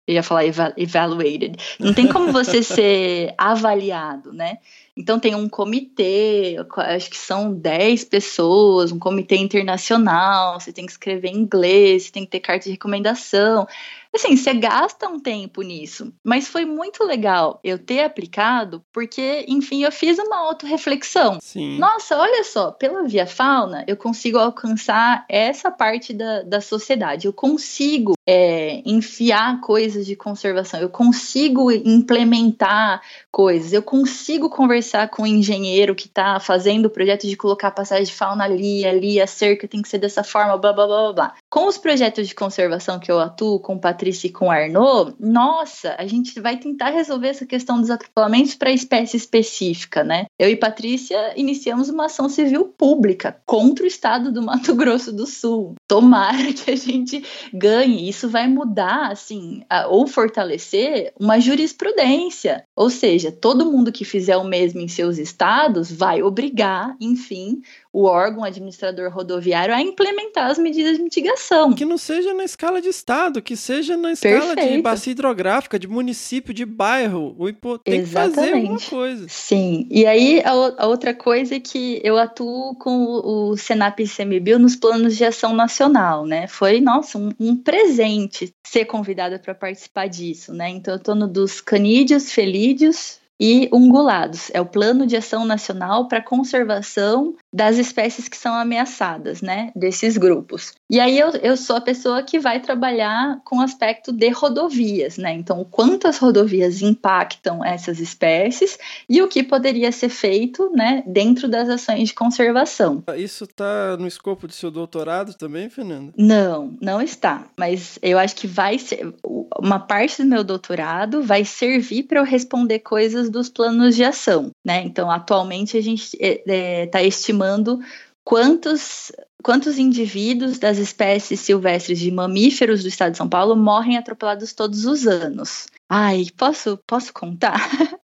eu 0.06 0.16
ia 0.16 0.24
falar 0.24 0.44
evaluated. 0.78 1.58
Não 1.80 1.94
tem 1.94 2.08
como 2.08 2.32
você 2.32 2.62
ser 2.64 3.34
avaliado, 3.38 4.34
né? 4.34 4.58
Então 4.96 5.20
tem 5.20 5.34
um 5.34 5.50
comitê, 5.50 6.56
acho 6.78 7.10
que 7.10 7.18
são 7.18 7.52
10 7.52 8.04
pessoas, 8.04 8.92
um 8.92 9.00
comitê 9.00 9.36
internacional, 9.36 10.60
você 10.60 10.72
tem 10.72 10.86
que 10.86 10.92
escrever 10.92 11.30
em 11.30 11.38
inglês, 11.38 12.04
você 12.04 12.12
tem 12.12 12.26
que 12.26 12.32
ter 12.32 12.40
carta 12.40 12.66
de 12.66 12.72
recomendação. 12.72 13.68
Assim, 14.16 14.38
você 14.38 14.54
gasta 14.54 15.08
um 15.08 15.20
tempo 15.20 15.62
nisso, 15.64 16.14
mas 16.24 16.48
foi 16.48 16.66
muito 16.66 17.04
legal 17.04 17.60
eu 17.64 17.80
ter 17.80 18.04
aplicado, 18.04 18.84
porque, 18.94 19.44
enfim, 19.48 19.84
eu 19.84 19.92
fiz 19.92 20.20
uma 20.20 20.38
autorreflexão. 20.38 21.40
Sim. 21.42 21.80
Nossa, 21.80 22.18
olha 22.18 22.44
só, 22.44 22.72
pela 22.72 23.08
Via 23.08 23.26
Fauna, 23.26 23.84
eu 23.88 23.98
consigo 23.98 24.38
alcançar 24.38 25.26
essa 25.28 25.72
parte 25.72 26.14
da, 26.14 26.44
da 26.44 26.62
sociedade. 26.62 27.26
Eu 27.26 27.34
consigo 27.34 28.14
é, 28.28 28.82
enfiar 28.86 29.60
coisas 29.62 30.06
de 30.06 30.16
conservação, 30.16 30.80
eu 30.80 30.90
consigo 30.90 31.72
implementar 31.72 33.02
coisas, 33.32 33.74
eu 33.74 33.82
consigo 33.82 34.50
conversar 34.50 35.10
com 35.10 35.24
o 35.24 35.28
engenheiro 35.28 35.96
que 35.96 36.08
está 36.08 36.40
fazendo 36.40 36.86
o 36.86 36.90
projeto 36.90 37.28
de 37.28 37.36
colocar 37.36 37.70
a 37.70 37.72
passagem 37.72 38.06
de 38.06 38.14
fauna 38.14 38.44
ali, 38.44 38.86
ali, 38.86 39.20
a 39.20 39.28
cerca 39.28 39.68
tem 39.68 39.82
que 39.82 39.90
ser 39.90 39.98
dessa 39.98 40.24
forma, 40.24 40.58
blá 40.58 40.72
blá 40.72 40.86
blá 40.86 41.02
blá 41.02 41.14
blá. 41.14 41.34
Com 41.50 41.68
os 41.68 41.78
projetos 41.78 42.28
de 42.28 42.36
conservação 42.36 43.00
que 43.00 43.12
eu 43.12 43.20
atuo, 43.20 43.60
com 43.60 43.78
Patrícia 44.04 44.28
e 44.28 44.32
com 44.32 44.52
Arnaud, 44.52 45.16
nossa, 45.18 45.96
a 45.98 46.06
gente 46.06 46.38
vai 46.42 46.58
tentar 46.58 46.90
resolver 46.90 47.30
essa 47.30 47.46
questão 47.46 47.80
dos 47.80 47.90
atropelamentos 47.90 48.54
para 48.54 48.70
espécie 48.70 49.16
específica, 49.16 50.04
né? 50.04 50.26
Eu 50.38 50.50
e 50.50 50.58
Patrícia 50.58 51.34
iniciamos 51.40 51.88
uma 51.88 52.08
ação 52.08 52.28
civil 52.28 52.66
pública 52.66 53.38
contra 53.46 53.86
o 53.86 53.88
estado 53.88 54.30
do 54.30 54.42
Mato 54.42 54.76
Grosso 54.76 55.14
do 55.14 55.26
Sul. 55.26 55.76
Tomara 55.88 56.52
que 56.52 56.72
a 56.72 56.76
gente 56.76 57.24
ganhe. 57.54 58.10
Isso 58.10 58.28
vai 58.28 58.46
mudar, 58.46 59.10
assim, 59.10 59.64
a, 59.70 59.88
ou 59.88 60.06
fortalecer 60.06 61.14
uma 61.18 61.40
jurisprudência. 61.40 62.66
Ou 62.76 62.90
seja, 62.90 63.32
todo 63.32 63.72
mundo 63.72 63.92
que 63.92 64.04
fizer 64.04 64.36
o 64.36 64.44
mesmo 64.44 64.82
em 64.82 64.88
seus 64.90 65.18
estados 65.18 65.90
vai 65.90 66.22
obrigar, 66.22 66.94
enfim, 67.00 67.62
o 67.94 68.06
órgão 68.06 68.44
administrador 68.44 69.12
rodoviário 69.12 69.74
a 69.74 69.80
implementar 69.80 70.50
as 70.50 70.58
medidas 70.58 70.98
de 70.98 71.04
mitigação. 71.04 71.72
Que 71.74 71.86
não 71.86 71.98
seja 71.98 72.34
na 72.34 72.44
escala 72.44 72.82
de 72.82 72.90
estado, 72.90 73.40
que 73.40 73.56
seja 73.56 73.96
na 73.96 74.14
escala 74.14 74.56
de 74.56 74.56
Perfeito. 74.56 74.82
bacia 74.82 75.12
hidrográfica, 75.12 75.78
de 75.78 75.88
município, 75.88 76.52
de 76.52 76.66
bairro. 76.66 77.36
O 77.38 77.48
impo... 77.48 77.78
Tem 77.78 78.02
que 78.02 78.10
fazer 78.10 78.42
Exatamente. 78.42 78.56
alguma 78.56 78.80
coisa. 78.80 79.26
Sim, 79.30 79.88
e 79.92 80.08
aí 80.08 80.42
a, 80.44 80.52
a 80.52 80.88
outra 80.88 81.14
coisa 81.14 81.56
é 81.56 81.60
que 81.60 82.02
eu 82.04 82.18
atuo 82.18 82.76
com 82.78 83.04
o, 83.04 83.52
o 83.52 83.58
Senap 83.58 84.00
e 84.00 84.08
CMBio 84.08 84.58
nos 84.58 84.76
planos 84.76 85.16
de 85.16 85.24
ação 85.24 85.54
nacional, 85.54 86.26
né? 86.26 86.48
Foi, 86.48 86.82
nossa, 86.82 87.20
um, 87.20 87.30
um 87.40 87.56
presente 87.56 88.52
ser 88.64 88.86
convidada 88.86 89.38
para 89.38 89.54
participar 89.54 90.08
disso, 90.08 90.52
né? 90.52 90.68
Então 90.70 90.96
eu 90.96 91.00
tô 91.00 91.14
no 91.14 91.28
dos 91.28 91.62
canídeos, 91.62 92.32
felídeos 92.32 93.22
e 93.40 93.70
ungulados. 93.74 94.50
É 94.54 94.62
o 94.62 94.66
Plano 94.66 95.06
de 95.06 95.16
Ação 95.16 95.46
Nacional 95.46 96.08
para 96.08 96.22
Conservação 96.22 97.36
das 97.54 97.78
espécies 97.78 98.28
que 98.28 98.38
são 98.38 98.54
ameaçadas, 98.54 99.42
né? 99.42 99.72
Desses 99.76 100.18
grupos. 100.18 100.74
E 100.94 101.00
aí 101.00 101.18
eu, 101.18 101.30
eu 101.42 101.58
sou 101.58 101.76
a 101.76 101.82
pessoa 101.82 102.22
que 102.22 102.38
vai 102.38 102.60
trabalhar 102.60 103.42
com 103.44 103.58
o 103.58 103.62
aspecto 103.62 104.12
de 104.12 104.30
rodovias, 104.30 105.18
né? 105.18 105.34
Então, 105.34 105.60
o 105.60 105.66
quanto 105.66 106.08
as 106.08 106.20
rodovias 106.20 106.84
impactam 106.84 107.66
essas 107.66 108.00
espécies 108.00 108.78
e 109.10 109.20
o 109.20 109.28
que 109.28 109.42
poderia 109.42 109.92
ser 109.92 110.10
feito, 110.10 110.70
né, 110.72 111.02
dentro 111.08 111.48
das 111.48 111.68
ações 111.68 112.10
de 112.10 112.14
conservação. 112.14 113.04
Isso 113.18 113.48
tá 113.48 113.98
no 113.98 114.06
escopo 114.06 114.46
do 114.46 114.54
seu 114.54 114.70
doutorado 114.70 115.34
também, 115.34 115.68
Fernanda? 115.68 116.14
Não, 116.16 116.78
não 116.80 117.02
está. 117.02 117.48
Mas 117.58 117.98
eu 118.00 118.20
acho 118.20 118.36
que 118.36 118.46
vai 118.46 118.78
ser. 118.78 119.16
Uma 119.58 119.80
parte 119.80 120.22
do 120.22 120.30
meu 120.30 120.44
doutorado 120.44 121.24
vai 121.24 121.44
servir 121.44 122.04
para 122.04 122.20
eu 122.20 122.24
responder 122.24 122.78
coisas 122.78 123.32
dos 123.32 123.50
planos 123.50 123.96
de 123.96 124.04
ação, 124.04 124.52
né? 124.64 124.84
Então, 124.84 125.10
atualmente 125.10 125.76
a 125.76 125.82
gente 125.82 126.16
está 126.22 127.02
estimando 127.02 127.80
quantos. 128.24 129.12
Quantos 129.44 129.78
indivíduos 129.78 130.58
das 130.58 130.78
espécies 130.78 131.42
silvestres 131.42 132.00
de 132.00 132.10
mamíferos 132.10 132.82
do 132.82 132.88
estado 132.88 133.12
de 133.12 133.18
São 133.18 133.28
Paulo 133.28 133.58
morrem 133.58 133.98
atropelados 133.98 134.54
todos 134.54 134.86
os 134.86 135.06
anos? 135.06 135.68
Ai, 135.90 136.28
posso, 136.38 136.80
posso 136.88 137.12
contar? 137.12 137.60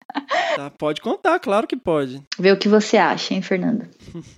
Tá, 0.55 0.69
pode 0.69 1.01
contar, 1.01 1.37
claro 1.39 1.67
que 1.67 1.75
pode. 1.75 2.23
Vê 2.39 2.51
o 2.51 2.57
que 2.57 2.69
você 2.69 2.95
acha, 2.95 3.33
hein, 3.33 3.41
Fernando? 3.41 3.89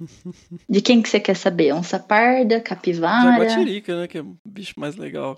De 0.68 0.82
quem 0.82 1.02
que 1.02 1.10
você 1.10 1.20
quer 1.20 1.36
saber? 1.36 1.74
Onça 1.74 2.00
parda, 2.00 2.60
capivara? 2.60 3.32
Jaguatirica, 3.32 4.02
né? 4.02 4.08
Que 4.08 4.18
é 4.18 4.22
o 4.22 4.36
bicho 4.44 4.74
mais 4.78 4.96
legal. 4.96 5.38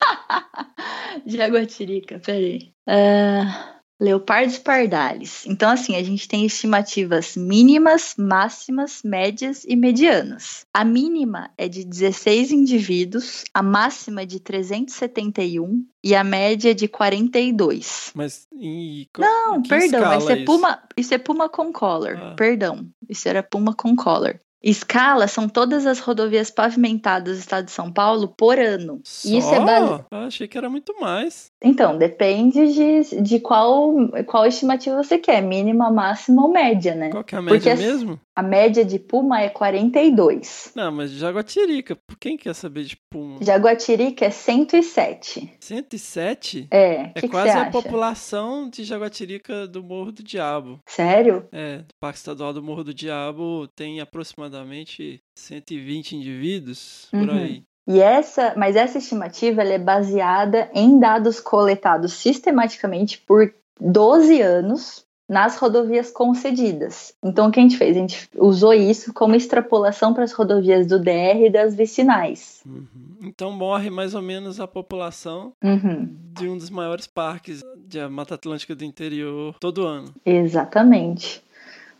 Jaguatirica, 1.26 2.18
peraí. 2.18 2.72
Ah, 2.88 3.79
leopardos 4.00 4.58
pardales. 4.58 5.44
Então, 5.46 5.70
assim, 5.70 5.94
a 5.94 6.02
gente 6.02 6.26
tem 6.26 6.46
estimativas 6.46 7.36
mínimas, 7.36 8.14
máximas, 8.16 9.02
médias 9.04 9.64
e 9.64 9.76
medianas. 9.76 10.64
A 10.72 10.84
mínima 10.84 11.50
é 11.58 11.68
de 11.68 11.84
16 11.84 12.50
indivíduos, 12.50 13.44
a 13.52 13.62
máxima 13.62 14.22
é 14.22 14.26
de 14.26 14.40
371 14.40 15.84
e 16.02 16.14
a 16.14 16.24
média 16.24 16.70
é 16.70 16.74
de 16.74 16.88
42. 16.88 18.12
Mas 18.14 18.48
em. 18.52 19.06
Não, 19.18 19.62
perdão, 19.62 20.18
isso 20.18 20.30
é, 20.30 20.36
isso? 20.36 20.44
puma, 20.46 20.82
isso 20.96 21.14
é 21.14 21.18
puma 21.18 21.48
com 21.48 21.70
collar. 21.70 22.16
Ah. 22.16 22.34
Perdão, 22.34 22.88
isso 23.08 23.28
era 23.28 23.42
puma 23.42 23.74
com 23.74 23.94
collar. 23.94 24.40
Escala 24.62 25.26
são 25.26 25.48
todas 25.48 25.86
as 25.86 26.00
rodovias 26.00 26.50
pavimentadas 26.50 27.36
do 27.36 27.40
estado 27.40 27.64
de 27.64 27.70
São 27.70 27.90
Paulo 27.90 28.28
por 28.28 28.58
ano. 28.58 29.00
E 29.24 29.38
isso 29.38 29.54
é 29.54 29.58
Só? 29.58 29.64
base... 29.64 30.04
Achei 30.10 30.46
que 30.46 30.58
era 30.58 30.68
muito 30.68 30.94
mais. 31.00 31.50
Então, 31.62 31.96
depende 31.96 32.72
de, 32.72 33.22
de 33.22 33.40
qual, 33.40 33.94
qual 34.26 34.44
estimativa 34.46 35.02
você 35.02 35.16
quer, 35.16 35.40
mínima, 35.42 35.90
máxima 35.90 36.42
ou 36.42 36.52
média, 36.52 36.94
né? 36.94 37.10
Qual 37.10 37.24
que 37.24 37.34
é 37.34 37.38
a 37.38 37.42
Porque 37.42 37.54
média 37.70 37.72
as- 37.72 37.80
mesmo? 37.80 38.20
A 38.36 38.42
média 38.42 38.84
de 38.84 38.98
puma 38.98 39.40
é 39.42 39.48
42. 39.48 40.72
Não, 40.74 40.90
mas 40.92 41.10
Jaguatirica. 41.10 41.96
Por 41.96 42.16
quem 42.18 42.36
quer 42.36 42.54
saber 42.54 42.84
de 42.84 42.96
Puma? 43.10 43.38
Jaguatirica 43.42 44.24
é 44.26 44.30
107. 44.30 45.52
107? 45.60 46.68
É, 46.70 46.94
É 46.94 47.08
que, 47.14 47.20
que 47.22 47.28
quase 47.28 47.50
a 47.50 47.62
acha? 47.62 47.70
população 47.70 48.70
de 48.70 48.84
Jaguatirica 48.84 49.66
do 49.66 49.82
Morro 49.82 50.12
do 50.12 50.22
Diabo. 50.22 50.78
Sério? 50.86 51.48
É, 51.52 51.78
do 51.78 51.94
Parque 52.00 52.18
Estadual 52.18 52.52
do 52.52 52.62
Morro 52.62 52.84
do 52.84 52.94
Diabo 52.94 53.66
tem 53.74 54.00
aproximadamente 54.00 55.20
120 55.36 56.16
indivíduos 56.16 57.08
por 57.10 57.28
Uhum. 57.28 57.36
aí. 57.36 57.62
E 57.88 58.00
essa, 58.00 58.54
mas 58.56 58.76
essa 58.76 58.98
estimativa 58.98 59.62
ela 59.62 59.72
é 59.72 59.78
baseada 59.78 60.70
em 60.72 60.98
dados 61.00 61.40
coletados 61.40 62.12
sistematicamente 62.12 63.18
por 63.18 63.52
12 63.80 64.40
anos 64.40 65.04
nas 65.30 65.56
rodovias 65.56 66.10
concedidas. 66.10 67.14
Então 67.22 67.46
o 67.46 67.52
que 67.52 67.60
a 67.60 67.62
gente 67.62 67.76
fez? 67.76 67.96
A 67.96 68.00
gente 68.00 68.28
usou 68.36 68.74
isso 68.74 69.14
como 69.14 69.36
extrapolação 69.36 70.12
para 70.12 70.24
as 70.24 70.32
rodovias 70.32 70.88
do 70.88 70.98
DR 70.98 71.44
e 71.46 71.48
das 71.48 71.72
vicinais. 71.76 72.60
Uhum. 72.66 72.86
Então 73.22 73.52
morre 73.52 73.90
mais 73.90 74.12
ou 74.12 74.20
menos 74.20 74.58
a 74.58 74.66
população 74.66 75.52
Uhum, 75.62 76.08
de 76.32 76.48
um 76.48 76.58
dos 76.58 76.68
maiores 76.68 77.06
parques 77.06 77.62
de 77.86 78.04
Mata 78.08 78.34
Atlântica 78.34 78.74
do 78.74 78.84
interior 78.84 79.54
todo 79.60 79.86
ano. 79.86 80.12
exatamente. 80.26 81.40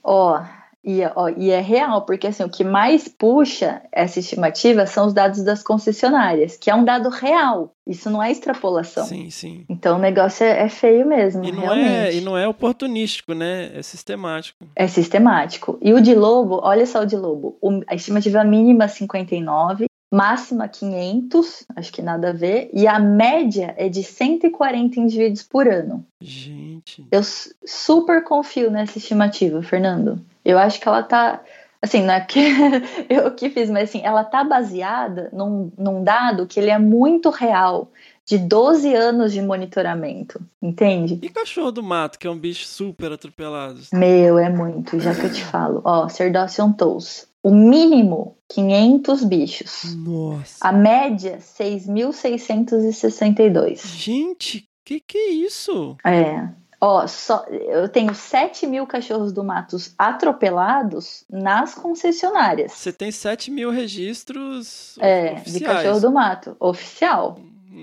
Ó, 0.02 0.42
e, 0.82 1.00
ó, 1.14 1.28
e 1.28 1.50
é 1.50 1.60
real, 1.60 2.02
porque 2.06 2.26
assim, 2.26 2.42
o 2.42 2.48
que 2.48 2.64
mais 2.64 3.06
puxa 3.06 3.82
essa 3.92 4.18
estimativa 4.18 4.86
são 4.86 5.06
os 5.06 5.12
dados 5.12 5.42
das 5.42 5.62
concessionárias, 5.62 6.56
que 6.56 6.70
é 6.70 6.74
um 6.74 6.84
dado 6.84 7.08
real. 7.10 7.74
Isso 7.86 8.08
não 8.08 8.22
é 8.22 8.30
extrapolação. 8.30 9.04
Sim, 9.04 9.28
sim. 9.30 9.64
Então 9.68 9.96
o 9.96 10.00
negócio 10.00 10.44
é, 10.44 10.62
é 10.62 10.68
feio 10.68 11.06
mesmo, 11.06 11.44
E 11.44 11.50
não, 11.52 11.62
realmente. 11.62 11.88
é, 11.88 12.14
e 12.14 12.20
não 12.20 12.38
é 12.38 12.46
oportunístico, 12.46 13.34
né? 13.34 13.70
É 13.74 13.82
sistemático. 13.82 14.64
É 14.76 14.86
sistemático. 14.86 15.76
E 15.82 15.92
o 15.92 16.00
de 16.00 16.14
lobo, 16.14 16.60
olha 16.62 16.86
só 16.86 17.00
o 17.02 17.06
de 17.06 17.16
lobo. 17.16 17.58
O- 17.60 17.82
a 17.86 17.94
estimativa 17.94 18.44
mínima 18.44 18.84
é 18.84 18.88
59, 18.88 19.86
máxima 20.10 20.66
500, 20.68 21.64
acho 21.76 21.92
que 21.92 22.02
nada 22.02 22.30
a 22.30 22.32
ver, 22.32 22.68
e 22.72 22.86
a 22.86 22.98
média 22.98 23.74
é 23.78 23.88
de 23.88 24.02
140 24.02 24.98
indivíduos 24.98 25.42
por 25.42 25.68
ano. 25.68 26.04
Gente. 26.20 27.06
Eu 27.10 27.22
su- 27.22 27.54
super 27.64 28.24
confio 28.24 28.70
nessa 28.70 28.98
estimativa, 28.98 29.62
Fernando. 29.62 30.20
Eu 30.44 30.58
acho 30.58 30.80
que 30.80 30.88
ela 30.88 31.02
tá. 31.02 31.40
Assim, 31.82 32.02
não 32.02 32.12
é 32.12 32.20
que 32.20 32.40
eu 33.08 33.30
que 33.34 33.48
fiz, 33.50 33.70
mas 33.70 33.88
assim, 33.88 34.02
ela 34.04 34.22
tá 34.24 34.44
baseada 34.44 35.30
num, 35.32 35.70
num 35.78 36.02
dado 36.04 36.46
que 36.46 36.60
ele 36.60 36.70
é 36.70 36.78
muito 36.78 37.30
real, 37.30 37.90
de 38.26 38.36
12 38.36 38.94
anos 38.94 39.32
de 39.32 39.40
monitoramento, 39.40 40.40
entende? 40.60 41.18
E 41.22 41.28
cachorro 41.30 41.72
do 41.72 41.82
mato, 41.82 42.18
que 42.18 42.26
é 42.26 42.30
um 42.30 42.38
bicho 42.38 42.66
super 42.66 43.10
atropelado. 43.12 43.80
Meu, 43.92 44.38
é 44.38 44.50
muito, 44.50 45.00
já 45.00 45.14
que 45.14 45.24
eu 45.26 45.32
te 45.32 45.42
falo. 45.42 45.80
Ó, 45.84 46.08
Cerdócio 46.08 46.72
Tous. 46.76 47.26
O 47.42 47.50
mínimo, 47.50 48.36
500 48.48 49.24
bichos. 49.24 49.94
Nossa. 49.96 50.56
A 50.60 50.70
média, 50.72 51.38
6.662. 51.38 53.80
Gente, 53.96 54.68
que 54.84 55.00
que 55.00 55.16
é 55.18 55.30
isso? 55.30 55.96
É. 56.04 56.48
Ó, 56.82 57.06
só, 57.06 57.44
eu 57.50 57.90
tenho 57.90 58.14
7 58.14 58.66
mil 58.66 58.86
cachorros 58.86 59.34
do 59.34 59.44
matos 59.44 59.92
atropelados 59.98 61.24
nas 61.28 61.74
concessionárias. 61.74 62.72
Você 62.72 62.90
tem 62.90 63.12
7 63.12 63.50
mil 63.50 63.70
registros 63.70 64.96
É, 64.98 65.32
oficiais. 65.34 65.52
de 65.52 65.60
cachorro 65.60 66.00
do 66.00 66.10
mato. 66.10 66.56
Oficial. 66.58 67.38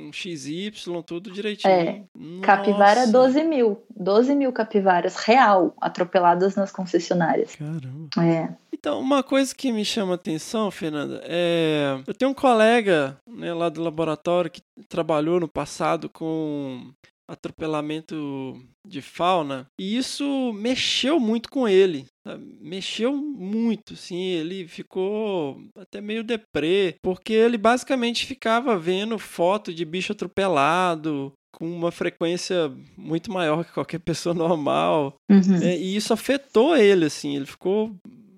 Um 0.08 0.14
XY, 0.14 0.72
tudo 1.06 1.30
direitinho. 1.32 1.72
É. 1.72 2.04
Capivara, 2.42 3.02
Nossa. 3.02 3.12
12 3.12 3.44
mil. 3.44 3.84
12 3.96 4.36
mil 4.36 4.54
capivaras 4.54 5.18
real 5.18 5.76
atropeladas 5.82 6.56
nas 6.56 6.72
concessionárias. 6.72 7.56
Caramba. 7.56 8.10
É. 8.24 8.56
Então, 8.72 9.00
uma 9.00 9.24
coisa 9.24 9.54
que 9.54 9.72
me 9.72 9.84
chama 9.84 10.14
a 10.14 10.16
atenção, 10.16 10.72
Fernanda, 10.72 11.22
é. 11.26 12.00
Eu 12.08 12.14
tenho 12.14 12.32
um 12.32 12.34
colega 12.34 13.20
né, 13.28 13.54
lá 13.54 13.70
do 13.70 13.82
laboratório 13.82 14.52
que 14.52 14.62
trabalhou 14.88 15.40
no 15.40 15.48
passado 15.48 16.08
com 16.08 16.92
atropelamento 17.28 18.56
de 18.88 19.02
fauna 19.02 19.68
e 19.80 19.98
isso 19.98 20.54
mexeu 20.54 21.20
muito 21.20 21.50
com 21.50 21.68
ele. 21.68 22.06
sabe? 22.26 22.58
Mexeu 22.62 23.14
muito, 23.16 23.96
sim. 23.96 24.22
Ele 24.24 24.68
ficou 24.68 25.62
até 25.78 26.00
meio 26.00 26.24
deprê, 26.24 26.96
porque 27.02 27.34
ele 27.34 27.58
basicamente 27.58 28.26
ficava 28.26 28.78
vendo 28.78 29.20
foto 29.20 29.74
de 29.74 29.84
bicho 29.86 30.14
atropelado. 30.14 31.34
com 31.54 31.66
uma 31.70 31.92
frequência 31.92 32.72
muito 32.96 33.32
maior 33.32 33.66
que 33.66 33.72
qualquer 33.74 34.00
pessoa 34.06 34.34
normal. 34.36 35.16
Uhum. 35.30 35.60
né? 35.60 35.78
E 35.78 35.96
isso 35.96 36.14
afetou 36.14 36.76
ele, 36.78 37.06
assim, 37.06 37.36
ele 37.36 37.46
ficou 37.46 37.96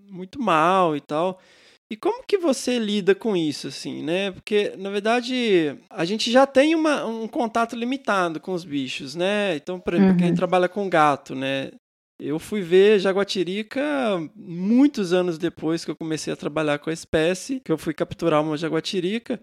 muito 0.09 0.41
mal 0.41 0.95
e 0.95 1.01
tal. 1.01 1.39
E 1.91 1.95
como 1.97 2.23
que 2.27 2.37
você 2.37 2.77
lida 2.77 3.15
com 3.15 3.35
isso, 3.35 3.67
assim, 3.67 4.03
né? 4.03 4.31
Porque, 4.31 4.73
na 4.77 4.91
verdade, 4.91 5.75
a 5.89 6.05
gente 6.05 6.31
já 6.31 6.45
tem 6.45 6.75
uma- 6.75 7.03
um 7.05 7.27
contato 7.27 7.75
limitado 7.75 8.39
com 8.39 8.53
os 8.53 8.63
bichos, 8.63 9.15
né? 9.15 9.55
Então, 9.55 9.79
por 9.79 9.95
exemplo, 9.95 10.11
Uhum. 10.11 10.17
quem 10.17 10.33
trabalha 10.35 10.69
com 10.69 10.87
gato, 10.87 11.33
né? 11.33 11.71
Eu 12.21 12.37
fui 12.37 12.61
ver 12.61 12.99
jaguatirica 12.99 13.81
muitos 14.35 15.13
anos 15.13 15.37
depois 15.39 15.83
que 15.83 15.89
eu 15.89 15.95
comecei 15.95 16.31
a 16.31 16.35
trabalhar 16.35 16.77
com 16.77 16.89
a 16.89 16.93
espécie, 16.93 17.59
que 17.65 17.71
eu 17.71 17.77
fui 17.77 17.93
capturar 17.93 18.43
uma 18.43 18.57
jaguatirica, 18.57 19.39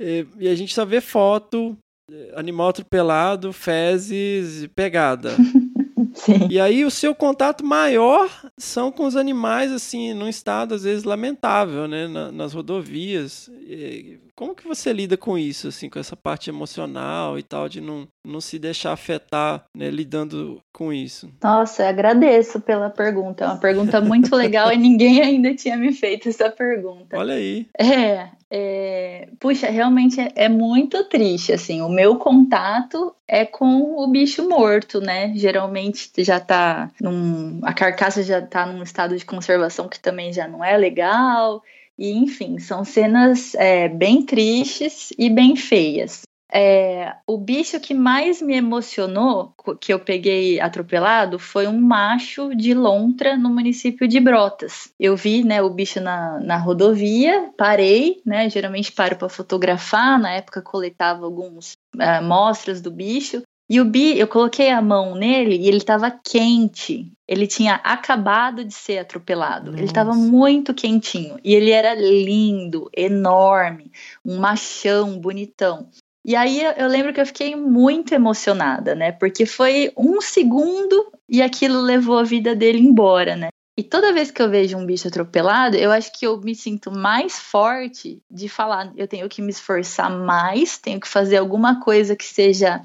e, 0.00 0.24
e 0.38 0.46
a 0.48 0.54
gente 0.54 0.74
só 0.74 0.84
vê 0.84 1.00
foto, 1.00 1.76
eh, 2.12 2.32
animal 2.36 2.68
atropelado, 2.68 3.52
fezes 3.52 4.62
e 4.62 4.68
pegada. 4.68 5.30
Sim. 6.24 6.48
E 6.50 6.58
aí 6.60 6.84
o 6.84 6.90
seu 6.90 7.14
contato 7.14 7.64
maior 7.64 8.28
são 8.56 8.90
com 8.90 9.06
os 9.06 9.16
animais, 9.16 9.70
assim, 9.72 10.12
num 10.14 10.28
estado 10.28 10.74
às 10.74 10.82
vezes 10.82 11.04
lamentável, 11.04 11.86
né, 11.86 12.06
na- 12.08 12.32
nas 12.32 12.52
rodovias. 12.52 13.48
E 13.66 14.18
como 14.38 14.54
que 14.54 14.68
você 14.68 14.92
lida 14.92 15.16
com 15.16 15.36
isso, 15.36 15.66
assim, 15.66 15.90
com 15.90 15.98
essa 15.98 16.14
parte 16.14 16.48
emocional 16.48 17.36
e 17.36 17.42
tal, 17.42 17.68
de 17.68 17.80
não, 17.80 18.06
não 18.24 18.40
se 18.40 18.56
deixar 18.56 18.92
afetar, 18.92 19.64
né, 19.76 19.90
lidando 19.90 20.62
com 20.72 20.92
isso? 20.92 21.28
Nossa, 21.42 21.82
eu 21.82 21.88
agradeço 21.88 22.60
pela 22.60 22.88
pergunta. 22.88 23.42
É 23.42 23.48
uma 23.48 23.58
pergunta 23.58 24.00
muito 24.00 24.36
legal 24.36 24.70
e 24.72 24.76
ninguém 24.76 25.18
ainda 25.20 25.52
tinha 25.56 25.76
me 25.76 25.92
feito 25.92 26.28
essa 26.28 26.48
pergunta. 26.48 27.18
Olha 27.18 27.34
aí. 27.34 27.66
É, 27.76 28.28
é, 28.48 29.28
puxa, 29.40 29.68
realmente 29.70 30.20
é, 30.20 30.30
é 30.36 30.48
muito 30.48 31.02
triste, 31.08 31.52
assim, 31.52 31.82
o 31.82 31.88
meu 31.88 32.14
contato 32.16 33.12
é 33.26 33.44
com 33.44 33.98
o 33.98 34.06
bicho 34.06 34.48
morto, 34.48 35.00
né, 35.00 35.32
geralmente 35.34 36.12
já 36.18 36.38
tá 36.38 36.92
num, 37.00 37.58
a 37.64 37.74
carcaça 37.74 38.22
já 38.22 38.40
tá 38.40 38.64
num 38.64 38.84
estado 38.84 39.16
de 39.18 39.24
conservação 39.26 39.88
que 39.88 39.98
também 39.98 40.32
já 40.32 40.46
não 40.46 40.64
é 40.64 40.76
legal, 40.76 41.60
e 41.98 42.12
enfim, 42.12 42.58
são 42.58 42.84
cenas 42.84 43.54
é, 43.56 43.88
bem 43.88 44.22
tristes 44.24 45.12
e 45.18 45.28
bem 45.28 45.56
feias. 45.56 46.22
É, 46.50 47.14
o 47.26 47.36
bicho 47.36 47.78
que 47.78 47.92
mais 47.92 48.40
me 48.40 48.56
emocionou, 48.56 49.54
que 49.78 49.92
eu 49.92 50.00
peguei 50.00 50.58
atropelado, 50.58 51.38
foi 51.38 51.66
um 51.66 51.78
macho 51.78 52.54
de 52.54 52.72
lontra 52.72 53.36
no 53.36 53.50
município 53.50 54.08
de 54.08 54.18
Brotas. 54.18 54.90
Eu 54.98 55.14
vi, 55.14 55.44
né, 55.44 55.60
o 55.60 55.68
bicho 55.68 56.00
na, 56.00 56.40
na 56.40 56.56
rodovia, 56.56 57.50
parei, 57.56 58.22
né, 58.24 58.48
geralmente 58.48 58.92
paro 58.92 59.16
para 59.16 59.28
fotografar, 59.28 60.18
na 60.18 60.32
época 60.32 60.62
coletava 60.62 61.26
algumas 61.26 61.76
amostras 61.98 62.80
do 62.80 62.90
bicho, 62.90 63.42
e 63.68 63.80
o 63.80 63.84
bi, 63.84 64.18
eu 64.18 64.26
coloquei 64.26 64.70
a 64.70 64.80
mão 64.80 65.14
nele 65.14 65.56
e 65.56 65.68
ele 65.68 65.76
estava 65.76 66.10
quente. 66.10 67.12
Ele 67.26 67.46
tinha 67.46 67.74
acabado 67.74 68.64
de 68.64 68.72
ser 68.72 68.98
atropelado. 68.98 69.76
Ele 69.76 69.84
estava 69.84 70.14
Nossa. 70.14 70.30
muito 70.30 70.72
quentinho. 70.72 71.36
E 71.44 71.54
ele 71.54 71.70
era 71.70 71.94
lindo, 71.94 72.88
enorme, 72.96 73.92
um 74.24 74.38
machão 74.38 75.18
bonitão. 75.18 75.90
E 76.24 76.34
aí 76.34 76.62
eu, 76.62 76.72
eu 76.72 76.88
lembro 76.88 77.12
que 77.12 77.20
eu 77.20 77.26
fiquei 77.26 77.54
muito 77.54 78.14
emocionada, 78.14 78.94
né? 78.94 79.12
Porque 79.12 79.44
foi 79.44 79.92
um 79.96 80.20
segundo 80.22 81.12
e 81.28 81.42
aquilo 81.42 81.80
levou 81.82 82.18
a 82.18 82.24
vida 82.24 82.56
dele 82.56 82.78
embora, 82.78 83.36
né? 83.36 83.48
E 83.76 83.82
toda 83.82 84.12
vez 84.12 84.30
que 84.30 84.42
eu 84.42 84.50
vejo 84.50 84.76
um 84.76 84.84
bicho 84.84 85.06
atropelado, 85.06 85.76
eu 85.76 85.92
acho 85.92 86.10
que 86.18 86.26
eu 86.26 86.40
me 86.40 86.54
sinto 86.54 86.90
mais 86.90 87.38
forte 87.38 88.20
de 88.28 88.48
falar, 88.48 88.92
eu 88.96 89.06
tenho 89.06 89.28
que 89.28 89.40
me 89.40 89.50
esforçar 89.50 90.10
mais, 90.10 90.78
tenho 90.78 90.98
que 90.98 91.06
fazer 91.06 91.36
alguma 91.36 91.80
coisa 91.80 92.16
que 92.16 92.24
seja 92.24 92.82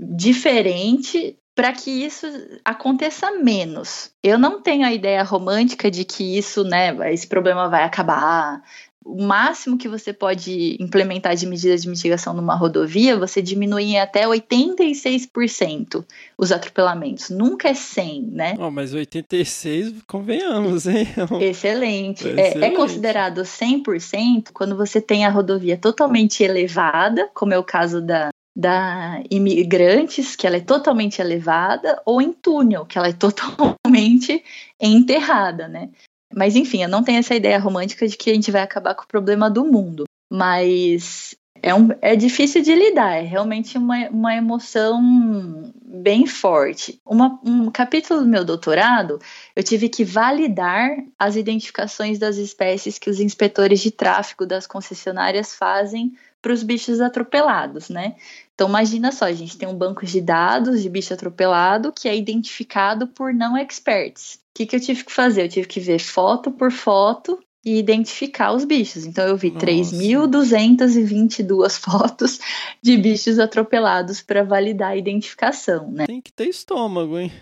diferente 0.00 1.36
para 1.54 1.72
que 1.72 1.90
isso 1.90 2.26
aconteça 2.64 3.30
menos. 3.32 4.10
Eu 4.22 4.38
não 4.38 4.60
tenho 4.60 4.84
a 4.84 4.92
ideia 4.92 5.22
romântica 5.22 5.90
de 5.90 6.04
que 6.04 6.36
isso, 6.36 6.64
né, 6.64 6.96
esse 7.12 7.26
problema 7.26 7.68
vai 7.68 7.84
acabar. 7.84 8.60
O 9.04 9.22
máximo 9.22 9.76
que 9.76 9.86
você 9.86 10.14
pode 10.14 10.78
implementar 10.80 11.36
de 11.36 11.46
medidas 11.46 11.82
de 11.82 11.88
mitigação 11.90 12.32
numa 12.32 12.56
rodovia, 12.56 13.18
você 13.18 13.42
diminui 13.42 13.84
em 13.84 14.00
até 14.00 14.26
86% 14.26 16.04
os 16.38 16.50
atropelamentos. 16.50 17.28
Nunca 17.28 17.68
é 17.68 17.74
100, 17.74 18.22
né? 18.22 18.54
Ó, 18.58 18.70
mas 18.70 18.94
86, 18.94 20.02
convenhamos, 20.08 20.86
hein? 20.86 21.06
Excelente. 21.38 22.26
É, 22.26 22.48
Excelente. 22.48 22.64
é 22.64 22.70
considerado 22.74 23.42
100% 23.42 24.48
quando 24.54 24.74
você 24.74 25.02
tem 25.02 25.26
a 25.26 25.30
rodovia 25.30 25.76
totalmente 25.76 26.42
elevada, 26.42 27.28
como 27.34 27.52
é 27.52 27.58
o 27.58 27.64
caso 27.64 28.00
da, 28.00 28.30
da 28.54 29.20
imigrantes, 29.30 30.36
que 30.36 30.46
ela 30.46 30.56
é 30.56 30.60
totalmente 30.60 31.20
elevada, 31.20 32.00
ou 32.04 32.22
em 32.22 32.32
túnel, 32.32 32.86
que 32.86 32.96
ela 32.96 33.08
é 33.08 33.12
totalmente 33.14 34.42
enterrada, 34.80 35.68
né? 35.68 35.90
Mas 36.32 36.56
enfim, 36.56 36.82
eu 36.82 36.88
não 36.88 37.02
tenho 37.02 37.18
essa 37.18 37.34
ideia 37.34 37.58
romântica 37.58 38.06
de 38.06 38.16
que 38.16 38.30
a 38.30 38.34
gente 38.34 38.50
vai 38.50 38.62
acabar 38.62 38.94
com 38.94 39.04
o 39.04 39.08
problema 39.08 39.50
do 39.50 39.64
mundo. 39.64 40.04
Mas 40.32 41.36
é, 41.62 41.74
um, 41.74 41.88
é 42.02 42.14
difícil 42.14 42.60
de 42.60 42.74
lidar, 42.74 43.16
é 43.16 43.22
realmente 43.22 43.78
uma, 43.78 44.08
uma 44.10 44.34
emoção 44.34 45.72
bem 45.82 46.26
forte. 46.26 47.00
Uma, 47.06 47.40
um 47.42 47.70
capítulo 47.70 48.20
do 48.20 48.26
meu 48.26 48.44
doutorado, 48.44 49.18
eu 49.56 49.62
tive 49.62 49.88
que 49.88 50.04
validar 50.04 50.90
as 51.18 51.36
identificações 51.36 52.18
das 52.18 52.36
espécies 52.36 52.98
que 52.98 53.08
os 53.08 53.18
inspetores 53.18 53.80
de 53.80 53.90
tráfego 53.90 54.44
das 54.44 54.66
concessionárias 54.66 55.54
fazem 55.54 56.12
para 56.44 56.52
os 56.52 56.62
bichos 56.62 57.00
atropelados, 57.00 57.88
né? 57.88 58.16
Então 58.54 58.68
imagina 58.68 59.10
só, 59.10 59.24
a 59.24 59.32
gente 59.32 59.56
tem 59.56 59.66
um 59.66 59.74
banco 59.74 60.04
de 60.04 60.20
dados 60.20 60.82
de 60.82 60.90
bicho 60.90 61.14
atropelado 61.14 61.90
que 61.90 62.06
é 62.06 62.14
identificado 62.14 63.06
por 63.06 63.32
não 63.32 63.56
experts. 63.56 64.34
O 64.34 64.38
que, 64.54 64.66
que 64.66 64.76
eu 64.76 64.80
tive 64.80 65.04
que 65.04 65.12
fazer? 65.12 65.44
Eu 65.44 65.48
tive 65.48 65.66
que 65.66 65.80
ver 65.80 65.98
foto 65.98 66.50
por 66.50 66.70
foto 66.70 67.42
e 67.64 67.78
identificar 67.78 68.52
os 68.52 68.66
bichos. 68.66 69.06
Então 69.06 69.26
eu 69.26 69.38
vi 69.38 69.50
Nossa. 69.50 69.64
3.222 69.64 71.78
fotos 71.80 72.38
de 72.82 72.94
bichos 72.98 73.38
atropelados 73.38 74.20
para 74.20 74.44
validar 74.44 74.90
a 74.90 74.96
identificação, 74.96 75.90
né? 75.90 76.04
Tem 76.06 76.20
que 76.20 76.30
ter 76.30 76.46
estômago, 76.46 77.18
hein? 77.18 77.32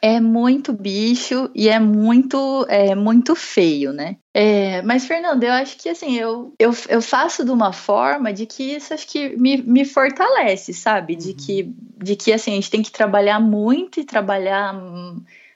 É 0.00 0.20
muito 0.20 0.72
bicho 0.72 1.50
e 1.54 1.68
é 1.68 1.78
muito, 1.80 2.64
é 2.68 2.94
muito 2.94 3.34
feio, 3.34 3.92
né? 3.92 4.16
É, 4.32 4.80
mas, 4.82 5.04
Fernando, 5.04 5.42
eu 5.42 5.52
acho 5.52 5.76
que 5.76 5.88
assim, 5.88 6.16
eu, 6.16 6.54
eu, 6.58 6.70
eu 6.88 7.02
faço 7.02 7.44
de 7.44 7.50
uma 7.50 7.72
forma 7.72 8.32
de 8.32 8.46
que 8.46 8.74
isso 8.76 8.94
acho 8.94 9.06
que 9.08 9.36
me, 9.36 9.56
me 9.62 9.84
fortalece, 9.84 10.72
sabe? 10.72 11.16
De, 11.16 11.34
que, 11.34 11.72
de 11.96 12.14
que 12.14 12.32
assim, 12.32 12.52
a 12.52 12.54
gente 12.54 12.70
tem 12.70 12.82
que 12.82 12.92
trabalhar 12.92 13.40
muito 13.40 13.98
e 13.98 14.04
trabalhar 14.04 14.74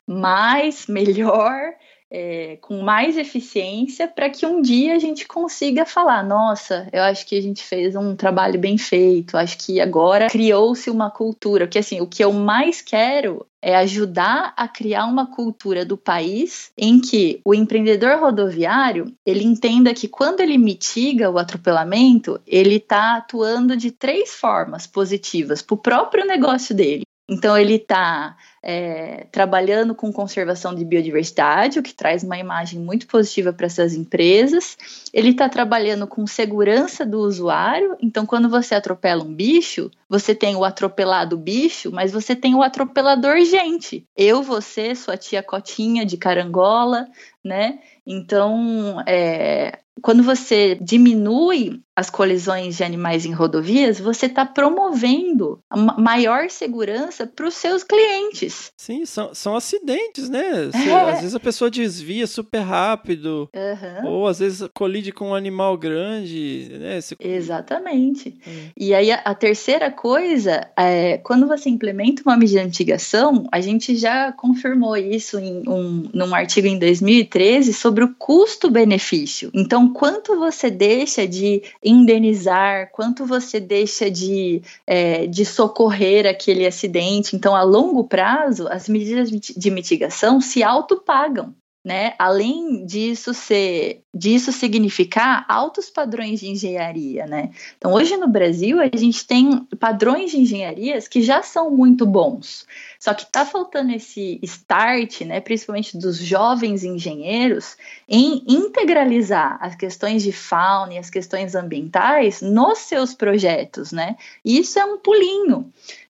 mais, 0.07 0.87
melhor, 0.89 1.75
é, 2.15 2.59
com 2.61 2.83
mais 2.83 3.17
eficiência, 3.17 4.07
para 4.07 4.29
que 4.29 4.45
um 4.45 4.61
dia 4.61 4.95
a 4.95 4.99
gente 4.99 5.27
consiga 5.27 5.87
falar: 5.87 6.23
nossa, 6.23 6.87
eu 6.93 7.03
acho 7.03 7.27
que 7.27 7.39
a 7.39 7.41
gente 7.41 7.65
fez 7.65 7.97
um 7.97 8.15
trabalho 8.15 8.61
bem 8.61 8.77
feito, 8.77 9.39
acho 9.39 9.57
que 9.57 9.81
agora 9.81 10.29
criou-se 10.29 10.91
uma 10.91 11.11
cultura. 11.11 11.67
Porque 11.67 11.79
assim, 11.79 12.03
o 12.03 12.07
que 12.07 12.23
eu 12.23 12.31
mais 12.31 12.83
quero 12.83 13.47
é 13.63 13.77
ajudar 13.77 14.53
a 14.57 14.69
criar 14.69 15.07
uma 15.07 15.27
cultura 15.27 15.87
do 15.87 15.97
país 15.97 16.71
em 16.77 17.01
que 17.01 17.41
o 17.45 17.55
empreendedor 17.55 18.19
rodoviário 18.19 19.15
ele 19.25 19.45
entenda 19.45 19.95
que 19.95 20.09
quando 20.09 20.41
ele 20.41 20.59
mitiga 20.59 21.31
o 21.31 21.39
atropelamento, 21.39 22.41
ele 22.47 22.77
está 22.77 23.17
atuando 23.17 23.77
de 23.77 23.91
três 23.91 24.35
formas 24.35 24.87
positivas 24.87 25.63
para 25.63 25.75
o 25.75 25.79
próprio 25.79 26.27
negócio 26.27 26.75
dele. 26.75 27.05
Então 27.29 27.57
ele 27.57 27.77
está 27.77 28.37
é, 28.63 29.27
trabalhando 29.31 29.95
com 29.95 30.13
conservação 30.13 30.75
de 30.75 30.85
biodiversidade, 30.85 31.79
o 31.79 31.83
que 31.83 31.95
traz 31.95 32.23
uma 32.23 32.37
imagem 32.37 32.81
muito 32.81 33.07
positiva 33.07 33.53
para 33.53 33.67
essas 33.67 33.95
empresas. 33.95 34.77
Ele 35.13 35.31
está 35.31 35.49
trabalhando 35.49 36.07
com 36.07 36.27
segurança 36.27 37.07
do 37.07 37.21
usuário. 37.21 37.97
Então, 38.01 38.27
quando 38.27 38.49
você 38.49 38.75
atropela 38.75 39.23
um 39.23 39.33
bicho, 39.33 39.91
você 40.09 40.35
tem 40.35 40.57
o 40.57 40.65
atropelado 40.65 41.37
bicho, 41.37 41.91
mas 41.93 42.13
você 42.13 42.35
tem 42.35 42.55
o 42.55 42.63
atropelador 42.63 43.39
gente. 43.45 44.05
Eu, 44.17 44.43
você, 44.43 44.95
sua 44.95 45.17
tia 45.17 45.43
Cotinha 45.43 46.05
de 46.05 46.17
Carangola, 46.17 47.07
né? 47.43 47.79
Então, 48.07 49.03
é, 49.07 49.79
quando 50.01 50.23
você 50.23 50.77
diminui 50.81 51.81
as 51.97 52.09
colisões 52.09 52.77
de 52.77 52.85
animais 52.85 53.27
em 53.27 53.33
rodovias, 53.33 54.01
você 54.01 54.27
está 54.27 54.47
promovendo 54.47 55.61
maior 55.99 56.49
segurança 56.49 57.27
para 57.27 57.47
os 57.47 57.55
seus 57.55 57.85
clientes. 57.85 58.73
Sim, 58.77 59.05
são, 59.05 59.35
são 59.35 59.55
acidentes, 59.57 60.29
né? 60.29 60.71
Você- 60.73 60.89
É. 60.89 61.11
Às 61.13 61.21
vezes 61.21 61.35
a 61.35 61.41
pessoa 61.41 61.71
desvia 61.71 62.27
super 62.27 62.61
rápido, 62.61 63.49
Aham. 63.55 64.07
ou 64.09 64.27
às 64.27 64.39
vezes 64.39 64.67
colide 64.75 65.13
com 65.13 65.31
um 65.31 65.35
animal 65.35 65.77
grande, 65.77 66.69
né? 66.81 67.01
Você- 67.01 67.17
Exatamente. 67.21 68.35
É. 68.47 68.51
E 68.77 68.95
aí, 68.95 69.11
a, 69.11 69.17
a 69.25 69.35
terceira 69.35 69.91
coisa, 69.91 70.67
é, 70.77 71.19
quando 71.19 71.47
você 71.47 71.69
implementa 71.69 72.23
uma 72.25 72.37
medida 72.37 72.61
de 72.61 72.67
mitigação, 72.67 73.47
a 73.53 73.61
gente 73.61 73.97
já 73.97 74.33
confirmou 74.33 74.97
isso 74.97 75.39
em 75.39 75.63
um, 75.69 76.09
num 76.13 76.35
artigo 76.35 76.67
em 76.67 76.79
2013 76.79 77.73
sobre 77.75 78.05
o 78.05 78.15
custo-benefício. 78.15 79.51
Então, 79.53 79.93
quanto 79.93 80.39
você 80.39 80.71
deixa 80.71 81.27
de 81.27 81.63
indenizar, 81.93 82.91
quanto 82.93 83.27
você 83.27 83.61
deixa 83.61 84.11
de, 84.11 84.63
é, 84.87 85.27
de 85.27 85.45
socorrer 85.45 86.27
aquele 86.27 86.67
acidente. 86.67 87.37
Então, 87.37 87.55
a 87.55 87.63
longo 87.63 88.05
prazo, 88.05 88.67
as 88.69 88.89
medidas 88.89 89.31
de 89.31 89.71
mitigação 89.71 90.41
se 90.41 90.63
autopagam 90.63 91.55
né? 91.85 92.15
Além 92.17 92.87
disso 92.87 93.35
ser, 93.35 94.03
disso 94.15 94.53
significar 94.53 95.45
altos 95.49 95.91
padrões 95.91 96.39
de 96.39 96.49
engenharia, 96.49 97.27
né? 97.27 97.51
Então, 97.77 97.93
hoje 97.93 98.17
no 98.17 98.29
Brasil 98.29 98.79
a 98.81 98.97
gente 98.97 99.27
tem 99.27 99.67
padrões 99.81 100.31
de 100.31 100.39
engenharias 100.39 101.09
que 101.09 101.23
já 101.23 101.43
são 101.43 101.71
muito 101.71 102.07
bons. 102.07 102.67
Só 103.01 103.13
que 103.13 103.25
está 103.25 103.45
faltando 103.45 103.93
esse 103.93 104.39
start, 104.43 105.23
né, 105.23 105.41
principalmente 105.41 105.99
dos 105.99 106.19
jovens 106.19 106.85
engenheiros, 106.85 107.77
em 108.09 108.45
integralizar 108.47 109.59
as 109.61 109.75
questões 109.75 110.23
de 110.23 110.31
fauna 110.31 110.95
e 110.95 110.99
as 110.99 111.11
questões 111.11 111.57
ambientais 111.57 112.41
nos 112.41 112.79
seus 112.79 113.13
projetos, 113.13 113.91
né? 113.91 114.17
E 114.45 114.59
isso 114.59 114.79
é 114.79 114.85
um 114.85 114.99
pulinho. 114.99 115.73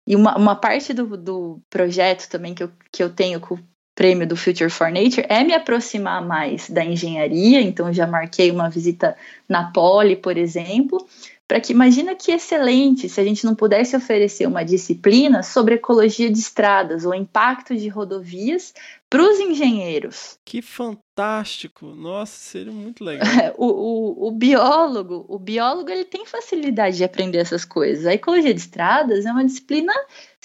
E 0.06 0.16
uma, 0.16 0.38
uma 0.38 0.56
parte 0.56 0.94
do, 0.94 1.18
do 1.18 1.60
projeto 1.72 2.30
também 2.30 2.54
que 2.54 2.62
eu, 2.62 2.72
que 2.92 3.02
eu 3.02 3.10
tenho 3.10 3.40
com 3.40 3.58
prêmio 3.96 4.28
do 4.28 4.36
Future 4.36 4.70
for 4.70 4.92
Nature 4.92 5.26
é 5.30 5.44
me 5.44 5.54
aproximar 5.54 6.22
mais 6.24 6.70
da 6.70 6.84
engenharia, 6.84 7.62
então 7.62 7.92
já 7.94 8.06
marquei 8.06 8.52
uma 8.52 8.70
visita 8.70 9.16
na 9.48 9.72
Poli, 9.72 10.18
por 10.18 10.38
exemplo, 10.38 11.08
para 11.48 11.60
que 11.60 11.72
imagina 11.72 12.16
que 12.16 12.32
excelente 12.32 13.08
se 13.08 13.22
a 13.22 13.24
gente 13.24 13.46
não 13.46 13.56
pudesse 13.56 13.96
oferecer 13.96 14.48
uma 14.48 14.66
disciplina 14.66 15.44
sobre 15.44 15.76
ecologia 15.76 16.30
de 16.30 16.40
estradas, 16.40 17.06
o 17.06 17.14
impacto 17.14 17.76
de 17.76 17.88
rodovias 17.88 18.74
para 19.10 19.22
os 19.22 19.40
engenheiros. 19.40 20.40
Que 20.44 20.62
fantástico! 20.62 21.86
Nossa, 21.86 22.34
seria 22.34 22.74
muito 22.74 23.02
legal. 23.06 23.28
o, 23.58 23.68
o, 23.68 24.28
o, 24.28 24.32
biólogo, 24.32 25.24
o 25.30 25.38
biólogo 25.38 25.90
ele 25.92 26.04
tem 26.04 26.26
facilidade 26.26 26.98
de 26.98 27.04
aprender 27.04 27.38
essas 27.38 27.64
coisas. 27.64 28.08
A 28.08 28.14
ecologia 28.14 28.54
de 28.54 28.60
estradas 28.60 29.26
é 29.26 29.32
uma 29.32 29.46
disciplina 29.46 29.94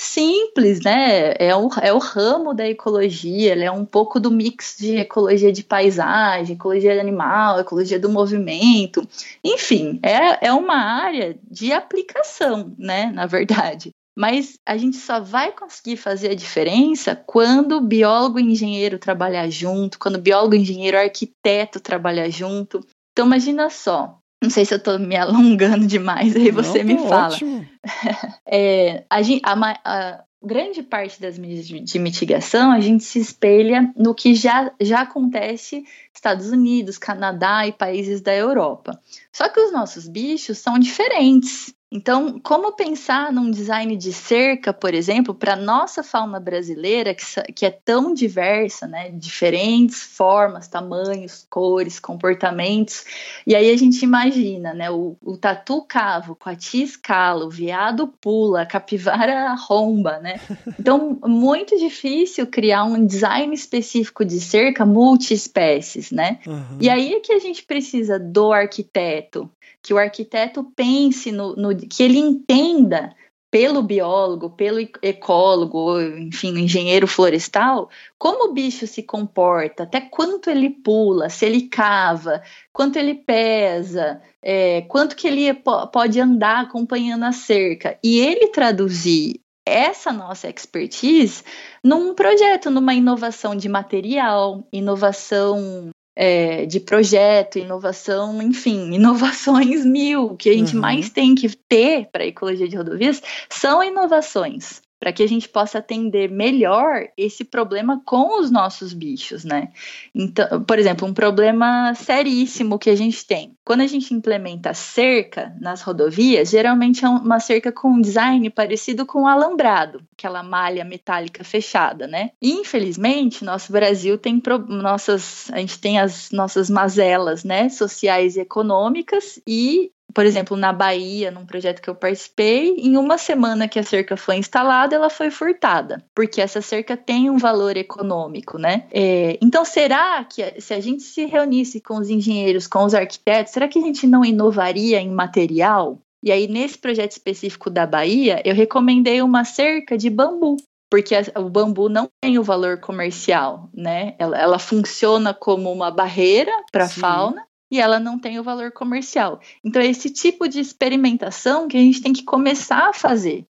simples, 0.00 0.80
né? 0.80 1.34
É 1.38 1.54
o, 1.54 1.68
é 1.82 1.92
o 1.92 1.98
ramo 1.98 2.54
da 2.54 2.66
ecologia, 2.66 3.52
ele 3.52 3.64
é 3.64 3.70
um 3.70 3.84
pouco 3.84 4.18
do 4.18 4.30
mix 4.30 4.76
de 4.78 4.96
ecologia 4.96 5.52
de 5.52 5.62
paisagem, 5.62 6.54
ecologia 6.54 6.98
animal, 6.98 7.60
ecologia 7.60 7.98
do 8.00 8.08
movimento. 8.08 9.06
Enfim, 9.44 10.00
é, 10.02 10.46
é 10.46 10.52
uma 10.52 10.76
área 10.76 11.38
de 11.50 11.72
aplicação, 11.72 12.74
né? 12.78 13.12
Na 13.12 13.26
verdade. 13.26 13.90
Mas 14.16 14.58
a 14.66 14.76
gente 14.76 14.96
só 14.96 15.20
vai 15.20 15.52
conseguir 15.52 15.96
fazer 15.96 16.30
a 16.30 16.34
diferença 16.34 17.14
quando 17.14 17.80
biólogo 17.80 18.38
e 18.38 18.42
engenheiro 18.42 18.98
trabalhar 18.98 19.48
junto, 19.50 19.98
quando 19.98 20.18
biólogo, 20.18 20.54
engenheiro, 20.54 20.98
arquiteto 20.98 21.78
trabalhar 21.78 22.28
junto. 22.30 22.80
Então 23.12 23.26
imagina 23.26 23.70
só, 23.70 24.19
não 24.42 24.48
sei 24.48 24.64
se 24.64 24.72
eu 24.72 24.78
estou 24.78 24.98
me 24.98 25.16
alongando 25.16 25.86
demais, 25.86 26.34
aí 26.34 26.50
você 26.50 26.82
Não, 26.82 26.94
me 26.94 27.08
fala. 27.08 27.34
Ótimo. 27.34 27.66
É, 28.52 29.04
a, 29.08 29.18
a, 29.44 29.80
a, 29.84 30.24
grande 30.42 30.82
parte 30.82 31.20
das 31.20 31.38
medidas 31.38 31.66
de 31.66 31.98
mitigação 31.98 32.72
a 32.72 32.80
gente 32.80 33.04
se 33.04 33.20
espelha 33.20 33.92
no 33.96 34.14
que 34.14 34.34
já, 34.34 34.72
já 34.80 35.02
acontece 35.02 35.84
Estados 36.12 36.50
Unidos, 36.50 36.98
Canadá 36.98 37.66
e 37.66 37.72
países 37.72 38.20
da 38.20 38.34
Europa. 38.34 39.00
Só 39.32 39.48
que 39.48 39.60
os 39.60 39.72
nossos 39.72 40.08
bichos 40.08 40.58
são 40.58 40.78
diferentes. 40.78 41.72
Então, 41.92 42.38
como 42.38 42.70
pensar 42.72 43.32
num 43.32 43.50
design 43.50 43.96
de 43.96 44.12
cerca, 44.12 44.72
por 44.72 44.94
exemplo, 44.94 45.34
para 45.34 45.56
nossa 45.56 46.04
fauna 46.04 46.38
brasileira, 46.38 47.12
que, 47.12 47.24
que, 47.52 47.66
é 47.66 47.70
tão 47.70 48.14
diversa, 48.14 48.86
né? 48.86 49.10
Diferentes 49.10 50.00
formas, 50.00 50.68
tamanhos, 50.68 51.44
cores, 51.50 51.98
comportamentos. 51.98 53.04
E 53.44 53.56
aí 53.56 53.72
a 53.72 53.76
gente 53.76 54.04
imagina, 54.04 54.72
né? 54.72 54.88
O, 54.88 55.16
o 55.20 55.36
tatu 55.36 55.82
cavo, 55.82 56.36
coati 56.36 56.80
escala, 56.80 57.44
o 57.44 57.50
viado 57.50 58.06
pula, 58.20 58.62
a 58.62 58.66
capivara 58.66 59.52
romba, 59.58 60.20
né? 60.20 60.40
Então, 60.78 61.18
muito 61.26 61.76
difícil 61.76 62.46
criar 62.46 62.84
um 62.84 63.04
design 63.04 63.52
específico 63.52 64.24
de 64.24 64.38
cerca 64.38 64.86
multiespécies, 64.86 66.12
né? 66.12 66.38
Uhum. 66.46 66.78
E 66.80 66.88
aí 66.88 67.14
é 67.14 67.20
que 67.20 67.32
a 67.32 67.40
gente 67.40 67.64
precisa 67.64 68.16
do 68.16 68.52
arquiteto, 68.52 69.50
que 69.82 69.94
o 69.94 69.98
arquiteto 69.98 70.64
pense 70.76 71.32
no, 71.32 71.56
no 71.56 71.74
que 71.88 72.02
ele 72.02 72.18
entenda 72.18 73.14
pelo 73.50 73.82
biólogo, 73.82 74.50
pelo 74.50 74.78
ecólogo, 75.02 76.00
enfim, 76.00 76.56
engenheiro 76.60 77.06
florestal, 77.08 77.90
como 78.16 78.48
o 78.48 78.52
bicho 78.52 78.86
se 78.86 79.02
comporta, 79.02 79.82
até 79.82 80.00
quanto 80.00 80.48
ele 80.48 80.70
pula, 80.70 81.28
se 81.28 81.46
ele 81.46 81.62
cava, 81.62 82.40
quanto 82.72 82.96
ele 82.96 83.14
pesa, 83.14 84.22
é, 84.40 84.82
quanto 84.82 85.16
que 85.16 85.26
ele 85.26 85.52
pode 85.92 86.20
andar 86.20 86.60
acompanhando 86.62 87.24
a 87.24 87.32
cerca. 87.32 87.98
E 88.04 88.20
ele 88.20 88.48
traduzir 88.48 89.40
essa 89.66 90.12
nossa 90.12 90.48
expertise 90.48 91.42
num 91.82 92.14
projeto, 92.14 92.70
numa 92.70 92.94
inovação 92.94 93.56
de 93.56 93.68
material, 93.68 94.66
inovação 94.72 95.90
é, 96.22 96.66
de 96.66 96.78
projeto, 96.78 97.58
inovação, 97.58 98.42
enfim, 98.42 98.92
inovações 98.92 99.86
mil 99.86 100.36
que 100.36 100.50
a 100.50 100.52
gente 100.52 100.74
uhum. 100.74 100.82
mais 100.82 101.08
tem 101.08 101.34
que 101.34 101.48
ter 101.48 102.10
para 102.12 102.24
a 102.24 102.26
ecologia 102.26 102.68
de 102.68 102.76
rodovias 102.76 103.22
são 103.48 103.82
inovações 103.82 104.82
para 105.00 105.12
que 105.14 105.22
a 105.22 105.26
gente 105.26 105.48
possa 105.48 105.78
atender 105.78 106.30
melhor 106.30 107.08
esse 107.16 107.42
problema 107.42 108.02
com 108.04 108.38
os 108.38 108.50
nossos 108.50 108.92
bichos, 108.92 109.44
né? 109.44 109.70
Então, 110.14 110.62
por 110.62 110.78
exemplo, 110.78 111.08
um 111.08 111.14
problema 111.14 111.94
seríssimo 111.94 112.78
que 112.78 112.90
a 112.90 112.94
gente 112.94 113.26
tem. 113.26 113.56
Quando 113.64 113.80
a 113.80 113.86
gente 113.86 114.12
implementa 114.12 114.74
cerca 114.74 115.56
nas 115.58 115.80
rodovias, 115.80 116.50
geralmente 116.50 117.02
é 117.02 117.08
uma 117.08 117.40
cerca 117.40 117.72
com 117.72 117.88
um 117.88 118.00
design 118.00 118.50
parecido 118.50 119.06
com 119.06 119.22
um 119.22 119.26
alambrado, 119.26 120.02
aquela 120.12 120.42
malha 120.42 120.84
metálica 120.84 121.42
fechada, 121.42 122.06
né? 122.06 122.32
E, 122.42 122.52
infelizmente, 122.52 123.42
nosso 123.42 123.72
Brasil 123.72 124.18
tem 124.18 124.38
pro... 124.38 124.58
nossas, 124.58 125.50
a 125.50 125.58
gente 125.58 125.78
tem 125.78 125.98
as 125.98 126.30
nossas 126.30 126.68
mazelas, 126.68 127.42
né, 127.42 127.70
sociais 127.70 128.36
e 128.36 128.40
econômicas 128.40 129.40
e 129.46 129.90
por 130.14 130.26
exemplo, 130.26 130.56
na 130.56 130.72
Bahia, 130.72 131.30
num 131.30 131.46
projeto 131.46 131.80
que 131.80 131.88
eu 131.88 131.94
participei, 131.94 132.74
em 132.76 132.96
uma 132.96 133.18
semana 133.18 133.68
que 133.68 133.78
a 133.78 133.82
cerca 133.82 134.16
foi 134.16 134.36
instalada, 134.36 134.94
ela 134.94 135.10
foi 135.10 135.30
furtada, 135.30 136.04
porque 136.14 136.40
essa 136.40 136.60
cerca 136.60 136.96
tem 136.96 137.30
um 137.30 137.38
valor 137.38 137.76
econômico, 137.76 138.58
né? 138.58 138.84
É, 138.90 139.38
então, 139.40 139.64
será 139.64 140.24
que 140.24 140.60
se 140.60 140.74
a 140.74 140.80
gente 140.80 141.02
se 141.02 141.24
reunisse 141.24 141.80
com 141.80 141.98
os 141.98 142.10
engenheiros, 142.10 142.66
com 142.66 142.84
os 142.84 142.94
arquitetos, 142.94 143.52
será 143.52 143.68
que 143.68 143.78
a 143.78 143.82
gente 143.82 144.06
não 144.06 144.24
inovaria 144.24 145.00
em 145.00 145.10
material? 145.10 145.98
E 146.22 146.30
aí, 146.30 146.46
nesse 146.46 146.76
projeto 146.76 147.12
específico 147.12 147.70
da 147.70 147.86
Bahia, 147.86 148.42
eu 148.44 148.54
recomendei 148.54 149.22
uma 149.22 149.44
cerca 149.44 149.96
de 149.96 150.10
bambu, 150.10 150.56
porque 150.90 151.14
o 151.36 151.48
bambu 151.48 151.88
não 151.88 152.08
tem 152.20 152.38
o 152.38 152.42
valor 152.42 152.78
comercial, 152.78 153.70
né? 153.72 154.14
Ela, 154.18 154.38
ela 154.38 154.58
funciona 154.58 155.32
como 155.32 155.72
uma 155.72 155.90
barreira 155.90 156.52
para 156.70 156.84
a 156.84 156.88
fauna 156.88 157.46
e 157.70 157.80
ela 157.80 158.00
não 158.00 158.18
tem 158.18 158.38
o 158.38 158.44
valor 158.44 158.72
comercial. 158.72 159.40
Então, 159.64 159.80
é 159.80 159.86
esse 159.86 160.10
tipo 160.10 160.48
de 160.48 160.60
experimentação 160.60 161.68
que 161.68 161.76
a 161.76 161.80
gente 161.80 162.02
tem 162.02 162.12
que 162.12 162.24
começar 162.24 162.88
a 162.88 162.92
fazer. 162.92 163.46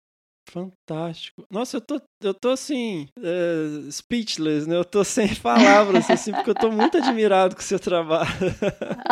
Fantástico. 0.51 1.45
Nossa, 1.49 1.77
eu 1.77 1.81
tô, 1.81 2.01
eu 2.21 2.35
tô 2.35 2.51
assim, 2.51 3.07
uh, 3.17 3.93
speechless, 3.93 4.69
né? 4.69 4.77
Eu 4.77 4.85
tô 4.85 5.05
sem 5.05 5.33
palavras, 5.37 6.11
assim, 6.11 6.33
porque 6.33 6.51
eu 6.51 6.55
tô 6.57 6.73
muito 6.73 6.99
admirado 6.99 7.55
com 7.55 7.63
o 7.63 7.65
seu 7.65 7.79
trabalho. 7.79 8.31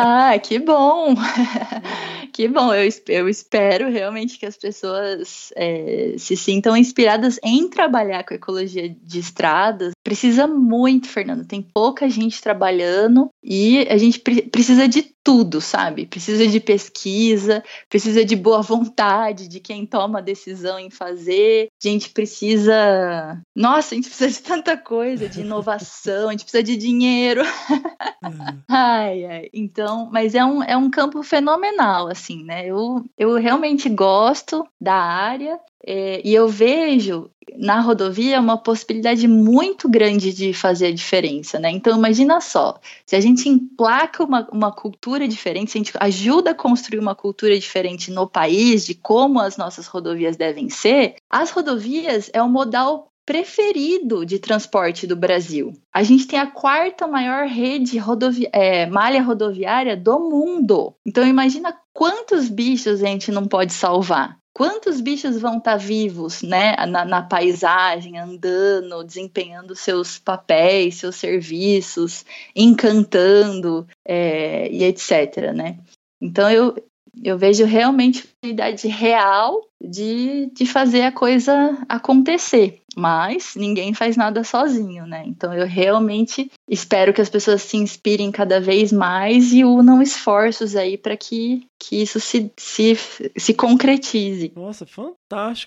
Ah, 0.01 0.37
que 0.39 0.59
bom! 0.59 1.13
que 2.31 2.47
bom, 2.47 2.73
eu, 2.73 2.89
eu 3.07 3.27
espero 3.27 3.89
realmente 3.89 4.37
que 4.37 4.45
as 4.45 4.55
pessoas 4.55 5.51
é, 5.55 6.15
se 6.17 6.37
sintam 6.37 6.75
inspiradas 6.75 7.37
em 7.43 7.69
trabalhar 7.69 8.23
com 8.23 8.33
ecologia 8.33 8.89
de 8.89 9.19
estradas. 9.19 9.91
Precisa 10.09 10.47
muito, 10.47 11.07
Fernando, 11.07 11.45
tem 11.45 11.61
pouca 11.61 12.09
gente 12.09 12.41
trabalhando 12.41 13.29
e 13.43 13.87
a 13.87 13.95
gente 13.95 14.19
pre 14.19 14.41
precisa 14.41 14.87
de 14.87 15.03
tudo, 15.23 15.61
sabe? 15.61 16.07
Precisa 16.07 16.47
de 16.47 16.59
pesquisa, 16.59 17.63
precisa 17.87 18.25
de 18.25 18.35
boa 18.35 18.63
vontade 18.63 19.47
de 19.47 19.59
quem 19.59 19.85
toma 19.85 20.17
a 20.17 20.23
decisão 20.23 20.79
em 20.79 20.89
fazer. 20.89 21.67
A 21.67 21.87
gente 21.87 22.09
precisa. 22.09 23.39
Nossa, 23.55 23.93
a 23.93 23.95
gente 23.97 24.09
precisa 24.09 24.31
de 24.31 24.41
tanta 24.41 24.75
coisa, 24.75 25.29
de 25.29 25.41
inovação, 25.41 26.29
a 26.29 26.31
gente 26.31 26.45
precisa 26.45 26.63
de 26.63 26.75
dinheiro. 26.75 27.43
Uhum. 28.23 28.61
ai, 28.67 29.25
ai. 29.25 29.49
Então, 29.53 30.09
mas 30.11 30.33
é 30.33 30.43
um, 30.43 30.63
é 30.63 30.75
um 30.75 30.89
campo 30.89 31.21
fenomenal, 31.21 32.07
assim, 32.07 32.43
né? 32.43 32.65
Eu, 32.65 33.05
eu 33.15 33.35
realmente 33.35 33.87
gosto 33.87 34.67
da 34.81 34.95
área 34.95 35.59
é, 35.85 36.21
e 36.23 36.33
eu 36.33 36.47
vejo 36.47 37.29
na 37.57 37.79
rodovia 37.81 38.39
uma 38.39 38.57
possibilidade 38.57 39.27
muito 39.27 39.89
grande 39.89 40.33
de 40.33 40.53
fazer 40.53 40.87
a 40.87 40.93
diferença, 40.93 41.59
né? 41.59 41.71
Então 41.71 41.97
imagina 41.97 42.39
só, 42.41 42.79
se 43.05 43.15
a 43.15 43.19
gente 43.19 43.49
emplaca 43.49 44.23
uma, 44.23 44.47
uma 44.51 44.71
cultura 44.71 45.27
diferente, 45.27 45.71
se 45.71 45.77
a 45.77 45.81
gente 45.81 45.93
ajuda 45.99 46.51
a 46.51 46.55
construir 46.55 46.99
uma 46.99 47.15
cultura 47.15 47.57
diferente 47.57 48.11
no 48.11 48.27
país 48.27 48.85
de 48.85 48.93
como 48.93 49.39
as 49.39 49.57
nossas 49.57 49.87
rodovias 49.87 50.37
devem 50.37 50.69
ser, 50.69 51.15
as 51.29 51.49
rodovias 51.51 52.29
é 52.33 52.41
o 52.41 52.49
modal 52.49 53.09
preferido 53.25 54.25
de 54.25 54.39
transporte 54.39 55.05
do 55.05 55.15
Brasil. 55.15 55.73
A 55.93 56.01
gente 56.01 56.25
tem 56.25 56.39
a 56.39 56.47
quarta 56.47 57.07
maior 57.07 57.45
rede 57.47 57.99
rodovi 57.99 58.49
é, 58.51 58.87
malha 58.87 59.21
rodoviária 59.21 59.95
do 59.95 60.19
mundo. 60.19 60.95
Então 61.05 61.27
imagina 61.27 61.77
quantos 61.93 62.49
bichos 62.49 63.03
a 63.03 63.05
gente 63.05 63.31
não 63.31 63.45
pode 63.45 63.71
salvar. 63.71 64.35
Quantos 64.59 64.99
bichos 64.99 65.39
vão 65.39 65.59
estar 65.59 65.71
tá 65.71 65.77
vivos, 65.77 66.41
né, 66.41 66.75
na, 66.85 67.05
na, 67.05 67.21
paisagem, 67.21 68.19
andando, 68.19 69.05
desempenhando 69.05 69.73
seus 69.73 70.19
papéis, 70.19 70.95
seus 70.95 71.15
serviços, 71.15 72.25
encantando 72.53 73.87
é, 74.05 74.69
e 74.69 74.83
etc, 74.83 75.53
né? 75.55 75.79
Então 76.19 76.51
eu, 76.51 76.75
eu 77.23 77.37
vejo 77.37 77.63
realmente 77.63 78.19
a 78.19 78.27
utilidade 78.37 78.85
real 78.89 79.61
de, 79.81 80.47
de 80.47 80.65
fazer 80.65 81.03
a 81.03 81.11
coisa 81.13 81.81
acontecer. 81.87 82.81
Mas 82.99 83.53
ninguém 83.55 83.93
faz 83.93 84.17
nada 84.17 84.43
sozinho, 84.43 85.05
né? 85.05 85.23
Então 85.25 85.53
eu 85.53 85.65
realmente 85.65 86.51
espero 86.67 87.13
que 87.13 87.21
as 87.21 87.29
pessoas 87.29 87.61
se 87.61 87.77
inspirem 87.77 88.31
cada 88.31 88.59
vez 88.59 88.91
mais 88.91 89.53
e 89.53 89.63
unam 89.63 90.01
esforços 90.01 90.75
aí 90.75 90.97
para 90.97 91.15
que, 91.15 91.65
que 91.79 92.01
isso 92.01 92.19
se, 92.19 92.51
se, 92.57 92.97
se 93.37 93.53
concretize. 93.53 94.51
Nossa, 94.55 94.85
fantástico, 94.85 95.18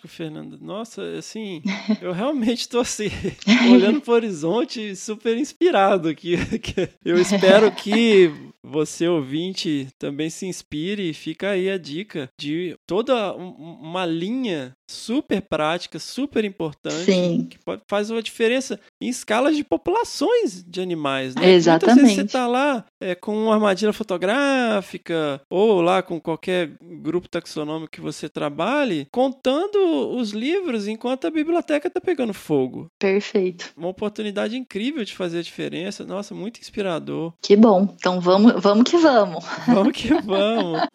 Fernanda. 0.08 0.58
Nossa, 0.60 1.02
assim, 1.16 1.62
eu 2.02 2.12
realmente 2.12 2.60
estou 2.60 2.80
assim, 2.80 3.08
olhando 3.72 4.00
para 4.00 4.10
o 4.10 4.14
horizonte 4.14 4.96
super 4.96 5.36
inspirado 5.36 6.08
aqui. 6.08 6.34
Eu 7.04 7.20
espero 7.20 7.70
que 7.72 8.30
você, 8.62 9.08
ouvinte, 9.08 9.88
também 9.98 10.30
se 10.30 10.46
inspire 10.46 11.10
e 11.10 11.14
fica 11.14 11.50
aí 11.50 11.68
a 11.68 11.76
dica 11.76 12.28
de 12.38 12.76
toda 12.86 13.34
uma 13.34 14.06
linha 14.06 14.74
super 14.88 15.42
prática, 15.42 15.98
super 15.98 16.44
importante, 16.44 17.04
Sim. 17.04 17.46
que 17.50 17.58
pode, 17.58 17.82
faz 17.88 18.10
uma 18.10 18.22
diferença 18.22 18.78
em 19.02 19.08
escalas 19.08 19.56
de 19.56 19.64
populações 19.64 20.64
de 20.66 20.80
animais, 20.80 21.34
né? 21.34 21.50
Exatamente. 21.50 21.96
Muitas 21.96 22.02
vezes 22.02 22.16
você 22.16 22.26
está 22.26 22.46
lá 22.46 22.84
é, 23.00 23.14
com 23.14 23.36
uma 23.36 23.54
armadilha 23.54 23.92
fotográfica 23.92 25.40
ou 25.50 25.80
lá 25.80 26.02
com 26.02 26.20
qualquer 26.20 26.70
grupo 26.80 27.28
taxonômico 27.28 27.90
que 27.90 28.00
você 28.00 28.28
trabalhe, 28.28 29.08
contando 29.10 29.76
os 30.16 30.30
livros 30.30 30.86
enquanto 30.86 31.26
a 31.26 31.30
biblioteca 31.30 31.88
está 31.88 32.00
pegando 32.00 32.32
fogo. 32.32 32.86
Perfeito. 32.98 33.72
Uma 33.76 33.88
oportunidade 33.88 34.56
incrível 34.56 35.04
de 35.04 35.14
fazer 35.14 35.40
a 35.40 35.42
diferença. 35.42 36.04
Nossa, 36.04 36.34
muito 36.34 36.60
inspirador. 36.60 37.32
Que 37.42 37.56
bom. 37.56 37.88
Então 37.98 38.20
vamos, 38.20 38.54
vamos 38.62 38.88
que 38.88 38.96
vamos. 38.96 39.44
Vamos 39.66 39.92
que 39.92 40.14
vamos. 40.14 40.80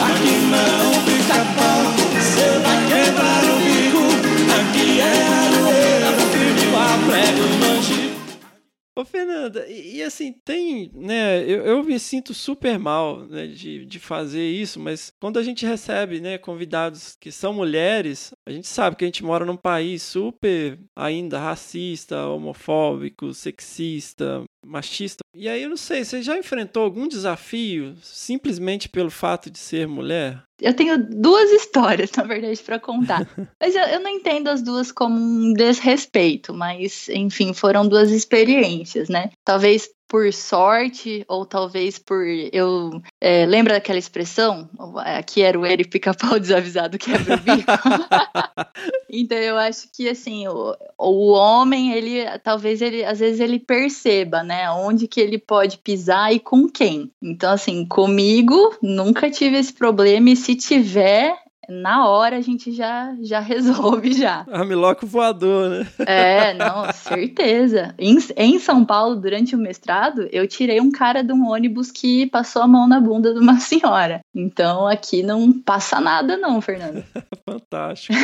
Aqui 0.00 0.32
não 0.48 0.92
fica 1.04 1.44
bom, 1.56 1.92
você 2.14 2.58
vai 2.60 2.80
quebrar 2.88 3.44
o 3.44 3.58
bico. 3.58 4.00
Aqui 4.60 5.00
é 5.00 5.49
Ô, 9.00 9.04
Fernanda, 9.04 9.66
e, 9.66 9.96
e, 9.96 10.02
assim, 10.02 10.30
tem, 10.44 10.90
né, 10.92 11.42
eu, 11.44 11.64
eu 11.64 11.82
me 11.82 11.98
sinto 11.98 12.34
super 12.34 12.78
mal, 12.78 13.24
né, 13.26 13.46
de, 13.46 13.86
de 13.86 13.98
fazer 13.98 14.46
isso, 14.46 14.78
mas 14.78 15.10
quando 15.18 15.38
a 15.38 15.42
gente 15.42 15.64
recebe, 15.64 16.20
né, 16.20 16.36
convidados 16.36 17.16
que 17.18 17.32
são 17.32 17.54
mulheres, 17.54 18.34
a 18.46 18.52
gente 18.52 18.66
sabe 18.66 18.96
que 18.96 19.04
a 19.04 19.06
gente 19.08 19.24
mora 19.24 19.46
num 19.46 19.56
país 19.56 20.02
super 20.02 20.78
ainda 20.94 21.38
racista, 21.38 22.26
homofóbico, 22.26 23.32
sexista, 23.32 24.44
machista. 24.64 25.20
E 25.34 25.48
aí 25.48 25.62
eu 25.62 25.70
não 25.70 25.76
sei, 25.76 26.04
você 26.04 26.22
já 26.22 26.36
enfrentou 26.36 26.82
algum 26.82 27.08
desafio 27.08 27.94
simplesmente 28.02 28.88
pelo 28.88 29.10
fato 29.10 29.50
de 29.50 29.58
ser 29.58 29.86
mulher? 29.86 30.42
Eu 30.60 30.74
tenho 30.74 30.98
duas 30.98 31.50
histórias, 31.50 32.10
na 32.12 32.24
verdade, 32.24 32.60
para 32.62 32.78
contar. 32.78 33.26
mas 33.60 33.74
eu, 33.74 33.82
eu, 33.84 34.00
não 34.00 34.10
entendo 34.10 34.48
as 34.48 34.62
duas 34.62 34.92
como 34.92 35.16
um 35.18 35.54
desrespeito, 35.54 36.52
mas, 36.52 37.08
enfim, 37.08 37.54
foram 37.54 37.88
duas 37.88 38.10
experiências, 38.10 39.08
né? 39.08 39.30
Talvez 39.44 39.88
por 40.10 40.32
sorte, 40.32 41.24
ou 41.28 41.46
talvez 41.46 41.96
por 41.96 42.26
eu. 42.52 43.00
É, 43.20 43.46
lembra 43.46 43.74
daquela 43.74 43.98
expressão? 43.98 44.68
Aqui 44.96 45.40
era 45.40 45.56
o 45.56 45.64
ele 45.64 45.84
pica-pau 45.84 46.36
desavisado 46.40 46.98
quebra 46.98 47.36
o 47.36 47.38
bico. 47.38 47.70
então 49.08 49.38
eu 49.38 49.56
acho 49.56 49.88
que 49.92 50.08
assim, 50.08 50.48
o, 50.48 50.76
o 50.98 51.28
homem, 51.28 51.92
ele 51.92 52.24
talvez 52.40 52.82
ele 52.82 53.04
às 53.04 53.20
vezes 53.20 53.38
ele 53.38 53.60
perceba, 53.60 54.42
né, 54.42 54.68
onde 54.72 55.06
que 55.06 55.20
ele 55.20 55.38
pode 55.38 55.78
pisar 55.78 56.34
e 56.34 56.40
com 56.40 56.68
quem. 56.68 57.12
Então, 57.22 57.52
assim, 57.52 57.86
comigo 57.86 58.76
nunca 58.82 59.30
tive 59.30 59.58
esse 59.58 59.72
problema, 59.72 60.30
e 60.30 60.36
se 60.36 60.56
tiver, 60.56 61.36
na 61.68 62.08
hora 62.08 62.36
a 62.36 62.40
gente 62.40 62.72
já, 62.72 63.14
já 63.20 63.38
resolve 63.40 64.12
já. 64.12 64.46
Armiloco 64.50 65.06
voador, 65.06 65.70
né? 65.70 65.86
É, 65.98 66.54
não, 66.54 66.92
certeza. 66.92 67.94
Em, 67.98 68.18
em 68.36 68.58
São 68.58 68.84
Paulo, 68.84 69.16
durante 69.16 69.54
o 69.54 69.58
mestrado, 69.58 70.28
eu 70.32 70.46
tirei 70.46 70.80
um 70.80 70.90
cara 70.90 71.22
de 71.22 71.32
um 71.32 71.48
ônibus 71.48 71.90
que 71.90 72.26
passou 72.26 72.62
a 72.62 72.68
mão 72.68 72.88
na 72.88 73.00
bunda 73.00 73.32
de 73.32 73.40
uma 73.40 73.58
senhora. 73.60 74.20
Então 74.34 74.86
aqui 74.86 75.22
não 75.22 75.52
passa 75.52 76.00
nada 76.00 76.36
não, 76.36 76.60
Fernando. 76.60 77.04
Fantástico. 77.44 78.14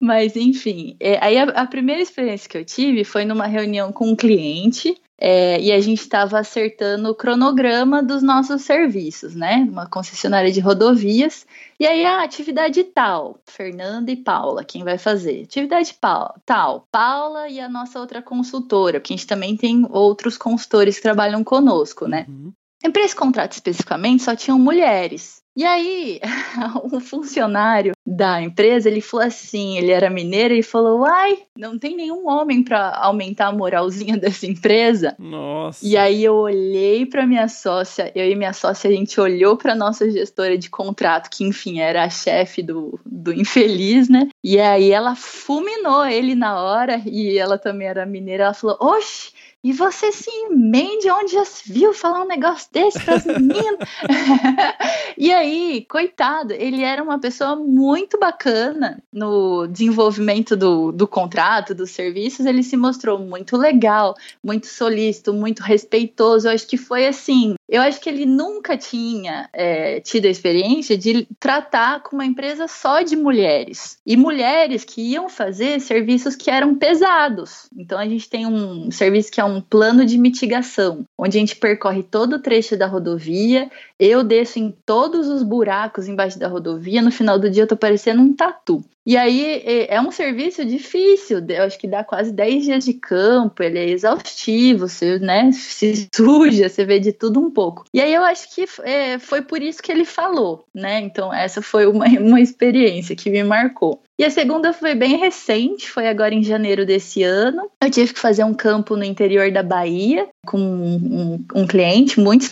Mas 0.00 0.36
enfim, 0.36 0.96
é, 1.00 1.24
aí 1.24 1.38
a, 1.38 1.44
a 1.44 1.66
primeira 1.66 2.02
experiência 2.02 2.48
que 2.48 2.58
eu 2.58 2.64
tive 2.64 3.04
foi 3.04 3.24
numa 3.24 3.46
reunião 3.46 3.92
com 3.92 4.10
um 4.10 4.16
cliente 4.16 4.96
é, 5.24 5.60
e 5.60 5.70
a 5.70 5.78
gente 5.78 6.00
estava 6.00 6.40
acertando 6.40 7.08
o 7.08 7.14
cronograma 7.14 8.02
dos 8.02 8.24
nossos 8.24 8.62
serviços, 8.62 9.36
né? 9.36 9.64
Uma 9.70 9.86
concessionária 9.86 10.50
de 10.50 10.58
rodovias. 10.58 11.46
E 11.78 11.86
aí, 11.86 12.04
a 12.04 12.24
atividade 12.24 12.82
tal, 12.82 13.38
Fernanda 13.46 14.10
e 14.10 14.16
Paula, 14.16 14.64
quem 14.64 14.82
vai 14.82 14.98
fazer? 14.98 15.44
Atividade 15.44 15.96
tal, 16.44 16.88
Paula 16.90 17.48
e 17.48 17.60
a 17.60 17.68
nossa 17.68 18.00
outra 18.00 18.20
consultora, 18.20 18.98
porque 18.98 19.14
a 19.14 19.16
gente 19.16 19.28
também 19.28 19.56
tem 19.56 19.86
outros 19.90 20.36
consultores 20.36 20.96
que 20.96 21.02
trabalham 21.02 21.44
conosco, 21.44 22.08
né? 22.08 22.26
Uhum. 22.28 22.52
E 22.82 22.90
para 22.90 23.02
esse 23.02 23.14
contrato 23.14 23.52
especificamente, 23.52 24.22
só 24.22 24.34
tinham 24.34 24.58
mulheres. 24.58 25.42
E 25.54 25.64
aí, 25.66 26.18
um 26.90 26.98
funcionário 26.98 27.92
da 28.06 28.40
empresa, 28.40 28.88
ele 28.88 29.02
falou 29.02 29.26
assim, 29.26 29.76
ele 29.76 29.90
era 29.90 30.08
mineiro 30.08 30.54
e 30.54 30.62
falou: 30.62 31.00
"Uai, 31.00 31.38
não 31.56 31.78
tem 31.78 31.94
nenhum 31.94 32.26
homem 32.26 32.62
para 32.62 32.96
aumentar 32.96 33.48
a 33.48 33.52
moralzinha 33.52 34.16
dessa 34.16 34.46
empresa". 34.46 35.14
Nossa. 35.18 35.86
E 35.86 35.94
aí 35.96 36.24
eu 36.24 36.34
olhei 36.34 37.04
para 37.04 37.26
minha 37.26 37.48
sócia, 37.48 38.10
eu 38.14 38.30
e 38.30 38.34
minha 38.34 38.54
sócia 38.54 38.88
a 38.88 38.92
gente 38.92 39.20
olhou 39.20 39.56
para 39.56 39.74
nossa 39.74 40.10
gestora 40.10 40.56
de 40.56 40.70
contrato, 40.70 41.28
que 41.30 41.44
enfim 41.44 41.80
era 41.80 42.04
a 42.04 42.10
chefe 42.10 42.62
do, 42.62 42.98
do 43.04 43.32
infeliz, 43.32 44.08
né? 44.08 44.28
E 44.42 44.58
aí 44.58 44.90
ela 44.90 45.14
fulminou 45.14 46.06
ele 46.06 46.34
na 46.34 46.62
hora 46.62 47.02
e 47.04 47.36
ela 47.36 47.58
também 47.58 47.86
era 47.86 48.06
mineira, 48.06 48.44
ela 48.44 48.54
falou: 48.54 48.78
"Oxe, 48.80 49.32
e 49.64 49.72
você 49.72 50.10
se 50.10 50.28
emende 50.28 51.08
onde 51.08 51.32
já 51.32 51.44
se 51.44 51.72
viu 51.72 51.94
falar 51.94 52.22
um 52.22 52.26
negócio 52.26 52.68
desse 52.72 52.98
para 53.00 53.14
as 53.14 53.24
meninas. 53.24 53.78
e 55.16 55.32
aí, 55.32 55.86
coitado, 55.88 56.52
ele 56.52 56.82
era 56.82 57.00
uma 57.00 57.20
pessoa 57.20 57.54
muito 57.54 58.18
bacana 58.18 59.00
no 59.12 59.68
desenvolvimento 59.68 60.56
do, 60.56 60.90
do 60.90 61.06
contrato, 61.06 61.74
dos 61.74 61.92
serviços. 61.92 62.44
Ele 62.44 62.64
se 62.64 62.76
mostrou 62.76 63.20
muito 63.20 63.56
legal, 63.56 64.16
muito 64.42 64.66
solícito, 64.66 65.32
muito 65.32 65.62
respeitoso. 65.62 66.48
Eu 66.48 66.52
acho 66.52 66.66
que 66.66 66.76
foi 66.76 67.06
assim. 67.06 67.54
Eu 67.72 67.80
acho 67.80 68.02
que 68.02 68.10
ele 68.10 68.26
nunca 68.26 68.76
tinha 68.76 69.48
é, 69.50 69.98
tido 70.00 70.26
a 70.26 70.28
experiência 70.28 70.94
de 70.94 71.26
tratar 71.40 72.02
com 72.02 72.14
uma 72.14 72.26
empresa 72.26 72.68
só 72.68 73.00
de 73.00 73.16
mulheres. 73.16 73.96
E 74.04 74.14
mulheres 74.14 74.84
que 74.84 75.00
iam 75.00 75.26
fazer 75.26 75.80
serviços 75.80 76.36
que 76.36 76.50
eram 76.50 76.74
pesados. 76.74 77.70
Então 77.74 77.98
a 77.98 78.06
gente 78.06 78.28
tem 78.28 78.46
um 78.46 78.90
serviço 78.90 79.32
que 79.32 79.40
é 79.40 79.44
um 79.44 79.62
plano 79.62 80.04
de 80.04 80.18
mitigação, 80.18 81.06
onde 81.16 81.38
a 81.38 81.40
gente 81.40 81.56
percorre 81.56 82.02
todo 82.02 82.34
o 82.34 82.38
trecho 82.38 82.76
da 82.76 82.86
rodovia, 82.86 83.70
eu 83.98 84.22
desço 84.22 84.58
em 84.58 84.70
todos 84.84 85.26
os 85.28 85.42
buracos 85.42 86.06
embaixo 86.06 86.38
da 86.38 86.48
rodovia, 86.48 87.00
no 87.00 87.10
final 87.10 87.38
do 87.38 87.48
dia 87.48 87.62
eu 87.62 87.68
tô 87.68 87.76
parecendo 87.76 88.20
um 88.20 88.34
tatu. 88.34 88.84
E 89.04 89.16
aí 89.16 89.62
é 89.88 90.00
um 90.00 90.12
serviço 90.12 90.64
difícil, 90.64 91.44
eu 91.48 91.64
acho 91.64 91.78
que 91.78 91.88
dá 91.88 92.04
quase 92.04 92.32
10 92.32 92.64
dias 92.64 92.84
de 92.84 92.94
campo, 92.94 93.62
ele 93.62 93.78
é 93.78 93.88
exaustivo, 93.88 94.88
você 94.88 95.18
né, 95.18 95.50
se 95.52 96.08
suja, 96.14 96.68
você 96.68 96.84
vê 96.84 97.00
de 97.00 97.12
tudo 97.12 97.40
um 97.40 97.50
pouco. 97.50 97.84
E 97.92 98.00
aí 98.00 98.14
eu 98.14 98.22
acho 98.22 98.54
que 98.54 98.64
é, 98.82 99.18
foi 99.18 99.42
por 99.42 99.60
isso 99.60 99.82
que 99.82 99.90
ele 99.90 100.04
falou, 100.04 100.64
né? 100.74 101.00
Então 101.00 101.34
essa 101.34 101.60
foi 101.60 101.86
uma, 101.86 102.06
uma 102.20 102.40
experiência 102.40 103.16
que 103.16 103.30
me 103.30 103.42
marcou. 103.42 104.00
E 104.18 104.24
a 104.24 104.30
segunda 104.30 104.72
foi 104.72 104.94
bem 104.94 105.16
recente, 105.16 105.90
foi 105.90 106.06
agora 106.06 106.32
em 106.32 106.44
janeiro 106.44 106.86
desse 106.86 107.24
ano. 107.24 107.68
Eu 107.82 107.90
tive 107.90 108.12
que 108.12 108.20
fazer 108.20 108.44
um 108.44 108.54
campo 108.54 108.96
no 108.96 109.02
interior 109.02 109.50
da 109.50 109.64
Bahia 109.64 110.28
com 110.46 110.58
um, 110.58 111.44
um, 111.54 111.66
cliente 111.66 112.20
muito 112.20 112.44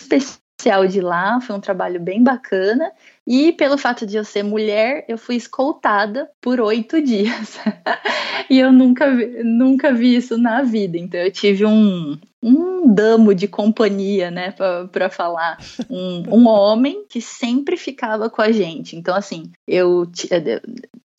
especial 0.61 0.87
de 0.87 1.01
lá, 1.01 1.41
foi 1.41 1.55
um 1.55 1.59
trabalho 1.59 1.99
bem 1.99 2.23
bacana. 2.23 2.91
E 3.25 3.51
pelo 3.51 3.77
fato 3.77 4.05
de 4.05 4.17
eu 4.17 4.23
ser 4.23 4.43
mulher, 4.43 5.05
eu 5.07 5.17
fui 5.17 5.35
escoltada 5.35 6.29
por 6.39 6.59
oito 6.59 7.01
dias. 7.01 7.57
e 8.49 8.59
eu 8.59 8.71
nunca 8.71 9.13
vi, 9.13 9.43
nunca 9.43 9.93
vi 9.93 10.15
isso 10.15 10.37
na 10.37 10.61
vida. 10.61 10.97
Então 10.97 11.19
eu 11.19 11.31
tive 11.31 11.65
um, 11.65 12.17
um 12.41 12.93
damo 12.93 13.33
de 13.33 13.47
companhia, 13.47 14.29
né, 14.29 14.53
para 14.91 15.09
falar. 15.09 15.57
Um, 15.89 16.23
um 16.31 16.47
homem 16.47 17.05
que 17.09 17.21
sempre 17.21 17.75
ficava 17.75 18.29
com 18.29 18.41
a 18.41 18.51
gente. 18.51 18.95
Então, 18.95 19.15
assim, 19.15 19.51
eu 19.67 20.05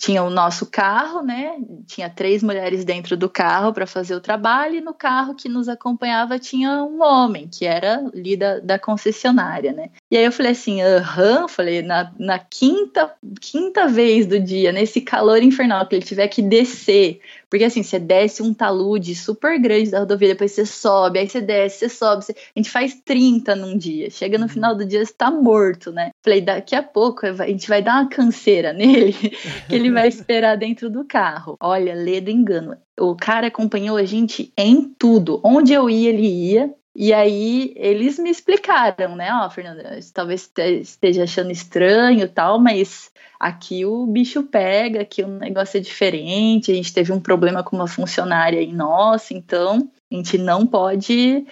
tinha 0.02 0.24
o 0.24 0.30
nosso 0.30 0.66
carro, 0.66 1.22
né? 1.22 1.54
Tinha 1.86 2.10
três 2.10 2.42
mulheres 2.42 2.84
dentro 2.84 3.16
do 3.16 3.28
carro 3.28 3.72
para 3.72 3.86
fazer 3.86 4.16
o 4.16 4.20
trabalho, 4.20 4.74
e 4.74 4.80
no 4.80 4.92
carro 4.92 5.32
que 5.32 5.48
nos 5.48 5.68
acompanhava 5.68 6.40
tinha 6.40 6.82
um 6.82 7.00
homem, 7.00 7.48
que 7.48 7.64
era 7.64 7.98
ali 8.12 8.36
da, 8.36 8.58
da 8.58 8.80
concessionária, 8.80 9.72
né? 9.72 9.90
E 10.10 10.16
aí 10.16 10.24
eu 10.24 10.32
falei 10.32 10.50
assim, 10.52 10.82
aham, 10.82 11.46
falei, 11.46 11.82
na, 11.82 12.10
na 12.18 12.36
quinta, 12.36 13.14
quinta 13.40 13.86
vez 13.86 14.26
do 14.26 14.40
dia, 14.40 14.72
nesse 14.72 15.00
calor 15.00 15.40
infernal, 15.40 15.86
que 15.86 15.94
ele 15.94 16.04
tiver 16.04 16.26
que 16.26 16.42
descer 16.42 17.20
porque 17.52 17.64
assim, 17.64 17.82
você 17.82 17.98
desce 17.98 18.42
um 18.42 18.54
talude 18.54 19.14
super 19.14 19.60
grande 19.60 19.90
da 19.90 19.98
rodovia, 19.98 20.28
depois 20.28 20.52
você 20.52 20.64
sobe, 20.64 21.18
aí 21.18 21.28
você 21.28 21.38
desce, 21.38 21.80
você 21.80 21.88
sobe. 21.90 22.24
Você... 22.24 22.32
A 22.32 22.58
gente 22.58 22.70
faz 22.70 22.94
30 23.04 23.54
num 23.54 23.76
dia. 23.76 24.08
Chega 24.08 24.38
no 24.38 24.44
uhum. 24.44 24.48
final 24.48 24.74
do 24.74 24.86
dia, 24.86 25.04
você 25.04 25.12
tá 25.12 25.30
morto, 25.30 25.92
né? 25.92 26.12
Falei, 26.24 26.40
daqui 26.40 26.74
a 26.74 26.82
pouco 26.82 27.26
a 27.26 27.46
gente 27.46 27.68
vai 27.68 27.82
dar 27.82 28.00
uma 28.00 28.08
canseira 28.08 28.72
nele, 28.72 29.12
que 29.12 29.74
ele 29.74 29.90
vai 29.90 30.08
esperar 30.08 30.56
dentro 30.56 30.88
do 30.88 31.04
carro. 31.04 31.58
Olha, 31.60 31.94
lê 31.94 32.22
do 32.22 32.30
engano. 32.30 32.74
O 32.98 33.14
cara 33.14 33.48
acompanhou 33.48 33.98
a 33.98 34.04
gente 34.06 34.50
em 34.56 34.84
tudo. 34.84 35.38
Onde 35.44 35.74
eu 35.74 35.90
ia, 35.90 36.08
ele 36.08 36.26
ia. 36.26 36.74
E 36.94 37.12
aí 37.12 37.72
eles 37.76 38.18
me 38.18 38.30
explicaram, 38.30 39.16
né? 39.16 39.30
Ó, 39.32 39.46
oh, 39.46 39.50
Fernanda, 39.50 39.98
talvez 40.12 40.50
esteja 40.80 41.24
achando 41.24 41.50
estranho 41.50 42.28
tal, 42.28 42.58
mas 42.58 43.10
aqui 43.40 43.84
o 43.84 44.06
bicho 44.06 44.42
pega, 44.42 45.00
aqui 45.00 45.22
o 45.22 45.28
negócio 45.28 45.78
é 45.78 45.80
diferente, 45.80 46.70
a 46.70 46.74
gente 46.74 46.92
teve 46.92 47.10
um 47.10 47.20
problema 47.20 47.62
com 47.62 47.74
uma 47.74 47.88
funcionária 47.88 48.60
aí 48.60 48.72
nossa, 48.72 49.32
então 49.32 49.90
a 50.10 50.14
gente 50.14 50.36
não 50.36 50.66
pode 50.66 51.46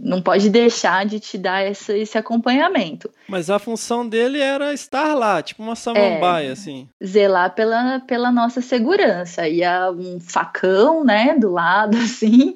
não 0.00 0.22
pode 0.22 0.48
deixar 0.50 1.04
de 1.04 1.18
te 1.20 1.36
dar 1.36 1.60
essa, 1.60 1.96
esse 1.96 2.16
acompanhamento. 2.16 3.10
Mas 3.28 3.50
a 3.50 3.58
função 3.58 4.08
dele 4.08 4.40
era 4.40 4.72
estar 4.72 5.14
lá, 5.14 5.42
tipo 5.42 5.62
uma 5.62 5.76
samambaia, 5.76 6.48
é, 6.48 6.52
assim. 6.52 6.88
Zelar 7.04 7.54
pela, 7.54 8.00
pela 8.00 8.30
nossa 8.32 8.60
segurança. 8.60 9.46
Ia 9.48 9.90
um 9.90 10.18
facão, 10.20 11.04
né, 11.04 11.36
do 11.38 11.50
lado, 11.50 11.96
assim, 11.98 12.54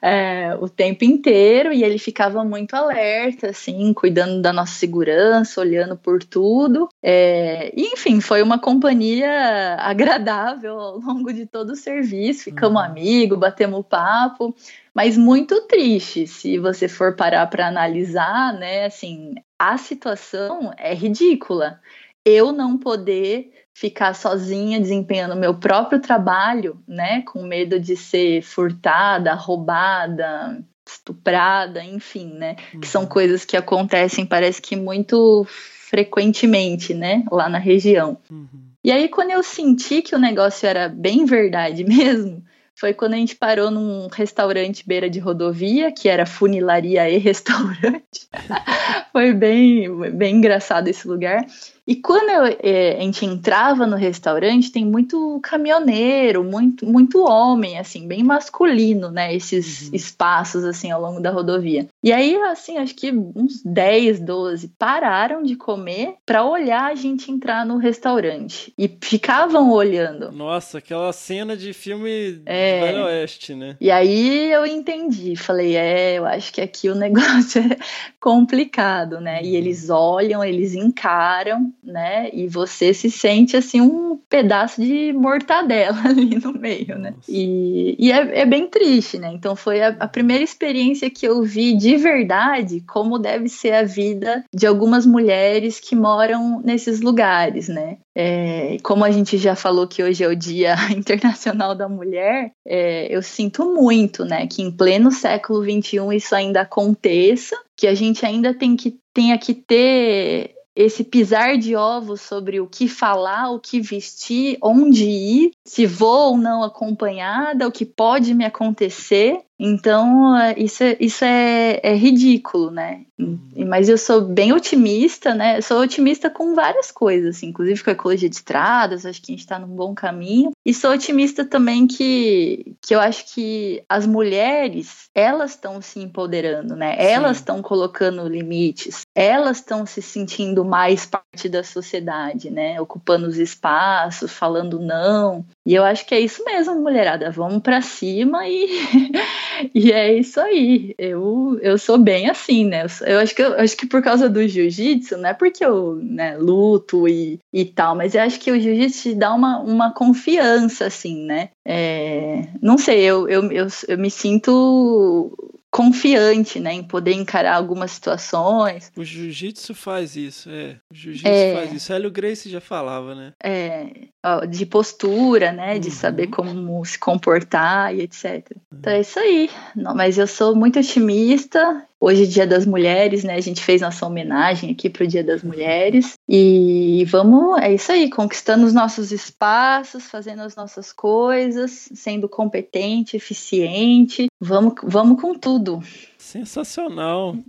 é, 0.00 0.56
o 0.60 0.68
tempo 0.68 1.04
inteiro, 1.04 1.72
e 1.72 1.82
ele 1.82 1.98
ficava 1.98 2.44
muito 2.44 2.74
alerta, 2.74 3.50
assim, 3.50 3.92
cuidando 3.92 4.40
da 4.40 4.52
nossa 4.52 4.74
segurança, 4.74 5.60
olhando 5.60 5.96
por 5.96 6.22
tudo. 6.22 6.88
É, 7.02 7.72
e, 7.76 7.92
enfim, 7.92 8.20
foi 8.20 8.42
uma 8.42 8.58
companhia 8.58 9.76
agradável 9.80 10.78
ao 10.78 10.98
longo 10.98 11.32
de 11.32 11.46
todo 11.46 11.70
o 11.70 11.76
serviço. 11.76 12.44
Ficamos 12.44 12.80
uhum. 12.80 12.88
amigos, 12.88 13.38
batemos 13.38 13.84
papo 13.86 14.54
mas 14.94 15.16
muito 15.16 15.60
triste 15.62 16.26
se 16.26 16.58
você 16.58 16.86
for 16.86 17.16
parar 17.16 17.46
para 17.48 17.66
analisar, 17.66 18.54
né? 18.54 18.86
Assim, 18.86 19.34
a 19.58 19.76
situação 19.76 20.72
é 20.78 20.94
ridícula. 20.94 21.80
Eu 22.24 22.52
não 22.52 22.78
poder 22.78 23.50
ficar 23.74 24.14
sozinha 24.14 24.80
desempenhando 24.80 25.34
meu 25.34 25.52
próprio 25.52 26.00
trabalho, 26.00 26.80
né, 26.86 27.22
com 27.22 27.42
medo 27.42 27.80
de 27.80 27.96
ser 27.96 28.40
furtada, 28.40 29.34
roubada, 29.34 30.64
estuprada, 30.86 31.82
enfim, 31.82 32.32
né, 32.34 32.54
uhum. 32.72 32.80
que 32.80 32.86
são 32.86 33.02
uhum. 33.02 33.08
coisas 33.08 33.44
que 33.44 33.56
acontecem, 33.56 34.24
parece 34.24 34.62
que 34.62 34.76
muito 34.76 35.44
frequentemente, 35.48 36.94
né, 36.94 37.24
lá 37.32 37.48
na 37.48 37.58
região. 37.58 38.16
Uhum. 38.30 38.48
E 38.82 38.92
aí 38.92 39.08
quando 39.08 39.32
eu 39.32 39.42
senti 39.42 40.02
que 40.02 40.14
o 40.14 40.20
negócio 40.20 40.68
era 40.68 40.88
bem 40.88 41.24
verdade 41.24 41.82
mesmo, 41.84 42.44
foi 42.76 42.92
quando 42.92 43.14
a 43.14 43.16
gente 43.16 43.36
parou 43.36 43.70
num 43.70 44.08
restaurante 44.08 44.86
beira 44.86 45.08
de 45.08 45.18
rodovia, 45.18 45.92
que 45.92 46.08
era 46.08 46.26
funilaria 46.26 47.08
e 47.08 47.18
restaurante. 47.18 48.28
foi 49.12 49.32
bem, 49.32 50.10
bem 50.12 50.36
engraçado 50.36 50.88
esse 50.88 51.06
lugar. 51.06 51.46
E 51.86 51.96
quando 51.96 52.30
eu, 52.30 52.56
é, 52.62 52.96
a 52.96 53.00
gente 53.00 53.26
entrava 53.26 53.86
no 53.86 53.96
restaurante, 53.96 54.72
tem 54.72 54.84
muito 54.84 55.38
caminhoneiro, 55.42 56.42
muito, 56.42 56.86
muito 56.86 57.22
homem, 57.22 57.78
assim, 57.78 58.08
bem 58.08 58.22
masculino, 58.22 59.10
né? 59.10 59.34
Esses 59.34 59.88
uhum. 59.88 59.94
espaços, 59.94 60.64
assim, 60.64 60.90
ao 60.90 61.00
longo 61.00 61.20
da 61.20 61.30
rodovia. 61.30 61.86
E 62.02 62.10
aí, 62.10 62.36
assim, 62.44 62.78
acho 62.78 62.94
que 62.94 63.12
uns 63.12 63.62
10, 63.62 64.20
12 64.20 64.72
pararam 64.78 65.42
de 65.42 65.56
comer 65.56 66.14
para 66.24 66.44
olhar 66.44 66.90
a 66.90 66.94
gente 66.94 67.30
entrar 67.30 67.66
no 67.66 67.76
restaurante. 67.76 68.72
E 68.78 68.90
ficavam 69.02 69.70
olhando. 69.70 70.32
Nossa, 70.32 70.78
aquela 70.78 71.12
cena 71.12 71.54
de 71.54 71.74
filme 71.74 72.40
é, 72.46 72.80
do 72.80 72.86
Velho 72.86 73.04
Oeste, 73.04 73.54
né? 73.54 73.76
E 73.78 73.90
aí 73.90 74.50
eu 74.50 74.64
entendi. 74.64 75.36
Falei, 75.36 75.76
é, 75.76 76.14
eu 76.14 76.24
acho 76.24 76.50
que 76.50 76.62
aqui 76.62 76.88
o 76.88 76.94
negócio 76.96 77.60
é 77.60 77.76
complicado, 78.18 79.20
né? 79.20 79.42
E 79.42 79.50
uhum. 79.50 79.54
eles 79.54 79.90
olham, 79.90 80.42
eles 80.42 80.74
encaram 80.74 81.73
né? 81.82 82.30
E 82.32 82.48
você 82.48 82.92
se 82.94 83.10
sente 83.10 83.56
assim 83.56 83.80
um 83.80 84.16
pedaço 84.28 84.80
de 84.80 85.12
mortadela 85.12 86.00
ali 86.04 86.38
no 86.38 86.52
meio, 86.52 86.98
né? 86.98 87.14
E, 87.28 87.96
e 87.98 88.12
é, 88.12 88.40
é, 88.40 88.46
bem 88.46 88.68
triste, 88.68 89.18
né? 89.18 89.30
Então 89.32 89.54
foi 89.54 89.82
a, 89.82 89.88
a, 90.00 90.08
primeira 90.08 90.42
experiência 90.42 91.10
que 91.10 91.26
eu 91.26 91.42
vi 91.42 91.76
de 91.76 91.96
verdade 91.96 92.82
como 92.86 93.18
deve 93.18 93.48
ser 93.48 93.72
a 93.72 93.82
vida 93.82 94.44
de 94.52 94.66
algumas 94.66 95.06
mulheres 95.06 95.80
que 95.80 95.94
moram 95.94 96.60
nesses 96.64 97.00
lugares, 97.00 97.68
né? 97.68 97.98
É, 98.16 98.76
como 98.82 99.04
a 99.04 99.10
gente 99.10 99.36
já 99.36 99.56
falou 99.56 99.88
que 99.88 100.02
hoje 100.02 100.22
é 100.22 100.28
o 100.28 100.36
Dia 100.36 100.76
Internacional 100.96 101.74
da 101.74 101.88
Mulher, 101.88 102.52
é, 102.66 103.14
eu 103.14 103.20
sinto 103.22 103.64
muito, 103.74 104.24
né, 104.24 104.46
que 104.46 104.62
em 104.62 104.70
pleno 104.70 105.10
século 105.10 105.64
XXI 105.64 106.16
isso 106.16 106.34
ainda 106.34 106.60
aconteça, 106.60 107.56
que 107.76 107.86
a 107.86 107.94
gente 107.94 108.24
ainda 108.24 108.54
tem 108.54 108.76
que 108.76 108.96
tenha 109.12 109.38
que 109.38 109.54
ter 109.54 110.53
esse 110.74 111.04
pisar 111.04 111.56
de 111.56 111.76
ovos 111.76 112.20
sobre 112.20 112.60
o 112.60 112.66
que 112.66 112.88
falar, 112.88 113.50
o 113.50 113.60
que 113.60 113.80
vestir, 113.80 114.58
onde 114.60 115.04
ir, 115.04 115.52
se 115.64 115.86
vou 115.86 116.32
ou 116.32 116.36
não 116.36 116.62
acompanhada, 116.62 117.68
o 117.68 117.72
que 117.72 117.86
pode 117.86 118.34
me 118.34 118.44
acontecer. 118.44 119.40
Então, 119.58 120.36
é, 120.36 120.54
isso 120.58 120.82
é, 120.82 120.96
isso 120.98 121.24
é, 121.24 121.80
é 121.82 121.94
ridículo, 121.94 122.70
né? 122.70 123.02
Uhum. 123.16 123.38
Mas 123.68 123.88
eu 123.88 123.96
sou 123.96 124.20
bem 124.22 124.52
otimista, 124.52 125.32
né? 125.32 125.58
Eu 125.58 125.62
sou 125.62 125.80
otimista 125.80 126.28
com 126.28 126.54
várias 126.54 126.90
coisas, 126.90 127.36
assim, 127.36 127.48
inclusive 127.48 127.82
com 127.82 127.90
a 127.90 127.92
ecologia 127.92 128.28
de 128.28 128.34
estradas, 128.34 129.06
acho 129.06 129.22
que 129.22 129.30
a 129.30 129.34
gente 129.34 129.44
está 129.44 129.58
num 129.58 129.68
bom 129.68 129.94
caminho. 129.94 130.50
E 130.66 130.74
sou 130.74 130.90
otimista 130.90 131.44
também 131.44 131.86
que, 131.86 132.74
que 132.82 132.94
eu 132.94 133.00
acho 133.00 133.32
que 133.32 133.84
as 133.88 134.06
mulheres, 134.06 135.08
elas 135.14 135.52
estão 135.52 135.80
se 135.80 136.00
empoderando, 136.00 136.74
né? 136.74 136.96
Elas 136.98 137.36
estão 137.36 137.62
colocando 137.62 138.26
limites, 138.26 139.02
elas 139.14 139.58
estão 139.58 139.86
se 139.86 140.02
sentindo 140.02 140.64
mais 140.64 141.06
parte 141.06 141.48
da 141.48 141.62
sociedade, 141.62 142.50
né? 142.50 142.80
Ocupando 142.80 143.28
os 143.28 143.38
espaços, 143.38 144.32
falando 144.32 144.80
não. 144.80 145.44
E 145.64 145.74
eu 145.74 145.84
acho 145.84 146.04
que 146.06 146.14
é 146.14 146.20
isso 146.20 146.44
mesmo, 146.44 146.74
mulherada. 146.80 147.30
Vamos 147.30 147.62
para 147.62 147.80
cima 147.80 148.48
e 148.48 148.68
E 149.74 149.92
é 149.92 150.12
isso 150.12 150.40
aí. 150.40 150.94
Eu, 150.98 151.58
eu 151.62 151.78
sou 151.78 151.98
bem 151.98 152.28
assim, 152.28 152.64
né? 152.64 152.86
Eu, 153.02 153.18
acho 153.18 153.34
que 153.34 153.42
eu 153.42 153.54
acho 153.58 153.76
que 153.76 153.86
por 153.86 154.02
causa 154.02 154.28
do 154.28 154.46
jiu-jitsu, 154.46 155.16
não 155.16 155.28
é 155.28 155.34
porque 155.34 155.64
eu 155.64 155.96
né, 155.96 156.36
luto 156.36 157.08
e, 157.08 157.38
e 157.52 157.64
tal, 157.64 157.94
mas 157.94 158.14
eu 158.14 158.22
acho 158.22 158.40
que 158.40 158.50
o 158.50 158.60
jiu-jitsu 158.60 159.14
dá 159.14 159.32
uma, 159.34 159.60
uma 159.60 159.92
confiança, 159.92 160.86
assim, 160.86 161.24
né? 161.26 161.50
É, 161.64 162.48
não 162.60 162.76
sei, 162.76 163.02
eu, 163.02 163.28
eu, 163.28 163.50
eu, 163.50 163.66
eu 163.88 163.98
me 163.98 164.10
sinto 164.10 165.32
confiante, 165.74 166.60
né, 166.60 166.72
em 166.72 166.84
poder 166.84 167.14
encarar 167.14 167.56
algumas 167.56 167.90
situações. 167.90 168.92
O 168.96 169.02
jiu-jitsu 169.02 169.74
faz 169.74 170.14
isso, 170.14 170.48
é. 170.48 170.76
O 170.88 170.94
jiu-jitsu 170.94 171.28
é, 171.28 171.52
faz 171.52 171.72
isso. 171.72 171.92
Hélio 171.92 172.12
Grace 172.12 172.48
já 172.48 172.60
falava, 172.60 173.12
né? 173.12 173.32
É, 173.42 173.88
ó, 174.24 174.44
de 174.44 174.64
postura, 174.66 175.50
né, 175.50 175.80
de 175.80 175.88
uhum. 175.88 175.94
saber 175.94 176.28
como 176.28 176.84
se 176.84 176.96
comportar 176.96 177.92
e 177.92 178.02
etc. 178.02 178.52
Então 178.72 178.92
é 178.92 179.00
isso 179.00 179.18
aí. 179.18 179.50
Não, 179.74 179.96
mas 179.96 180.16
eu 180.16 180.28
sou 180.28 180.54
muito 180.54 180.78
otimista. 180.78 181.84
Hoje 182.00 182.24
é 182.24 182.26
Dia 182.26 182.46
das 182.46 182.66
Mulheres, 182.66 183.24
né? 183.24 183.34
A 183.34 183.40
gente 183.40 183.62
fez 183.62 183.80
nossa 183.80 184.04
homenagem 184.06 184.70
aqui 184.70 184.90
para 184.90 185.04
o 185.04 185.06
Dia 185.06 185.24
das 185.24 185.42
Mulheres 185.42 186.14
e 186.28 187.04
vamos, 187.08 187.58
é 187.60 187.72
isso 187.72 187.90
aí, 187.92 188.10
conquistando 188.10 188.66
os 188.66 188.74
nossos 188.74 189.10
espaços, 189.10 190.04
fazendo 190.04 190.42
as 190.42 190.54
nossas 190.54 190.92
coisas, 190.92 191.88
sendo 191.94 192.28
competente, 192.28 193.16
eficiente. 193.16 194.26
Vamos, 194.40 194.74
vamos 194.82 195.20
com 195.20 195.34
tudo. 195.34 195.82
Sensacional. 196.18 197.36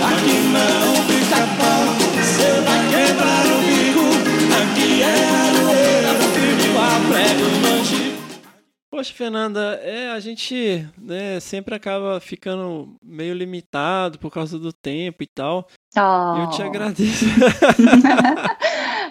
Aqui 0.00 0.38
não 0.52 0.94
fica 1.06 1.40
bom, 1.58 1.78
você 2.14 2.60
vai 2.60 2.77
Poxa, 8.98 9.14
Fernanda, 9.14 9.80
é, 9.84 10.10
a 10.10 10.18
gente 10.18 10.84
né, 11.00 11.38
sempre 11.38 11.72
acaba 11.72 12.18
ficando 12.18 12.96
meio 13.00 13.32
limitado 13.32 14.18
por 14.18 14.28
causa 14.28 14.58
do 14.58 14.72
tempo 14.72 15.22
e 15.22 15.26
tal. 15.28 15.68
Oh. 15.96 16.42
Eu 16.42 16.50
te 16.50 16.60
agradeço. 16.64 17.24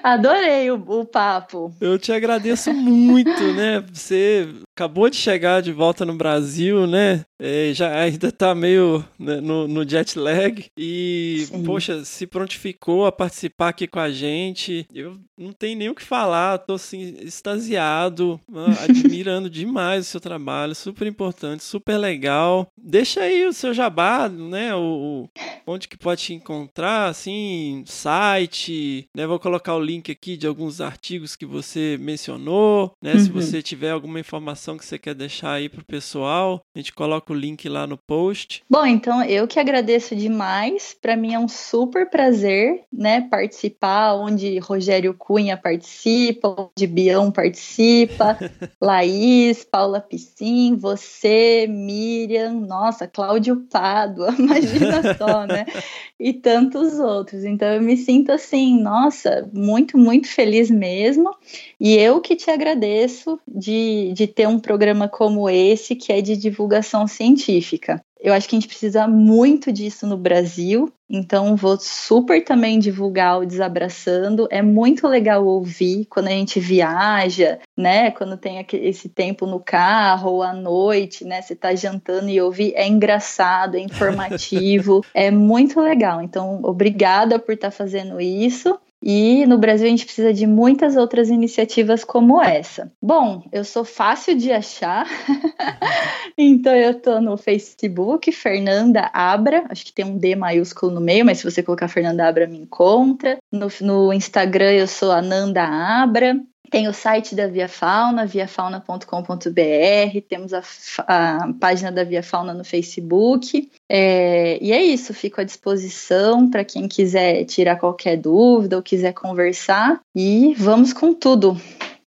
Adorei 0.03 0.71
o, 0.71 0.75
o 0.75 1.05
papo. 1.05 1.73
Eu 1.79 1.97
te 1.97 2.11
agradeço 2.11 2.73
muito, 2.73 3.53
né? 3.53 3.83
Você 3.91 4.47
acabou 4.75 5.09
de 5.09 5.15
chegar 5.15 5.61
de 5.61 5.71
volta 5.71 6.05
no 6.05 6.15
Brasil, 6.15 6.85
né? 6.85 7.25
É, 7.39 7.71
já 7.73 7.99
ainda 7.99 8.31
tá 8.31 8.55
meio 8.55 9.03
né, 9.17 9.39
no, 9.39 9.67
no, 9.67 9.87
jet 9.87 10.17
lag 10.17 10.65
e, 10.75 11.45
Sim. 11.47 11.63
poxa, 11.63 12.03
se 12.03 12.25
prontificou 12.25 13.05
a 13.05 13.11
participar 13.11 13.69
aqui 13.69 13.87
com 13.87 13.99
a 13.99 14.09
gente. 14.09 14.87
Eu 14.93 15.17
não 15.37 15.51
tenho 15.51 15.77
nem 15.77 15.89
o 15.89 15.95
que 15.95 16.03
falar, 16.03 16.57
tô 16.59 16.73
assim, 16.73 17.15
extasiado, 17.21 18.39
admirando 18.83 19.49
demais 19.49 20.07
o 20.07 20.09
seu 20.09 20.19
trabalho, 20.19 20.73
super 20.73 21.07
importante, 21.07 21.63
super 21.63 21.97
legal. 21.97 22.67
Deixa 22.75 23.21
aí 23.21 23.45
o 23.45 23.53
seu 23.53 23.73
jabá, 23.73 24.27
né? 24.27 24.73
O, 24.75 25.25
o 25.25 25.29
onde 25.67 25.87
que 25.87 25.97
pode 25.97 26.21
te 26.23 26.33
encontrar, 26.33 27.07
assim, 27.07 27.83
site, 27.85 29.07
né? 29.15 29.27
Vou 29.27 29.39
colocar 29.39 29.75
o 29.75 29.79
link 29.87 30.11
aqui 30.11 30.37
de 30.37 30.47
alguns 30.47 30.79
artigos 30.81 31.35
que 31.35 31.45
você 31.45 31.97
mencionou, 31.99 32.91
né? 33.01 33.13
Uhum. 33.13 33.19
Se 33.19 33.29
você 33.29 33.61
tiver 33.61 33.91
alguma 33.91 34.19
informação 34.19 34.77
que 34.77 34.85
você 34.85 34.97
quer 34.97 35.13
deixar 35.13 35.53
aí 35.53 35.67
pro 35.67 35.83
pessoal, 35.83 36.61
a 36.75 36.79
gente 36.79 36.93
coloca 36.93 37.07
coloco 37.07 37.33
o 37.33 37.35
link 37.35 37.67
lá 37.69 37.87
no 37.87 37.97
post. 37.97 38.63
Bom, 38.69 38.85
então 38.85 39.23
eu 39.23 39.47
que 39.47 39.59
agradeço 39.59 40.15
demais. 40.15 40.95
Para 41.01 41.15
mim 41.15 41.33
é 41.33 41.39
um 41.39 41.47
super 41.47 42.09
prazer, 42.09 42.83
né, 42.91 43.21
participar 43.21 44.13
onde 44.13 44.59
Rogério 44.59 45.13
Cunha 45.13 45.57
participa, 45.57 46.69
onde 46.75 46.85
Bião 46.85 47.31
participa, 47.31 48.37
Laís, 48.81 49.63
Paula 49.63 50.01
Piscin, 50.01 50.75
você, 50.75 51.65
Miriam, 51.67 52.51
nossa, 52.51 53.07
Cláudio 53.07 53.65
Pádua, 53.71 54.33
imagina 54.37 55.15
só, 55.17 55.45
né? 55.45 55.65
E 56.19 56.33
tantos 56.33 56.97
outros. 56.97 57.43
Então 57.43 57.67
eu 57.67 57.79
me 57.79 57.95
sinto 57.95 58.31
assim, 58.31 58.81
nossa, 58.81 59.47
muito, 59.53 59.76
muito 59.97 60.27
feliz 60.27 60.71
mesmo. 60.71 61.35
E 61.79 61.95
eu 61.95 62.21
que 62.21 62.35
te 62.35 62.49
agradeço 62.49 63.39
de, 63.47 64.11
de 64.13 64.25
ter 64.25 64.47
um 64.47 64.59
programa 64.59 65.07
como 65.07 65.49
esse, 65.49 65.95
que 65.95 66.11
é 66.11 66.21
de 66.21 66.37
divulgação 66.37 67.05
científica. 67.07 68.01
Eu 68.19 68.33
acho 68.33 68.49
que 68.49 68.55
a 68.55 68.59
gente 68.59 68.67
precisa 68.67 69.07
muito 69.07 69.71
disso 69.71 70.07
no 70.07 70.17
Brasil, 70.17 70.91
então 71.09 71.55
vou 71.55 71.77
super 71.79 72.43
também 72.43 72.79
divulgar 72.79 73.39
o 73.39 73.45
Desabraçando. 73.45 74.47
É 74.49 74.61
muito 74.61 75.07
legal 75.07 75.45
ouvir 75.45 76.05
quando 76.09 76.27
a 76.27 76.31
gente 76.31 76.59
viaja, 76.59 77.59
né? 77.77 78.09
Quando 78.11 78.35
tem 78.35 78.65
esse 78.73 79.07
tempo 79.07 79.45
no 79.45 79.59
carro 79.59 80.31
ou 80.31 80.43
à 80.43 80.51
noite, 80.51 81.23
né? 81.23 81.41
Você 81.41 81.55
tá 81.55 81.75
jantando 81.75 82.29
e 82.29 82.41
ouvir. 82.41 82.73
É 82.75 82.87
engraçado, 82.87 83.77
é 83.77 83.79
informativo, 83.81 85.05
é 85.13 85.29
muito 85.29 85.79
legal. 85.79 86.21
Então, 86.21 86.59
obrigada 86.63 87.37
por 87.37 87.53
estar 87.53 87.69
tá 87.69 87.71
fazendo 87.71 88.19
isso. 88.19 88.77
E 89.01 89.45
no 89.45 89.57
Brasil 89.57 89.85
a 89.85 89.89
gente 89.89 90.05
precisa 90.05 90.33
de 90.33 90.47
muitas 90.47 90.95
outras 90.95 91.29
iniciativas 91.29 92.03
como 92.03 92.41
essa. 92.41 92.91
Bom, 93.01 93.43
eu 93.51 93.63
sou 93.63 93.85
fácil 93.85 94.35
de 94.35 94.51
achar, 94.51 95.07
então 96.37 96.75
eu 96.75 96.99
tô 96.99 97.21
no 97.21 97.37
Facebook, 97.37 98.31
Fernanda 98.31 99.09
Abra, 99.13 99.65
acho 99.69 99.85
que 99.85 99.93
tem 99.93 100.05
um 100.05 100.17
D 100.17 100.35
maiúsculo 100.35 100.91
no 100.91 101.01
meio, 101.01 101.25
mas 101.25 101.39
se 101.39 101.43
você 101.43 101.61
colocar 101.61 101.87
Fernanda 101.87 102.27
Abra 102.27 102.47
me 102.47 102.57
encontra. 102.57 103.37
No, 103.51 103.67
no 103.81 104.13
Instagram 104.13 104.71
eu 104.71 104.87
sou 104.87 105.11
Ananda 105.11 105.63
Abra. 105.63 106.35
Tem 106.69 106.87
o 106.87 106.93
site 106.93 107.35
da 107.35 107.47
Via 107.47 107.67
Fauna, 107.67 108.25
viafauna.com.br, 108.25 110.21
temos 110.27 110.53
a, 110.53 110.61
a, 111.07 111.53
página 111.59 111.91
da 111.91 112.03
Via 112.03 112.21
Fauna 112.21 112.53
no 112.53 112.63
Facebook. 112.63 113.69
É, 113.89 114.57
e 114.61 114.71
é 114.71 114.83
isso, 114.83 115.13
fico 115.13 115.39
à 115.39 115.43
disposição 115.43 116.49
para 116.49 116.65
quem 116.65 116.87
quiser 116.87 117.45
tirar 117.45 117.77
qualquer 117.77 118.17
dúvida 118.17 118.75
ou 118.75 118.83
quiser 118.83 119.13
conversar. 119.13 119.99
E 120.15 120.53
vamos 120.55 120.93
com 120.93 121.13
tudo. 121.13 121.59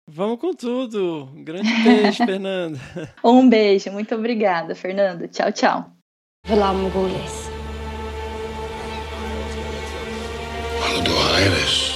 Vamos 0.09 0.39
com 0.39 0.53
tudo. 0.53 1.29
Um 1.35 1.43
grande 1.43 1.71
beijo, 1.83 2.17
Fernanda. 2.25 2.79
Um 3.23 3.47
beijo, 3.47 3.91
muito 3.91 4.15
obrigada, 4.15 4.73
Fernanda. 4.73 5.27
Tchau, 5.27 5.51
tchau. 5.51 5.91
Hallo, 10.79 11.03
du 11.03 11.11
Iris. 11.39 11.86